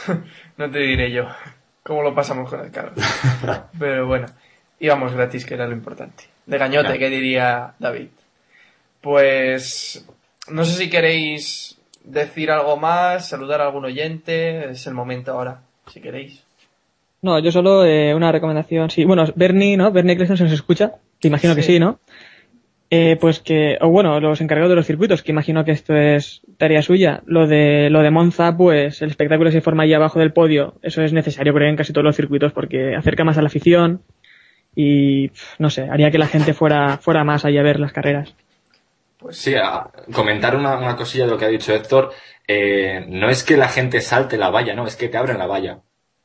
No 0.57 0.72
te 0.72 0.80
diré 0.80 1.11
yo 1.11 1.27
cómo 1.84 2.01
lo 2.01 2.15
pasamos 2.15 2.49
con 2.49 2.61
el 2.61 2.72
calor. 2.72 2.93
Pero 3.77 4.07
bueno, 4.07 4.27
íbamos 4.80 5.13
gratis, 5.13 5.45
que 5.45 5.55
era 5.55 5.67
lo 5.67 5.73
importante. 5.73 6.23
De 6.45 6.57
gañote, 6.57 6.93
Ya. 6.93 6.97
¿qué 6.97 7.09
diría 7.09 7.73
David? 7.80 8.07
Pues 9.01 10.05
no 10.49 10.63
sé 10.65 10.77
si 10.84 10.89
queréis 10.89 11.77
decir 12.03 12.51
algo 12.51 12.77
más, 12.77 13.27
saludar 13.30 13.61
a 13.61 13.65
algún 13.65 13.85
oyente, 13.85 14.69
es 14.72 14.85
el 14.88 14.93
momento 14.93 15.31
ahora, 15.34 15.61
si 15.91 16.01
queréis. 16.01 16.43
No, 17.22 17.39
yo 17.39 17.51
solo 17.51 17.84
eh, 17.85 18.13
una 18.13 18.31
recomendación, 18.31 18.89
sí. 18.91 19.03
Bueno, 19.05 19.26
Bernie, 19.35 19.77
¿no? 19.77 19.91
Bernie 19.91 20.13
Eccleston 20.13 20.38
se 20.38 20.43
nos 20.43 20.53
escucha, 20.53 20.93
que 21.19 21.27
imagino 21.27 21.55
que 21.55 21.63
Sí. 21.63 21.73
sí, 21.73 21.80
¿no? 21.80 21.99
Eh, 22.91 23.17
pues 23.19 23.39
que, 23.39 23.80
o 23.81 23.89
bueno, 23.89 24.19
los 24.19 24.41
encargados 24.41 24.69
de 24.69 24.76
los 24.76 24.85
circuitos, 24.85 25.23
que 25.23 25.31
imagino 25.31 25.65
que 25.65 25.72
esto 25.72 25.95
es 25.95 26.41
tarea 26.57 26.84
suya. 26.84 27.23
Lo 27.26 27.47
de, 27.47 27.89
lo 27.89 28.03
de 28.03 28.11
Monza, 28.11 28.55
pues 28.55 29.01
el 29.01 29.09
espectáculo 29.09 29.51
se 29.51 29.61
forma 29.61 29.84
ahí 29.84 29.93
abajo 29.95 30.19
del 30.19 30.34
podio. 30.34 30.76
Eso 30.84 31.01
es 31.01 31.11
necesario, 31.11 31.51
creo, 31.53 31.67
en 31.67 31.76
casi 31.76 31.93
todos 31.93 32.05
los 32.05 32.15
circuitos 32.15 32.53
porque 32.53 32.95
acerca 32.95 33.23
más 33.23 33.39
a 33.39 33.41
la 33.41 33.47
afición 33.47 34.01
y, 34.76 35.31
no 35.60 35.69
sé, 35.69 35.88
haría 35.89 36.11
que 36.11 36.18
la 36.18 36.27
gente 36.27 36.53
fuera, 36.53 36.97
fuera 36.97 37.23
más 37.23 37.45
ahí 37.45 37.57
a 37.57 37.64
ver 37.64 37.80
las 37.80 37.93
carreras. 37.93 38.34
Pues 39.18 39.38
Sí, 39.38 39.56
a 39.56 39.88
comentar 40.14 40.56
una, 40.56 40.77
una 40.77 40.95
cosilla 40.95 41.26
de 41.26 41.31
lo 41.31 41.38
que 41.38 41.45
ha 41.45 41.49
dicho 41.49 41.73
Héctor. 41.73 42.11
Eh, 42.47 43.06
no 43.07 43.30
es 43.30 43.43
que 43.43 43.57
la 43.57 43.69
gente 43.69 44.02
salte 44.02 44.38
la 44.38 44.49
valla, 44.49 44.76
no, 44.76 44.85
es 44.85 44.95
que 44.95 45.10
te 45.10 45.18
abren 45.18 45.38
la 45.38 45.47
valla. 45.47 45.80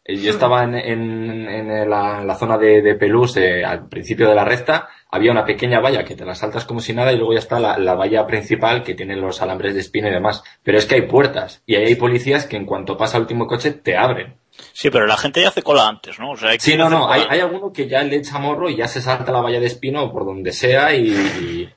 Eh, 0.05 0.17
Yo 0.17 0.31
estaba 0.31 0.65
en, 0.65 0.75
en, 0.75 1.49
en 1.49 1.91
la, 1.91 2.21
en 2.21 2.27
la 2.27 2.35
zona 2.35 2.59
de, 2.59 2.83
de 2.83 2.95
Pelús 2.97 3.37
eh, 3.37 3.65
al 3.65 3.89
principio 3.89 4.29
de 4.29 4.35
la 4.35 4.45
recta, 4.45 4.89
había 5.13 5.33
una 5.33 5.45
pequeña 5.45 5.81
valla 5.81 6.05
que 6.05 6.15
te 6.17 6.25
la 6.25 6.35
saltas 6.35 6.65
como 6.65 6.81
si 6.81 6.93
nada 6.93 7.13
y 7.13 7.17
luego 7.17 7.33
ya 7.33 7.39
está 7.41 7.59
la, 7.59 7.79
la 7.79 7.95
valla 7.95 8.27
principal 8.27 8.83
que 8.83 8.95
tiene 8.95 9.17
los 9.17 9.43
alambres 9.43 9.75
de 9.75 9.81
espina 9.81 10.09
y 10.09 10.13
demás. 10.13 10.43
Pero 10.63 10.79
es 10.79 10.87
que 10.87 10.95
hay 10.97 11.03
puertas 11.03 11.63
y 11.67 11.75
ahí 11.77 11.85
hay 11.87 11.95
policías 11.97 12.47
que 12.47 12.57
en 12.57 12.67
cuanto 12.67 12.97
pasa 12.97 13.17
el 13.17 13.23
último 13.23 13.47
coche 13.47 13.73
te 13.73 13.97
abren. 13.97 14.37
Sí, 14.73 14.91
pero 14.91 15.07
la 15.07 15.17
gente 15.17 15.41
ya 15.41 15.49
hace 15.49 15.63
cola 15.63 15.89
antes, 15.89 16.19
¿no? 16.19 16.33
O 16.33 16.37
sea, 16.37 16.51
hay 16.51 16.59
Sí, 16.61 16.77
no, 16.77 16.91
no, 16.91 17.11
hay, 17.11 17.23
hay 17.29 17.41
alguno 17.41 17.73
que 17.73 17.89
ya 17.89 18.03
le 18.03 18.17
echa 18.17 18.39
morro 18.39 18.69
y 18.69 18.77
ya 18.77 18.87
se 18.89 19.01
salta 19.01 19.33
la 19.33 19.41
valla 19.41 19.59
de 19.61 19.67
espino 19.67 20.13
por 20.13 20.25
donde 20.27 20.53
sea 20.53 20.95
y... 20.95 21.09
y- 21.09 21.69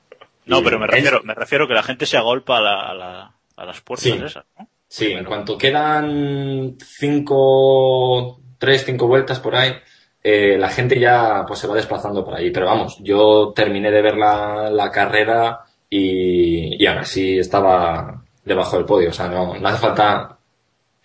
No, 0.46 0.62
pero 0.62 0.78
me 0.78 0.86
refiero, 0.86 1.20
me 1.24 1.34
refiero 1.34 1.66
que 1.66 1.74
la 1.74 1.82
gente 1.82 2.04
se 2.06 2.16
agolpa 2.18 2.58
a, 2.58 2.60
la, 2.60 2.80
a, 2.90 2.94
la- 2.94 3.32
a 3.56 3.64
las 3.64 3.80
puertas 3.80 4.04
Sí. 4.04 4.12
esas, 4.12 4.44
¿no? 4.58 4.68
Sí, 4.86 5.10
en 5.12 5.24
cuanto 5.24 5.56
quedan 5.58 6.76
cinco, 6.78 8.40
tres, 8.58 8.84
cinco 8.84 9.06
vueltas 9.08 9.40
por 9.40 9.56
ahí, 9.56 9.72
eh, 10.24 10.56
la 10.58 10.68
gente 10.70 10.98
ya 10.98 11.44
pues 11.46 11.60
se 11.60 11.66
va 11.68 11.74
desplazando 11.76 12.24
por 12.24 12.34
ahí. 12.34 12.50
Pero 12.50 12.66
vamos, 12.66 12.96
yo 13.00 13.52
terminé 13.54 13.90
de 13.92 14.02
ver 14.02 14.16
la, 14.16 14.70
la 14.70 14.90
carrera 14.90 15.60
y, 15.90 16.82
y 16.82 16.86
ahora 16.86 17.04
sí 17.04 17.38
estaba 17.38 18.24
debajo 18.44 18.76
del 18.76 18.86
podio. 18.86 19.10
O 19.10 19.12
sea, 19.12 19.28
no, 19.28 19.54
no 19.58 19.68
hace 19.68 19.78
falta 19.78 20.38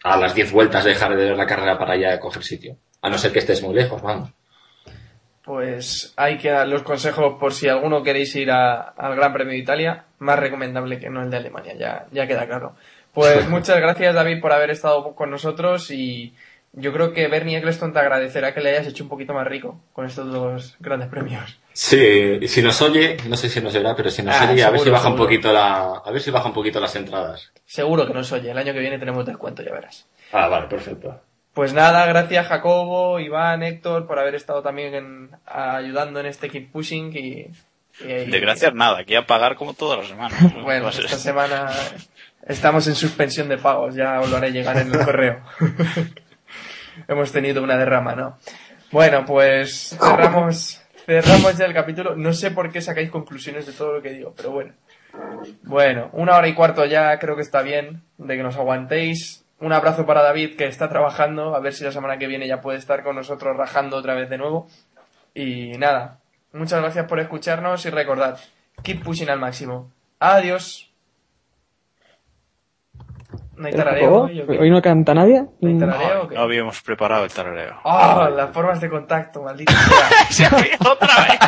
a 0.03 0.17
las 0.17 0.33
10 0.33 0.51
vueltas 0.53 0.85
dejar 0.85 1.11
de 1.15 1.25
ver 1.25 1.37
la 1.37 1.45
carrera 1.45 1.77
para 1.77 1.95
ya 1.97 2.19
coger 2.19 2.43
sitio. 2.43 2.77
A 3.01 3.09
no 3.09 3.17
ser 3.17 3.31
que 3.33 3.39
estés 3.39 3.61
muy 3.61 3.75
lejos, 3.75 4.01
vamos. 4.01 4.29
Pues 5.43 6.13
hay 6.17 6.37
que 6.37 6.51
dar 6.51 6.67
los 6.67 6.83
consejos 6.83 7.35
por 7.39 7.53
si 7.53 7.67
alguno 7.67 8.03
queréis 8.03 8.35
ir 8.35 8.51
a- 8.51 8.89
al 8.89 9.15
Gran 9.15 9.33
Premio 9.33 9.53
de 9.53 9.59
Italia. 9.59 10.05
Más 10.19 10.37
recomendable 10.37 10.99
que 10.99 11.09
no 11.09 11.23
el 11.23 11.29
de 11.29 11.37
Alemania, 11.37 11.73
ya, 11.77 12.05
ya 12.11 12.27
queda 12.27 12.45
claro. 12.45 12.75
Pues 13.13 13.47
muchas 13.49 13.77
gracias 13.77 14.13
David 14.13 14.41
por 14.41 14.51
haber 14.53 14.69
estado 14.71 15.15
con 15.15 15.31
nosotros 15.31 15.89
y 15.91 16.33
yo 16.73 16.93
creo 16.93 17.13
que 17.13 17.27
Bernie 17.27 17.57
Eccleston 17.57 17.93
te 17.93 17.99
agradecerá 17.99 18.53
que 18.53 18.61
le 18.61 18.69
hayas 18.69 18.87
hecho 18.87 19.03
un 19.03 19.09
poquito 19.09 19.33
más 19.33 19.47
rico 19.47 19.79
con 19.93 20.05
estos 20.05 20.31
dos 20.31 20.75
grandes 20.79 21.09
premios. 21.09 21.57
Sí, 21.73 22.47
si 22.47 22.61
nos 22.61 22.81
oye, 22.81 23.17
no 23.27 23.35
sé 23.37 23.49
si 23.49 23.61
nos 23.61 23.73
oirá, 23.75 23.95
pero 23.95 24.09
si 24.11 24.21
nos 24.23 24.35
Ah, 24.35 24.49
oye, 24.51 24.63
a 24.63 24.69
ver 24.69 24.79
si 24.79 24.83
seguro, 24.85 24.91
baja 24.91 25.07
un 25.07 25.13
seguro. 25.13 25.23
poquito 25.29 25.53
la, 25.53 26.01
a 26.05 26.11
ver 26.11 26.21
si 26.21 26.31
baja 26.31 26.47
un 26.47 26.53
poquito 26.53 26.79
las 26.79 26.95
entradas. 26.95 27.51
Seguro 27.65 28.05
que 28.05 28.13
nos 28.13 28.31
oye, 28.31 28.51
el 28.51 28.57
año 28.57 28.73
que 28.73 28.79
viene 28.79 28.99
tenemos 28.99 29.25
descuento, 29.25 29.63
ya 29.63 29.71
verás. 29.71 30.05
Ah, 30.31 30.47
vale, 30.47 30.67
perfecto. 30.67 31.19
Pues 31.53 31.73
nada, 31.73 32.05
gracias 32.05 32.47
Jacobo, 32.47 33.19
Iván, 33.19 33.63
Héctor 33.63 34.05
por 34.07 34.19
haber 34.19 34.35
estado 34.35 34.61
también 34.61 34.93
en- 34.93 35.29
ayudando 35.45 36.19
en 36.19 36.27
este 36.27 36.49
Keep 36.49 36.71
Pushing 36.71 37.11
y, 37.17 37.47
y- 38.01 38.25
De 38.29 38.39
gracias 38.39 38.73
nada, 38.73 38.99
aquí 38.99 39.15
a 39.15 39.25
pagar 39.25 39.55
como 39.55 39.73
todas 39.73 39.97
las 39.99 40.07
semanas. 40.07 40.39
Bueno, 40.63 40.91
ser- 40.91 41.05
esta 41.05 41.17
semana 41.17 41.69
estamos 42.47 42.87
en 42.87 42.95
suspensión 42.95 43.49
de 43.49 43.57
pagos, 43.57 43.95
ya 43.95 44.19
os 44.21 44.29
lo 44.29 44.37
haré 44.37 44.51
llegar 44.51 44.77
en 44.77 44.93
el 44.93 44.99
correo. 45.05 45.41
Hemos 47.07 47.31
tenido 47.31 47.63
una 47.63 47.77
derrama, 47.77 48.15
¿no? 48.15 48.37
Bueno, 48.91 49.23
pues 49.25 49.95
cerramos, 49.99 50.81
cerramos 51.05 51.57
ya 51.57 51.65
el 51.65 51.73
capítulo. 51.73 52.15
No 52.15 52.33
sé 52.33 52.51
por 52.51 52.71
qué 52.71 52.81
sacáis 52.81 53.09
conclusiones 53.09 53.65
de 53.65 53.73
todo 53.73 53.93
lo 53.93 54.01
que 54.01 54.11
digo, 54.11 54.33
pero 54.35 54.51
bueno. 54.51 54.73
Bueno, 55.63 56.09
una 56.13 56.35
hora 56.37 56.47
y 56.47 56.53
cuarto 56.53 56.85
ya 56.85 57.17
creo 57.19 57.35
que 57.35 57.41
está 57.41 57.61
bien 57.61 58.03
de 58.17 58.37
que 58.37 58.43
nos 58.43 58.57
aguantéis. 58.57 59.45
Un 59.59 59.73
abrazo 59.73 60.05
para 60.05 60.23
David 60.23 60.55
que 60.55 60.65
está 60.65 60.87
trabajando, 60.87 61.55
a 61.55 61.59
ver 61.59 61.73
si 61.73 61.83
la 61.83 61.91
semana 61.91 62.17
que 62.17 62.27
viene 62.27 62.47
ya 62.47 62.61
puede 62.61 62.77
estar 62.77 63.03
con 63.03 63.15
nosotros 63.15 63.57
rajando 63.57 63.97
otra 63.97 64.15
vez 64.15 64.29
de 64.29 64.37
nuevo. 64.37 64.67
Y 65.33 65.71
nada, 65.77 66.19
muchas 66.53 66.81
gracias 66.81 67.05
por 67.07 67.19
escucharnos 67.19 67.85
y 67.85 67.89
recordad, 67.89 68.39
keep 68.83 69.03
pushing 69.03 69.29
al 69.29 69.39
máximo. 69.39 69.91
Adiós. 70.19 70.88
¿No 73.59 73.67
hay 73.67 73.73
tarareo 73.73 74.13
¿Oh? 74.13 74.23
hoy 74.23 74.69
no 74.69 74.81
canta 74.81 75.13
nadie? 75.13 75.43
¿No 75.59 75.69
hay 75.69 75.77
tarareo 75.77 76.23
o 76.23 76.27
qué? 76.29 76.35
No 76.35 76.41
habíamos 76.43 76.81
preparado 76.81 77.25
el 77.25 77.31
tarareo. 77.31 77.75
¡Ah! 77.83 78.29
las 78.33 78.51
formas 78.51 78.79
de 78.79 78.89
contacto, 78.89 79.43
maldita 79.43 79.73
sea. 80.29 80.49
¡Otra 80.79 81.25
vez! 81.27 81.39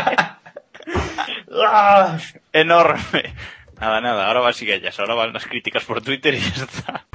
¡Ah! 1.66 2.18
Enorme. 2.52 3.34
Nada, 3.80 4.02
nada, 4.02 4.28
ahora 4.28 4.42
va 4.42 4.52
que 4.52 4.82
ya, 4.82 4.90
ahora 5.00 5.16
van 5.16 5.32
las 5.32 5.46
críticas 5.46 5.86
por 5.86 6.02
Twitter 6.02 6.34
y 6.34 6.40
ya 6.40 6.66
está. 6.66 7.06